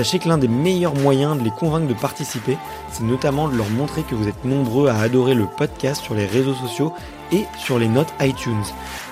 Sachez 0.00 0.18
que 0.18 0.30
l'un 0.30 0.38
des 0.38 0.48
meilleurs 0.48 0.94
moyens 0.94 1.36
de 1.36 1.44
les 1.44 1.50
convaincre 1.50 1.86
de 1.86 1.92
participer, 1.92 2.56
c'est 2.90 3.02
notamment 3.02 3.48
de 3.48 3.56
leur 3.58 3.68
montrer 3.68 4.02
que 4.02 4.14
vous 4.14 4.28
êtes 4.28 4.46
nombreux 4.46 4.88
à 4.88 4.98
adorer 4.98 5.34
le 5.34 5.44
podcast 5.44 6.02
sur 6.02 6.14
les 6.14 6.24
réseaux 6.24 6.54
sociaux 6.54 6.94
et 7.32 7.44
sur 7.58 7.78
les 7.78 7.86
notes 7.86 8.08
iTunes. 8.18 8.64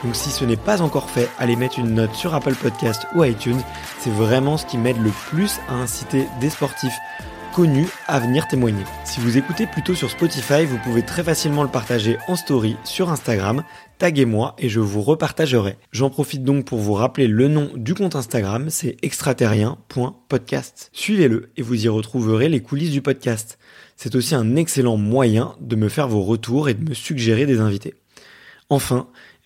Donc 0.02 0.16
si 0.16 0.30
ce 0.30 0.46
n'est 0.46 0.56
pas 0.56 0.80
encore 0.80 1.10
fait, 1.10 1.28
allez 1.38 1.56
mettre 1.56 1.78
une 1.78 1.92
note 1.92 2.14
sur 2.14 2.34
Apple 2.34 2.54
Podcast 2.54 3.06
ou 3.14 3.22
iTunes. 3.22 3.60
C'est 3.98 4.08
vraiment 4.08 4.56
ce 4.56 4.64
qui 4.64 4.78
m'aide 4.78 4.96
le 5.02 5.10
plus 5.10 5.60
à 5.68 5.74
inciter 5.74 6.26
des 6.40 6.48
sportifs 6.48 6.96
connus 7.52 7.88
à 8.06 8.18
venir 8.18 8.48
témoigner. 8.48 8.84
Si 9.04 9.20
vous 9.20 9.36
écoutez 9.36 9.66
plutôt 9.66 9.94
sur 9.94 10.10
Spotify, 10.10 10.64
vous 10.64 10.78
pouvez 10.78 11.02
très 11.02 11.22
facilement 11.22 11.64
le 11.64 11.68
partager 11.68 12.16
en 12.28 12.36
story 12.36 12.78
sur 12.84 13.10
Instagram, 13.10 13.62
taguez-moi 13.98 14.54
et 14.58 14.68
je 14.68 14.80
vous 14.80 15.02
repartagerai. 15.02 15.76
J'en 15.92 16.10
profite 16.10 16.44
donc 16.44 16.64
pour 16.64 16.78
vous 16.78 16.94
rappeler 16.94 17.26
le 17.26 17.48
nom 17.48 17.70
du 17.74 17.94
compte 17.94 18.16
Instagram, 18.16 18.70
c'est 18.70 18.96
extraterrien.podcast. 19.02 20.90
Suivez-le 20.92 21.50
et 21.56 21.62
vous 21.62 21.84
y 21.84 21.88
retrouverez 21.88 22.48
les 22.48 22.60
coulisses 22.60 22.92
du 22.92 23.02
podcast. 23.02 23.58
C'est 23.96 24.14
aussi 24.14 24.34
un 24.34 24.56
excellent 24.56 24.96
moyen 24.96 25.56
de 25.60 25.76
me 25.76 25.88
faire 25.88 26.08
vos 26.08 26.22
retours 26.22 26.68
et 26.68 26.74
de 26.74 26.88
me 26.88 26.94
suggérer 26.94 27.46
des 27.46 27.60
invités. 27.60 27.94
Enfin, 28.70 29.08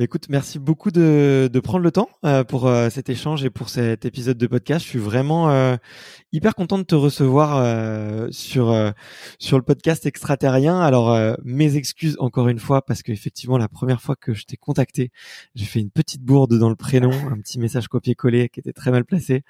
Écoute, 0.00 0.28
merci 0.28 0.58
beaucoup 0.58 0.90
de, 0.90 1.48
de 1.52 1.60
prendre 1.60 1.84
le 1.84 1.92
temps 1.92 2.08
euh, 2.24 2.42
pour 2.42 2.66
euh, 2.66 2.90
cet 2.90 3.10
échange 3.10 3.44
et 3.44 3.50
pour 3.50 3.68
cet 3.68 4.04
épisode 4.04 4.36
de 4.36 4.46
podcast. 4.48 4.84
Je 4.84 4.90
suis 4.90 4.98
vraiment 4.98 5.50
euh, 5.50 5.76
hyper 6.32 6.56
content 6.56 6.78
de 6.78 6.82
te 6.82 6.96
recevoir 6.96 7.62
sur 8.32 8.92
sur 9.38 9.56
le 9.56 9.62
podcast 9.62 10.04
extraterrien. 10.04 10.80
Alors 10.80 11.16
mes 11.44 11.76
excuses 11.76 12.16
encore 12.18 12.48
une 12.48 12.58
fois 12.58 12.84
parce 12.84 13.04
qu'effectivement 13.04 13.56
la 13.56 13.68
première 13.68 14.02
fois 14.02 14.16
que 14.16 14.34
je 14.34 14.46
t'ai 14.46 14.56
contacté, 14.56 15.12
j'ai 15.54 15.64
fait 15.64 15.78
une 15.78 15.90
petite 15.90 16.22
bourde 16.22 16.58
dans 16.58 16.70
le 16.70 16.76
prénom, 16.76 17.12
un 17.30 17.38
petit 17.38 17.60
message 17.60 17.86
copié-collé 17.86 18.48
qui 18.48 18.58
était 18.58 18.72
très 18.72 18.90
mal 18.90 19.04
placé. 19.04 19.44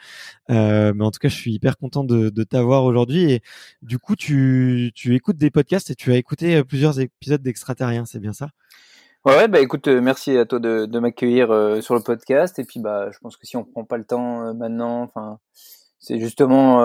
mais 0.50 0.92
en 1.00 1.10
tout 1.10 1.20
cas, 1.20 1.28
je 1.28 1.36
suis 1.36 1.54
hyper 1.54 1.78
content 1.78 2.04
de, 2.04 2.28
de 2.28 2.44
t'avoir 2.44 2.84
aujourd'hui 2.84 3.32
et 3.32 3.40
du 3.80 3.98
coup 3.98 4.14
tu 4.14 4.92
tu 4.94 5.14
écoutes 5.14 5.38
des 5.38 5.50
podcasts 5.50 5.90
et 5.90 5.94
tu 5.94 6.12
as 6.12 6.16
écouté 6.16 6.62
plusieurs 6.64 7.00
épisodes 7.00 7.42
d'extraterrien, 7.42 8.04
c'est 8.04 8.20
bien 8.20 8.34
ça? 8.34 8.50
Ouais, 9.24 9.48
bah 9.48 9.60
écoute, 9.60 9.88
euh, 9.88 10.02
merci 10.02 10.36
à 10.36 10.44
toi 10.44 10.58
de, 10.58 10.84
de 10.84 10.98
m'accueillir 10.98 11.50
euh, 11.50 11.80
sur 11.80 11.94
le 11.94 12.02
podcast. 12.02 12.58
Et 12.58 12.64
puis, 12.64 12.78
bah, 12.78 13.10
je 13.10 13.18
pense 13.20 13.38
que 13.38 13.46
si 13.46 13.56
on 13.56 13.64
prend 13.64 13.82
pas 13.82 13.96
le 13.96 14.04
temps 14.04 14.44
euh, 14.48 14.52
maintenant, 14.52 15.00
enfin, 15.02 15.38
c'est 15.98 16.18
justement 16.20 16.80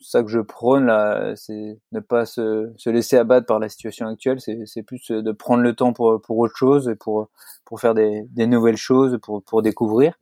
ça 0.00 0.24
que 0.24 0.28
je 0.28 0.40
prône 0.40 0.86
là, 0.86 1.34
c'est 1.36 1.78
ne 1.92 2.00
pas 2.00 2.26
se, 2.26 2.72
se, 2.76 2.90
laisser 2.90 3.16
abattre 3.16 3.46
par 3.46 3.60
la 3.60 3.68
situation 3.68 4.08
actuelle. 4.08 4.40
C'est 4.40 4.82
plus 4.82 5.08
de 5.12 5.32
prendre 5.32 5.62
le 5.62 5.74
temps 5.76 5.92
pour 5.92 6.20
pour 6.20 6.38
autre 6.38 6.56
chose 6.56 6.88
et 6.88 6.96
pour 6.96 7.28
pour 7.64 7.80
faire 7.80 7.94
des, 7.94 8.24
des 8.30 8.48
nouvelles 8.48 8.76
choses, 8.76 9.18
pour 9.22 9.44
pour 9.44 9.62
découvrir. 9.62 10.14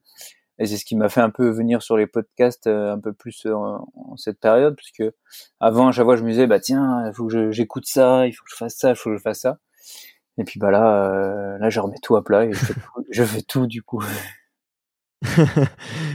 Et 0.58 0.66
c'est 0.66 0.76
ce 0.76 0.84
qui 0.84 0.96
m'a 0.96 1.08
fait 1.08 1.22
un 1.22 1.30
peu 1.30 1.48
venir 1.50 1.82
sur 1.82 1.96
les 1.96 2.06
podcasts 2.06 2.66
un 2.66 2.98
peu 3.00 3.14
plus 3.14 3.46
en, 3.46 3.88
en 3.94 4.16
cette 4.18 4.40
période, 4.40 4.76
puisque 4.76 5.04
avant 5.60 5.88
à 5.88 5.92
chaque 5.92 6.04
fois 6.04 6.16
je 6.16 6.24
me 6.24 6.30
disais 6.30 6.46
bah 6.46 6.60
tiens, 6.60 7.06
il 7.08 7.14
faut 7.14 7.26
que 7.26 7.50
j'écoute 7.52 7.86
ça, 7.86 8.26
il 8.26 8.32
faut 8.32 8.44
que 8.44 8.50
je 8.50 8.56
fasse 8.56 8.76
ça, 8.76 8.90
il 8.90 8.96
faut 8.96 9.10
que 9.10 9.16
je 9.16 9.22
fasse 9.22 9.40
ça. 9.40 9.58
Et 10.42 10.44
puis 10.44 10.58
bah 10.58 10.72
là, 10.72 11.04
euh, 11.04 11.58
là 11.58 11.70
je 11.70 11.78
remets 11.78 12.00
tout 12.02 12.16
à 12.16 12.24
plat 12.24 12.44
et 12.44 12.50
je 13.12 13.22
fais 13.22 13.42
tout, 13.42 13.66
du 13.68 13.80
coup. 13.80 14.02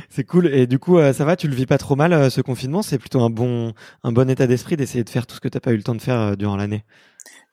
c'est 0.09 0.25
cool. 0.25 0.47
Et 0.47 0.67
du 0.67 0.79
coup, 0.79 0.97
euh, 0.97 1.13
ça 1.13 1.23
va 1.23 1.37
Tu 1.37 1.47
le 1.47 1.55
vis 1.55 1.65
pas 1.65 1.77
trop 1.77 1.95
mal 1.95 2.11
euh, 2.11 2.29
ce 2.29 2.41
confinement? 2.41 2.81
C'est 2.81 2.99
plutôt 2.99 3.21
un 3.21 3.29
bon, 3.29 3.71
un 4.03 4.11
bon 4.11 4.29
état 4.29 4.45
d'esprit 4.45 4.75
d'essayer 4.75 5.05
de 5.05 5.09
faire 5.09 5.25
tout 5.25 5.35
ce 5.35 5.39
que 5.39 5.47
t'as 5.47 5.61
pas 5.61 5.71
eu 5.71 5.77
le 5.77 5.83
temps 5.83 5.95
de 5.95 6.01
faire 6.01 6.35
durant 6.35 6.57
l'année? 6.57 6.83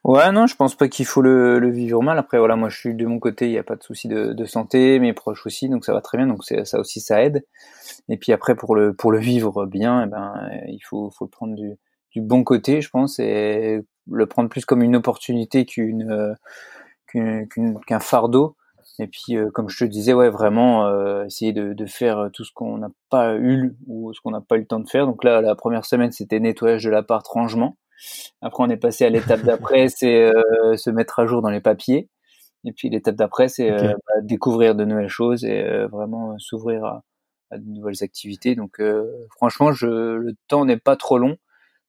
Ouais, 0.03 0.33
non, 0.33 0.49
je 0.49 0.57
pense 0.57 0.75
pas 0.75 0.89
qu'il 0.89 1.07
faut 1.07 1.23
le, 1.23 1.61
le, 1.61 1.71
vivre 1.71 2.03
mal. 2.03 2.19
Après, 2.19 2.39
voilà, 2.39 2.57
moi 2.57 2.71
je 2.71 2.77
suis 2.77 2.95
de 2.95 3.07
mon 3.07 3.21
côté, 3.21 3.47
il 3.47 3.53
n'y 3.53 3.59
a 3.59 3.63
pas 3.63 3.77
de 3.77 3.85
souci 3.85 4.09
de, 4.09 4.33
de, 4.33 4.45
santé, 4.47 4.99
mes 4.99 5.13
proches 5.13 5.47
aussi, 5.47 5.69
donc 5.69 5.85
ça 5.85 5.93
va 5.93 6.01
très 6.01 6.19
bien. 6.19 6.27
Donc 6.27 6.43
ça 6.43 6.81
aussi, 6.81 7.01
ça 7.01 7.23
aide. 7.23 7.47
Et 8.09 8.17
puis 8.17 8.33
après, 8.33 8.57
pour 8.57 8.75
le 8.75 8.95
pour 8.95 9.13
le 9.13 9.21
vivre 9.21 9.65
bien, 9.65 10.03
eh 10.03 10.07
ben, 10.07 10.35
il 10.67 10.81
faut 10.81 11.13
faut 11.17 11.25
le 11.25 11.31
prendre 11.31 11.55
du, 11.55 11.77
du 12.11 12.21
bon 12.21 12.43
côté, 12.43 12.81
je 12.81 12.91
pense, 12.91 13.21
et 13.21 13.81
le 14.11 14.27
prendre 14.27 14.49
plus 14.49 14.65
comme 14.65 14.83
une 14.83 14.97
opportunité 14.97 15.65
qu'une 15.65 16.11
euh, 17.17 17.45
qu'un 17.87 18.01
fardeau. 18.01 18.57
Et 18.99 19.07
puis, 19.07 19.37
euh, 19.37 19.51
comme 19.51 19.69
je 19.69 19.85
te 19.85 19.85
disais, 19.85 20.13
ouais, 20.13 20.31
vraiment 20.31 20.87
euh, 20.87 21.25
essayer 21.25 21.53
de, 21.53 21.73
de, 21.73 21.87
faire 21.87 22.29
tout 22.33 22.45
ce 22.45 22.53
qu'on 22.53 22.79
n'a 22.79 22.91
pas 23.11 23.37
eu 23.37 23.77
ou 23.87 24.13
ce 24.13 24.21
qu'on 24.21 24.31
n'a 24.31 24.41
pas 24.41 24.57
eu 24.57 24.61
le 24.61 24.67
temps 24.67 24.81
de 24.81 24.89
faire. 24.89 25.07
Donc 25.07 25.25
là, 25.25 25.41
la 25.41 25.55
première 25.55 25.85
semaine, 25.85 26.13
c'était 26.13 26.41
nettoyage 26.41 26.85
de 26.85 26.91
l'appart, 26.91 27.27
rangement. 27.27 27.77
Après, 28.41 28.63
on 28.63 28.71
est 28.71 28.77
passé 28.77 29.05
à 29.05 29.11
l'étape 29.11 29.43
d'après, 29.43 29.89
c'est 29.97 30.31
se 30.77 30.91
mettre 30.91 31.19
à 31.19 31.27
jour 31.27 31.43
dans 31.43 31.51
les 31.51 31.61
papiers. 31.61 32.09
Et 32.65 32.73
puis 32.73 32.89
l'étape 32.89 33.17
d'après, 33.17 33.49
c'est 33.49 33.71
bah, 33.71 33.95
découvrir 34.23 34.75
de 34.75 34.85
nouvelles 34.85 35.09
choses 35.09 35.45
et 35.45 35.65
vraiment 35.91 36.39
s'ouvrir 36.39 36.85
à, 36.85 37.05
à, 37.51 37.59
de 37.59 37.65
nouvelles 37.67 38.03
activités. 38.03 38.55
Donc, 38.55 38.81
franchement, 39.31 39.73
je, 39.73 39.87
le 39.87 40.35
temps 40.49 40.65
n'est 40.65 40.79
pas 40.79 40.97
trop 40.97 41.19
long. 41.19 41.37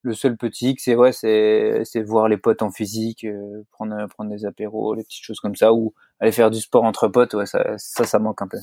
Le 0.05 0.13
seul 0.13 0.37
petit 0.37 0.75
c'est 0.77 0.95
ouais, 0.95 1.11
c'est 1.11 2.03
voir 2.03 2.27
les 2.27 2.37
potes 2.37 2.61
en 2.61 2.69
physique, 2.69 3.23
euh, 3.23 3.63
prendre 3.71 4.07
prendre 4.07 4.29
des 4.29 4.45
apéros, 4.45 4.93
les 4.93 5.03
petites 5.03 5.23
choses 5.23 5.39
comme 5.39 5.55
ça, 5.55 5.73
ou 5.73 5.95
aller 6.19 6.31
faire 6.31 6.51
du 6.51 6.61
sport 6.61 6.83
entre 6.83 7.07
potes. 7.07 7.33
Ouais, 7.33 7.47
ça 7.47 7.75
ça, 7.77 8.19
manque 8.19 8.41
un 8.43 8.47
peu. 8.47 8.59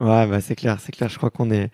Ouais, 0.00 0.26
bah 0.26 0.40
c'est 0.40 0.56
clair, 0.56 0.80
c'est 0.80 0.90
clair. 0.90 1.08
Je 1.08 1.16
crois 1.16 1.30
qu'on 1.30 1.52
est 1.52 1.70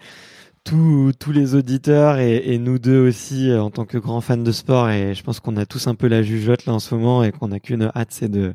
tous, 0.65 1.13
tous 1.19 1.33
les 1.33 1.55
auditeurs 1.55 2.19
et, 2.19 2.37
et, 2.37 2.59
nous 2.59 2.79
deux 2.79 3.09
aussi 3.09 3.51
euh, 3.51 3.63
en 3.63 3.71
tant 3.71 3.87
que 3.87 3.99
grands 3.99 4.21
fans 4.21 4.37
de 4.37 4.53
sport 4.53 4.91
et 4.91 5.15
je 5.15 5.23
pense 5.23 5.41
qu'on 5.41 5.57
a 5.57 5.65
tous 5.65 5.87
un 5.87 5.95
peu 5.95 6.09
la 6.09 6.23
jugeote 6.23 6.67
là 6.67 6.75
en 6.75 6.79
ce 6.81 6.95
moment 6.95 7.23
et 7.25 7.33
qu'on 7.33 7.53
a 7.53 7.61
qu'une 7.61 7.91
hâte, 7.95 8.11
c'est 8.11 8.29
de 8.29 8.55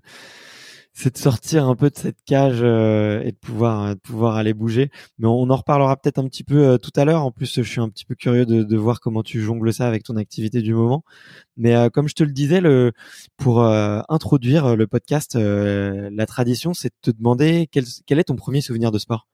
c'est 0.94 1.14
de 1.14 1.18
sortir 1.18 1.68
un 1.68 1.76
peu 1.76 1.90
de 1.90 1.98
cette 1.98 2.22
cage 2.26 2.60
euh, 2.62 3.22
et 3.22 3.32
de 3.32 3.38
pouvoir 3.38 3.84
euh, 3.84 3.94
de 3.94 4.00
pouvoir 4.00 4.36
aller 4.36 4.54
bouger. 4.54 4.92
Mais 5.20 5.28
on, 5.28 5.50
en 5.50 5.56
reparlera 5.56 5.96
peut-être 5.98 6.20
un 6.20 6.28
petit 6.28 6.44
peu 6.44 6.68
euh, 6.68 6.78
tout 6.78 6.92
à 6.96 7.06
l'heure. 7.06 7.24
En 7.24 7.32
plus, 7.32 7.56
je 7.56 7.62
suis 7.62 7.80
un 7.80 7.90
petit 7.90 8.06
peu 8.06 8.16
curieux 8.16 8.46
de, 8.46 8.64
de, 8.64 8.78
voir 8.78 9.00
comment 9.00 9.24
tu 9.24 9.42
jongles 9.42 9.74
ça 9.74 9.88
avec 9.88 10.04
ton 10.04 10.18
activité 10.18 10.62
du 10.62 10.74
moment. 10.74 11.04
Mais 11.58 11.90
comme 11.92 12.08
je 12.08 12.16
te 12.16 12.24
le 12.24 12.32
disais, 12.32 12.60
le, 12.60 12.92
pour 13.38 13.64
introduire 13.64 14.76
le 14.76 14.88
podcast, 14.88 15.36
la 15.38 16.26
tradition, 16.26 16.74
c'est 16.74 16.90
de 16.90 17.12
te 17.12 17.16
demander 17.16 17.68
quel, 17.72 17.84
quel 18.08 18.20
est 18.20 18.24
ton 18.26 18.36
premier 18.36 18.62
souvenir 18.62 18.92
de 18.92 18.98
sport? 18.98 19.28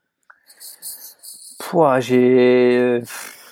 J'ai 1.99 3.01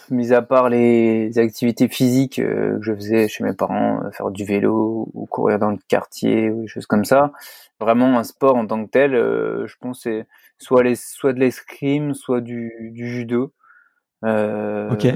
mis 0.09 0.33
à 0.33 0.41
part 0.41 0.69
les 0.69 1.37
activités 1.37 1.87
physiques 1.87 2.35
que 2.35 2.79
je 2.81 2.93
faisais 2.93 3.27
chez 3.27 3.43
mes 3.43 3.53
parents, 3.53 4.01
faire 4.11 4.29
du 4.31 4.43
vélo 4.43 5.09
ou 5.13 5.25
courir 5.25 5.59
dans 5.59 5.71
le 5.71 5.79
quartier 5.87 6.49
ou 6.49 6.61
des 6.61 6.67
choses 6.67 6.85
comme 6.85 7.05
ça, 7.05 7.31
vraiment 7.79 8.17
un 8.17 8.23
sport 8.23 8.55
en 8.55 8.67
tant 8.67 8.85
que 8.85 8.89
tel, 8.89 9.11
je 9.13 9.75
pense 9.79 10.01
c'est 10.03 10.27
soit 10.57 10.83
les 10.83 10.95
soit 10.95 11.33
de 11.33 11.39
l'escrime, 11.39 12.13
soit 12.13 12.41
du, 12.41 12.91
du 12.93 13.07
judo. 13.07 13.53
ok 14.23 15.07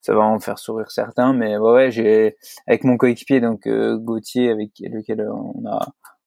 ça 0.00 0.14
va 0.14 0.22
en 0.22 0.40
faire 0.40 0.58
sourire 0.58 0.90
certains, 0.90 1.32
mais 1.32 1.56
ouais, 1.58 1.72
ouais 1.72 1.90
j'ai 1.90 2.36
avec 2.66 2.84
mon 2.84 2.96
coéquipier 2.96 3.40
donc 3.40 3.66
euh, 3.66 3.96
Gauthier 3.98 4.50
avec 4.50 4.70
lequel 4.80 5.26
on 5.28 5.66
a, 5.66 5.78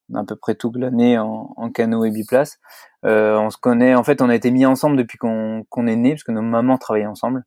on 0.09 0.15
a 0.15 0.21
à 0.21 0.25
peu 0.25 0.35
près 0.35 0.55
tout 0.55 0.71
glané 0.71 1.17
en, 1.17 1.53
en 1.55 1.71
canot 1.71 2.05
et 2.05 2.11
biplace. 2.11 2.59
Euh, 3.05 3.37
on 3.37 3.49
se 3.49 3.57
connaît, 3.57 3.95
en 3.95 4.03
fait, 4.03 4.21
on 4.21 4.29
a 4.29 4.35
été 4.35 4.51
mis 4.51 4.65
ensemble 4.65 4.97
depuis 4.97 5.17
qu'on 5.17 5.65
qu'on 5.69 5.87
est 5.87 5.95
né 5.95 6.11
parce 6.11 6.23
que 6.23 6.31
nos 6.31 6.41
mamans 6.41 6.77
travaillaient 6.77 7.07
ensemble. 7.07 7.43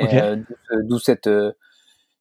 Euh, 0.00 0.36
d'où 0.84 0.98
cette 0.98 1.26
euh, 1.26 1.52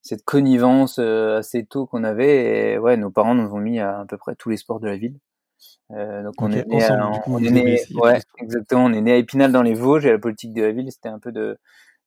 cette 0.04 0.24
connivence 0.24 1.00
assez 1.00 1.66
tôt 1.66 1.88
qu'on 1.88 2.04
avait. 2.04 2.74
Et 2.74 2.78
ouais, 2.78 2.98
nos 2.98 3.10
parents 3.10 3.34
nous 3.34 3.52
ont 3.52 3.60
mis 3.60 3.80
à 3.80 4.02
à 4.02 4.06
peu 4.06 4.18
près 4.18 4.36
tous 4.36 4.50
les 4.50 4.58
sports 4.58 4.80
de 4.80 4.88
la 4.88 4.98
ville. 4.98 5.18
Euh, 5.92 6.24
donc 6.24 6.34
on 6.40 6.52
est 6.52 6.68
né, 6.68 6.88
on 7.28 7.40
est 7.40 7.52
né, 7.52 7.80
ouais, 7.96 8.20
exactement, 8.38 8.86
on 8.86 8.94
est 8.94 9.02
né 9.02 9.14
à 9.14 9.18
Épinal 9.18 9.52
dans 9.52 9.62
les 9.62 9.74
Vosges 9.74 10.06
et 10.06 10.12
la 10.12 10.18
politique 10.18 10.54
de 10.54 10.62
la 10.62 10.72
ville, 10.72 10.92
c'était 10.92 11.10
un 11.10 11.20
peu 11.20 11.32
de 11.32 11.58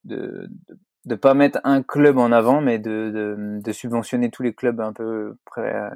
de, 0.04 0.48
de, 0.68 0.78
de 1.04 1.14
pas 1.14 1.34
mettre 1.34 1.60
un 1.64 1.82
club 1.82 2.18
en 2.18 2.32
avant, 2.32 2.60
mais 2.60 2.78
de, 2.78 3.10
de, 3.10 3.60
de 3.60 3.72
subventionner 3.72 4.30
tous 4.30 4.42
les 4.42 4.54
clubs 4.54 4.80
un 4.80 4.92
peu 4.92 5.36
près, 5.44 5.74
euh, 5.74 5.90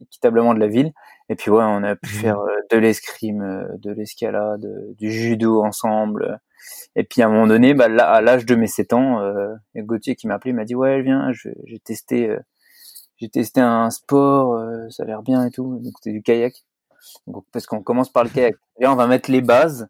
équitablement 0.00 0.54
de 0.54 0.60
la 0.60 0.68
ville. 0.68 0.92
Et 1.28 1.36
puis 1.36 1.50
ouais, 1.50 1.64
on 1.64 1.82
a 1.82 1.96
pu 1.96 2.14
mmh. 2.14 2.20
faire 2.20 2.38
euh, 2.40 2.56
de 2.70 2.78
l'escrime, 2.78 3.42
euh, 3.42 3.66
de 3.78 3.92
l'escalade, 3.92 4.66
du 4.98 5.10
judo 5.10 5.62
ensemble. 5.62 6.40
Et 6.96 7.04
puis 7.04 7.22
à 7.22 7.26
un 7.26 7.30
moment 7.30 7.46
donné, 7.46 7.74
bah, 7.74 7.86
à 7.86 8.20
l'âge 8.20 8.46
de 8.46 8.54
mes 8.54 8.66
7 8.66 8.92
ans, 8.92 9.20
euh, 9.20 9.54
Gauthier 9.76 10.16
qui 10.16 10.26
m'a 10.26 10.34
appelé, 10.34 10.52
m'a 10.52 10.64
dit 10.64 10.74
ouais 10.74 11.02
viens, 11.02 11.30
j'ai 11.32 11.78
testé, 11.78 12.36
j'ai 13.16 13.28
testé 13.28 13.60
un 13.60 13.90
sport, 13.90 14.58
ça 14.90 15.02
a 15.04 15.06
l'air 15.06 15.22
bien 15.22 15.46
et 15.46 15.50
tout. 15.50 15.80
C'était 15.96 16.12
du 16.12 16.22
kayak. 16.22 16.54
Parce 17.52 17.66
qu'on 17.66 17.82
commence 17.82 18.10
par 18.10 18.24
le 18.24 18.30
kayak. 18.30 18.56
Et 18.80 18.86
on 18.86 18.94
va 18.94 19.06
mettre 19.06 19.30
les 19.30 19.40
bases. 19.40 19.88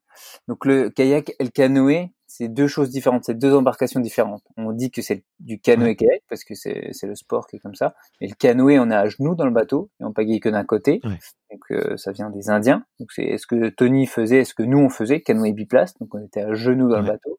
Donc 0.48 0.64
le 0.64 0.90
kayak 0.90 1.34
et 1.38 1.44
le 1.44 1.50
canoë, 1.50 2.10
c'est 2.34 2.48
deux 2.48 2.66
choses 2.66 2.88
différentes, 2.88 3.24
c'est 3.24 3.36
deux 3.36 3.54
embarcations 3.54 4.00
différentes. 4.00 4.42
On 4.56 4.72
dit 4.72 4.90
que 4.90 5.02
c'est 5.02 5.22
du 5.38 5.60
canoë-kayak 5.60 6.22
parce 6.30 6.44
que 6.44 6.54
c'est 6.54 7.02
le 7.02 7.14
sport 7.14 7.46
qui 7.46 7.56
est 7.56 7.58
comme 7.58 7.74
ça. 7.74 7.94
Et 8.22 8.28
le 8.28 8.34
canoë, 8.34 8.78
on 8.78 8.90
est 8.90 8.94
à 8.94 9.06
genoux 9.06 9.34
dans 9.34 9.44
le 9.44 9.50
bateau 9.50 9.90
et 10.00 10.04
on 10.04 10.12
pagaille 10.14 10.40
que 10.40 10.48
d'un 10.48 10.64
côté. 10.64 11.02
Donc 11.50 11.60
euh, 11.70 11.98
ça 11.98 12.10
vient 12.10 12.30
des 12.30 12.48
Indiens. 12.48 12.86
Donc 12.98 13.12
c'est 13.12 13.36
ce 13.36 13.46
que 13.46 13.68
Tony 13.68 14.06
faisait, 14.06 14.44
ce 14.44 14.54
que 14.54 14.62
nous 14.62 14.78
on 14.78 14.88
faisait, 14.88 15.20
canoë 15.20 15.52
biplace? 15.52 15.98
Donc 15.98 16.14
on 16.14 16.24
était 16.24 16.40
à 16.40 16.54
genoux 16.54 16.88
dans 16.88 17.00
le 17.00 17.06
bateau. 17.06 17.38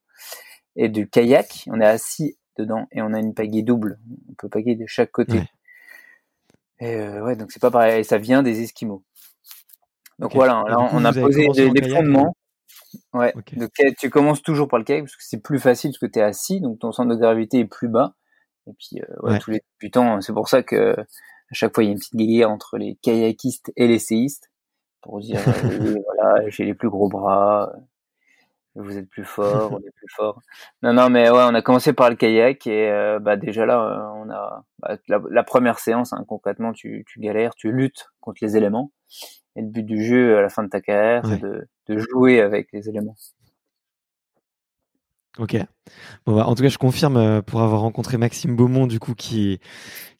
Et 0.76 0.90
du 0.90 1.10
kayak, 1.10 1.64
on 1.68 1.82
est 1.82 1.86
assis 1.86 2.38
dedans 2.60 2.86
et 2.92 3.02
on 3.02 3.14
a 3.14 3.20
une 3.20 3.34
pagaie 3.34 3.64
double. 3.64 4.00
On 4.30 4.34
peut 4.36 4.50
pagayer 4.50 4.76
de 4.76 4.86
chaque 4.86 5.12
côté. 5.12 5.42
Et 6.80 6.96
euh, 6.98 7.24
ouais, 7.24 7.36
donc 7.36 7.52
c'est 7.52 7.62
pas 7.62 7.72
pareil. 7.72 8.02
Et 8.02 8.04
ça 8.04 8.20
vient 8.20 8.44
des 8.44 8.62
Esquimaux. 8.62 9.04
Donc 10.20 10.36
voilà, 10.36 10.64
là, 10.68 10.88
on 10.94 11.04
a 11.04 11.12
posé 11.12 11.50
les 11.50 11.90
fondements. 11.90 12.36
Ouais. 13.14 13.34
Donc 13.54 13.72
tu 13.98 14.10
commences 14.10 14.42
toujours 14.42 14.68
par 14.68 14.80
le 14.80 14.86
kayak 14.86 15.04
parce 15.04 15.16
que 15.16 15.24
c'est 15.24 15.42
plus 15.42 15.60
facile 15.60 15.92
parce 15.92 16.00
que 16.00 16.06
tu 16.06 16.20
es 16.20 16.22
assis, 16.22 16.62
donc 16.62 16.80
ton 16.80 16.92
centre 16.92 17.10
de 17.10 17.20
gravité 17.20 17.60
est 17.60 17.66
plus 17.66 17.88
bas. 17.88 18.16
Et 18.68 18.72
puis 18.74 19.02
euh, 19.02 19.16
ouais, 19.22 19.40
tous 19.40 19.52
les 19.52 19.62
débutants, 19.80 20.22
c'est 20.22 20.34
pour 20.34 20.48
ça 20.48 20.64
que 20.64 20.96
à 21.00 21.54
chaque 21.54 21.74
fois 21.76 21.84
il 21.84 21.88
y 21.88 21.90
a 21.90 21.94
une 21.94 22.00
petite 22.00 22.16
guerre 22.16 22.50
entre 22.50 22.78
les 22.78 22.96
kayakistes 23.02 23.72
et 23.76 23.88
les 23.88 24.00
séistes 24.00 24.52
pour 25.02 25.20
dire 25.20 25.40
euh, 25.66 25.96
voilà 26.06 26.50
j'ai 26.50 26.66
les 26.66 26.74
plus 26.74 26.90
gros 26.90 27.10
bras, 27.10 27.74
vous 28.76 28.98
êtes 28.98 29.10
plus 29.10 29.26
fort, 29.26 29.74
on 29.74 29.80
est 29.80 29.96
plus 29.96 30.08
fort. 30.16 30.42
Non 30.82 30.94
non 30.94 31.10
mais 31.10 31.30
ouais 31.30 31.44
on 31.44 31.54
a 31.54 31.62
commencé 31.62 31.94
par 31.94 32.10
le 32.10 32.16
kayak 32.16 32.66
et 32.68 32.90
euh, 32.90 33.20
bah 33.20 33.36
déjà 33.36 33.66
là 33.66 34.12
on 34.16 34.30
a 34.30 34.64
bah, 34.80 34.98
la, 35.08 35.44
première 35.44 35.80
séance 35.80 36.14
hein, 36.14 36.24
concrètement 36.28 36.72
tu, 36.74 37.04
tu 37.08 37.20
galères, 37.20 37.56
tu 37.56 37.72
luttes 37.72 38.08
contre 38.22 38.40
les 38.42 38.56
éléments 38.56 38.92
et 39.56 39.62
le 39.62 39.68
but 39.68 39.84
du 39.84 40.04
jeu 40.04 40.38
à 40.38 40.42
la 40.42 40.50
fin 40.50 40.64
de 40.64 40.70
ta 40.70 40.82
carrière, 40.82 41.26
c'est 41.26 41.40
de, 41.40 41.68
de, 41.88 41.98
jouer 41.98 42.42
avec 42.42 42.70
les 42.74 42.90
éléments. 42.90 43.16
Ok. 45.40 45.58
Bon, 46.26 46.36
bah, 46.36 46.48
en 46.48 46.56
tout 46.56 46.64
cas, 46.64 46.70
je 46.70 46.78
confirme 46.78 47.18
euh, 47.18 47.42
pour 47.42 47.62
avoir 47.62 47.82
rencontré 47.82 48.18
Maxime 48.18 48.56
Beaumont, 48.56 48.88
du 48.88 49.00
coup, 49.00 49.16
qui, 49.16 49.60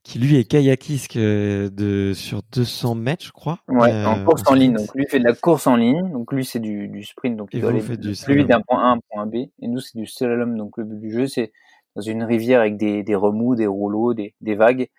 qui 0.04 0.20
lui 0.20 0.38
est 0.38 0.44
kayakiste 0.44 1.16
euh, 1.16 1.70
de 1.70 2.14
sur 2.14 2.42
200 2.52 2.96
mètres, 2.96 3.26
je 3.26 3.32
crois. 3.32 3.60
Ouais, 3.68 3.92
en 4.06 4.20
euh, 4.20 4.24
course 4.26 4.44
en, 4.48 4.54
ligne. 4.54 4.74
Donc 4.74 4.94
lui 4.94 5.06
fait 5.08 5.20
de 5.20 5.24
la 5.24 5.34
course 5.34 5.66
en 5.66 5.78
ligne. 5.78 6.12
Donc 6.12 6.32
lui 6.34 6.46
c'est 6.46 6.60
du, 6.60 6.90
du 6.90 7.04
sprint, 7.04 7.38
donc 7.38 7.50
il 7.54 7.62
doit 7.62 7.70
aller 7.70 7.82
plus 7.82 8.36
vite 8.36 8.48
d'un 8.48 8.62
point 8.62 8.84
A 8.84 8.90
à 8.90 8.92
un 8.92 9.00
point 9.10 9.26
B. 9.26 9.36
Et 9.36 9.68
nous 9.68 9.80
c'est 9.80 9.98
du 9.98 10.06
slalom. 10.06 10.58
Donc 10.58 10.78
le 10.78 10.84
but 10.84 11.00
du 11.00 11.12
jeu 11.12 11.28
c'est 11.28 11.54
dans 11.96 12.02
une 12.02 12.24
rivière 12.24 12.60
avec 12.60 12.76
des, 12.76 13.04
des 13.04 13.16
remous, 13.16 13.56
des 13.56 13.68
rouleaux, 13.68 14.14
des, 14.14 14.36
des 14.42 14.56
vagues, 14.56 14.90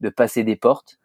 de 0.00 0.08
passer 0.08 0.44
des 0.44 0.56
portes. 0.56 0.98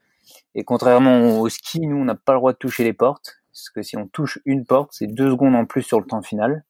Et 0.55 0.63
contrairement 0.63 1.39
au 1.39 1.49
ski, 1.49 1.81
nous, 1.81 1.97
on 1.97 2.05
n'a 2.05 2.15
pas 2.15 2.33
le 2.33 2.39
droit 2.39 2.53
de 2.53 2.57
toucher 2.57 2.83
les 2.83 2.93
portes, 2.93 3.39
parce 3.51 3.69
que 3.69 3.81
si 3.81 3.97
on 3.97 4.07
touche 4.07 4.39
une 4.45 4.65
porte, 4.65 4.91
c'est 4.93 5.07
deux 5.07 5.29
secondes 5.31 5.55
en 5.55 5.65
plus 5.65 5.83
sur 5.83 5.99
le 5.99 6.05
temps 6.05 6.21
final. 6.21 6.63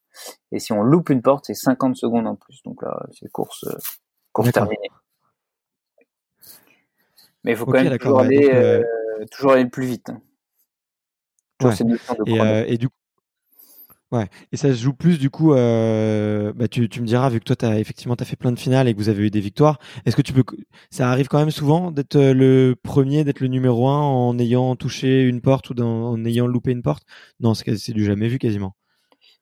Et 0.52 0.58
si 0.58 0.72
on 0.72 0.82
loupe 0.82 1.10
une 1.10 1.22
porte, 1.22 1.46
c'est 1.46 1.54
50 1.54 1.96
secondes 1.96 2.26
en 2.26 2.36
plus. 2.36 2.62
Donc 2.64 2.82
là, 2.82 3.06
c'est 3.12 3.30
course, 3.30 3.64
euh, 3.64 3.78
course 4.32 4.52
terminée. 4.52 4.90
Mais 7.44 7.52
il 7.52 7.56
faut 7.56 7.64
quand 7.64 7.82
même 7.82 7.96
toujours, 7.98 8.20
aller, 8.20 8.50
euh, 8.52 8.82
euh, 9.20 9.24
toujours 9.30 9.52
aller 9.52 9.66
plus 9.66 9.86
vite. 9.86 10.10
Hein. 10.10 11.72
et, 12.26 12.74
et, 12.74 12.76
du 12.76 12.88
coup, 12.88 12.94
Ouais, 14.12 14.28
et 14.50 14.56
ça 14.56 14.68
se 14.74 14.82
joue 14.82 14.92
plus 14.92 15.20
du 15.20 15.30
coup. 15.30 15.54
Euh, 15.54 16.52
bah 16.52 16.66
tu, 16.66 16.88
tu 16.88 17.00
me 17.00 17.06
diras 17.06 17.28
vu 17.28 17.38
que 17.38 17.44
toi 17.52 17.76
effectivement 17.78 18.16
t'as 18.16 18.24
fait 18.24 18.34
plein 18.34 18.50
de 18.50 18.58
finales 18.58 18.88
et 18.88 18.92
que 18.92 18.98
vous 18.98 19.08
avez 19.08 19.24
eu 19.26 19.30
des 19.30 19.40
victoires. 19.40 19.78
Est-ce 20.04 20.16
que 20.16 20.22
tu 20.22 20.32
peux 20.32 20.42
Ça 20.90 21.08
arrive 21.10 21.28
quand 21.28 21.38
même 21.38 21.52
souvent 21.52 21.92
d'être 21.92 22.16
euh, 22.16 22.34
le 22.34 22.74
premier, 22.82 23.22
d'être 23.22 23.38
le 23.38 23.46
numéro 23.46 23.88
un 23.88 24.00
en 24.00 24.36
ayant 24.40 24.74
touché 24.74 25.22
une 25.22 25.40
porte 25.40 25.70
ou 25.70 25.80
en 25.80 26.24
ayant 26.24 26.48
loupé 26.48 26.72
une 26.72 26.82
porte? 26.82 27.04
Non, 27.38 27.54
c'est 27.54 27.92
du 27.92 28.04
jamais 28.04 28.26
vu 28.26 28.38
quasiment. 28.40 28.74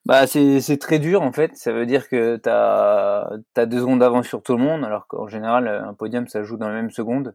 Bah 0.05 0.27
c'est 0.27 0.79
très 0.79 0.99
dur 0.99 1.23
en 1.23 1.33
fait. 1.33 1.57
Ça 1.57 1.73
veut 1.73 1.87
dire 1.87 2.09
que 2.09 2.37
t'as 2.37 3.29
as 3.57 3.67
deux 3.67 3.81
secondes 3.81 4.01
d'avance 4.01 4.27
sur 4.27 4.43
tout 4.43 4.57
le 4.57 4.63
monde, 4.63 4.85
alors 4.85 5.07
qu'en 5.07 5.29
général 5.29 5.69
un 5.69 5.95
podium 5.95 6.27
ça 6.29 6.43
joue 6.43 6.57
dans 6.57 6.69
la 6.69 6.75
même 6.75 6.91
seconde. 6.91 7.35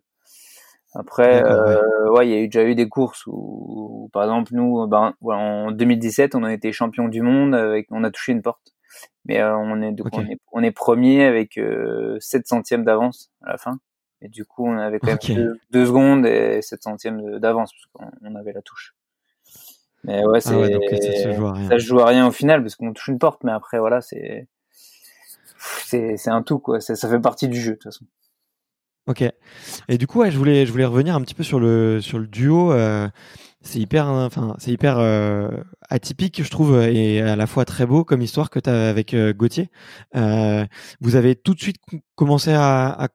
Après, 0.95 1.43
euh, 1.43 2.11
ouais, 2.11 2.27
il 2.27 2.31
y 2.31 2.35
a 2.35 2.39
eu, 2.39 2.47
déjà 2.47 2.63
eu 2.67 2.75
des 2.75 2.87
courses 2.87 3.23
où, 3.25 4.09
par 4.13 4.23
exemple, 4.23 4.53
nous, 4.53 4.85
ben, 4.87 5.13
en 5.21 5.71
2017, 5.71 6.35
on 6.35 6.43
a 6.43 6.53
été 6.53 6.71
champion 6.71 7.07
du 7.07 7.21
monde 7.21 7.55
avec, 7.55 7.87
on 7.89 8.03
a 8.03 8.11
touché 8.11 8.31
une 8.31 8.43
porte, 8.43 8.75
mais 9.25 9.39
euh, 9.39 9.57
on 9.57 9.81
est, 9.81 9.91
donc, 9.91 10.09
on 10.51 10.61
est, 10.61 10.71
premier 10.71 11.25
avec 11.25 11.57
euh, 11.57 12.17
7 12.19 12.47
centièmes 12.47 12.83
d'avance 12.83 13.31
à 13.41 13.51
la 13.53 13.57
fin. 13.57 13.79
Et 14.21 14.29
du 14.29 14.45
coup, 14.45 14.67
on 14.67 14.77
avait 14.77 14.99
quand 14.99 15.07
même 15.07 15.57
deux, 15.71 15.85
secondes 15.85 16.27
et 16.27 16.61
7 16.61 16.83
centièmes 16.83 17.39
d'avance 17.39 17.71
parce 17.73 18.11
qu'on 18.21 18.35
avait 18.35 18.53
la 18.53 18.61
touche. 18.61 18.93
Mais 20.03 20.23
ouais, 20.25 20.37
ah 20.37 20.41
c'est, 20.41 21.01
ça, 21.01 21.31
se 21.31 21.31
joue 21.31 21.47
à 21.47 21.53
rien. 21.53 21.69
ça 21.69 21.79
se 21.79 21.85
joue 21.85 21.99
à 21.99 22.05
rien 22.05 22.27
au 22.27 22.31
final 22.31 22.61
parce 22.61 22.75
qu'on 22.75 22.93
touche 22.93 23.07
une 23.07 23.19
porte, 23.19 23.43
mais 23.43 23.51
après, 23.51 23.79
voilà, 23.79 24.01
c'est, 24.01 24.47
c'est, 25.57 26.17
c'est 26.17 26.29
un 26.29 26.43
tout 26.43 26.59
quoi. 26.59 26.81
Ça, 26.81 26.95
ça 26.95 27.09
fait 27.09 27.19
partie 27.19 27.47
du 27.47 27.59
jeu 27.59 27.71
de 27.71 27.75
toute 27.77 27.85
façon. 27.85 28.05
Ok. 29.07 29.23
Et 29.89 29.97
du 29.97 30.07
coup, 30.07 30.19
ouais, 30.19 30.31
je 30.31 30.37
voulais, 30.37 30.65
je 30.65 30.71
voulais 30.71 30.85
revenir 30.85 31.15
un 31.15 31.21
petit 31.21 31.35
peu 31.35 31.43
sur 31.43 31.59
le 31.59 31.99
sur 32.01 32.19
le 32.19 32.27
duo. 32.27 32.71
Euh, 32.71 33.07
c'est 33.63 33.79
hyper, 33.79 34.07
enfin, 34.07 34.55
c'est 34.59 34.71
hyper 34.71 34.99
euh, 34.99 35.49
atypique, 35.89 36.43
je 36.43 36.51
trouve, 36.51 36.77
et 36.81 37.21
à 37.21 37.37
la 37.37 37.47
fois 37.47 37.63
très 37.63 37.85
beau 37.85 38.03
comme 38.03 38.21
histoire 38.21 38.49
que 38.49 38.59
tu 38.59 38.69
as 38.69 38.89
avec 38.89 39.13
euh, 39.13 39.33
Gauthier. 39.33 39.69
Euh, 40.17 40.65
vous 40.99 41.15
avez 41.15 41.35
tout 41.35 41.53
de 41.53 41.61
suite 41.61 41.77
commencé 42.15 42.51
à, 42.53 43.07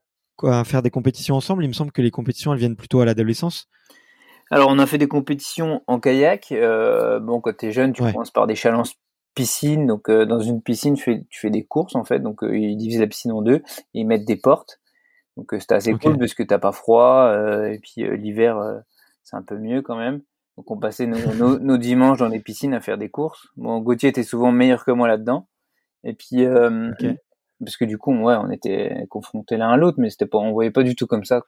à, 0.42 0.64
faire 0.64 0.80
des 0.83 0.90
compétitions 0.90 1.37
ensemble. 1.37 1.64
Il 1.64 1.68
me 1.68 1.75
semble 1.75 1.92
que 1.92 2.00
les 2.00 2.11
compétitions, 2.11 2.54
elles 2.54 2.59
viennent 2.59 2.76
plutôt 2.76 3.00
à 3.00 3.04
l'adolescence. 3.04 3.66
Alors, 4.50 4.71
on 4.71 4.78
a 4.78 4.87
fait 4.87 4.97
des 4.97 5.09
compétitions 5.09 5.83
en 5.87 6.00
kayak. 6.00 6.49
bon, 6.50 7.40
quand 7.42 7.57
tu 7.59 7.66
es 7.66 7.73
jeune, 7.73 7.92
tu 7.92 8.02
commences 8.02 8.30
par 8.30 8.47
des 8.47 8.54
challenges 8.54 8.92
piscine. 9.35 9.87
Donc, 9.87 10.11
dans 10.11 10.40
une 10.40 10.62
piscine, 10.62 10.95
tu 10.95 11.02
fais, 11.02 11.26
tu 11.28 11.40
fais 11.40 11.50
des 11.50 11.64
courses 11.64 11.95
en 11.95 12.04
fait. 12.04 12.21
Donc, 12.21 12.38
ils 12.42 12.76
divisent 12.76 13.00
la 13.00 13.07
piscine 13.07 13.33
en 13.33 13.42
deux 13.42 13.57
et 13.57 14.00
ils 14.00 14.07
mettent 14.07 14.25
des 14.25 14.37
portes. 14.37 14.80
Donc 15.38 15.54
euh, 15.54 15.61
c'était 15.61 15.76
assez 15.76 15.92
cool 15.95 16.18
parce 16.18 16.35
que 16.35 16.42
t'as 16.42 16.59
pas 16.59 16.73
froid 16.73 17.28
euh, 17.28 17.71
et 17.71 17.78
puis 17.78 18.02
euh, 18.02 18.16
l'hiver 18.16 18.83
c'est 19.23 19.37
un 19.37 19.42
peu 19.42 19.57
mieux 19.57 19.83
quand 19.83 19.97
même. 19.97 20.21
Donc 20.57 20.71
on 20.73 20.76
passait 20.76 21.07
nos, 21.07 21.59
nos, 21.61 21.76
dimanches 21.76 22.18
dans 22.18 22.28
les 22.28 22.40
piscines 22.40 22.75
à 22.75 22.80
faire 22.80 22.99
des 22.99 23.09
courses. 23.09 23.47
Bon, 23.57 23.78
Gauthier 23.78 24.09
était 24.09 24.25
souvent 24.25 24.50
meilleur 24.50 24.85
que 24.85 24.90
moi 24.90 25.07
là-dedans. 25.07 25.47
Et 26.02 26.12
puis 26.12 26.45
parce 27.61 27.76
que 27.76 27.85
du 27.85 27.99
coup, 27.99 28.12
ouais, 28.12 28.35
on 28.35 28.50
était 28.50 29.07
confrontés 29.09 29.57
l'un 29.57 29.71
à 29.71 29.76
l'autre, 29.76 29.99
mais 30.00 30.11
c'était 30.11 30.26
pas, 30.26 30.38
on 30.38 30.52
voyait 30.52 30.71
pas 30.71 30.83
du 30.83 30.97
tout 30.97 31.07
comme 31.07 31.25
ça. 31.25 31.42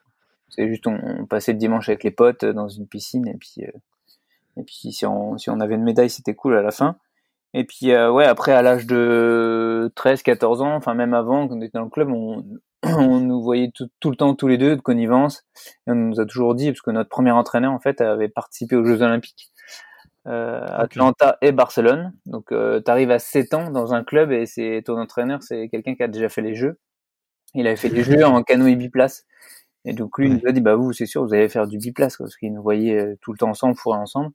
C'est 0.49 0.69
juste 0.69 0.87
on, 0.87 1.27
passait 1.27 1.53
le 1.53 1.59
dimanche 1.59 1.89
avec 1.89 2.05
les 2.05 2.11
potes 2.13 2.45
dans 2.45 2.69
une 2.69 2.87
piscine 2.87 3.27
et 3.27 3.35
puis 3.35 3.63
et 4.57 4.63
puis 4.63 4.93
si 4.93 5.05
on 5.05 5.37
si 5.37 5.51
on 5.51 5.59
avait 5.59 5.75
une 5.75 5.83
médaille, 5.83 6.11
c'était 6.11 6.35
cool 6.35 6.57
à 6.57 6.63
la 6.63 6.71
fin. 6.71 6.97
Et 7.55 7.65
puis 7.65 7.97
ouais, 7.97 8.27
après 8.27 8.53
à 8.53 8.63
l'âge 8.63 8.87
de 8.87 9.91
13, 9.97 10.23
14 10.23 10.63
ans, 10.63 10.77
enfin 10.77 10.95
même 10.95 11.15
avant, 11.15 11.49
quand 11.49 11.57
on 11.57 11.61
était 11.61 11.79
dans 11.79 11.85
le 11.85 11.91
club, 11.91 12.11
on, 12.11 12.45
on 12.85 13.21
nous 13.21 13.43
voyait 13.43 13.71
tout, 13.75 14.11
le 14.11 14.17
temps 14.17 14.35
tous 14.35 14.49
les 14.49 14.59
deux 14.59 14.77
de 14.77 14.81
connivence 14.81 15.45
et 15.87 15.93
on 15.93 15.95
nous 15.95 16.21
a 16.21 16.27
toujours 16.27 16.55
dit 16.55 16.69
parce 16.69 16.81
que 16.81 16.91
notre 16.91 17.11
premier 17.11 17.31
entraîneur 17.31 17.73
en 17.73 17.81
fait 17.81 18.01
avait 18.01 18.29
participé 18.29 18.77
aux 18.77 18.85
Jeux 18.85 19.03
Olympiques 19.03 19.53
Atlanta 20.25 21.39
et 21.43 21.51
Barcelone. 21.51 22.13
Donc 22.27 22.49
tu 22.49 22.91
arrives 22.91 23.11
à 23.11 23.19
7 23.19 23.55
ans 23.55 23.71
dans 23.71 23.95
un 23.95 24.05
club 24.05 24.33
et 24.33 24.47
c'est 24.47 24.83
ton 24.85 24.99
entraîneur, 24.99 25.43
c'est 25.43 25.69
quelqu'un 25.69 25.95
qui 25.95 26.03
a 26.03 26.09
déjà 26.09 26.29
fait 26.29 26.43
les 26.43 26.55
jeux. 26.55 26.79
Il 27.55 27.67
avait 27.67 27.77
fait 27.77 27.89
les 27.89 28.05
jeux 28.05 28.25
en 28.25 28.43
canoë 28.43 28.77
biplace. 28.77 29.27
Et 29.85 29.93
donc 29.93 30.19
lui, 30.19 30.29
il 30.29 30.35
nous 30.35 30.47
a 30.47 30.53
dit, 30.53 30.61
bah 30.61 30.77
vous, 30.77 30.93
c'est 30.93 31.07
sûr, 31.07 31.25
vous 31.25 31.35
allez 31.35 31.49
faire 31.49 31.67
du 31.67 31.79
biplace, 31.79 32.17
parce 32.19 32.37
qu'il 32.37 32.53
nous 32.53 32.63
voyait 32.63 33.17
tout 33.23 33.33
le 33.33 33.39
temps 33.39 33.49
ensemble, 33.49 33.77
fourrer 33.77 33.99
ensemble. 33.99 34.31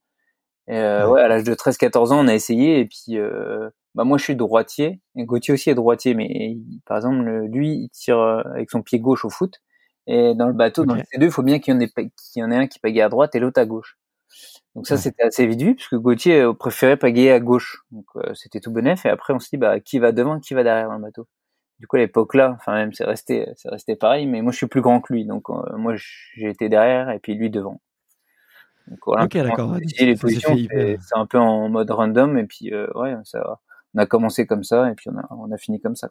Et 0.67 0.77
euh, 0.77 1.07
ouais. 1.07 1.21
à 1.21 1.27
l'âge 1.27 1.43
de 1.43 1.53
13-14 1.53 2.11
ans, 2.11 2.25
on 2.25 2.27
a 2.27 2.33
essayé. 2.33 2.79
Et 2.79 2.85
puis, 2.85 3.17
euh, 3.17 3.69
bah 3.95 4.03
moi, 4.03 4.17
je 4.17 4.23
suis 4.23 4.35
droitier. 4.35 4.99
Et 5.15 5.23
Gauthier 5.23 5.53
aussi 5.53 5.69
est 5.69 5.75
droitier, 5.75 6.13
mais 6.13 6.57
par 6.85 6.97
exemple, 6.97 7.23
lui, 7.49 7.69
il 7.69 7.89
tire 7.89 8.19
euh, 8.19 8.41
avec 8.53 8.69
son 8.69 8.81
pied 8.81 8.99
gauche 8.99 9.23
au 9.23 9.29
foot. 9.29 9.61
Et 10.05 10.35
dans 10.35 10.47
le 10.47 10.53
bateau, 10.53 10.85
dans 10.85 10.95
les 10.95 11.03
deux, 11.17 11.27
il 11.27 11.31
faut 11.31 11.41
bien 11.41 11.59
qu'il 11.59 11.73
y 11.73 11.77
en 11.77 11.79
ait, 11.79 11.89
qu'il 11.89 12.11
y 12.35 12.43
en 12.43 12.51
ait 12.51 12.57
un 12.57 12.67
qui 12.67 12.77
pagaie 12.79 13.01
à 13.01 13.09
droite 13.09 13.33
et 13.35 13.39
l'autre 13.39 13.59
à 13.59 13.65
gauche. 13.65 13.97
Donc 14.75 14.85
ça, 14.85 14.97
c'était 14.97 15.23
assez 15.23 15.47
vite 15.47 15.61
vu, 15.61 15.75
puisque 15.75 15.95
Gauthier 15.95 16.41
euh, 16.41 16.53
préférait 16.53 16.97
pagayer 16.97 17.31
à 17.31 17.39
gauche. 17.39 17.85
Donc 17.91 18.05
euh, 18.17 18.33
c'était 18.35 18.59
tout 18.59 18.71
bénef. 18.71 19.05
Et 19.05 19.09
après, 19.09 19.33
on 19.33 19.39
se 19.39 19.49
dit, 19.49 19.57
bah, 19.57 19.79
qui 19.79 19.97
va 19.97 20.11
devant, 20.11 20.39
qui 20.39 20.53
va 20.53 20.63
derrière 20.63 20.89
dans 20.89 20.95
le 20.95 21.01
bateau? 21.01 21.27
Du 21.79 21.87
coup, 21.87 21.95
à 21.95 21.99
l'époque 21.99 22.35
là, 22.35 22.53
enfin 22.55 22.73
même, 22.73 22.93
c'est 22.93 23.05
resté, 23.05 23.47
c'est 23.55 23.69
resté 23.69 23.95
pareil. 23.95 24.27
Mais 24.27 24.41
moi, 24.41 24.51
je 24.51 24.57
suis 24.57 24.67
plus 24.67 24.81
grand 24.81 24.99
que 25.01 25.13
lui, 25.13 25.25
donc 25.25 25.47
moi, 25.77 25.93
j'ai 25.95 26.49
été 26.49 26.69
derrière 26.69 27.09
et 27.09 27.19
puis 27.19 27.35
lui 27.35 27.49
devant. 27.49 27.81
Donc, 28.87 28.99
voilà, 29.05 29.25
ok, 29.25 29.37
d'accord. 29.37 29.77
les 29.99 30.15
positions, 30.15 30.55
c'est 30.55 30.97
un 31.15 31.25
peu 31.25 31.39
en 31.39 31.69
mode 31.69 31.89
random 31.89 32.37
et 32.37 32.45
puis 32.45 32.71
euh, 32.71 32.87
ouais, 32.95 33.15
ça, 33.23 33.59
on 33.95 33.99
a 33.99 34.05
commencé 34.05 34.45
comme 34.45 34.63
ça 34.63 34.89
et 34.89 34.93
puis 34.93 35.09
on 35.09 35.17
a, 35.17 35.27
on 35.31 35.51
a 35.51 35.57
fini 35.57 35.79
comme 35.79 35.95
ça. 35.95 36.09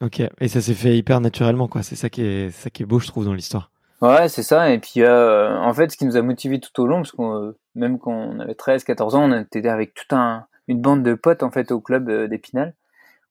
Ok, 0.00 0.22
et 0.40 0.48
ça 0.48 0.60
s'est 0.60 0.74
fait 0.74 0.96
hyper 0.96 1.20
naturellement, 1.20 1.66
quoi. 1.66 1.82
C'est 1.82 1.96
ça 1.96 2.08
qui 2.08 2.22
est, 2.22 2.50
ça 2.50 2.70
qui 2.70 2.84
est 2.84 2.86
beau, 2.86 3.00
je 3.00 3.08
trouve, 3.08 3.24
dans 3.24 3.34
l'histoire. 3.34 3.72
Ouais, 4.00 4.28
c'est 4.28 4.44
ça. 4.44 4.70
Et 4.70 4.78
puis, 4.78 5.02
euh, 5.02 5.58
en 5.58 5.74
fait, 5.74 5.90
ce 5.90 5.96
qui 5.96 6.04
nous 6.04 6.16
a 6.16 6.22
motivé 6.22 6.60
tout 6.60 6.80
au 6.80 6.86
long, 6.86 6.98
parce 6.98 7.10
qu'on, 7.10 7.52
même 7.74 7.98
quand 7.98 8.12
on 8.12 8.38
avait 8.38 8.54
13, 8.54 8.84
14 8.84 9.16
ans, 9.16 9.28
on 9.28 9.40
était 9.40 9.66
avec 9.68 9.94
toute 9.94 10.12
un, 10.12 10.46
une 10.68 10.80
bande 10.80 11.02
de 11.02 11.14
potes, 11.14 11.42
en 11.42 11.50
fait, 11.50 11.72
au 11.72 11.80
club 11.80 12.08
euh, 12.08 12.28
d'Épinal. 12.28 12.74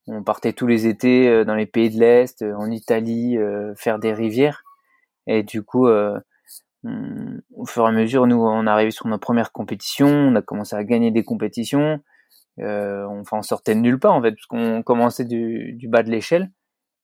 On 0.08 0.24
partait 0.24 0.52
tous 0.52 0.68
les 0.68 0.88
étés 0.88 1.30
euh, 1.30 1.46
dans 1.46 1.56
les 1.56 1.66
pays 1.68 1.90
de 1.90 2.00
l'Est, 2.00 2.42
en 2.42 2.70
Italie, 2.70 3.38
faire 3.78 4.00
des 4.00 4.14
rivières. 4.14 4.64
Et 5.26 5.44
du 5.44 5.64
coup, 5.64 5.88
au 5.88 7.66
fur 7.66 7.84
et 7.86 7.88
à 7.88 7.92
mesure, 7.92 8.28
nous, 8.28 8.42
on 8.42 8.68
arrivait 8.68 8.92
sur 8.92 9.08
nos 9.08 9.18
premières 9.18 9.52
compétitions, 9.52 10.08
on 10.08 10.36
a 10.36 10.42
commencé 10.42 10.76
à 10.76 10.84
gagner 10.84 11.12
des 11.12 11.24
compétitions. 11.24 12.02
Euh, 12.60 13.06
on, 13.08 13.22
enfin, 13.22 13.38
on 13.40 13.42
sortait 13.42 13.76
de 13.76 13.80
nulle 13.80 14.00
part 14.00 14.14
en 14.14 14.22
fait, 14.22 14.32
parce 14.32 14.46
qu'on 14.48 14.82
commençait 14.84 15.26
du, 15.26 15.74
du, 15.74 15.88
bas 15.88 16.04
de 16.04 16.10
l'échelle. 16.10 16.52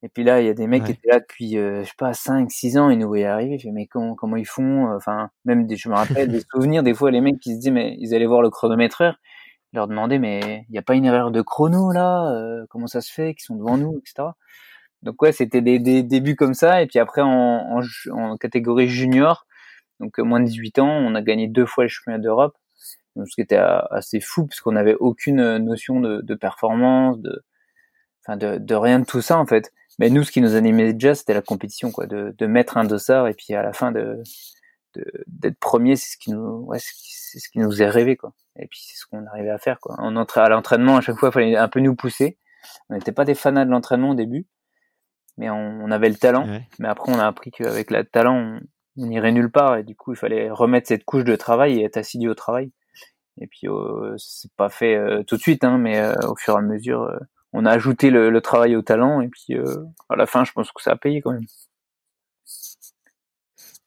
Et 0.04 0.10
puis 0.10 0.24
là, 0.24 0.42
il 0.42 0.48
y 0.48 0.50
a 0.50 0.54
des 0.54 0.68
mecs 0.68 0.84
qui 0.84 0.92
étaient 0.92 1.10
là 1.10 1.20
depuis, 1.20 1.58
euh, 1.58 1.84
je 1.84 1.88
sais 1.88 1.96
pas, 1.98 2.14
5, 2.14 2.52
6 2.52 2.78
ans, 2.78 2.90
ils 2.90 3.00
nous 3.00 3.08
voyaient 3.08 3.26
arriver. 3.26 3.58
Je 3.58 3.70
mais 3.70 3.88
comment, 3.88 4.16
comment 4.16 4.36
ils 4.36 4.48
font 4.48 4.94
Enfin, 4.94 5.30
même 5.46 5.66
des, 5.66 5.78
je 5.78 5.88
me 5.88 5.96
rappelle 5.96 6.30
des 6.30 6.42
souvenirs, 6.54 6.84
des 6.84 6.94
fois, 6.94 7.10
les 7.10 7.22
mecs 7.22 7.40
qui 7.40 7.52
se 7.54 7.58
disaient, 7.58 7.72
mais 7.72 7.96
ils 8.00 8.14
allaient 8.14 8.26
voir 8.26 8.42
le 8.42 8.50
chronométreur, 8.50 9.16
ils 9.72 9.78
leur 9.78 9.88
demandaient, 9.88 10.20
mais 10.20 10.66
il 10.70 10.72
n'y 10.74 10.78
a 10.78 10.82
pas 10.82 10.96
une 10.96 11.06
erreur 11.06 11.32
de 11.32 11.42
chrono 11.42 11.92
là 11.92 12.30
euh, 12.34 12.66
Comment 12.70 12.88
ça 12.88 13.02
se 13.02 13.12
fait 13.14 13.34
qu'ils 13.34 13.46
sont 13.46 13.56
devant 13.56 13.78
nous, 13.78 13.98
etc. 14.00 14.30
Donc 15.04 15.22
ouais, 15.22 15.32
c'était 15.32 15.62
des, 15.62 15.80
des, 15.80 16.04
débuts 16.04 16.36
comme 16.36 16.54
ça. 16.54 16.82
Et 16.82 16.88
puis 16.88 17.00
après, 17.00 17.22
en, 17.22 17.30
en, 17.30 17.82
en 18.12 18.38
catégorie 18.38 18.90
junior, 18.90 19.46
donc 20.00 20.18
moins 20.20 20.40
de 20.42 20.46
18 20.46 20.80
ans, 20.80 20.90
on 20.90 21.16
a 21.16 21.22
gagné 21.22 21.48
deux 21.48 21.66
fois 21.66 21.86
le 21.86 21.90
championnat 21.90 22.20
d'Europe, 22.20 22.56
ce 23.16 23.36
qui 23.36 23.42
était 23.42 23.58
assez 23.58 24.20
fou 24.20 24.48
puisqu'on 24.48 24.74
n'avait 24.74 24.96
aucune 24.96 25.58
notion 25.58 26.00
de, 26.00 26.22
de 26.22 26.36
performance, 26.36 27.20
de, 27.20 27.44
enfin 28.22 28.38
de, 28.38 28.58
de, 28.58 28.76
rien 28.76 29.00
de 29.00 29.06
tout 29.06 29.22
ça 29.22 29.38
en 29.38 29.46
fait. 29.46 29.72
Mais 30.00 30.10
nous, 30.10 30.24
ce 30.24 30.32
qui 30.32 30.42
nous 30.42 30.56
animait 30.56 30.94
déjà, 30.94 31.14
c'était 31.14 31.36
la 31.36 31.42
compétition, 31.42 31.92
quoi, 31.92 32.08
de, 32.08 32.34
de 32.36 32.46
mettre 32.48 32.78
un 32.78 32.84
dossard 32.84 33.28
et 33.28 33.34
puis 33.34 33.54
à 33.54 33.62
la 33.62 33.74
fin 33.74 33.92
de 33.92 34.22
d'être 35.26 35.58
premier, 35.58 35.96
c'est 35.96 36.12
ce 36.12 36.18
qui 36.18 36.30
nous, 36.32 36.66
ouais, 36.66 36.78
c'est 36.80 37.40
ce 37.40 37.50
qui 37.50 37.58
nous 37.58 37.82
est 37.82 37.90
rêvé, 37.90 38.16
quoi. 38.16 38.34
Et 38.60 38.68
puis 38.68 38.80
c'est 38.84 38.96
ce 38.96 39.08
qu'on 39.08 39.26
arrivait 39.26 39.50
à 39.50 39.58
faire, 39.58 39.80
quoi. 39.80 39.96
On 39.98 40.16
entrait 40.16 40.42
à 40.42 40.50
l'entraînement 40.50 40.98
à 40.98 41.02
chaque 41.02 41.18
fois, 41.18 41.30
il 41.30 41.32
fallait 41.32 41.56
un 41.56 41.68
peu 41.68 41.80
nous 41.80 41.96
pousser. 41.96 42.38
On 42.90 42.94
n'était 42.94 43.12
pas 43.12 43.26
des 43.26 43.34
fanats 43.34 43.66
de 43.66 43.72
l'entraînement 43.72 44.12
au 44.12 44.16
début, 44.16 44.46
mais 45.38 45.50
on, 45.50 45.56
on 45.56 45.90
avait 45.90 46.10
le 46.10 46.16
talent. 46.16 46.46
Mais 46.78 46.88
après, 46.88 47.12
on 47.12 47.18
a 47.18 47.26
appris 47.26 47.50
qu'avec 47.50 47.90
le 47.90 48.04
talent, 48.04 48.36
on, 48.38 48.60
on 48.98 49.08
n'irait 49.08 49.32
nulle 49.32 49.52
part 49.52 49.78
et 49.78 49.84
du 49.84 49.96
coup 49.96 50.14
il 50.14 50.18
fallait 50.18 50.50
remettre 50.52 50.88
cette 50.88 51.04
couche 51.04 51.24
de 51.24 51.36
travail 51.36 51.80
et 51.80 51.84
être 51.84 51.98
assidu 51.98 52.30
au 52.30 52.36
travail 52.36 52.72
et 53.40 53.48
puis 53.48 53.68
euh, 53.68 54.16
c'est 54.18 54.52
pas 54.56 54.70
fait 54.70 54.96
euh, 54.96 55.24
tout 55.24 55.36
de 55.36 55.42
suite 55.42 55.64
hein, 55.64 55.78
mais 55.78 56.00
euh, 56.00 56.14
au 56.28 56.36
fur 56.36 56.56
et 56.56 56.58
à 56.58 56.62
mesure 56.62 57.04
euh, 57.04 57.18
on 57.52 57.66
a 57.66 57.72
ajouté 57.72 58.10
le, 58.10 58.42
travail 58.42 58.76
au 58.76 58.82
talent 58.82 59.22
et 59.22 59.28
puis 59.28 59.56
à 60.10 60.16
la 60.16 60.26
fin 60.26 60.44
je 60.44 60.52
pense 60.54 60.72
que 60.72 60.82
ça 60.82 60.92
a 60.92 60.96
payé 60.96 61.22
quand 61.22 61.34
même. 61.34 61.46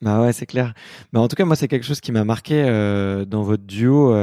Bah 0.00 0.20
ouais 0.20 0.32
c'est 0.32 0.46
clair. 0.46 0.72
Bah 1.12 1.18
en 1.18 1.26
tout 1.26 1.34
cas 1.34 1.44
moi 1.44 1.56
c'est 1.56 1.66
quelque 1.66 1.84
chose 1.84 2.00
qui 2.00 2.12
m'a 2.12 2.22
marqué 2.22 2.62
dans 3.26 3.42
votre 3.42 3.64
duo 3.64 4.14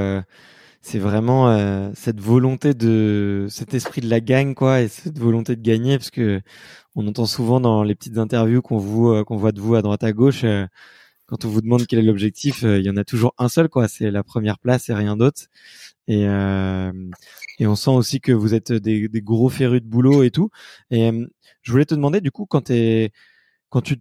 c'est 0.82 1.00
vraiment 1.00 1.94
cette 1.94 2.22
volonté 2.22 2.74
de 2.74 3.48
cet 3.50 3.74
esprit 3.74 4.00
de 4.00 4.10
la 4.10 4.22
gagne 4.22 4.54
quoi 4.56 4.80
et 4.80 4.88
cette 4.88 5.20
volonté 5.20 5.58
de 5.58 5.62
gagner 5.62 5.98
parce 5.98 6.12
que 6.12 6.40
on 6.96 7.06
entend 7.06 7.26
souvent 7.26 7.60
dans 7.60 7.84
les 7.84 7.96
petites 7.96 8.18
interviews 8.18 8.62
qu'on 8.62 9.26
qu'on 9.26 9.36
voit 9.38 9.52
de 9.52 9.60
vous 9.60 9.76
à 9.76 9.82
droite 9.82 10.06
à 10.06 10.14
gauche 10.14 10.46
quand 11.34 11.46
on 11.46 11.50
vous 11.50 11.62
demande 11.62 11.88
quel 11.88 11.98
est 11.98 12.04
l'objectif 12.04 12.62
il 12.62 12.86
y 12.86 12.90
en 12.92 12.98
a 12.98 13.04
toujours 13.04 13.34
un 13.40 13.50
seul 13.50 13.68
quoi. 13.68 13.88
C'est 13.88 14.12
la 14.12 14.24
première 14.24 14.60
place 14.60 14.90
et 14.90 14.94
rien 14.94 15.18
d'autre. 15.18 15.44
Et 16.08 16.26
et 17.60 17.68
on 17.68 17.76
sent 17.76 17.90
aussi 17.90 18.20
que 18.22 18.32
vous 18.32 18.54
êtes 18.54 18.72
des, 18.72 19.08
des 19.08 19.22
gros 19.22 19.50
férus 19.50 19.82
de 19.82 19.88
boulot 19.88 20.22
et 20.24 20.30
tout. 20.30 20.50
Et 20.92 21.12
je 21.64 21.72
voulais 21.72 21.86
te 21.86 21.96
demander 21.96 22.22
du 22.22 22.30
coup 22.30 22.46
quand 22.46 22.72
quand 23.70 23.82
tu 23.82 23.98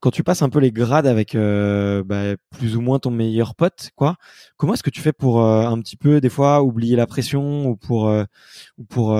quand 0.00 0.10
tu 0.10 0.22
passes 0.22 0.42
un 0.42 0.50
peu 0.50 0.60
les 0.60 0.70
grades 0.70 1.06
avec 1.06 1.34
euh, 1.34 2.04
bah, 2.04 2.36
plus 2.50 2.76
ou 2.76 2.80
moins 2.80 2.98
ton 3.00 3.10
meilleur 3.10 3.54
pote, 3.56 3.90
quoi, 3.96 4.16
comment 4.56 4.74
est-ce 4.74 4.82
que 4.82 4.90
tu 4.90 5.00
fais 5.00 5.12
pour 5.12 5.42
euh, 5.42 5.66
un 5.66 5.80
petit 5.80 5.96
peu 5.96 6.20
des 6.20 6.28
fois 6.28 6.62
oublier 6.62 6.94
la 6.94 7.06
pression 7.08 7.66
ou 7.66 7.76
pour 7.76 8.08
euh, 8.08 8.24
ou 8.78 8.84
pour 8.84 9.18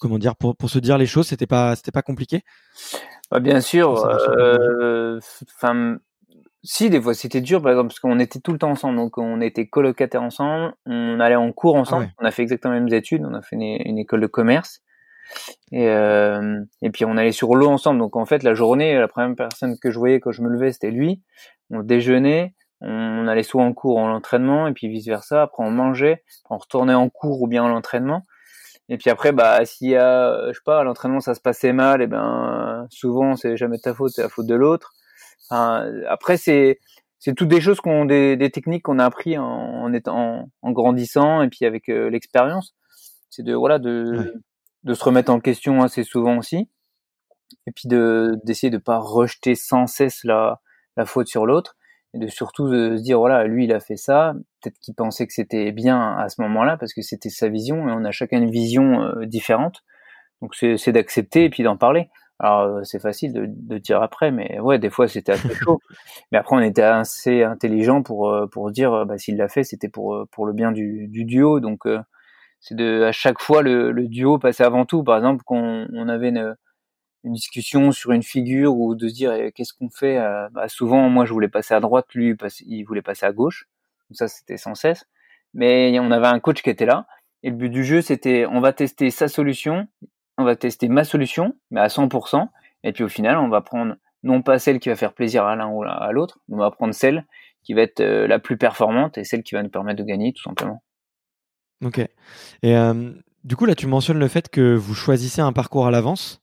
comment 0.00 0.18
dire 0.18 0.34
pour, 0.36 0.56
pour 0.56 0.70
se 0.70 0.78
dire 0.78 0.98
les 0.98 1.06
choses, 1.06 1.28
c'était 1.28 1.46
pas 1.46 1.76
c'était 1.76 1.92
pas 1.92 2.02
compliqué? 2.02 2.42
Bah, 3.30 3.38
Bien 3.38 3.60
sûr. 3.60 3.90
Enfin, 5.54 5.98
si 6.62 6.90
des 6.90 7.00
fois 7.00 7.14
c'était 7.14 7.40
dur, 7.40 7.62
par 7.62 7.70
exemple, 7.72 7.88
parce 7.88 8.00
qu'on 8.00 8.18
était 8.18 8.40
tout 8.40 8.52
le 8.52 8.58
temps 8.58 8.70
ensemble, 8.70 8.96
donc 8.96 9.18
on 9.18 9.40
était 9.40 9.66
colocataires 9.66 10.22
ensemble, 10.22 10.74
on 10.86 11.20
allait 11.20 11.36
en 11.36 11.52
cours 11.52 11.76
ensemble, 11.76 12.08
ah 12.10 12.14
on 12.20 12.26
a 12.26 12.30
fait 12.30 12.42
exactement 12.42 12.74
les 12.74 12.80
mêmes 12.80 12.92
études, 12.92 13.24
on 13.24 13.34
a 13.34 13.42
fait 13.42 13.56
une 13.56 13.98
école 13.98 14.20
de 14.20 14.26
commerce. 14.26 14.82
Et, 15.72 15.88
euh, 15.88 16.60
et 16.82 16.90
puis 16.90 17.04
on 17.04 17.16
allait 17.16 17.32
sur 17.32 17.54
l'eau 17.54 17.68
ensemble. 17.68 18.00
Donc 18.00 18.16
en 18.16 18.26
fait, 18.26 18.42
la 18.42 18.54
journée, 18.54 18.98
la 18.98 19.08
première 19.08 19.36
personne 19.36 19.78
que 19.78 19.90
je 19.90 19.98
voyais 19.98 20.20
quand 20.20 20.32
je 20.32 20.42
me 20.42 20.48
levais, 20.48 20.72
c'était 20.72 20.90
lui. 20.90 21.22
On 21.70 21.82
déjeunait, 21.82 22.54
on 22.80 23.26
allait 23.28 23.42
soit 23.42 23.62
en 23.62 23.72
cours, 23.72 23.98
en 23.98 24.08
l'entraînement, 24.08 24.66
et 24.66 24.72
puis 24.72 24.88
vice 24.88 25.06
versa. 25.06 25.42
Après, 25.42 25.62
on 25.62 25.70
mangeait, 25.70 26.24
on 26.48 26.58
retournait 26.58 26.94
en 26.94 27.08
cours 27.08 27.42
ou 27.42 27.46
bien 27.46 27.62
en 27.62 27.68
l'entraînement. 27.68 28.22
Et 28.90 28.98
puis 28.98 29.08
après, 29.08 29.30
bah, 29.32 29.64
s'il 29.64 29.88
y 29.90 29.96
a, 29.96 30.48
je 30.48 30.52
sais 30.52 30.64
pas, 30.64 30.80
à 30.80 30.84
l'entraînement 30.84 31.20
ça 31.20 31.34
se 31.34 31.40
passait 31.40 31.72
mal, 31.72 32.02
et 32.02 32.08
ben 32.08 32.86
souvent 32.90 33.36
c'est 33.36 33.56
jamais 33.56 33.78
ta 33.78 33.94
faute, 33.94 34.10
c'est 34.12 34.22
la 34.22 34.28
faute 34.28 34.46
de 34.46 34.54
l'autre. 34.56 34.92
Enfin, 35.48 35.88
après, 36.08 36.36
c'est 36.36 36.80
c'est 37.20 37.34
toutes 37.34 37.48
des 37.48 37.60
choses 37.60 37.80
qu'on, 37.80 38.04
des, 38.06 38.36
des 38.36 38.50
techniques 38.50 38.82
qu'on 38.84 38.98
a 38.98 39.04
appris 39.04 39.38
en, 39.38 39.44
en 39.44 39.92
étant, 39.92 40.50
en, 40.62 40.72
grandissant 40.72 41.42
et 41.42 41.48
puis 41.48 41.66
avec 41.66 41.88
euh, 41.90 42.08
l'expérience. 42.10 42.74
C'est 43.30 43.44
de 43.44 43.54
voilà 43.54 43.78
de 43.78 44.42
de 44.84 44.94
se 44.94 45.04
remettre 45.04 45.30
en 45.32 45.40
question 45.40 45.82
assez 45.82 46.04
souvent 46.04 46.38
aussi, 46.38 46.68
et 47.66 47.72
puis 47.72 47.88
de 47.88 48.38
d'essayer 48.44 48.70
de 48.70 48.78
pas 48.78 48.98
rejeter 48.98 49.54
sans 49.54 49.86
cesse 49.86 50.24
la 50.24 50.60
la 50.96 51.06
faute 51.06 51.28
sur 51.28 51.46
l'autre, 51.46 51.76
et 52.14 52.18
de 52.18 52.26
surtout 52.28 52.68
de 52.68 52.96
se 52.96 53.02
dire 53.02 53.18
voilà 53.18 53.44
lui 53.44 53.64
il 53.64 53.72
a 53.72 53.80
fait 53.80 53.96
ça, 53.96 54.34
peut-être 54.60 54.78
qu'il 54.80 54.94
pensait 54.94 55.26
que 55.26 55.32
c'était 55.32 55.72
bien 55.72 56.16
à 56.16 56.28
ce 56.28 56.40
moment-là 56.42 56.76
parce 56.76 56.92
que 56.92 57.02
c'était 57.02 57.30
sa 57.30 57.48
vision, 57.48 57.88
et 57.88 57.92
on 57.92 58.04
a 58.04 58.10
chacun 58.10 58.40
une 58.40 58.50
vision 58.50 59.02
euh, 59.02 59.26
différente, 59.26 59.84
donc 60.42 60.54
c'est 60.54 60.92
d'accepter 60.92 61.44
et 61.44 61.50
puis 61.50 61.62
d'en 61.62 61.76
parler. 61.76 62.08
Alors 62.38 62.60
euh, 62.62 62.84
c'est 62.84 63.00
facile 63.00 63.32
de, 63.34 63.46
de 63.48 63.78
dire 63.78 64.02
après, 64.02 64.30
mais 64.30 64.58
ouais 64.60 64.78
des 64.78 64.90
fois 64.90 65.08
c'était 65.08 65.32
assez 65.32 65.54
chaud. 65.54 65.80
mais 66.32 66.38
après 66.38 66.56
on 66.56 66.60
était 66.60 66.82
assez 66.82 67.42
intelligent 67.42 68.02
pour 68.02 68.30
euh, 68.30 68.46
pour 68.46 68.70
dire 68.70 69.06
bah, 69.06 69.18
s'il 69.18 69.36
l'a 69.36 69.48
fait 69.48 69.64
c'était 69.64 69.88
pour 69.88 70.26
pour 70.30 70.46
le 70.46 70.52
bien 70.52 70.72
du, 70.72 71.08
du 71.08 71.24
duo, 71.24 71.60
donc 71.60 71.84
c'est 72.60 72.74
de 72.74 73.04
à 73.04 73.12
chaque 73.12 73.40
fois 73.40 73.62
le, 73.62 73.92
le, 73.92 74.08
duo 74.08 74.38
passer 74.38 74.62
avant 74.62 74.84
tout. 74.84 75.02
Par 75.04 75.16
exemple, 75.16 75.42
quand 75.46 75.86
on 75.92 76.08
avait 76.08 76.28
une, 76.28 76.54
une, 77.24 77.32
discussion 77.32 77.92
sur 77.92 78.12
une 78.12 78.22
figure 78.22 78.76
ou 78.76 78.94
de 78.94 79.08
se 79.08 79.14
dire 79.14 79.32
eh, 79.32 79.52
qu'est-ce 79.52 79.72
qu'on 79.72 79.88
fait. 79.88 80.18
Euh, 80.18 80.48
bah, 80.50 80.68
souvent, 80.68 81.08
moi, 81.08 81.24
je 81.24 81.32
voulais 81.32 81.48
passer 81.48 81.74
à 81.74 81.80
droite, 81.80 82.06
lui, 82.14 82.36
il 82.66 82.84
voulait 82.84 83.02
passer 83.02 83.26
à 83.26 83.32
gauche. 83.32 83.68
Donc 84.08 84.16
ça, 84.16 84.28
c'était 84.28 84.56
sans 84.56 84.74
cesse. 84.74 85.06
Mais 85.54 85.98
on 86.00 86.10
avait 86.10 86.26
un 86.26 86.40
coach 86.40 86.62
qui 86.62 86.70
était 86.70 86.86
là. 86.86 87.06
Et 87.42 87.50
le 87.50 87.56
but 87.56 87.70
du 87.70 87.84
jeu, 87.84 88.02
c'était 88.02 88.46
on 88.46 88.60
va 88.60 88.72
tester 88.72 89.10
sa 89.10 89.28
solution, 89.28 89.88
on 90.36 90.44
va 90.44 90.56
tester 90.56 90.88
ma 90.88 91.04
solution, 91.04 91.56
mais 91.70 91.80
à 91.80 91.88
100%. 91.88 92.48
Et 92.84 92.92
puis 92.92 93.04
au 93.04 93.08
final, 93.08 93.38
on 93.38 93.48
va 93.48 93.60
prendre 93.60 93.96
non 94.22 94.42
pas 94.42 94.58
celle 94.58 94.80
qui 94.80 94.88
va 94.88 94.96
faire 94.96 95.14
plaisir 95.14 95.44
à 95.44 95.56
l'un 95.56 95.68
ou 95.68 95.82
à 95.82 96.12
l'autre, 96.12 96.38
on 96.50 96.58
va 96.58 96.70
prendre 96.70 96.94
celle 96.94 97.24
qui 97.62 97.74
va 97.74 97.82
être 97.82 98.00
euh, 98.00 98.26
la 98.26 98.38
plus 98.38 98.56
performante 98.56 99.18
et 99.18 99.24
celle 99.24 99.42
qui 99.42 99.54
va 99.54 99.62
nous 99.62 99.68
permettre 99.68 99.98
de 99.98 100.04
gagner, 100.04 100.32
tout 100.32 100.42
simplement. 100.42 100.82
Ok. 101.84 101.98
Et 101.98 102.76
euh, 102.76 103.12
du 103.44 103.56
coup, 103.56 103.66
là, 103.66 103.74
tu 103.74 103.86
mentionnes 103.86 104.18
le 104.18 104.28
fait 104.28 104.48
que 104.48 104.74
vous 104.74 104.94
choisissez 104.94 105.40
un 105.40 105.52
parcours 105.52 105.86
à 105.86 105.90
l'avance. 105.90 106.39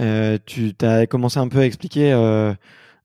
Euh, 0.00 0.38
tu 0.46 0.74
as 0.82 1.06
commencé 1.06 1.38
un 1.38 1.48
peu 1.48 1.58
à 1.58 1.64
expliquer 1.66 2.12
euh, 2.12 2.54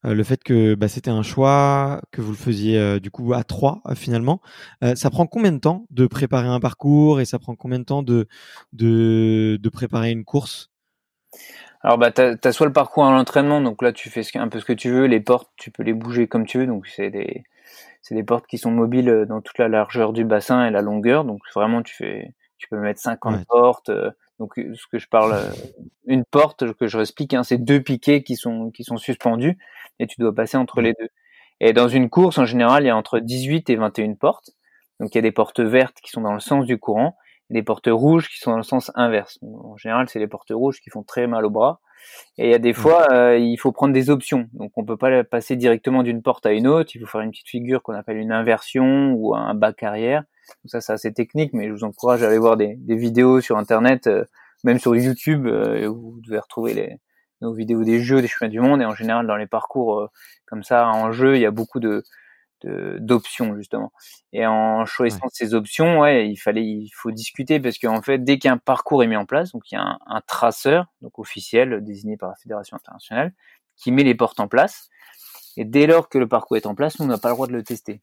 le 0.04 0.24
fait 0.24 0.44
que 0.44 0.76
bah, 0.76 0.88
c'était 0.88 1.12
un 1.12 1.24
choix, 1.24 2.02
que 2.12 2.22
vous 2.22 2.32
le 2.32 2.38
faisiez 2.38 3.00
du 3.00 3.10
coup 3.10 3.34
à 3.34 3.44
trois 3.44 3.82
finalement. 3.96 4.42
ça 4.96 5.10
prend 5.10 5.26
combien 5.28 5.54
de 5.54 5.60
temps 5.60 5.86
de 5.92 6.08
préparer 6.08 6.48
un 6.48 6.60
parcours 6.60 7.22
et 7.22 7.26
ça 7.26 7.40
prend 7.40 7.56
combien 7.56 7.80
de 7.80 7.86
temps 7.86 8.04
de, 8.04 8.28
de, 8.74 9.58
de 9.62 9.70
préparer 9.70 10.12
une 10.12 10.26
course? 10.26 10.72
Alors 11.84 11.98
bah 11.98 12.12
t'as 12.12 12.36
as 12.42 12.52
soit 12.54 12.66
le 12.66 12.74
parcours 12.74 13.06
à 13.06 13.12
l'entraînement, 13.12 13.60
donc 13.60 13.82
là 13.82 13.92
tu 13.92 14.10
fais 14.10 14.24
un 14.36 14.48
peu 14.48 14.60
ce 14.60 14.66
que 14.66 14.74
tu 14.74 14.90
veux, 14.90 15.06
les 15.06 15.20
portes 15.20 15.52
tu 15.58 15.70
peux 15.70 15.84
les 15.84 15.94
bouger 15.94 16.28
comme 16.28 16.46
tu 16.46 16.58
veux, 16.60 16.66
donc 16.68 16.88
c'est 16.88 17.10
des 17.10 17.44
c'est 18.02 18.16
des 18.16 18.24
portes 18.24 18.48
qui 18.48 18.58
sont 18.58 18.72
mobiles 18.72 19.10
euh, 19.10 19.26
dans 19.26 19.42
toute 19.42 19.58
la 19.58 19.68
largeur 19.68 20.14
du 20.14 20.24
bassin 20.26 20.66
et 20.66 20.72
la 20.72 20.82
longueur, 20.82 21.26
donc 21.26 21.42
vraiment 21.54 21.82
tu 21.82 21.94
fais 21.96 22.34
tu 22.58 22.70
peux 22.70 22.78
mettre 22.80 23.02
50 23.02 23.46
portes. 23.48 23.92
Euh, 24.40 24.44
donc 24.44 24.58
euh, 24.60 24.74
ce 24.76 24.88
que 24.92 25.00
je 25.00 25.08
parle, 25.08 25.40
une 26.06 26.26
porte 26.26 26.74
que 26.74 26.88
je 26.88 27.00
explique, 27.00 27.34
hein, 27.34 27.44
c'est 27.44 27.58
deux 27.58 27.82
piquets 27.82 28.24
qui 28.24 28.36
sont 28.36 28.72
qui 28.72 28.84
sont 28.84 28.98
suspendus 28.98 29.58
et 30.00 30.08
tu 30.08 30.20
dois 30.20 30.34
passer 30.34 30.58
entre 30.58 30.82
les 30.82 30.94
deux. 31.00 31.10
Et 31.60 31.74
dans 31.74 31.88
une 31.88 32.10
course 32.10 32.38
en 32.38 32.46
général 32.46 32.84
il 32.84 32.88
y 32.88 32.90
a 32.90 32.98
entre 32.98 33.20
18 33.20 33.70
et 33.70 33.76
21 33.76 34.16
portes, 34.16 34.52
donc 35.00 35.14
il 35.14 35.18
y 35.18 35.20
a 35.20 35.22
des 35.22 35.32
portes 35.32 35.62
vertes 35.62 35.98
qui 36.02 36.12
sont 36.12 36.22
dans 36.22 36.34
le 36.34 36.40
sens 36.40 36.66
du 36.66 36.78
courant 36.78 37.16
des 37.50 37.64
portes 37.64 37.88
rouges 37.90 38.30
qui 38.30 38.40
sont 38.40 38.52
dans 38.52 38.58
le 38.58 38.64
sens 38.64 38.92
inverse. 38.96 39.40
En 39.42 39.78
général, 39.78 40.10
c'est 40.10 40.20
les 40.20 40.28
portes 40.28 40.52
rouges 40.52 40.82
qui 40.82 40.90
font 40.90 41.04
très 41.04 41.28
mal 41.28 41.46
au 41.46 41.50
bras. 41.50 41.80
Et 42.38 42.48
il 42.48 42.52
y 42.52 42.56
a 42.56 42.60
des 42.60 42.74
fois, 42.74 43.08
euh, 43.14 43.38
il 43.38 43.56
faut 43.58 43.72
prendre 43.72 43.94
des 43.94 44.10
options. 44.10 44.50
Donc, 44.54 44.72
on 44.76 44.84
peut 44.84 44.98
pas 44.98 45.24
passer 45.24 45.56
directement 45.56 46.04
d'une 46.04 46.22
porte 46.22 46.46
à 46.46 46.52
une 46.52 46.68
autre. 46.68 46.92
Il 46.96 47.02
faut 47.02 47.08
faire 47.08 47.22
une 47.22 47.32
petite 47.32 47.48
figure 47.48 47.82
qu'on 47.82 47.94
appelle 47.94 48.18
une 48.18 48.32
inversion 48.32 49.14
ou 49.14 49.36
un 49.36 49.54
bas 49.54 49.74
arrière. 49.82 50.24
Donc 50.64 50.72
ça, 50.72 50.82
c'est 50.82 50.94
assez 50.94 51.14
technique, 51.14 51.54
mais 51.54 51.68
je 51.68 51.74
vous 51.74 51.84
encourage 51.84 52.24
à 52.24 52.28
aller 52.28 52.38
voir 52.38 52.58
des, 52.58 52.78
vidéos 52.88 53.42
sur 53.42 53.58
Internet, 53.58 54.08
euh, 54.08 54.26
même 54.64 54.80
sur 54.80 54.96
YouTube, 54.96 55.48
euh, 55.48 55.88
où 55.88 56.14
vous 56.14 56.22
devez 56.22 56.40
retrouver 56.40 56.74
les, 56.74 56.98
nos 57.42 57.54
vidéos 57.54 57.84
des 57.84 58.02
jeux, 58.02 58.22
des 58.22 58.28
chemins 58.28 58.50
du 58.50 58.60
monde. 58.60 58.82
Et 58.82 58.86
en 58.86 58.96
général, 58.96 59.28
dans 59.28 59.36
les 59.36 59.48
parcours 59.48 60.10
comme 60.46 60.64
ça, 60.64 60.88
en 60.88 61.12
jeu, 61.12 61.36
il 61.36 61.42
y 61.42 61.46
a 61.46 61.52
beaucoup 61.52 61.80
de, 61.80 62.04
d'options 62.66 63.56
justement. 63.56 63.92
Et 64.32 64.46
en 64.46 64.86
choisissant 64.86 65.28
ces 65.32 65.54
options, 65.54 66.00
ouais, 66.00 66.30
il 66.30 66.38
fallait, 66.38 66.64
il 66.64 66.90
faut 66.94 67.12
discuter 67.12 67.60
parce 67.60 67.78
qu'en 67.78 68.02
fait, 68.02 68.20
dès 68.20 68.40
qu'un 68.40 68.58
parcours 68.58 69.04
est 69.04 69.08
mis 69.08 69.16
en 69.16 69.26
place, 69.26 69.52
donc 69.52 69.72
il 69.72 69.76
y 69.76 69.78
a 69.78 69.98
un, 70.06 70.22
traceur, 70.22 70.88
donc 71.02 71.20
officiel, 71.20 71.84
désigné 71.84 72.18
par 72.18 72.30
la 72.30 72.36
fédération 72.36 72.78
internationale, 72.78 73.34
qui 73.76 73.92
met 73.92 74.04
les 74.04 74.16
portes 74.16 74.40
en 74.40 74.48
place. 74.48 74.90
Et 75.58 75.66
dès 75.66 75.86
lors 75.86 76.10
que 76.10 76.18
le 76.18 76.28
parcours 76.28 76.58
est 76.58 76.66
en 76.66 76.76
place, 76.76 77.00
nous, 77.00 77.06
on 77.06 77.10
n'a 77.10 77.18
pas 77.18 77.30
le 77.30 77.36
droit 77.36 77.48
de 77.48 77.54
le 77.54 77.64
tester. 77.64 78.02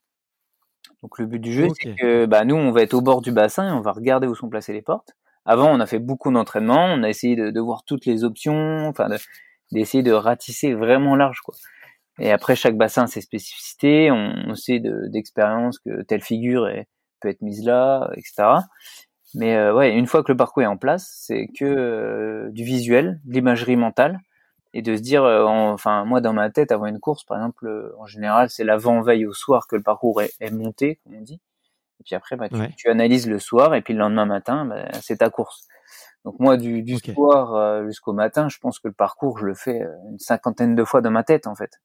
Donc 1.02 1.18
le 1.18 1.26
but 1.26 1.38
du 1.38 1.52
jeu, 1.52 1.68
c'est 1.80 1.94
que 1.94 2.26
bah, 2.26 2.44
nous, 2.44 2.56
on 2.56 2.72
va 2.72 2.82
être 2.82 2.94
au 2.94 3.00
bord 3.00 3.22
du 3.22 3.32
bassin 3.32 3.68
et 3.68 3.72
on 3.72 3.80
va 3.80 3.92
regarder 3.92 4.26
où 4.26 4.34
sont 4.34 4.48
placées 4.48 4.72
les 4.72 4.82
portes. 4.82 5.12
Avant, 5.46 5.70
on 5.70 5.80
a 5.80 5.86
fait 5.86 5.98
beaucoup 5.98 6.30
d'entraînement, 6.30 6.84
on 6.84 7.02
a 7.02 7.08
essayé 7.08 7.36
de, 7.36 7.50
de 7.50 7.60
voir 7.60 7.84
toutes 7.84 8.04
les 8.04 8.24
options, 8.24 8.86
enfin 8.88 9.08
d'essayer 9.72 10.02
de 10.02 10.12
ratisser 10.12 10.74
vraiment 10.74 11.16
large, 11.16 11.40
quoi. 11.40 11.54
Et 12.20 12.30
après, 12.30 12.54
chaque 12.54 12.76
bassin 12.76 13.04
a 13.04 13.06
ses 13.06 13.22
spécificités. 13.22 14.10
On, 14.10 14.54
sait 14.54 14.80
d'expérience 14.80 15.78
que 15.78 16.02
telle 16.02 16.22
figure 16.22 16.68
peut 17.20 17.28
être 17.28 17.40
mise 17.40 17.64
là, 17.64 18.10
etc. 18.16 18.60
Mais 19.34 19.56
euh, 19.56 19.74
ouais, 19.74 19.96
une 19.96 20.06
fois 20.06 20.22
que 20.22 20.32
le 20.32 20.36
parcours 20.36 20.62
est 20.62 20.66
en 20.66 20.76
place, 20.76 21.10
c'est 21.26 21.46
que 21.58 21.64
euh, 21.64 22.50
du 22.50 22.64
visuel, 22.64 23.20
de 23.24 23.32
l'imagerie 23.32 23.76
mentale, 23.76 24.18
et 24.72 24.82
de 24.82 24.96
se 24.96 25.02
dire, 25.02 25.24
euh, 25.24 25.44
enfin 25.44 26.04
moi 26.04 26.20
dans 26.20 26.32
ma 26.32 26.50
tête 26.50 26.72
avant 26.72 26.86
une 26.86 27.00
course, 27.00 27.24
par 27.24 27.38
exemple, 27.38 27.92
en 27.98 28.06
général, 28.06 28.50
c'est 28.50 28.64
l'avant-veille 28.64 29.26
au 29.26 29.32
soir 29.32 29.66
que 29.66 29.76
le 29.76 29.82
parcours 29.82 30.22
est, 30.22 30.50
monté, 30.50 31.00
comme 31.04 31.14
on 31.14 31.20
dit. 31.22 31.40
Et 32.00 32.04
puis 32.04 32.14
après, 32.14 32.36
bah, 32.36 32.48
tu, 32.76 32.88
analyses 32.88 33.28
le 33.28 33.38
soir, 33.38 33.74
et 33.74 33.82
puis 33.82 33.92
le 33.92 34.00
lendemain 34.00 34.26
matin, 34.26 34.64
bah, 34.64 34.88
c'est 35.02 35.18
ta 35.18 35.30
course. 35.30 35.66
Donc 36.24 36.38
moi, 36.38 36.56
du, 36.56 36.82
du 36.82 36.98
soir 36.98 37.84
jusqu'au 37.86 38.12
matin, 38.12 38.48
je 38.48 38.58
pense 38.58 38.78
que 38.78 38.88
le 38.88 38.94
parcours, 38.94 39.38
je 39.38 39.46
le 39.46 39.54
fais 39.54 39.86
une 40.10 40.18
cinquantaine 40.18 40.74
de 40.74 40.84
fois 40.84 41.00
dans 41.00 41.10
ma 41.10 41.24
tête, 41.24 41.46
en 41.46 41.54
fait. 41.54 41.80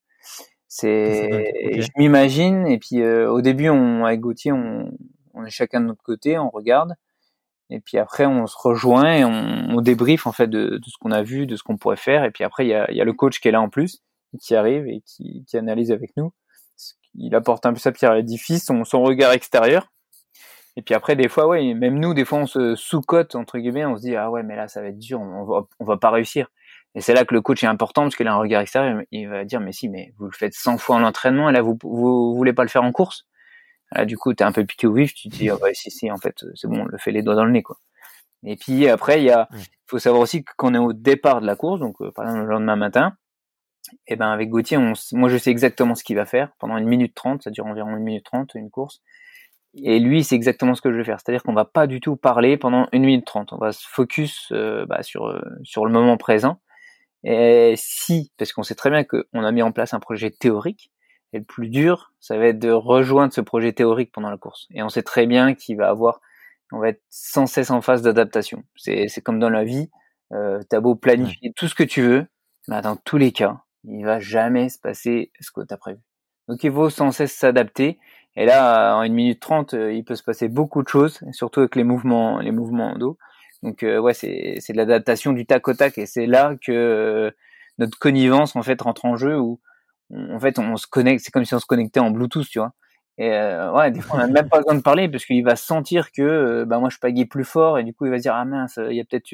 C'est, 0.67 1.81
je 1.81 1.89
m'imagine. 1.97 2.67
Et 2.67 2.77
puis 2.77 3.01
euh, 3.01 3.31
au 3.31 3.41
début, 3.41 3.69
on 3.69 4.03
avec 4.03 4.19
Gauthier, 4.19 4.51
on, 4.51 4.91
on 5.33 5.45
est 5.45 5.49
chacun 5.49 5.79
de 5.79 5.85
notre 5.85 6.03
côté, 6.03 6.37
on 6.37 6.49
regarde. 6.49 6.95
Et 7.69 7.79
puis 7.79 7.97
après, 7.97 8.25
on 8.25 8.45
se 8.47 8.55
rejoint 8.57 9.13
et 9.13 9.25
on, 9.25 9.77
on 9.77 9.81
débrief 9.81 10.27
en 10.27 10.31
fait 10.31 10.47
de, 10.47 10.77
de 10.77 10.85
ce 10.85 10.97
qu'on 10.99 11.11
a 11.11 11.23
vu, 11.23 11.47
de 11.47 11.55
ce 11.55 11.63
qu'on 11.63 11.77
pourrait 11.77 11.95
faire. 11.95 12.23
Et 12.23 12.31
puis 12.31 12.43
après, 12.43 12.65
il 12.65 12.69
y 12.69 12.73
a, 12.73 12.91
y 12.91 13.01
a, 13.01 13.05
le 13.05 13.13
coach 13.13 13.39
qui 13.39 13.47
est 13.47 13.51
là 13.51 13.61
en 13.61 13.69
plus, 13.69 14.03
qui 14.39 14.55
arrive 14.55 14.87
et 14.87 15.01
qui, 15.05 15.43
qui 15.47 15.57
analyse 15.57 15.91
avec 15.91 16.11
nous. 16.17 16.31
Il 17.15 17.33
apporte 17.33 17.65
un 17.65 17.73
peu 17.73 17.79
sa 17.79 17.91
pierre 17.91 18.11
à 18.11 18.15
l'édifice, 18.15 18.65
son, 18.65 18.83
son 18.83 19.01
regard 19.01 19.31
extérieur. 19.31 19.87
Et 20.77 20.81
puis 20.81 20.93
après, 20.93 21.15
des 21.15 21.29
fois, 21.29 21.47
ouais, 21.47 21.73
même 21.73 21.99
nous, 21.99 22.13
des 22.13 22.25
fois, 22.25 22.39
on 22.39 22.47
se 22.47 22.75
sous-cote 22.75 23.35
entre 23.35 23.57
guillemets, 23.57 23.85
on 23.85 23.95
se 23.95 24.01
dit 24.01 24.15
ah 24.15 24.29
ouais, 24.29 24.43
mais 24.43 24.55
là, 24.55 24.67
ça 24.67 24.81
va 24.81 24.89
être 24.89 24.99
dur, 24.99 25.21
on 25.21 25.45
va, 25.45 25.67
on 25.79 25.85
va 25.85 25.97
pas 25.97 26.11
réussir. 26.11 26.49
Et 26.95 27.01
c'est 27.01 27.13
là 27.13 27.25
que 27.25 27.33
le 27.33 27.41
coach 27.41 27.63
est 27.63 27.67
important 27.67 28.03
parce 28.03 28.15
qu'il 28.15 28.27
a 28.27 28.33
un 28.33 28.37
regard 28.37 28.61
extérieur. 28.61 29.01
Il 29.11 29.27
va 29.27 29.43
dire, 29.43 29.59
mais 29.59 29.73
si, 29.73 29.89
mais 29.89 30.13
vous 30.17 30.25
le 30.25 30.31
faites 30.31 30.53
100 30.53 30.77
fois 30.77 30.95
en 30.95 31.03
entraînement 31.03 31.49
et 31.49 31.53
là, 31.53 31.61
vous, 31.61 31.77
vous, 31.83 32.35
voulez 32.35 32.53
pas 32.53 32.63
le 32.63 32.69
faire 32.69 32.83
en 32.83 32.93
course? 32.93 33.25
Là, 33.95 34.05
du 34.05 34.17
coup, 34.17 34.33
t'es 34.33 34.43
un 34.43 34.51
peu 34.51 34.65
piqué 34.65 34.87
au 34.87 34.93
vif. 34.93 35.13
Tu 35.13 35.29
te 35.29 35.35
dis, 35.35 35.51
oh, 35.51 35.57
bah, 35.59 35.73
si, 35.73 35.91
si, 35.91 36.11
en 36.11 36.17
fait, 36.17 36.45
c'est 36.55 36.67
bon, 36.67 36.81
on 36.81 36.85
le 36.85 36.97
fait 36.97 37.11
les 37.11 37.23
doigts 37.23 37.35
dans 37.35 37.45
le 37.45 37.51
nez, 37.51 37.63
quoi. 37.63 37.77
Et 38.45 38.57
puis 38.57 38.87
après, 38.89 39.21
il 39.21 39.25
y 39.25 39.31
a, 39.31 39.49
faut 39.87 39.97
savoir 39.97 40.21
aussi 40.21 40.43
qu'on 40.57 40.75
est 40.75 40.79
au 40.79 40.93
départ 40.93 41.41
de 41.41 41.47
la 41.47 41.55
course. 41.55 41.79
Donc, 41.79 41.95
euh, 42.01 42.11
par 42.11 42.25
exemple, 42.25 42.43
le 42.43 42.51
lendemain 42.51 42.75
matin, 42.75 43.13
et 44.07 44.13
eh 44.13 44.15
ben, 44.15 44.31
avec 44.31 44.49
Gauthier, 44.49 44.77
on, 44.77 44.93
moi, 45.13 45.29
je 45.29 45.37
sais 45.37 45.51
exactement 45.51 45.95
ce 45.95 46.03
qu'il 46.03 46.15
va 46.15 46.25
faire 46.25 46.51
pendant 46.59 46.77
une 46.77 46.87
minute 46.87 47.15
trente. 47.15 47.43
Ça 47.43 47.51
dure 47.51 47.65
environ 47.65 47.95
une 47.97 48.03
minute 48.03 48.25
trente, 48.25 48.55
une 48.55 48.69
course. 48.69 49.01
Et 49.75 49.99
lui, 49.99 50.23
c'est 50.23 50.35
exactement 50.35 50.73
ce 50.75 50.81
que 50.81 50.91
je 50.91 50.97
vais 50.97 51.03
faire. 51.03 51.19
C'est-à-dire 51.19 51.43
qu'on 51.43 51.53
va 51.53 51.65
pas 51.65 51.87
du 51.87 51.99
tout 51.99 52.15
parler 52.15 52.57
pendant 52.57 52.87
une 52.93 53.03
minute 53.05 53.25
trente. 53.25 53.53
On 53.53 53.57
va 53.57 53.71
se 53.71 53.87
focus 53.87 54.49
euh, 54.51 54.85
bah, 54.87 55.03
sur 55.03 55.27
euh, 55.27 55.41
sur 55.63 55.85
le 55.85 55.91
moment 55.91 56.17
présent 56.17 56.59
et 57.25 57.73
si, 57.75 58.31
parce 58.37 58.53
qu'on 58.53 58.61
sait 58.61 58.75
très 58.75 58.91
bien 58.91 59.03
qu'on 59.03 59.43
a 59.43 59.51
mis 59.51 59.63
en 59.63 59.71
place 59.71 59.95
un 59.95 59.99
projet 59.99 60.29
théorique, 60.29 60.91
et 61.33 61.39
le 61.39 61.43
plus 61.43 61.69
dur, 61.69 62.13
ça 62.19 62.37
va 62.37 62.47
être 62.47 62.59
de 62.59 62.71
rejoindre 62.71 63.33
ce 63.33 63.41
projet 63.41 63.73
théorique 63.73 64.11
pendant 64.11 64.29
la 64.29 64.37
course. 64.37 64.67
Et 64.71 64.83
on 64.83 64.89
sait 64.89 65.03
très 65.03 65.25
bien 65.25 65.53
qu'il 65.53 65.77
va 65.77 65.89
avoir, 65.89 66.21
on 66.71 66.79
va 66.79 66.89
être 66.89 67.01
sans 67.09 67.45
cesse 67.45 67.71
en 67.71 67.81
phase 67.81 68.01
d'adaptation. 68.01 68.63
C'est, 68.75 69.07
c'est 69.07 69.21
comme 69.21 69.39
dans 69.39 69.49
la 69.49 69.63
vie, 69.63 69.89
euh, 70.33 70.61
t'as 70.69 70.79
beau 70.79 70.95
planifier 70.95 71.53
tout 71.55 71.67
ce 71.67 71.75
que 71.75 71.83
tu 71.83 72.01
veux, 72.01 72.25
mais 72.67 72.81
dans 72.81 72.95
tous 72.95 73.17
les 73.17 73.31
cas, 73.31 73.61
il 73.83 74.05
va 74.05 74.19
jamais 74.19 74.69
se 74.69 74.79
passer 74.79 75.31
ce 75.39 75.51
que 75.51 75.61
t'as 75.61 75.77
prévu. 75.77 75.99
Donc 76.47 76.63
il 76.63 76.71
faut 76.71 76.89
sans 76.89 77.11
cesse 77.11 77.33
s'adapter. 77.33 77.99
Et 78.35 78.45
là, 78.45 78.97
en 78.97 79.03
une 79.03 79.13
minute 79.13 79.39
trente, 79.39 79.73
euh, 79.73 79.93
il 79.93 80.03
peut 80.03 80.15
se 80.15 80.23
passer 80.23 80.49
beaucoup 80.49 80.83
de 80.83 80.87
choses, 80.87 81.21
surtout 81.31 81.61
avec 81.61 81.75
les 81.75 81.83
mouvements, 81.83 82.39
les 82.39 82.51
mouvements 82.51 82.97
d'eau. 82.97 83.17
Donc 83.63 83.83
euh, 83.83 83.99
ouais, 83.99 84.13
c'est 84.13 84.57
c'est 84.59 84.73
de 84.73 84.77
l'adaptation 84.77 85.31
du 85.33 85.45
tac 85.45 85.67
au 85.67 85.73
tac 85.73 85.97
et 85.97 86.05
c'est 86.05 86.27
là 86.27 86.55
que 86.61 86.71
euh, 86.71 87.31
notre 87.77 87.97
connivence 87.97 88.55
en 88.55 88.61
fait 88.61 88.81
rentre 88.81 89.05
en 89.05 89.15
jeu 89.15 89.39
où 89.39 89.59
en 90.13 90.39
fait 90.39 90.59
on 90.59 90.75
se 90.77 90.87
connecte, 90.87 91.23
c'est 91.23 91.31
comme 91.31 91.45
si 91.45 91.53
on 91.53 91.59
se 91.59 91.65
connectait 91.65 91.99
en 91.99 92.11
Bluetooth, 92.11 92.47
tu 92.47 92.59
vois. 92.59 92.73
Et 93.17 93.31
euh, 93.31 93.71
ouais, 93.71 93.91
des 93.91 94.01
fois 94.01 94.17
on 94.17 94.19
n'a 94.19 94.27
même 94.27 94.49
pas 94.49 94.57
besoin 94.59 94.75
de 94.75 94.81
parler 94.81 95.07
parce 95.09 95.25
qu'il 95.25 95.43
va 95.43 95.55
sentir 95.55 96.11
que 96.11 96.65
bah 96.65 96.79
moi 96.79 96.89
je 96.89 96.97
pagaie 96.97 97.25
plus 97.25 97.45
fort 97.45 97.79
et 97.79 97.83
du 97.83 97.93
coup 97.93 98.05
il 98.05 98.11
va 98.11 98.17
se 98.17 98.23
dire 98.23 98.35
ah 98.35 98.45
mince, 98.45 98.79
il 98.89 98.95
y 98.95 99.01
a 99.01 99.05
peut-être 99.05 99.33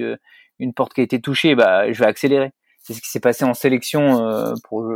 une 0.60 0.74
porte 0.74 0.94
qui 0.94 1.02
a 1.02 1.04
été 1.04 1.20
touchée, 1.20 1.56
bah 1.56 1.92
je 1.92 2.00
vais 2.00 2.08
accélérer. 2.08 2.52
C'est 2.84 2.94
ce 2.94 3.02
qui 3.02 3.10
s'est 3.10 3.20
passé 3.20 3.46
en 3.46 3.54
sélection 3.54 4.56
pour 4.64 4.92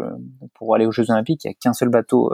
pour 0.54 0.76
aller 0.76 0.86
aux 0.86 0.92
Jeux 0.92 1.10
Olympiques. 1.12 1.44
Il 1.46 1.48
y 1.48 1.52
a 1.52 1.54
qu'un 1.54 1.74
seul 1.74 1.90
bateau 1.90 2.32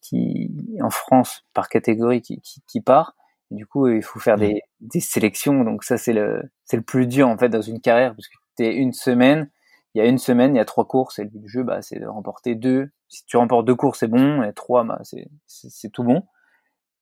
qui 0.00 0.50
en 0.80 0.90
France 0.90 1.44
par 1.54 1.68
catégorie 1.68 2.22
qui, 2.22 2.40
qui, 2.40 2.62
qui 2.66 2.80
part 2.80 3.14
du 3.52 3.66
coup, 3.66 3.88
il 3.88 4.02
faut 4.02 4.18
faire 4.18 4.36
des, 4.36 4.62
des 4.80 5.00
sélections. 5.00 5.62
Donc 5.64 5.84
ça, 5.84 5.98
c'est 5.98 6.12
le, 6.12 6.42
c'est 6.64 6.76
le 6.76 6.82
plus 6.82 7.06
dur 7.06 7.28
en 7.28 7.36
fait 7.36 7.48
dans 7.48 7.60
une 7.60 7.80
carrière 7.80 8.14
parce 8.14 8.28
que 8.28 8.34
tu 8.56 8.64
es 8.64 8.74
une 8.74 8.92
semaine. 8.92 9.50
Il 9.94 9.98
y 9.98 10.00
a 10.00 10.06
une 10.06 10.18
semaine, 10.18 10.54
il 10.54 10.58
y 10.58 10.60
a 10.60 10.64
trois 10.64 10.86
courses 10.86 11.18
et 11.18 11.24
le 11.24 11.30
but 11.30 11.40
du 11.40 11.48
jeu, 11.48 11.62
bah, 11.62 11.82
c'est 11.82 11.98
de 11.98 12.06
remporter 12.06 12.54
deux. 12.54 12.90
Si 13.08 13.26
tu 13.26 13.36
remportes 13.36 13.66
deux 13.66 13.74
courses, 13.74 14.00
c'est 14.00 14.08
bon. 14.08 14.42
Et 14.42 14.52
trois, 14.54 14.84
bah, 14.84 15.00
c'est, 15.02 15.90
tout 15.92 16.02
bon. 16.02 16.24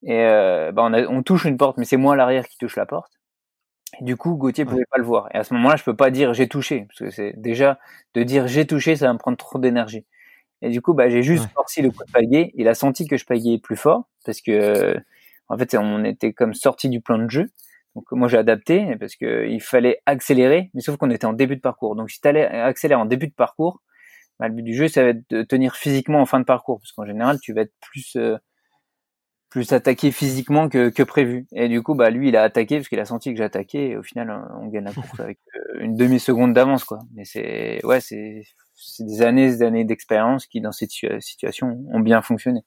Et 0.02 0.24
euh, 0.24 0.72
bah, 0.72 0.82
on, 0.84 0.92
a, 0.92 1.06
on 1.06 1.22
touche 1.22 1.44
une 1.44 1.56
porte, 1.56 1.78
mais 1.78 1.84
c'est 1.84 1.96
moi 1.96 2.16
l'arrière 2.16 2.48
qui 2.48 2.58
touche 2.58 2.76
la 2.76 2.86
porte. 2.86 3.12
Et 4.00 4.04
du 4.04 4.16
coup, 4.16 4.34
Gauthier 4.34 4.64
pouvait 4.64 4.86
pas 4.90 4.98
le 4.98 5.04
voir. 5.04 5.28
Et 5.34 5.38
à 5.38 5.44
ce 5.44 5.54
moment-là, 5.54 5.76
je 5.76 5.84
peux 5.84 5.96
pas 5.96 6.10
dire 6.10 6.34
j'ai 6.34 6.48
touché, 6.48 6.86
parce 6.86 6.98
que 7.00 7.10
c'est 7.10 7.34
déjà 7.36 7.78
de 8.14 8.22
dire 8.22 8.48
j'ai 8.48 8.66
touché, 8.66 8.96
ça 8.96 9.06
va 9.06 9.12
me 9.12 9.18
prendre 9.18 9.36
trop 9.36 9.58
d'énergie. 9.58 10.06
Et 10.62 10.70
du 10.70 10.82
coup, 10.82 10.94
bah, 10.94 11.08
j'ai 11.08 11.22
juste 11.22 11.48
forcé 11.54 11.82
le 11.82 11.90
coup 11.90 12.04
de 12.04 12.12
pagaie. 12.12 12.52
Il 12.54 12.68
a 12.68 12.74
senti 12.74 13.06
que 13.06 13.16
je 13.16 13.24
pagayais 13.24 13.58
plus 13.58 13.76
fort, 13.76 14.04
parce 14.24 14.40
que 14.40 14.96
en 15.48 15.58
fait, 15.58 15.74
on 15.74 16.04
était 16.04 16.32
comme 16.32 16.54
sorti 16.54 16.88
du 16.88 17.00
plan 17.00 17.18
de 17.18 17.28
jeu. 17.28 17.50
Donc 17.94 18.10
moi 18.12 18.28
j'ai 18.28 18.38
adapté 18.38 18.96
parce 18.96 19.16
que 19.16 19.48
il 19.48 19.60
fallait 19.60 20.00
accélérer, 20.06 20.70
mais 20.74 20.80
sauf 20.80 20.96
qu'on 20.96 21.10
était 21.10 21.26
en 21.26 21.32
début 21.32 21.56
de 21.56 21.60
parcours. 21.60 21.96
Donc 21.96 22.10
si 22.10 22.20
tu 22.20 22.28
allais 22.28 22.46
accélérer 22.46 23.00
en 23.00 23.06
début 23.06 23.26
de 23.26 23.34
parcours, 23.34 23.82
bah, 24.38 24.48
le 24.48 24.54
but 24.54 24.62
du 24.62 24.74
jeu 24.74 24.88
ça 24.88 25.02
va 25.02 25.10
être 25.10 25.28
de 25.30 25.42
tenir 25.42 25.74
physiquement 25.76 26.20
en 26.20 26.26
fin 26.26 26.38
de 26.38 26.44
parcours, 26.44 26.80
parce 26.80 26.92
qu'en 26.92 27.04
général 27.06 27.38
tu 27.40 27.52
vas 27.52 27.62
être 27.62 27.74
plus 27.80 28.16
euh, 28.16 28.36
plus 29.50 29.72
attaqué 29.72 30.12
physiquement 30.12 30.68
que, 30.68 30.90
que 30.90 31.02
prévu. 31.02 31.46
Et 31.52 31.68
du 31.68 31.82
coup 31.82 31.94
bah 31.96 32.10
lui 32.10 32.28
il 32.28 32.36
a 32.36 32.42
attaqué 32.44 32.76
parce 32.76 32.88
qu'il 32.88 33.00
a 33.00 33.04
senti 33.04 33.32
que 33.32 33.38
j'attaquais 33.38 33.88
et 33.88 33.96
au 33.96 34.02
final 34.02 34.30
on 34.60 34.68
gagne 34.68 34.84
la 34.84 34.92
course 34.92 35.18
avec 35.18 35.40
euh, 35.56 35.80
une 35.80 35.96
demi 35.96 36.20
seconde 36.20 36.54
d'avance 36.54 36.84
quoi. 36.84 37.00
Mais 37.14 37.24
c'est 37.24 37.84
ouais 37.84 38.00
c'est 38.00 38.44
c'est 38.74 39.04
des 39.04 39.22
années 39.22 39.48
des 39.48 39.62
années 39.62 39.84
d'expérience 39.84 40.46
qui 40.46 40.60
dans 40.60 40.72
cette 40.72 40.92
situation 40.92 41.84
ont 41.92 42.00
bien 42.00 42.22
fonctionné. 42.22 42.60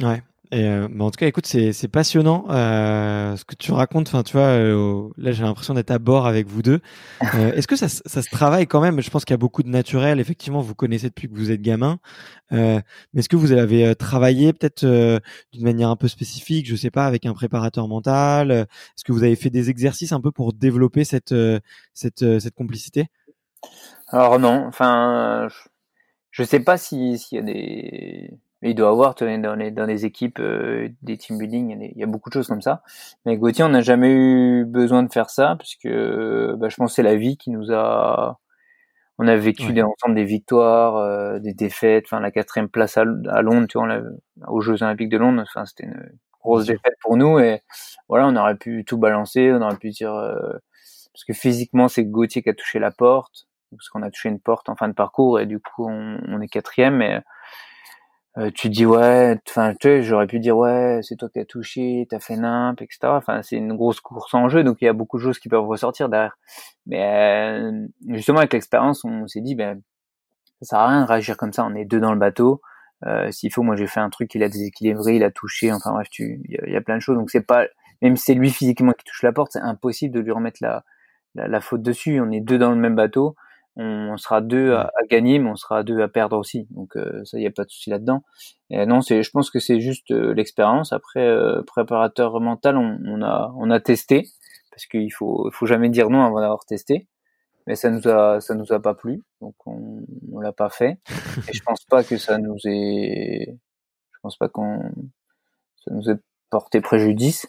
Ouais, 0.00 0.22
Et 0.52 0.64
euh, 0.66 0.88
mais 0.90 1.04
en 1.04 1.10
tout 1.12 1.16
cas, 1.18 1.28
écoute, 1.28 1.46
c'est 1.46 1.72
c'est 1.72 1.86
passionnant 1.86 2.44
euh, 2.50 3.36
ce 3.36 3.44
que 3.44 3.54
tu 3.54 3.70
racontes. 3.70 4.08
Enfin, 4.08 4.24
tu 4.24 4.32
vois, 4.32 4.46
euh, 4.48 5.08
là, 5.16 5.30
j'ai 5.30 5.44
l'impression 5.44 5.74
d'être 5.74 5.92
à 5.92 6.00
bord 6.00 6.26
avec 6.26 6.46
vous 6.48 6.62
deux. 6.62 6.80
Euh, 7.34 7.52
Est-ce 7.52 7.68
que 7.68 7.76
ça, 7.76 7.88
ça 7.88 8.22
se 8.22 8.30
travaille 8.30 8.66
quand 8.66 8.80
même? 8.80 9.00
Je 9.00 9.08
pense 9.10 9.24
qu'il 9.24 9.32
y 9.32 9.34
a 9.34 9.38
beaucoup 9.38 9.62
de 9.62 9.68
naturel. 9.68 10.18
Effectivement, 10.18 10.60
vous 10.60 10.74
connaissez 10.74 11.08
depuis 11.08 11.28
que 11.28 11.34
vous 11.34 11.52
êtes 11.52 11.62
gamin. 11.62 12.00
Euh, 12.52 12.80
mais 13.12 13.20
est-ce 13.20 13.28
que 13.28 13.36
vous 13.36 13.52
avez 13.52 13.94
travaillé 13.94 14.52
peut-être 14.52 14.84
d'une 15.52 15.62
manière 15.62 15.90
un 15.90 15.96
peu 15.96 16.08
spécifique 16.08 16.66
Je 16.66 16.74
sais 16.74 16.90
pas, 16.90 17.06
avec 17.06 17.26
un 17.26 17.34
préparateur 17.34 17.86
mental? 17.86 18.50
Est-ce 18.50 19.04
que 19.04 19.12
vous 19.12 19.22
avez 19.22 19.36
fait 19.36 19.50
des 19.50 19.70
exercices 19.70 20.10
un 20.12 20.20
peu 20.20 20.32
pour 20.32 20.52
développer 20.52 21.04
cette 21.04 21.34
cette 21.94 22.40
cette 22.40 22.54
complicité? 22.54 23.06
Alors 24.08 24.40
non. 24.40 24.64
Enfin, 24.66 25.46
je, 25.48 25.68
je 26.32 26.42
sais 26.42 26.60
pas 26.60 26.78
si 26.78 27.18
s'il 27.18 27.36
y 27.36 27.40
a 27.40 27.44
des 27.44 28.30
mais 28.62 28.70
il 28.70 28.74
doit 28.74 28.90
avoir 28.90 29.14
dans 29.14 29.54
les, 29.54 29.70
dans 29.70 29.86
les 29.86 30.04
équipes 30.04 30.38
euh, 30.38 30.88
des 31.02 31.16
team 31.16 31.38
building, 31.38 31.90
il 31.94 31.98
y, 31.98 32.02
a, 32.02 32.06
beaucoup 32.06 32.28
de 32.28 32.34
choses 32.34 32.48
comme 32.48 32.60
ça. 32.60 32.82
Mais 33.24 33.36
Gauthier, 33.36 33.64
on 33.64 33.70
n'a 33.70 33.80
jamais 33.80 34.12
eu 34.12 34.64
besoin 34.66 35.02
de 35.02 35.12
faire 35.12 35.30
ça 35.30 35.56
parce 35.56 35.76
que 35.76 36.54
bah, 36.58 36.68
je 36.68 36.76
pense 36.76 36.92
que 36.92 36.96
c'est 36.96 37.02
la 37.02 37.16
vie 37.16 37.36
qui 37.36 37.50
nous 37.50 37.72
a. 37.72 38.38
On 39.18 39.28
a 39.28 39.36
vécu 39.36 39.74
des, 39.74 39.82
ensemble 39.82 40.14
des 40.14 40.24
victoires, 40.24 40.96
euh, 40.96 41.38
des 41.40 41.52
défaites. 41.52 42.04
Enfin, 42.06 42.20
la 42.20 42.30
quatrième 42.30 42.70
place 42.70 42.96
à, 42.96 43.04
Londres, 43.04 43.66
tu 43.68 43.78
vois, 43.78 44.00
aux 44.48 44.60
Jeux 44.62 44.82
Olympiques 44.82 45.10
de 45.10 45.18
Londres. 45.18 45.42
Enfin, 45.46 45.66
c'était 45.66 45.84
une 45.84 46.10
grosse 46.42 46.66
défaite 46.66 46.94
pour 47.02 47.18
nous 47.18 47.38
et 47.38 47.60
voilà, 48.08 48.26
on 48.26 48.36
aurait 48.36 48.56
pu 48.56 48.84
tout 48.86 48.96
balancer, 48.96 49.52
on 49.52 49.60
aurait 49.60 49.76
pu 49.76 49.90
dire 49.90 50.14
euh, 50.14 50.52
parce 51.12 51.24
que 51.26 51.34
physiquement, 51.34 51.88
c'est 51.88 52.04
Gauthier 52.04 52.42
qui 52.42 52.48
a 52.48 52.54
touché 52.54 52.78
la 52.78 52.90
porte 52.90 53.46
parce 53.72 53.90
qu'on 53.90 54.02
a 54.02 54.10
touché 54.10 54.30
une 54.30 54.40
porte 54.40 54.70
en 54.70 54.76
fin 54.76 54.88
de 54.88 54.94
parcours 54.94 55.38
et 55.38 55.46
du 55.46 55.60
coup, 55.60 55.86
on, 55.86 56.18
on 56.26 56.40
est 56.40 56.48
quatrième. 56.48 57.22
Euh, 58.38 58.50
tu 58.54 58.68
dis 58.68 58.86
ouais, 58.86 59.36
enfin 59.48 59.74
tu 59.74 59.88
sais, 59.88 60.02
j'aurais 60.02 60.28
pu 60.28 60.38
dire 60.38 60.56
ouais, 60.56 61.00
c'est 61.02 61.16
toi 61.16 61.28
qui 61.28 61.40
as 61.40 61.44
touché, 61.44 62.06
t'as 62.08 62.20
fait 62.20 62.36
nimp, 62.36 62.80
etc. 62.80 62.98
Enfin 63.04 63.42
c'est 63.42 63.56
une 63.56 63.74
grosse 63.76 64.00
course 64.00 64.32
en 64.34 64.48
jeu, 64.48 64.62
donc 64.62 64.78
il 64.80 64.84
y 64.84 64.88
a 64.88 64.92
beaucoup 64.92 65.18
de 65.18 65.22
choses 65.24 65.40
qui 65.40 65.48
peuvent 65.48 65.66
ressortir 65.66 66.08
derrière. 66.08 66.38
Mais 66.86 67.02
euh, 67.60 67.86
justement 68.08 68.38
avec 68.38 68.52
l'expérience, 68.52 69.04
on 69.04 69.26
s'est 69.26 69.40
dit 69.40 69.56
ben 69.56 69.82
ça 70.62 70.70
sert 70.70 70.78
à 70.78 70.88
rien 70.88 71.02
de 71.02 71.06
réagir 71.08 71.36
comme 71.36 71.52
ça. 71.52 71.64
On 71.64 71.74
est 71.74 71.84
deux 71.84 72.00
dans 72.00 72.12
le 72.12 72.18
bateau. 72.18 72.60
Euh, 73.06 73.30
S'il 73.32 73.52
faut, 73.52 73.62
moi 73.62 73.76
j'ai 73.76 73.86
fait 73.88 74.00
un 74.00 74.10
truc, 74.10 74.34
il 74.34 74.42
a 74.44 74.48
déséquilibré, 74.48 75.16
il 75.16 75.24
a 75.24 75.30
touché. 75.32 75.72
Enfin 75.72 75.92
bref, 75.92 76.08
tu, 76.10 76.40
il 76.48 76.72
y, 76.72 76.76
a 76.76 76.80
plein 76.82 76.96
de 76.96 77.02
choses. 77.02 77.16
Donc 77.16 77.30
c'est 77.30 77.40
pas, 77.40 77.66
même 78.02 78.16
si 78.16 78.24
c'est 78.26 78.34
lui 78.34 78.50
physiquement 78.50 78.92
qui 78.92 79.04
touche 79.04 79.22
la 79.22 79.32
porte, 79.32 79.52
c'est 79.52 79.60
impossible 79.60 80.14
de 80.14 80.20
lui 80.20 80.32
remettre 80.32 80.58
la, 80.62 80.84
la, 81.34 81.48
la 81.48 81.60
faute 81.60 81.82
dessus. 81.82 82.20
On 82.20 82.30
est 82.30 82.40
deux 82.40 82.58
dans 82.58 82.70
le 82.70 82.76
même 82.76 82.94
bateau 82.96 83.36
on, 83.76 84.16
sera 84.16 84.40
deux 84.40 84.74
à, 84.74 84.90
gagner, 85.08 85.38
mais 85.38 85.50
on 85.50 85.56
sera 85.56 85.82
deux 85.82 86.00
à 86.00 86.08
perdre 86.08 86.36
aussi. 86.36 86.66
Donc 86.70 86.96
euh, 86.96 87.24
ça, 87.24 87.38
il 87.38 87.40
n'y 87.40 87.46
a 87.46 87.50
pas 87.50 87.64
de 87.64 87.70
souci 87.70 87.90
là-dedans. 87.90 88.22
Et 88.70 88.84
non, 88.86 89.00
c'est, 89.00 89.22
je 89.22 89.30
pense 89.30 89.50
que 89.50 89.58
c'est 89.58 89.80
juste 89.80 90.10
euh, 90.10 90.34
l'expérience. 90.34 90.92
Après, 90.92 91.26
euh, 91.26 91.62
préparateur 91.62 92.40
mental, 92.40 92.76
on, 92.76 92.98
on, 93.04 93.22
a, 93.22 93.52
on 93.56 93.70
a 93.70 93.80
testé 93.80 94.26
parce 94.70 94.86
qu'il 94.86 95.12
faut, 95.12 95.50
faut 95.52 95.66
jamais 95.66 95.88
dire 95.88 96.10
non 96.10 96.24
avant 96.24 96.40
d'avoir 96.40 96.64
testé. 96.64 97.06
Mais 97.66 97.76
ça 97.76 97.90
nous 97.90 98.08
a, 98.08 98.40
ça 98.40 98.54
nous 98.54 98.72
a 98.72 98.80
pas 98.80 98.94
plu, 98.94 99.22
donc 99.40 99.54
on, 99.66 100.00
on 100.32 100.40
l'a 100.40 100.52
pas 100.52 100.70
fait. 100.70 100.98
Et 101.48 101.52
je 101.52 101.62
pense 101.62 101.84
pas 101.84 102.02
que 102.02 102.16
ça 102.16 102.38
nous 102.38 102.56
ait, 102.64 103.58
je 104.12 104.18
pense 104.22 104.36
pas 104.38 104.48
qu'on, 104.48 104.80
ça 105.84 105.94
nous 105.94 106.10
ait 106.10 106.18
porté 106.50 106.80
préjudice. 106.80 107.46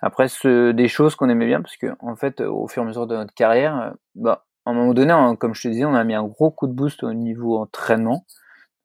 Après, 0.00 0.28
ce, 0.28 0.72
des 0.72 0.88
choses 0.88 1.14
qu'on 1.14 1.28
aimait 1.28 1.46
bien, 1.46 1.62
parce 1.62 1.76
que 1.76 1.94
en 2.00 2.16
fait, 2.16 2.40
au 2.40 2.66
fur 2.66 2.82
et 2.82 2.84
à 2.84 2.88
mesure 2.88 3.06
de 3.06 3.16
notre 3.16 3.32
carrière, 3.32 3.94
bah, 4.14 4.44
à 4.64 4.70
un 4.70 4.74
moment 4.74 4.94
donné, 4.94 5.12
comme 5.38 5.54
je 5.54 5.62
te 5.62 5.68
disais, 5.68 5.84
on 5.84 5.94
a 5.94 6.04
mis 6.04 6.14
un 6.14 6.24
gros 6.24 6.50
coup 6.50 6.66
de 6.66 6.72
boost 6.72 7.02
au 7.02 7.12
niveau 7.12 7.58
entraînement. 7.58 8.24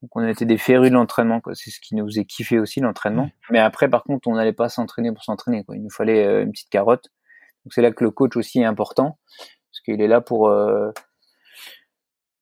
Donc 0.02 0.16
on 0.16 0.28
été 0.28 0.46
des 0.46 0.58
férus 0.58 0.90
de 0.90 0.96
l'entraînement, 0.96 1.42
C'est 1.54 1.72
ce 1.72 1.80
qui 1.80 1.96
nous 1.96 2.06
faisait 2.06 2.26
kiffer 2.26 2.60
aussi 2.60 2.80
l'entraînement. 2.80 3.30
Mais 3.50 3.60
après, 3.60 3.90
par 3.90 4.04
contre, 4.04 4.28
on 4.28 4.36
n'allait 4.36 4.54
pas 4.54 4.70
s'entraîner 4.70 5.12
pour 5.12 5.24
s'entraîner, 5.24 5.66
Il 5.74 5.82
nous 5.82 5.90
fallait 5.90 6.26
euh, 6.26 6.44
une 6.44 6.52
petite 6.52 6.70
carotte. 6.70 7.08
Donc 7.66 7.74
c'est 7.74 7.82
là 7.82 7.92
que 7.92 8.04
le 8.04 8.12
coach 8.12 8.38
aussi 8.38 8.60
est 8.60 8.66
important, 8.66 9.18
parce 9.72 9.82
qu'il 9.84 10.02
est 10.02 10.08
là 10.08 10.22
pour 10.22 10.50
euh, 10.50 10.92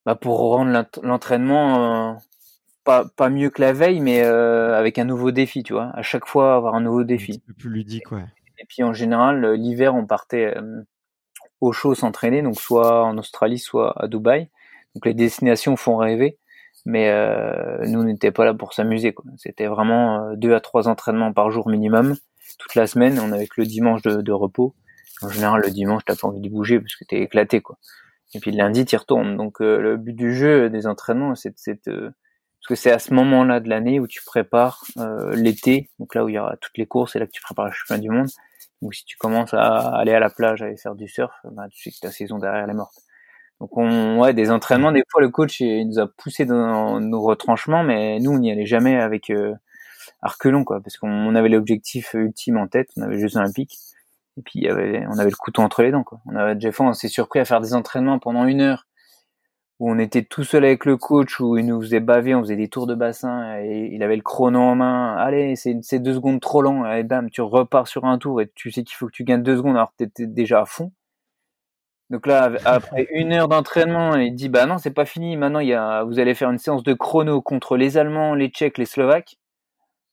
bah, 0.05 0.15
pour 0.15 0.37
rendre 0.37 0.85
l'entraînement 1.01 2.11
euh, 2.11 2.13
pas 2.83 3.05
pas 3.15 3.29
mieux 3.29 3.49
que 3.49 3.61
la 3.61 3.71
veille, 3.73 4.01
mais 4.01 4.21
avec 4.21 4.99
un 4.99 5.05
nouveau 5.05 5.31
défi, 5.31 5.63
tu 5.63 5.73
vois. 5.73 5.91
À 5.95 6.01
chaque 6.01 6.27
fois 6.27 6.55
avoir 6.55 6.75
un 6.75 6.81
nouveau 6.81 7.03
défi. 7.03 7.41
Un 7.43 7.47
peu 7.47 7.53
plus 7.53 7.69
ludique, 7.69 8.11
ouais. 8.11 8.25
Et 8.59 8.65
puis 8.65 8.83
en 8.83 8.93
général, 8.93 9.53
l'hiver, 9.53 9.95
on 9.95 10.05
partait 10.05 10.55
au 11.61 11.71
chaud 11.71 11.95
s'entraîner, 11.95 12.41
donc 12.41 12.59
soit 12.59 13.03
en 13.03 13.17
Australie, 13.17 13.59
soit 13.59 13.93
à 14.01 14.07
Dubaï. 14.07 14.49
Donc 14.93 15.05
les 15.05 15.13
destinations 15.13 15.75
font 15.75 15.97
rêver, 15.97 16.37
mais 16.85 17.09
euh, 17.09 17.85
nous 17.87 18.03
n'étions 18.03 18.31
pas 18.31 18.45
là 18.45 18.53
pour 18.53 18.73
s'amuser. 18.73 19.13
C'était 19.37 19.67
vraiment 19.67 20.29
euh, 20.29 20.35
deux 20.35 20.53
à 20.53 20.59
trois 20.59 20.87
entraînements 20.87 21.33
par 21.33 21.51
jour 21.51 21.69
minimum, 21.69 22.15
toute 22.59 22.75
la 22.75 22.87
semaine. 22.87 23.19
On 23.19 23.31
avait 23.31 23.47
que 23.47 23.61
le 23.61 23.67
dimanche 23.67 24.01
de, 24.01 24.31
repos. 24.31 24.75
En 25.21 25.29
général, 25.29 25.61
le 25.61 25.71
dimanche, 25.71 26.03
t'as 26.05 26.15
pas 26.15 26.27
envie 26.27 26.41
de 26.41 26.49
bouger 26.49 26.79
parce 26.79 26.95
que 26.95 27.05
t'es 27.05 27.21
éclaté, 27.21 27.61
quoi. 27.61 27.77
Et 28.33 28.39
puis 28.39 28.51
le 28.51 28.57
lundi, 28.57 28.85
t'y 28.85 28.97
retournes. 28.97 29.37
Donc 29.37 29.61
euh, 29.61 29.79
le 29.79 29.97
but 29.97 30.13
du 30.13 30.33
jeu, 30.33 30.69
des 30.69 30.87
entraînements, 30.87 31.35
c'est 31.35 31.53
de 31.87 32.11
parce 32.59 32.79
que 32.79 32.81
c'est 32.81 32.91
à 32.91 32.97
ce 32.97 33.13
moment-là 33.13 33.59
de 33.59 33.69
l'année 33.69 33.99
où 33.99 34.07
tu 34.07 34.23
prépares 34.25 34.85
l'été, 35.33 35.91
donc 35.99 36.15
là 36.15 36.25
où 36.25 36.29
il 36.29 36.33
y 36.33 36.39
aura 36.39 36.57
toutes 36.57 36.75
les 36.79 36.87
courses, 36.87 37.13
c'est 37.13 37.19
là 37.19 37.27
que 37.27 37.31
tu 37.31 37.41
prépares 37.43 37.65
le 37.65 37.71
championnat 37.71 38.01
du 38.01 38.09
monde. 38.09 38.27
Donc 38.81 38.93
si 38.93 39.05
tu 39.05 39.17
commences 39.17 39.53
à 39.53 39.95
aller 39.95 40.13
à 40.13 40.19
la 40.19 40.29
plage, 40.29 40.61
à 40.61 40.65
aller 40.65 40.77
faire 40.77 40.95
du 40.95 41.07
surf, 41.07 41.33
bah, 41.51 41.67
tu 41.71 41.81
sais 41.81 41.91
que 41.91 41.99
ta 41.99 42.11
saison 42.11 42.37
derrière 42.37 42.63
elle 42.63 42.69
est 42.69 42.73
morte. 42.73 42.95
Donc 43.61 43.75
on, 43.77 44.19
ouais, 44.19 44.33
des 44.33 44.51
entraînements, 44.51 44.91
des 44.91 45.03
fois 45.09 45.21
le 45.21 45.29
coach 45.29 45.61
il 45.61 45.87
nous 45.87 45.99
a 45.99 46.07
poussé 46.07 46.45
dans 46.45 46.99
nos 46.99 47.21
retranchements, 47.21 47.83
mais 47.83 48.19
nous 48.19 48.31
on 48.31 48.39
n'y 48.39 48.51
allait 48.51 48.65
jamais 48.65 48.97
avec 48.97 49.29
euh, 49.29 49.53
Arcelon 50.21 50.63
quoi, 50.65 50.81
parce 50.81 50.97
qu'on 50.97 51.35
avait 51.35 51.49
l'objectif 51.49 52.13
ultime 52.13 52.57
en 52.57 52.67
tête, 52.67 52.89
on 52.97 53.03
avait 53.03 53.15
les 53.15 53.21
Jeux 53.21 53.37
Olympiques, 53.37 53.77
et 54.37 54.41
puis 54.41 54.59
y 54.59 54.67
avait, 54.67 55.05
on 55.07 55.17
avait 55.19 55.29
le 55.29 55.35
couteau 55.37 55.61
entre 55.61 55.83
les 55.83 55.91
dents 55.91 56.03
quoi. 56.03 56.19
On 56.25 56.35
avait 56.35 56.55
déjà 56.55 56.71
fait, 56.71 56.83
on 56.83 56.93
s'est 56.93 57.07
surpris 57.07 57.39
à 57.39 57.45
faire 57.45 57.61
des 57.61 57.73
entraînements 57.73 58.19
pendant 58.19 58.45
une 58.45 58.61
heure 58.61 58.85
où 59.79 59.91
on 59.91 59.99
était 59.99 60.23
tout 60.23 60.43
seul 60.43 60.63
avec 60.63 60.85
le 60.85 60.97
coach, 60.97 61.39
où 61.39 61.57
il 61.57 61.65
nous 61.65 61.81
faisait 61.81 61.99
baver, 61.99 62.33
on 62.33 62.41
faisait 62.41 62.55
des 62.55 62.69
tours 62.69 62.87
de 62.87 62.95
bassin, 62.95 63.59
et 63.59 63.89
il 63.91 64.03
avait 64.03 64.15
le 64.15 64.21
chrono 64.21 64.59
en 64.59 64.75
main. 64.75 65.15
Allez, 65.17 65.55
c'est 65.55 65.99
deux 65.99 66.13
secondes 66.13 66.39
trop 66.39 66.61
long, 66.61 66.89
et 66.89 67.03
bam, 67.03 67.29
tu 67.29 67.41
repars 67.41 67.87
sur 67.87 68.05
un 68.05 68.17
tour, 68.17 68.41
et 68.41 68.49
tu 68.55 68.71
sais 68.71 68.83
qu'il 68.83 68.95
faut 68.95 69.07
que 69.07 69.11
tu 69.11 69.23
gagnes 69.25 69.43
deux 69.43 69.57
secondes 69.57 69.75
alors 69.75 69.91
que 69.91 70.03
t'étais 70.05 70.27
déjà 70.27 70.61
à 70.61 70.65
fond. 70.65 70.91
Donc 72.09 72.27
là, 72.27 72.51
après 72.65 73.07
une 73.11 73.33
heure 73.33 73.47
d'entraînement, 73.47 74.15
il 74.15 74.33
dit, 74.35 74.49
bah 74.49 74.65
non, 74.65 74.77
c'est 74.77 74.91
pas 74.91 75.05
fini, 75.05 75.37
maintenant 75.37 75.59
il 75.59 75.67
y 75.69 75.73
a, 75.73 76.03
vous 76.03 76.19
allez 76.19 76.35
faire 76.35 76.51
une 76.51 76.59
séance 76.59 76.83
de 76.83 76.93
chrono 76.93 77.41
contre 77.41 77.77
les 77.77 77.97
Allemands, 77.97 78.35
les 78.35 78.49
Tchèques, 78.49 78.77
les 78.77 78.85
Slovaques. 78.85 79.37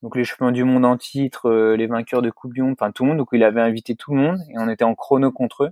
Donc 0.01 0.17
les 0.17 0.25
champions 0.25 0.51
du 0.51 0.65
monde 0.65 0.83
en 0.85 0.97
titre, 0.97 1.49
euh, 1.49 1.77
les 1.77 1.87
vainqueurs 1.87 2.21
de 2.21 2.29
Coupe 2.29 2.53
du 2.53 2.61
Monde, 2.61 2.75
enfin 2.77 2.91
tout 2.91 3.03
le 3.03 3.09
monde. 3.09 3.19
Donc 3.19 3.29
il 3.31 3.41
avait 3.43 3.61
invité 3.61 3.95
tout 3.95 4.13
le 4.13 4.19
monde, 4.21 4.39
et 4.49 4.55
on 4.57 4.67
était 4.67 4.83
en 4.83 4.95
chrono 4.95 5.31
contre 5.31 5.65
eux. 5.65 5.71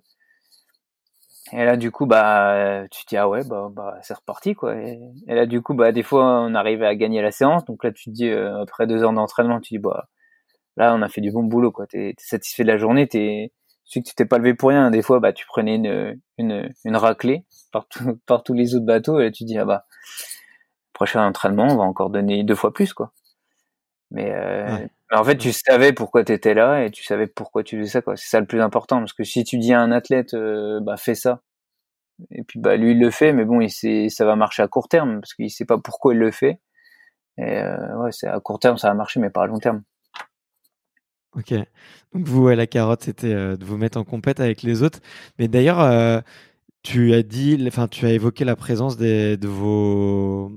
Et 1.54 1.66
là, 1.66 1.76
du 1.76 1.92
coup, 1.92 2.06
bah, 2.06 2.86
tu 2.92 3.04
te 3.04 3.10
dis, 3.10 3.18
ah 3.18 3.28
ouais, 3.28 3.44
bah, 3.44 3.70
bah 3.72 3.98
c'est 4.04 4.14
reparti, 4.14 4.54
quoi. 4.56 4.76
Et, 4.76 5.00
là, 5.28 5.46
du 5.46 5.62
coup, 5.62 5.74
bah, 5.74 5.92
des 5.92 6.04
fois, 6.04 6.42
on 6.42 6.56
arrivait 6.56 6.86
à 6.86 6.96
gagner 6.96 7.22
la 7.22 7.32
séance. 7.32 7.66
Donc 7.66 7.84
là, 7.84 7.92
tu 7.92 8.06
te 8.06 8.10
dis, 8.10 8.28
euh, 8.30 8.62
après 8.62 8.88
deux 8.88 9.04
heures 9.04 9.14
d'entraînement, 9.14 9.60
tu 9.60 9.70
te 9.70 9.76
dis, 9.76 9.80
bah, 9.80 10.08
là, 10.78 10.96
on 10.96 11.02
a 11.02 11.10
fait 11.10 11.22
du 11.22 11.32
bon 11.32 11.44
boulot, 11.44 11.72
quoi. 11.72 11.88
T'es, 11.88 12.10
es 12.12 12.16
satisfait 12.18 12.64
de 12.64 12.70
la 12.70 12.78
journée, 12.78 13.08
t'es, 13.08 13.52
tu 13.86 14.02
que 14.02 14.08
tu 14.08 14.16
t'es 14.16 14.26
pas 14.26 14.38
levé 14.38 14.54
pour 14.54 14.70
rien. 14.70 14.92
Des 14.92 15.02
fois, 15.02 15.20
bah, 15.20 15.34
tu 15.34 15.46
prenais 15.46 15.76
une, 16.38 16.96
raclée 16.96 17.46
par, 17.74 17.88
par 18.26 18.44
tous 18.44 18.54
les 18.54 18.76
autres 18.76 18.86
bateaux. 18.86 19.20
Et 19.20 19.26
là, 19.26 19.32
tu 19.32 19.44
te 19.44 19.48
dis, 19.48 19.58
ah 19.58 19.66
bah, 19.66 19.86
prochain 20.94 21.26
entraînement, 21.28 21.68
on 21.70 21.78
va 21.78 21.84
encore 21.84 22.10
donner 22.10 22.44
deux 22.44 22.56
fois 22.56 22.74
plus, 22.74 22.94
quoi. 22.94 23.12
Mais, 24.12 24.32
euh, 24.32 24.88
mais 25.12 25.17
en 25.17 25.24
fait, 25.26 25.38
tu 25.38 25.52
savais 25.52 25.91
pourquoi 25.91 26.24
tu 26.24 26.32
étais 26.32 26.54
là 26.54 26.86
et 26.86 26.91
tu 26.91 27.04
savais 27.04 27.28
pourquoi 27.28 27.63
tu 27.63 27.78
faisais 27.78 27.89
ça. 27.89 28.02
quoi. 28.02 28.15
C'est 28.15 28.30
ça 28.30 28.39
le 28.39 28.45
plus 28.45 28.62
important. 28.62 29.00
Parce 29.00 29.13
que 29.13 29.26
si 29.26 29.43
tu 29.43 29.58
dis 29.58 29.74
à 29.74 29.82
un 29.82 29.91
athlète, 29.91 30.34
euh, 30.34 30.80
bah 30.82 30.95
fais 30.97 31.15
ça, 31.15 31.41
et 32.32 32.43
puis 32.43 32.60
bah 32.60 32.78
lui 32.78 32.91
il 32.91 33.00
le 33.00 33.12
fait, 33.12 33.34
mais 33.34 33.45
bon, 33.45 33.62
il 33.62 33.69
sait, 33.71 34.10
ça 34.10 34.26
va 34.26 34.36
marcher 34.36 34.63
à 34.63 34.67
court 34.67 34.88
terme 34.88 35.21
parce 35.21 35.34
qu'il 35.34 35.50
sait 35.52 35.65
pas 35.65 35.78
pourquoi 35.78 36.13
il 36.13 36.19
le 36.19 36.32
fait. 36.32 36.60
Et 37.38 37.58
euh, 37.60 37.97
ouais, 37.97 38.12
c'est 38.12 38.28
à 38.28 38.39
court 38.39 38.60
terme 38.60 38.78
ça 38.78 38.89
va 38.89 38.93
marcher, 38.93 39.19
mais 39.19 39.30
pas 39.30 39.43
à 39.43 39.47
long 39.47 39.60
terme. 39.60 39.84
Ok. 41.36 41.54
Donc 42.13 42.28
vous, 42.28 42.50
la 42.50 42.67
carotte, 42.67 43.04
c'était 43.04 43.34
euh, 43.34 43.58
de 43.58 43.65
vous 43.65 43.78
mettre 43.78 43.97
en 43.97 44.04
compète 44.06 44.39
avec 44.39 44.63
les 44.63 44.84
autres. 44.84 45.00
Mais 45.39 45.47
d'ailleurs, 45.47 46.24
tu 46.84 47.13
as 47.13 47.24
dit, 47.24 47.63
enfin, 47.67 47.88
tu 47.88 48.06
as 48.06 48.12
évoqué 48.12 48.45
la 48.45 48.56
présence 48.56 48.97
des, 48.97 49.38
de 49.38 49.47
vos 49.47 50.52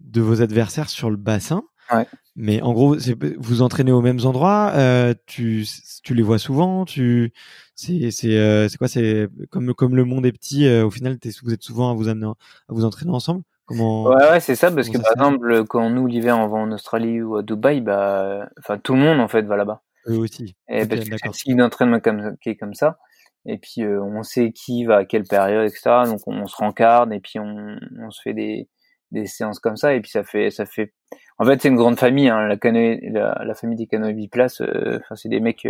de 0.00 0.20
vos 0.20 0.42
adversaires 0.42 0.90
sur 0.90 1.10
le 1.10 1.16
bassin. 1.16 1.64
Ouais. 1.92 2.06
Mais 2.36 2.60
en 2.62 2.72
gros, 2.72 2.96
vous 3.38 3.62
entraînez 3.62 3.92
aux 3.92 4.00
mêmes 4.00 4.18
endroits, 4.24 4.72
euh, 4.74 5.14
tu, 5.26 5.64
tu 6.02 6.14
les 6.14 6.22
vois 6.22 6.38
souvent, 6.38 6.84
tu, 6.84 7.32
c'est, 7.76 8.10
c'est, 8.10 8.36
euh, 8.36 8.68
c'est 8.68 8.76
quoi, 8.76 8.88
c'est 8.88 9.28
comme 9.50 9.72
comme 9.72 9.94
le 9.94 10.04
monde 10.04 10.26
est 10.26 10.32
petit, 10.32 10.66
euh, 10.66 10.84
au 10.84 10.90
final, 10.90 11.16
vous 11.44 11.54
êtes 11.54 11.62
souvent 11.62 11.92
à 11.92 11.94
vous 11.94 12.08
amener, 12.08 12.26
à 12.26 12.72
vous 12.72 12.84
entraîner 12.84 13.12
ensemble? 13.12 13.44
Comment 13.66 14.04
Ouais, 14.06 14.30
ouais, 14.30 14.40
c'est 14.40 14.56
ça, 14.56 14.72
parce 14.72 14.88
que 14.88 14.98
par 14.98 15.12
exemple, 15.12 15.64
quand 15.66 15.88
nous 15.90 16.08
l'hiver 16.08 16.36
on 16.36 16.48
va 16.48 16.58
en 16.58 16.72
Australie 16.72 17.22
ou 17.22 17.36
à 17.36 17.42
Dubaï, 17.42 17.80
bah, 17.80 18.48
enfin 18.58 18.78
tout 18.78 18.94
le 18.94 19.00
monde 19.00 19.20
en 19.20 19.28
fait 19.28 19.42
va 19.42 19.56
là-bas. 19.56 19.82
Eux 20.08 20.18
aussi. 20.18 20.56
Et 20.68 20.86
parce 20.86 21.04
que 21.04 21.16
c'est 21.32 21.50
une 21.50 21.62
entraînement 21.62 22.00
comme 22.00 22.36
qui 22.42 22.50
est 22.50 22.56
comme 22.56 22.74
ça. 22.74 22.98
Et 23.46 23.58
puis 23.58 23.86
on 23.86 24.22
sait 24.24 24.50
qui 24.52 24.84
va 24.84 24.98
à 24.98 25.04
quelle 25.04 25.24
période, 25.24 25.66
etc. 25.66 26.02
Donc 26.06 26.20
on, 26.26 26.46
se 26.46 26.56
rencarde 26.56 27.12
et 27.12 27.20
puis 27.20 27.38
on, 27.38 27.78
on 28.00 28.10
se 28.10 28.20
fait 28.22 28.34
des 28.34 28.68
des 29.12 29.26
séances 29.26 29.60
comme 29.60 29.76
ça 29.76 29.94
et 29.94 30.00
puis 30.00 30.10
ça 30.10 30.24
fait 30.24 30.50
ça 30.50 30.66
fait 30.66 30.92
en 31.38 31.44
fait, 31.44 31.60
c'est 31.62 31.68
une 31.68 31.76
grande 31.76 31.98
famille. 31.98 32.28
Hein, 32.28 32.46
la, 32.48 32.56
canoë, 32.56 33.00
la, 33.12 33.54
famille 33.54 33.76
des 33.76 33.86
canoës 33.86 34.14
biplaces, 34.14 34.60
enfin, 34.60 35.16
c'est 35.16 35.28
des 35.28 35.40
mecs 35.40 35.66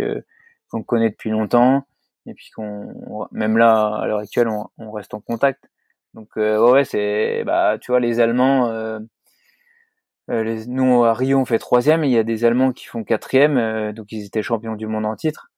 qu'on 0.69 0.83
connaît 0.83 1.09
depuis 1.09 1.29
longtemps 1.29 1.85
et 2.27 2.33
puis 2.33 2.49
qu'on, 2.55 3.27
même 3.31 3.57
là, 3.57 3.95
à 3.97 4.07
l'heure 4.07 4.19
actuelle, 4.19 4.47
on, 4.47 4.67
on, 4.77 4.91
reste 4.91 5.13
en 5.13 5.21
contact. 5.21 5.69
Donc 6.13 6.35
ouais, 6.37 6.85
c'est, 6.85 7.43
bah, 7.45 7.77
tu 7.79 7.91
vois, 7.91 7.99
les 7.99 8.19
Allemands. 8.19 8.99
Les, 10.27 10.65
nous 10.65 11.03
à 11.03 11.13
Rio 11.13 11.39
on 11.39 11.45
fait 11.45 11.59
troisième, 11.59 12.03
il 12.03 12.09
y 12.09 12.17
a 12.17 12.23
des 12.23 12.45
Allemands 12.45 12.71
qui 12.71 12.85
font 12.85 13.03
quatrième, 13.03 13.91
donc 13.93 14.11
ils 14.11 14.25
étaient 14.25 14.41
champions 14.41 14.75
du 14.75 14.87
monde 14.87 15.05
en 15.05 15.15
titre. 15.15 15.51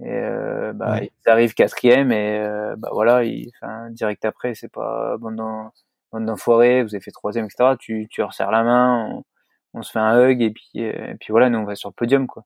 Et 0.00 0.10
euh, 0.10 0.72
bah, 0.74 1.00
ils 1.02 1.30
arrivent 1.30 1.54
quatrième 1.54 2.12
et 2.12 2.38
euh, 2.38 2.76
bah 2.78 2.90
voilà, 2.92 3.24
ils, 3.24 3.50
direct 3.90 4.24
après, 4.24 4.54
c'est 4.54 4.70
pas 4.70 5.16
bon 5.18 5.70
d'enfoiré, 6.12 6.82
vous 6.84 6.94
avez 6.94 7.02
fait 7.02 7.10
troisième, 7.10 7.46
etc. 7.46 7.74
Tu, 7.78 8.06
tu 8.08 8.22
resserres 8.22 8.52
la 8.52 8.62
main, 8.62 9.08
on, 9.10 9.24
on, 9.74 9.82
se 9.82 9.92
fait 9.92 9.98
un 9.98 10.18
hug 10.18 10.42
et 10.42 10.50
puis, 10.50 10.70
euh, 10.76 11.12
et 11.12 11.14
puis 11.16 11.28
voilà, 11.30 11.50
nous 11.50 11.58
on 11.58 11.64
va 11.64 11.76
sur 11.76 11.88
le 11.90 11.94
podium 11.94 12.26
quoi. 12.26 12.44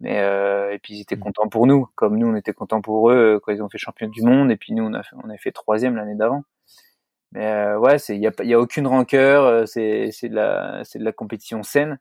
Mais 0.00 0.20
euh, 0.20 0.72
et 0.72 0.78
puis 0.78 0.94
ils 0.94 1.00
étaient 1.02 1.16
mm. 1.16 1.20
contents 1.20 1.48
pour 1.48 1.66
nous, 1.66 1.88
comme 1.94 2.18
nous 2.18 2.28
on 2.28 2.36
était 2.36 2.52
contents 2.52 2.82
pour 2.82 3.10
eux 3.10 3.40
quand 3.42 3.52
ils 3.52 3.62
ont 3.62 3.68
fait 3.68 3.78
champion 3.78 4.08
du 4.08 4.22
monde 4.22 4.50
et 4.50 4.56
puis 4.56 4.72
nous 4.74 4.84
on 4.84 4.94
a 4.94 5.02
fait, 5.02 5.16
on 5.22 5.30
a 5.30 5.36
fait 5.38 5.52
troisième 5.52 5.96
l'année 5.96 6.16
d'avant. 6.16 6.44
Mais 7.32 7.74
ouais, 7.76 7.98
c'est 7.98 8.16
il 8.16 8.22
y 8.22 8.26
a, 8.26 8.32
y 8.42 8.54
a 8.54 8.60
aucune 8.60 8.86
rancœur, 8.86 9.66
c'est 9.68 10.10
c'est 10.12 10.28
de 10.28 10.34
la 10.34 10.82
c'est 10.84 10.98
de 10.98 11.04
la 11.04 11.12
compétition 11.12 11.62
saine. 11.62 11.98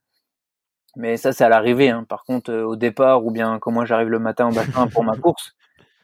Mais 0.96 1.18
ça, 1.18 1.32
c'est 1.32 1.44
à 1.44 1.50
l'arrivée. 1.50 1.90
Hein. 1.90 2.04
Par 2.04 2.24
contre, 2.24 2.52
euh, 2.52 2.64
au 2.64 2.76
départ, 2.76 3.26
ou 3.26 3.32
bien 3.32 3.60
quand 3.60 3.72
moi 3.72 3.86
j'arrive 3.86 4.10
le 4.10 4.20
matin 4.20 4.50
au 4.50 4.54
bassin 4.54 4.88
pour 4.88 5.04
ma 5.04 5.16
course, 5.16 5.56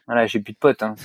voilà, 0.07 0.25
j'ai 0.25 0.39
plus 0.39 0.53
de 0.53 0.57
potes. 0.57 0.83
Hein. 0.83 0.95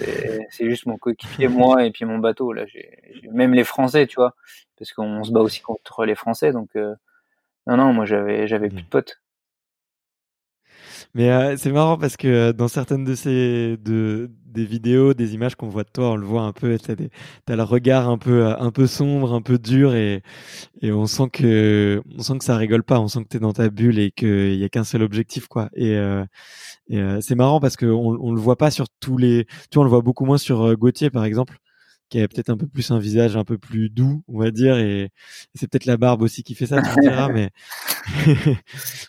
C'est 0.50 0.68
juste 0.68 0.86
mon 0.86 0.96
coéquipier, 0.96 1.48
moi, 1.48 1.84
et 1.84 1.90
puis 1.90 2.04
mon 2.04 2.18
bateau. 2.18 2.52
Là, 2.52 2.66
j'ai 2.66 2.90
même 3.32 3.54
les 3.54 3.64
Français, 3.64 4.06
tu 4.06 4.16
vois, 4.16 4.34
parce 4.78 4.92
qu'on 4.92 5.24
se 5.24 5.32
bat 5.32 5.40
aussi 5.40 5.60
contre 5.60 6.04
les 6.04 6.14
Français. 6.14 6.52
Donc, 6.52 6.70
euh, 6.76 6.94
non, 7.66 7.76
non, 7.76 7.92
moi 7.92 8.04
j'avais 8.06 8.46
j'avais 8.48 8.68
plus 8.68 8.82
de 8.82 8.88
potes. 8.88 9.22
Mais 11.14 11.30
euh, 11.30 11.56
c'est 11.56 11.72
marrant 11.72 11.98
parce 11.98 12.16
que 12.16 12.28
euh, 12.28 12.52
dans 12.52 12.68
certaines 12.68 13.04
de 13.04 13.14
ces 13.14 13.76
de, 13.78 14.30
des 14.46 14.64
vidéos, 14.64 15.14
des 15.14 15.34
images 15.34 15.54
qu'on 15.56 15.68
voit 15.68 15.84
de 15.84 15.90
toi, 15.90 16.12
on 16.12 16.16
le 16.16 16.24
voit 16.26 16.42
un 16.42 16.52
peu. 16.52 16.78
T'as, 16.78 16.94
des, 16.94 17.10
t'as 17.44 17.56
le 17.56 17.62
regard 17.62 18.08
un 18.08 18.18
peu 18.18 18.46
euh, 18.46 18.56
un 18.58 18.70
peu 18.70 18.86
sombre, 18.86 19.34
un 19.34 19.42
peu 19.42 19.58
dur, 19.58 19.94
et 19.94 20.22
et 20.80 20.92
on 20.92 21.06
sent 21.06 21.28
que 21.32 22.02
on 22.18 22.22
sent 22.22 22.38
que 22.38 22.44
ça 22.44 22.56
rigole 22.56 22.82
pas. 22.82 23.00
On 23.00 23.08
sent 23.08 23.24
que 23.24 23.28
t'es 23.28 23.40
dans 23.40 23.52
ta 23.52 23.68
bulle 23.70 23.98
et 23.98 24.10
qu'il 24.10 24.54
y 24.54 24.64
a 24.64 24.68
qu'un 24.68 24.84
seul 24.84 25.02
objectif, 25.02 25.48
quoi. 25.48 25.68
Et, 25.74 25.92
et 26.88 27.00
c'est 27.20 27.34
marrant 27.34 27.60
parce 27.60 27.76
que 27.76 27.86
on, 27.86 28.18
on 28.20 28.32
le 28.32 28.40
voit 28.40 28.56
pas 28.56 28.70
sur 28.70 28.86
tous 29.00 29.18
les. 29.18 29.46
Tu 29.70 29.74
vois, 29.74 29.82
on 29.82 29.84
le 29.84 29.90
voit 29.90 30.02
beaucoup 30.02 30.24
moins 30.24 30.38
sur 30.38 30.76
Gauthier, 30.76 31.10
par 31.10 31.24
exemple 31.24 31.58
qui 32.12 32.20
a 32.20 32.28
peut-être 32.28 32.50
un 32.50 32.58
peu 32.58 32.66
plus 32.66 32.90
un 32.90 32.98
visage 32.98 33.38
un 33.38 33.44
peu 33.44 33.56
plus 33.56 33.88
doux, 33.88 34.22
on 34.28 34.38
va 34.38 34.50
dire, 34.50 34.76
et, 34.76 35.10
c'est 35.54 35.66
peut-être 35.66 35.86
la 35.86 35.96
barbe 35.96 36.20
aussi 36.20 36.42
qui 36.42 36.54
fait 36.54 36.66
ça, 36.66 36.82
tu 36.82 36.90
me 36.90 37.00
diras, 37.00 37.28
mais 37.32 37.50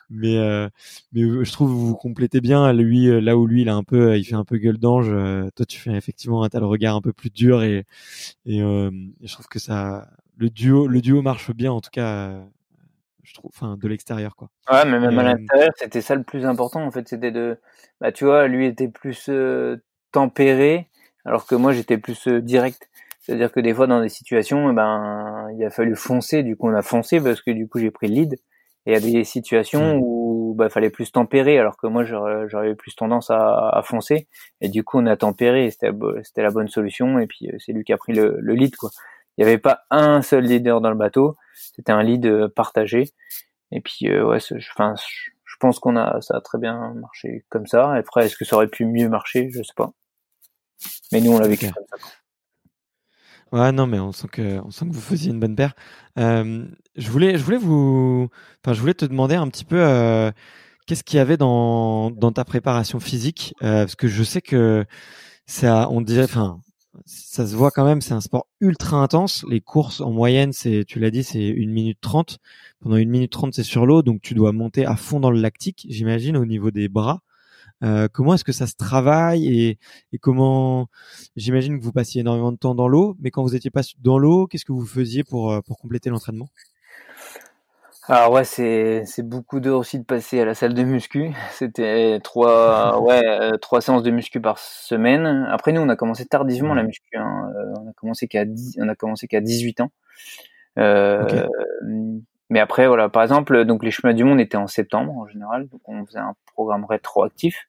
mais 0.10 0.38
euh, 0.38 0.70
mais 1.12 1.22
je 1.22 1.52
trouve 1.52 1.70
que 1.70 1.76
vous, 1.76 1.96
complétez 1.96 2.40
bien. 2.40 2.72
Lui, 2.72 3.10
euh, 3.10 3.20
là 3.20 3.38
où 3.38 3.46
lui, 3.46 3.64
il 3.64 3.70
a 3.70 3.76
un 3.76 3.84
peu, 3.84 4.18
il 4.18 4.24
fait 4.24 4.36
un 4.36 4.46
peu 4.46 4.58
gueule 4.58 4.78
d'ange. 4.78 5.10
Euh, 5.10 5.50
toi, 5.54 5.66
tu 5.66 5.80
fais 5.80 5.92
effectivement, 5.92 6.48
t'as 6.48 6.62
le 6.62 6.66
regard 6.66 6.96
un 6.96 7.02
peu 7.02 7.12
plus 7.12 7.30
dur 7.30 7.62
et 7.62 7.86
et, 8.46 8.60
je 8.60 9.34
trouve 9.34 9.48
que 9.48 9.60
ça, 9.60 10.08
le 10.38 10.50
duo, 10.50 10.88
le 10.88 11.02
duo 11.02 11.22
marche 11.22 11.52
bien 11.52 11.74
en 11.74 11.82
tout 11.82 11.92
cas. 11.92 12.42
je 13.24 13.34
trouve, 13.34 13.52
enfin, 13.54 13.76
de 13.76 13.88
l'extérieur, 13.90 14.38
quoi. 14.38 14.50
Ouais, 14.72 14.86
mais 14.86 15.00
même 15.00 15.20
à 15.20 15.24
l'intérieur, 15.24 15.72
c'était 15.76 16.02
ça 16.02 16.16
le 16.16 16.24
plus 16.24 16.46
important, 16.46 16.86
en 16.86 16.92
fait, 16.92 17.10
c'était 17.10 17.32
de, 17.32 17.60
bah, 18.00 18.14
tu 18.14 18.24
vois, 18.24 18.48
lui 18.48 18.66
était 18.66 18.88
plus 18.88 19.30
tempéré, 20.14 20.88
alors 21.26 21.46
que 21.46 21.56
moi, 21.56 21.74
j'étais 21.74 21.98
plus 21.98 22.28
direct. 22.28 22.90
C'est-à-dire 23.22 23.52
que 23.52 23.62
des 23.62 23.74
fois, 23.74 23.88
dans 23.88 24.02
des 24.02 24.10
situations, 24.10 24.70
eh 24.70 24.74
ben, 24.74 25.48
il 25.58 25.64
a 25.64 25.70
fallu 25.70 25.96
foncer. 25.96 26.44
Du 26.44 26.58
coup, 26.58 26.68
on 26.68 26.76
a 26.76 26.82
foncé 26.82 27.22
parce 27.22 27.42
que 27.42 27.52
du 27.52 27.68
coup, 27.68 27.80
j'ai 27.80 27.92
pris 27.92 28.08
le 28.08 28.16
lead. 28.16 28.34
Et 28.86 28.92
il 28.92 28.94
y 28.94 28.98
a 28.98 29.00
des 29.00 29.24
situations 29.24 29.96
mmh. 29.96 30.00
où 30.02 30.54
bah, 30.58 30.70
fallait 30.70 30.90
plus 30.90 31.12
tempérer, 31.14 31.58
alors 31.58 31.78
que 31.78 31.88
moi, 31.88 32.04
j'aurais 32.04 32.76
plus 32.76 32.96
tendance 32.96 33.32
à, 33.32 33.70
à, 33.70 33.82
foncer. 33.82 34.28
Et 34.60 34.68
du 34.68 34.84
coup, 34.84 35.00
on 35.00 35.06
a 35.06 35.16
tempéré. 35.16 35.72
C'était 35.72 36.42
la 36.42 36.52
bonne 36.52 36.68
solution. 36.68 37.18
Et 37.20 37.28
puis, 37.28 37.48
euh, 37.48 37.56
c'est 37.60 37.72
lui 37.72 37.86
qui 37.86 37.94
a 37.94 37.98
pris 37.98 38.12
le, 38.12 38.36
le 38.40 38.54
lead. 38.56 38.76
Quoi. 38.76 38.90
Il 39.38 39.46
n'y 39.46 39.50
avait 39.50 39.60
pas 39.60 39.84
un 39.90 40.22
seul 40.22 40.44
leader 40.44 40.82
dans 40.82 40.90
le 40.90 40.98
bateau. 40.98 41.38
C'était 41.56 41.94
un 41.94 42.04
lead 42.04 42.26
euh, 42.26 42.50
partagé. 42.50 43.06
Et 43.72 43.80
puis, 43.80 44.10
euh, 44.10 44.26
ouais, 44.26 44.40
enfin, 44.72 44.96
je 44.98 45.56
pense 45.60 45.80
qu'on 45.80 45.96
a, 45.96 46.20
ça 46.22 46.38
a 46.38 46.42
très 46.42 46.58
bien 46.58 46.94
marché 46.96 47.46
comme 47.50 47.68
ça. 47.68 47.94
Après, 47.94 48.26
est-ce 48.26 48.36
que 48.36 48.44
ça 48.44 48.58
aurait 48.58 48.68
pu 48.68 48.86
mieux 48.86 49.08
marcher? 49.08 49.50
Je 49.50 49.64
sais 49.64 49.74
pas. 49.78 49.94
Mais 51.12 51.22
nous, 51.22 51.32
on 51.32 51.40
l'a 51.40 51.48
vécu 51.48 51.72
comme 51.72 51.86
ça. 51.90 51.98
Ouais, 53.52 53.72
non, 53.72 53.86
mais 53.86 54.00
on 54.00 54.12
sent 54.12 54.30
que, 54.32 54.60
on 54.66 54.72
sent 54.72 54.88
que 54.88 54.94
vous 54.94 55.02
faisiez 55.02 55.32
une 55.32 55.40
bonne 55.40 55.56
paire. 55.56 55.76
Euh, 56.18 56.66
je 56.96 57.12
voulais, 57.12 57.38
je 57.38 57.44
voulais 57.44 57.58
vous, 57.58 58.28
enfin, 58.64 58.74
je 58.74 58.82
voulais 58.82 58.96
te 58.96 59.06
demander 59.06 59.36
un 59.36 59.48
petit 59.48 59.64
peu, 59.64 59.80
euh, 59.80 60.32
qu'est-ce 60.88 61.04
qu'il 61.04 61.18
y 61.18 61.20
avait 61.20 61.38
dans, 61.38 62.10
dans 62.10 62.32
ta 62.32 62.46
préparation 62.46 63.00
physique, 63.00 63.54
euh, 63.62 63.84
parce 63.84 63.96
que 63.96 64.08
je 64.08 64.24
sais 64.24 64.42
que 64.42 64.86
ça, 65.46 65.88
on 65.92 66.02
dirait, 66.02 66.24
enfin, 66.24 66.62
ça 67.06 67.46
se 67.46 67.56
voit 67.56 67.70
quand 67.72 67.86
même, 67.86 68.02
c'est 68.02 68.14
un 68.14 68.22
sport 68.22 68.48
ultra 68.60 68.98
intense. 68.98 69.46
Les 69.50 69.62
courses 69.62 70.02
en 70.02 70.12
moyenne, 70.12 70.54
c'est, 70.54 70.84
tu 70.86 71.00
l'as 71.00 71.12
dit, 71.12 71.24
c'est 71.24 71.48
une 71.48 71.72
minute 71.72 72.00
trente. 72.02 72.40
Pendant 72.80 72.96
une 72.98 73.10
minute 73.10 73.32
trente, 73.32 73.54
c'est 73.54 73.64
sur 73.64 73.86
l'eau, 73.86 74.02
donc 74.02 74.22
tu 74.22 74.34
dois 74.34 74.52
monter 74.52 74.86
à 74.86 74.96
fond 74.96 75.20
dans 75.20 75.32
le 75.32 75.40
lactique, 75.40 75.86
j'imagine, 75.90 76.38
au 76.38 76.46
niveau 76.46 76.72
des 76.72 76.90
bras. 76.90 77.22
Euh, 77.84 78.08
comment 78.12 78.34
est-ce 78.34 78.44
que 78.44 78.52
ça 78.52 78.68
se 78.68 78.76
travaille 78.76 79.48
et, 79.48 79.78
et 80.14 80.18
comment 80.18 80.88
J'imagine 81.36 81.78
que 81.80 81.84
vous 81.84 81.92
passiez 81.92 82.22
énormément 82.22 82.52
de 82.52 82.58
temps 82.58 82.76
dans 82.76 82.88
l'eau, 82.88 83.16
mais 83.20 83.30
quand 83.32 83.44
vous 83.44 83.56
étiez 83.56 83.72
pas 83.72 83.82
dans 84.00 84.18
l'eau, 84.18 84.48
qu'est-ce 84.48 84.66
que 84.66 84.72
vous 84.72 84.86
faisiez 84.86 85.24
pour 85.24 85.52
euh, 85.52 85.62
pour 85.62 85.78
compléter 85.78 86.10
l'entraînement? 86.10 86.48
Alors 88.08 88.34
ouais, 88.34 88.44
c'est 88.44 89.06
beaucoup 89.24 89.62
d'heures 89.62 89.80
aussi 89.80 89.98
de 89.98 90.04
passer 90.04 90.42
à 90.42 90.46
la 90.46 90.56
salle 90.56 90.74
de 90.74 90.84
muscu. 90.84 91.32
C'était 91.52 92.20
trois 92.24 93.02
ouais 93.02 93.22
euh, 93.26 93.58
trois 93.58 93.82
séances 93.82 94.04
de 94.04 94.12
muscu 94.12 94.42
par 94.42 94.60
semaine. 94.60 95.48
Après 95.50 95.72
nous, 95.72 95.82
on 95.82 95.90
a 95.90 95.96
commencé 95.96 96.26
tardivement 96.26 96.74
la 96.74 96.84
muscu. 96.84 97.18
Hein. 97.18 97.52
On 97.80 97.90
a 97.90 97.94
commencé 97.94 98.28
qu'à 98.28 98.44
on 98.78 98.88
a 98.90 98.96
commencé 98.96 99.28
qu'à 99.28 99.42
18 99.42 99.82
ans. 99.82 99.92
Euh, 100.80 101.48
Mais 102.50 102.60
après 102.60 102.88
voilà, 102.88 103.10
par 103.10 103.24
exemple, 103.24 103.66
donc 103.66 103.84
les 103.84 103.92
chemins 103.92 104.14
du 104.14 104.24
monde 104.24 104.40
étaient 104.40 104.58
en 104.58 104.68
septembre 104.68 105.14
en 105.18 105.28
général, 105.28 105.68
donc 105.70 105.82
on 105.86 106.06
faisait 106.06 106.20
un 106.20 106.36
programme 106.54 106.86
rétroactif. 106.86 107.68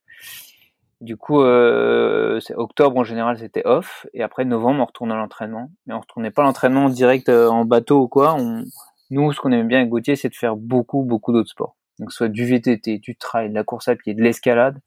Du 1.05 1.19
coup, 1.19 1.43
euh, 1.43 2.41
octobre 2.57 2.97
en 2.97 3.05
général 3.05 3.39
c'était 3.39 3.61
off, 3.67 4.07
et 4.15 4.23
après 4.23 4.47
novembre 4.47 4.81
on 4.81 4.87
retourne 4.87 5.13
à 5.13 5.17
l'entraînement. 5.17 5.71
Mais 5.87 5.93
on 5.93 6.01
retournait 6.01 6.31
pas 6.31 6.43
à 6.43 6.47
l'entraînement 6.47 6.89
direct 6.89 7.29
euh, 7.29 7.49
en 7.49 7.67
bateau 7.67 8.01
ou 8.01 8.09
quoi. 8.09 8.35
On... 8.39 8.65
Nous, 9.11 9.33
ce 9.35 9.41
qu'on 9.41 9.53
aimait 9.53 9.65
bien 9.65 9.79
avec 9.81 9.91
Gauthier, 9.91 10.17
c'est 10.17 10.31
de 10.31 10.35
faire 10.35 10.57
beaucoup, 10.57 11.03
beaucoup 11.03 11.35
d'autres 11.35 11.51
sports. 11.51 11.77
Donc 11.99 12.11
soit 12.11 12.29
du 12.29 12.47
VTT, 12.47 12.99
du 12.99 13.17
trail, 13.17 13.51
de 13.51 13.55
la 13.55 13.65
course 13.65 13.89
à 13.89 13.97
pied, 13.97 14.15
de 14.15 14.23
l'escalade, 14.23 14.79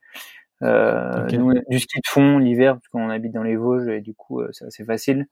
euh, 0.63 1.27
du 1.69 1.79
ski 1.79 1.99
de 1.99 2.07
fond 2.07 2.39
l'hiver 2.39 2.73
parce 2.73 2.87
qu'on 2.87 3.11
habite 3.11 3.33
dans 3.33 3.43
les 3.43 3.55
Vosges 3.55 3.87
et 3.87 4.01
du 4.01 4.15
coup 4.15 4.41
c'est 4.51 4.65
assez 4.65 4.85
facile. 4.85 5.27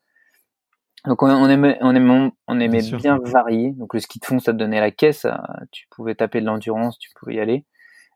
Donc 1.07 1.23
on, 1.23 1.49
aimait, 1.49 1.79
on 1.81 1.95
aimait, 1.95 2.31
on 2.47 2.59
aimait 2.59 2.81
bien, 2.81 3.17
varier. 3.23 3.71
Donc 3.71 3.95
le 3.95 3.99
ski 3.99 4.19
de 4.19 4.25
fond, 4.25 4.37
ça 4.37 4.53
te 4.53 4.57
donnait 4.57 4.79
la 4.79 4.91
caisse, 4.91 5.25
tu 5.71 5.87
pouvais 5.89 6.13
taper 6.13 6.41
de 6.41 6.45
l'endurance, 6.45 6.99
tu 6.99 7.09
pouvais 7.15 7.35
y 7.35 7.39
aller. 7.39 7.65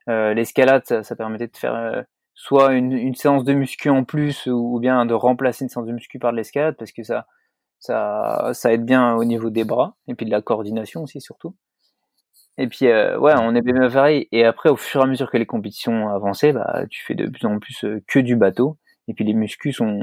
Euh, 0.08 0.34
L'escalade, 0.34 0.82
ça, 0.86 1.02
ça, 1.02 1.16
permettait 1.16 1.48
de 1.48 1.56
faire 1.56 2.04
soit 2.34 2.72
une, 2.74 3.14
séance 3.14 3.44
de 3.44 3.52
muscu 3.52 3.90
en 3.90 4.04
plus, 4.04 4.46
ou, 4.46 4.78
bien 4.80 5.06
de 5.06 5.14
remplacer 5.14 5.64
une 5.64 5.68
séance 5.68 5.86
de 5.86 5.92
muscu 5.92 6.18
par 6.18 6.32
de 6.32 6.36
l'escalade, 6.36 6.76
parce 6.78 6.92
que 6.92 7.02
ça, 7.02 7.26
ça, 7.80 8.72
aide 8.72 8.84
bien 8.84 9.14
au 9.14 9.24
niveau 9.24 9.50
des 9.50 9.64
bras 9.64 9.96
et 10.08 10.14
puis 10.14 10.26
de 10.26 10.30
la 10.30 10.42
coordination 10.42 11.02
aussi 11.02 11.20
surtout. 11.20 11.54
Et 12.58 12.68
puis 12.68 12.86
euh, 12.86 13.18
ouais, 13.18 13.32
on 13.38 13.54
aimait 13.54 13.72
bien 13.72 13.88
varier. 13.88 14.28
Et 14.32 14.44
après, 14.44 14.68
au 14.68 14.76
fur 14.76 15.00
et 15.00 15.04
à 15.04 15.06
mesure 15.06 15.30
que 15.30 15.38
les 15.38 15.46
compétitions 15.46 16.08
avançaient, 16.10 16.52
bah 16.52 16.84
tu 16.90 17.02
fais 17.04 17.14
de 17.14 17.26
plus 17.28 17.46
en 17.46 17.58
plus 17.58 17.84
euh, 17.84 18.02
que 18.06 18.18
du 18.18 18.36
bateau. 18.36 18.76
Et 19.08 19.14
puis 19.14 19.24
les 19.24 19.34
muscles 19.34 19.72
sont 19.72 20.00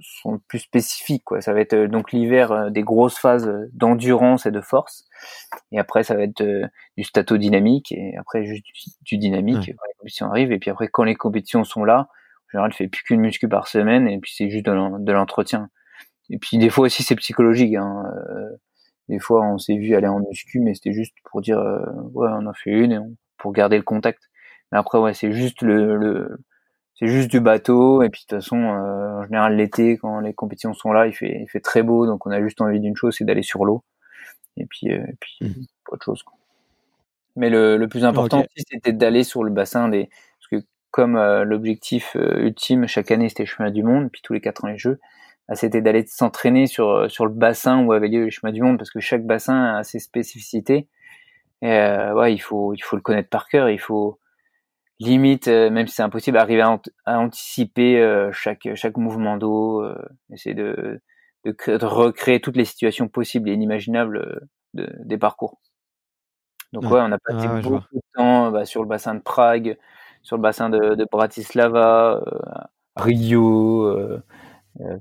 sont 0.00 0.38
plus 0.48 0.58
spécifiques 0.60 1.24
quoi. 1.24 1.40
Ça 1.40 1.52
va 1.52 1.60
être 1.60 1.74
euh, 1.74 1.88
donc 1.88 2.12
l'hiver 2.12 2.52
euh, 2.52 2.70
des 2.70 2.82
grosses 2.82 3.18
phases 3.18 3.50
d'endurance 3.72 4.46
et 4.46 4.50
de 4.50 4.60
force. 4.60 5.04
Et 5.72 5.78
après 5.78 6.02
ça 6.02 6.14
va 6.14 6.22
être 6.22 6.40
euh, 6.40 6.66
du 6.96 7.04
stato 7.04 7.36
dynamique 7.36 7.92
et 7.92 8.16
après 8.16 8.44
juste 8.44 8.64
du, 9.02 9.18
dynamique 9.18 9.74
quand 9.76 9.86
les 9.86 9.94
compétitions 9.98 10.26
arrivent. 10.26 10.52
Et 10.52 10.58
puis 10.58 10.70
après 10.70 10.88
quand 10.88 11.04
les 11.04 11.14
compétitions 11.14 11.64
sont 11.64 11.84
là, 11.84 12.08
en 12.08 12.50
général, 12.52 12.72
je 12.72 12.76
fais 12.76 12.88
plus 12.88 13.02
qu'une 13.04 13.20
muscu 13.20 13.48
par 13.48 13.68
semaine 13.68 14.08
et 14.08 14.18
puis 14.18 14.32
c'est 14.34 14.50
juste 14.50 14.66
de 14.66 15.12
l'entretien. 15.12 15.70
Et 16.30 16.38
puis 16.38 16.58
des 16.58 16.70
fois 16.70 16.86
aussi 16.86 17.02
c'est 17.02 17.16
psychologique. 17.16 17.74
Hein. 17.76 18.04
Des 19.08 19.18
fois 19.18 19.44
on 19.44 19.58
s'est 19.58 19.76
vu 19.76 19.94
aller 19.94 20.08
en 20.08 20.20
muscu, 20.20 20.60
mais 20.60 20.74
c'était 20.74 20.92
juste 20.92 21.14
pour 21.24 21.40
dire 21.40 21.58
ouais 22.12 22.28
on 22.32 22.46
a 22.46 22.54
fait 22.54 22.70
une 22.70 22.92
et 22.92 22.98
pour 23.38 23.52
garder 23.52 23.76
le 23.76 23.82
contact. 23.82 24.30
Mais 24.72 24.78
après 24.78 24.98
ouais 24.98 25.14
c'est 25.14 25.32
juste 25.32 25.62
le, 25.62 25.96
le 25.96 26.38
c'est 27.00 27.08
juste 27.08 27.30
du 27.30 27.40
bateau 27.40 28.02
et 28.02 28.10
puis 28.10 28.22
de 28.22 28.26
toute 28.36 28.42
façon 28.42 28.58
euh, 28.58 29.20
en 29.20 29.24
général 29.24 29.56
l'été 29.56 29.96
quand 29.96 30.20
les 30.20 30.34
compétitions 30.34 30.74
sont 30.74 30.92
là 30.92 31.06
il 31.06 31.12
fait 31.12 31.40
il 31.42 31.48
fait 31.48 31.60
très 31.60 31.82
beau 31.82 32.06
donc 32.06 32.26
on 32.26 32.30
a 32.30 32.40
juste 32.40 32.60
envie 32.60 32.78
d'une 32.78 32.94
chose 32.94 33.16
c'est 33.16 33.24
d'aller 33.24 33.42
sur 33.42 33.64
l'eau 33.64 33.82
et 34.58 34.66
puis 34.66 34.92
euh, 34.92 35.04
et 35.08 35.16
puis 35.18 35.38
mmh. 35.40 35.64
autre 35.88 36.04
chose 36.04 36.22
quoi. 36.22 36.36
mais 37.36 37.48
le, 37.50 37.76
le 37.78 37.88
plus 37.88 38.04
important 38.04 38.40
aussi 38.40 38.64
c'était 38.70 38.92
d'aller 38.92 39.24
sur 39.24 39.42
le 39.42 39.50
bassin 39.50 39.88
des 39.88 40.10
parce 40.38 40.62
que 40.62 40.68
comme 40.90 41.16
euh, 41.16 41.44
l'objectif 41.44 42.16
ultime 42.16 42.86
chaque 42.86 43.10
année 43.10 43.28
c'était 43.30 43.44
les 43.44 43.48
chemins 43.48 43.70
du 43.70 43.82
monde 43.82 44.10
puis 44.12 44.20
tous 44.22 44.34
les 44.34 44.40
quatre 44.40 44.64
ans 44.64 44.68
les 44.68 44.78
jeux 44.78 45.00
bah, 45.48 45.54
c'était 45.54 45.80
d'aller 45.80 46.04
s'entraîner 46.06 46.66
sur 46.66 47.10
sur 47.10 47.24
le 47.24 47.32
bassin 47.32 47.82
où 47.82 47.92
avait 47.92 48.08
lieu 48.08 48.24
les 48.24 48.30
chemins 48.30 48.52
du 48.52 48.60
monde 48.62 48.76
parce 48.76 48.90
que 48.90 49.00
chaque 49.00 49.24
bassin 49.24 49.76
a 49.76 49.84
ses 49.84 50.00
spécificités 50.00 50.86
Et 51.62 51.68
ouais, 51.68 52.34
il 52.34 52.38
faut 52.40 52.74
il 52.74 52.80
faut 52.82 52.96
le 52.96 53.02
connaître 53.02 53.30
par 53.30 53.48
cœur. 53.48 53.70
Il 53.70 53.80
faut 53.80 54.19
limite, 55.00 55.48
même 55.48 55.86
si 55.88 55.94
c'est 55.94 56.02
impossible, 56.02 56.38
arriver 56.38 56.62
à, 56.62 57.18
anticiper 57.18 58.28
chaque 58.32 58.68
chaque 58.74 58.96
mouvement 58.96 59.36
d'eau, 59.36 59.84
essayer 60.32 60.54
de 60.54 61.00
de, 61.44 61.52
de, 61.66 61.84
recréer 61.86 62.40
toutes 62.40 62.56
les 62.56 62.64
situations 62.66 63.08
possibles 63.08 63.48
et 63.48 63.52
inimaginables 63.54 64.46
de, 64.74 64.88
des 65.04 65.18
parcours. 65.18 65.58
Donc 66.72 66.84
ouais, 66.84 67.00
on 67.00 67.10
a 67.10 67.18
passé 67.18 67.48
beaucoup 67.62 67.94
de 67.94 68.00
temps 68.14 68.50
bah, 68.50 68.64
sur 68.64 68.82
le 68.82 68.88
bassin 68.88 69.14
de 69.14 69.20
Prague, 69.20 69.76
sur 70.22 70.36
le 70.36 70.42
bassin 70.42 70.70
de, 70.70 70.94
de 70.94 71.06
Bratislava, 71.10 72.22
euh, 72.24 72.64
Rio. 72.96 73.84
Euh, 73.86 74.22
euh, 74.80 74.98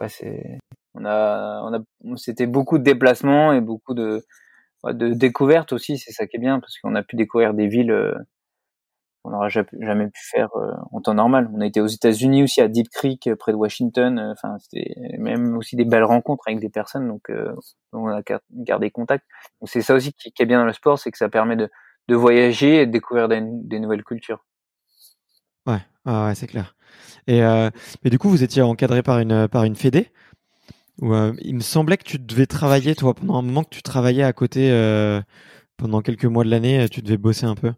ouais, 0.00 0.08
c'est, 0.08 0.58
on 0.94 1.06
a, 1.06 1.62
on 1.62 1.74
a, 1.74 2.16
c'était 2.16 2.46
beaucoup 2.46 2.78
de 2.78 2.84
déplacements 2.84 3.54
et 3.54 3.62
beaucoup 3.62 3.94
de, 3.94 4.22
de 4.84 5.14
découvertes 5.14 5.72
aussi. 5.72 5.96
C'est 5.96 6.12
ça 6.12 6.26
qui 6.26 6.36
est 6.36 6.40
bien 6.40 6.60
parce 6.60 6.78
qu'on 6.78 6.94
a 6.94 7.02
pu 7.02 7.16
découvrir 7.16 7.54
des 7.54 7.68
villes 7.68 8.14
on 9.24 9.30
n'aura 9.30 9.48
jamais 9.48 10.08
pu 10.08 10.20
faire 10.30 10.48
euh, 10.56 10.72
en 10.92 11.00
temps 11.00 11.14
normal. 11.14 11.50
On 11.52 11.60
a 11.60 11.66
été 11.66 11.80
aux 11.80 11.86
États-Unis 11.86 12.44
aussi 12.44 12.60
à 12.60 12.68
Deep 12.68 12.88
Creek, 12.88 13.26
euh, 13.26 13.36
près 13.36 13.52
de 13.52 13.56
Washington. 13.56 14.18
Euh, 14.18 14.32
enfin, 14.32 14.56
c'était 14.58 14.94
même 15.18 15.56
aussi 15.56 15.76
des 15.76 15.84
belles 15.84 16.04
rencontres 16.04 16.44
avec 16.46 16.60
des 16.60 16.68
personnes, 16.68 17.08
donc, 17.08 17.30
on 17.92 18.08
a 18.08 18.22
gardé 18.52 18.90
contact. 18.90 19.24
C'est 19.64 19.82
ça 19.82 19.94
aussi 19.94 20.12
qui, 20.12 20.32
est 20.38 20.46
bien 20.46 20.60
dans 20.60 20.66
le 20.66 20.72
sport, 20.72 20.98
c'est 20.98 21.10
que 21.10 21.18
ça 21.18 21.28
permet 21.28 21.56
de, 21.56 21.68
voyager 22.10 22.82
et 22.82 22.86
de 22.86 22.92
découvrir 22.92 23.28
des, 23.28 23.40
nouvelles 23.40 24.04
cultures. 24.04 24.44
Ouais, 25.66 25.80
c'est 26.34 26.46
clair. 26.46 26.74
Et 27.26 27.40
mais 27.40 28.10
du 28.10 28.18
coup, 28.18 28.30
vous 28.30 28.42
étiez 28.42 28.62
encadré 28.62 29.02
par 29.02 29.18
une 29.18 29.46
par 29.48 29.64
une 29.64 29.76
fédé. 29.76 30.10
Il 31.02 31.54
me 31.54 31.60
semblait 31.60 31.98
que 31.98 32.04
tu 32.04 32.18
devais 32.18 32.46
travailler, 32.46 32.94
toi, 32.94 33.14
pendant 33.14 33.36
un 33.36 33.42
moment 33.42 33.62
que 33.62 33.74
tu 33.74 33.82
travaillais 33.82 34.22
à 34.22 34.32
côté, 34.32 34.70
pendant 35.76 36.00
quelques 36.00 36.24
mois 36.24 36.44
de 36.44 36.50
l'année, 36.50 36.88
tu 36.88 37.02
devais 37.02 37.18
bosser 37.18 37.44
un 37.44 37.54
peu. 37.54 37.72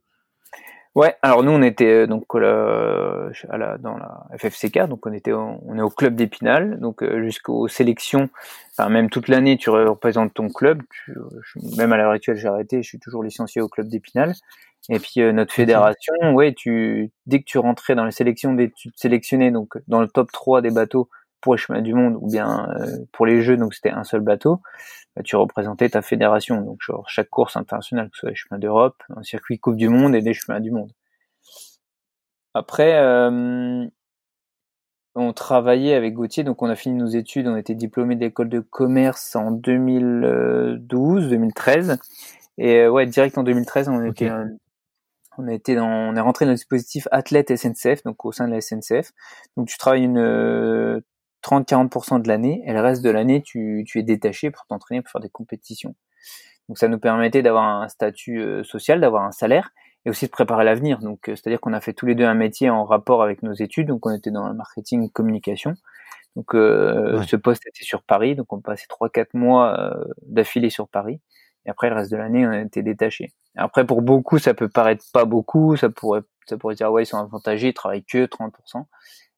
Ouais, 0.97 1.15
alors 1.23 1.45
nous 1.45 1.53
on 1.53 1.63
était 1.63 2.03
euh, 2.03 2.07
donc 2.09 2.25
euh, 2.35 3.31
à 3.49 3.59
la, 3.59 3.79
dans 3.79 3.97
la 3.97 4.27
FFCK, 4.37 4.89
donc 4.89 5.07
on 5.07 5.13
était 5.13 5.33
on 5.33 5.79
est 5.79 5.83
au 5.83 5.89
club 5.89 6.17
d'Épinal, 6.17 6.81
donc 6.81 7.05
euh, 7.05 7.23
jusqu'aux 7.23 7.69
sélections, 7.69 8.29
enfin 8.73 8.89
même 8.89 9.09
toute 9.09 9.29
l'année 9.29 9.57
tu 9.57 9.71
représentes 9.71 10.35
ton 10.35 10.49
club. 10.49 10.83
Tu, 10.91 11.15
même 11.77 11.93
à 11.93 11.97
l'heure 11.97 12.11
actuelle 12.11 12.37
j'ai 12.39 12.49
arrêté, 12.49 12.83
je 12.83 12.89
suis 12.89 12.99
toujours 12.99 13.23
licencié 13.23 13.63
au 13.63 13.69
club 13.69 13.87
d'Épinal. 13.87 14.35
Et 14.89 14.99
puis 14.99 15.21
notre 15.33 15.53
fédération, 15.53 16.15
ouais, 16.33 16.55
tu 16.55 17.13
dès 17.27 17.39
que 17.39 17.45
tu 17.45 17.59
rentrais 17.59 17.95
dans 17.95 18.05
les 18.05 18.11
sélections, 18.11 18.57
tu 18.57 18.91
te 18.91 18.99
sélectionnais 18.99 19.53
donc 19.53 19.75
dans 19.87 20.01
le 20.01 20.09
top 20.09 20.33
3 20.33 20.61
des 20.61 20.71
bateaux 20.73 21.09
pour 21.41 21.55
les 21.55 21.59
chemins 21.59 21.83
du 21.83 21.95
monde 21.95 22.17
ou 22.21 22.31
bien 22.31 22.69
pour 23.13 23.27
les 23.27 23.43
jeux, 23.43 23.57
donc 23.57 23.75
c'était 23.75 23.91
un 23.91 24.05
seul 24.05 24.21
bateau. 24.21 24.61
Bah, 25.17 25.23
tu 25.23 25.37
représentais 25.37 25.89
ta 25.89 26.03
fédération. 26.03 26.61
Donc, 26.61 26.81
chaque 27.07 27.31
course 27.31 27.57
internationale, 27.57 28.11
que 28.11 28.17
ce 28.17 28.21
soit 28.21 28.31
les 28.31 28.37
chemins 28.37 28.59
d'Europe, 28.59 29.03
un 29.17 29.23
circuit 29.23 29.59
Coupe 29.59 29.77
du 29.77 29.89
Monde 29.89 30.15
et 30.15 30.23
des 30.23 30.35
chemins 30.35 30.61
du 30.61 30.71
monde. 30.71 30.93
Après, 32.55 32.95
euh, 32.99 33.87
on 35.15 35.33
travaillait 35.33 35.95
avec 35.95 36.15
Gauthier, 36.15 36.45
donc 36.45 36.63
on 36.63 36.69
a 36.69 36.77
fini 36.77 36.97
nos 36.97 37.07
études, 37.07 37.47
on 37.49 37.57
était 37.57 37.75
diplômé 37.75 38.17
de 38.17 38.21
l'école 38.21 38.49
de 38.49 38.61
commerce 38.61 39.35
en 39.37 39.51
2012, 39.51 41.29
2013. 41.29 41.99
Et 42.59 42.81
euh, 42.81 42.91
ouais, 42.91 43.07
direct 43.07 43.37
en 43.39 43.43
2013, 43.43 43.89
on 43.89 44.05
était, 44.05 44.31
on 45.39 45.49
a 45.49 45.53
été 45.53 45.75
dans, 45.75 45.89
on 45.89 46.15
est 46.17 46.21
rentré 46.21 46.45
dans 46.45 46.53
le 46.53 46.57
dispositif 46.57 47.09
athlète 47.11 47.55
SNCF, 47.57 48.05
donc 48.05 48.25
au 48.25 48.33
sein 48.33 48.47
de 48.47 48.53
la 48.55 48.61
SNCF. 48.61 49.13
Donc 49.57 49.69
tu 49.69 49.79
travailles 49.79 50.05
une 50.05 51.03
30-40% 51.43 52.23
de 52.23 52.29
l'année, 52.29 52.63
et 52.67 52.73
le 52.73 52.81
reste 52.81 53.03
de 53.03 53.11
l'année, 53.11 53.43
tu, 53.43 53.85
tu 53.87 53.99
es 53.99 54.03
détaché 54.03 54.51
pour 54.51 54.67
t'entraîner, 54.67 55.03
pour 55.03 55.11
faire 55.11 55.21
des 55.21 55.31
compétitions. 55.31 55.95
Donc 56.71 56.79
ça 56.79 56.87
nous 56.87 57.01
permettait 57.01 57.43
d'avoir 57.43 57.65
un 57.65 57.89
statut 57.89 58.39
euh, 58.39 58.63
social, 58.63 59.01
d'avoir 59.01 59.25
un 59.25 59.33
salaire, 59.33 59.73
et 60.05 60.11
aussi 60.11 60.27
de 60.27 60.31
préparer 60.31 60.65
l'avenir. 60.65 61.01
Donc 61.01 61.29
euh, 61.29 61.35
c'est-à-dire 61.35 61.61
qu'on 61.61 61.73
a 61.73 61.81
fait 61.81 61.93
tous 61.93 62.07
les 62.07 62.15
deux 62.15 62.25
un 62.25 62.35
métier 62.35 62.71
en 62.71 62.85
rapport 62.85 63.25
avec 63.25 63.43
nos 63.43 63.53
études, 63.53 63.89
donc 63.89 64.07
on 64.07 64.15
était 64.15 64.31
dans 64.31 64.47
le 64.47 64.55
marketing 64.55 65.11
communication. 65.11 65.75
Donc 66.37 66.55
euh, 66.55 67.23
ce 67.25 67.35
poste 67.35 67.67
était 67.67 67.83
sur 67.83 68.05
Paris, 68.05 68.37
donc 68.37 68.53
on 68.53 68.61
passait 68.61 68.87
3-4 68.89 69.31
mois 69.35 69.97
d'affilée 70.23 70.71
sur 70.71 70.89
Paris. 70.89 71.21
Et 71.67 71.71
après 71.71 71.91
le 71.91 71.97
reste 71.97 72.13
de 72.13 72.17
l'année, 72.17 72.47
on 72.47 72.53
était 72.53 72.85
détaché. 72.85 73.33
Après 73.57 73.85
pour 73.85 74.01
beaucoup, 74.01 74.39
ça 74.39 74.55
peut 74.55 74.69
paraître 74.69 75.05
pas 75.13 75.25
beaucoup, 75.25 75.77
ça 75.77 75.91
pourrait 75.91 76.23
ça 76.47 76.57
pourrait 76.57 76.77
dire 76.77 76.93
ouais 76.93 77.03
ils 77.03 77.07
sont 77.07 77.19
avantagés, 77.19 77.71
ils 77.71 77.75
travaillent 77.75 78.05
que 78.05 78.27
30%. 78.27 78.85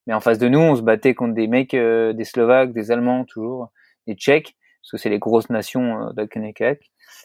Mais 0.07 0.15
en 0.15 0.21
face 0.21 0.38
de 0.38 0.49
nous, 0.49 0.59
on 0.59 0.75
se 0.77 0.83
battait 0.83 1.15
contre 1.15 1.35
des 1.35 1.47
mecs, 1.47 1.75
euh, 1.75 2.12
des 2.12 2.25
Slovaques, 2.25 2.73
des 2.73 2.91
Allemands 2.91 3.25
toujours, 3.25 3.71
des 4.07 4.15
Tchèques, 4.15 4.57
parce 4.83 4.91
que 4.93 4.97
c'est 4.97 5.11
les 5.11 5.19
grosses 5.19 5.51
nations 5.51 6.09
euh, 6.09 6.12
de 6.12 6.29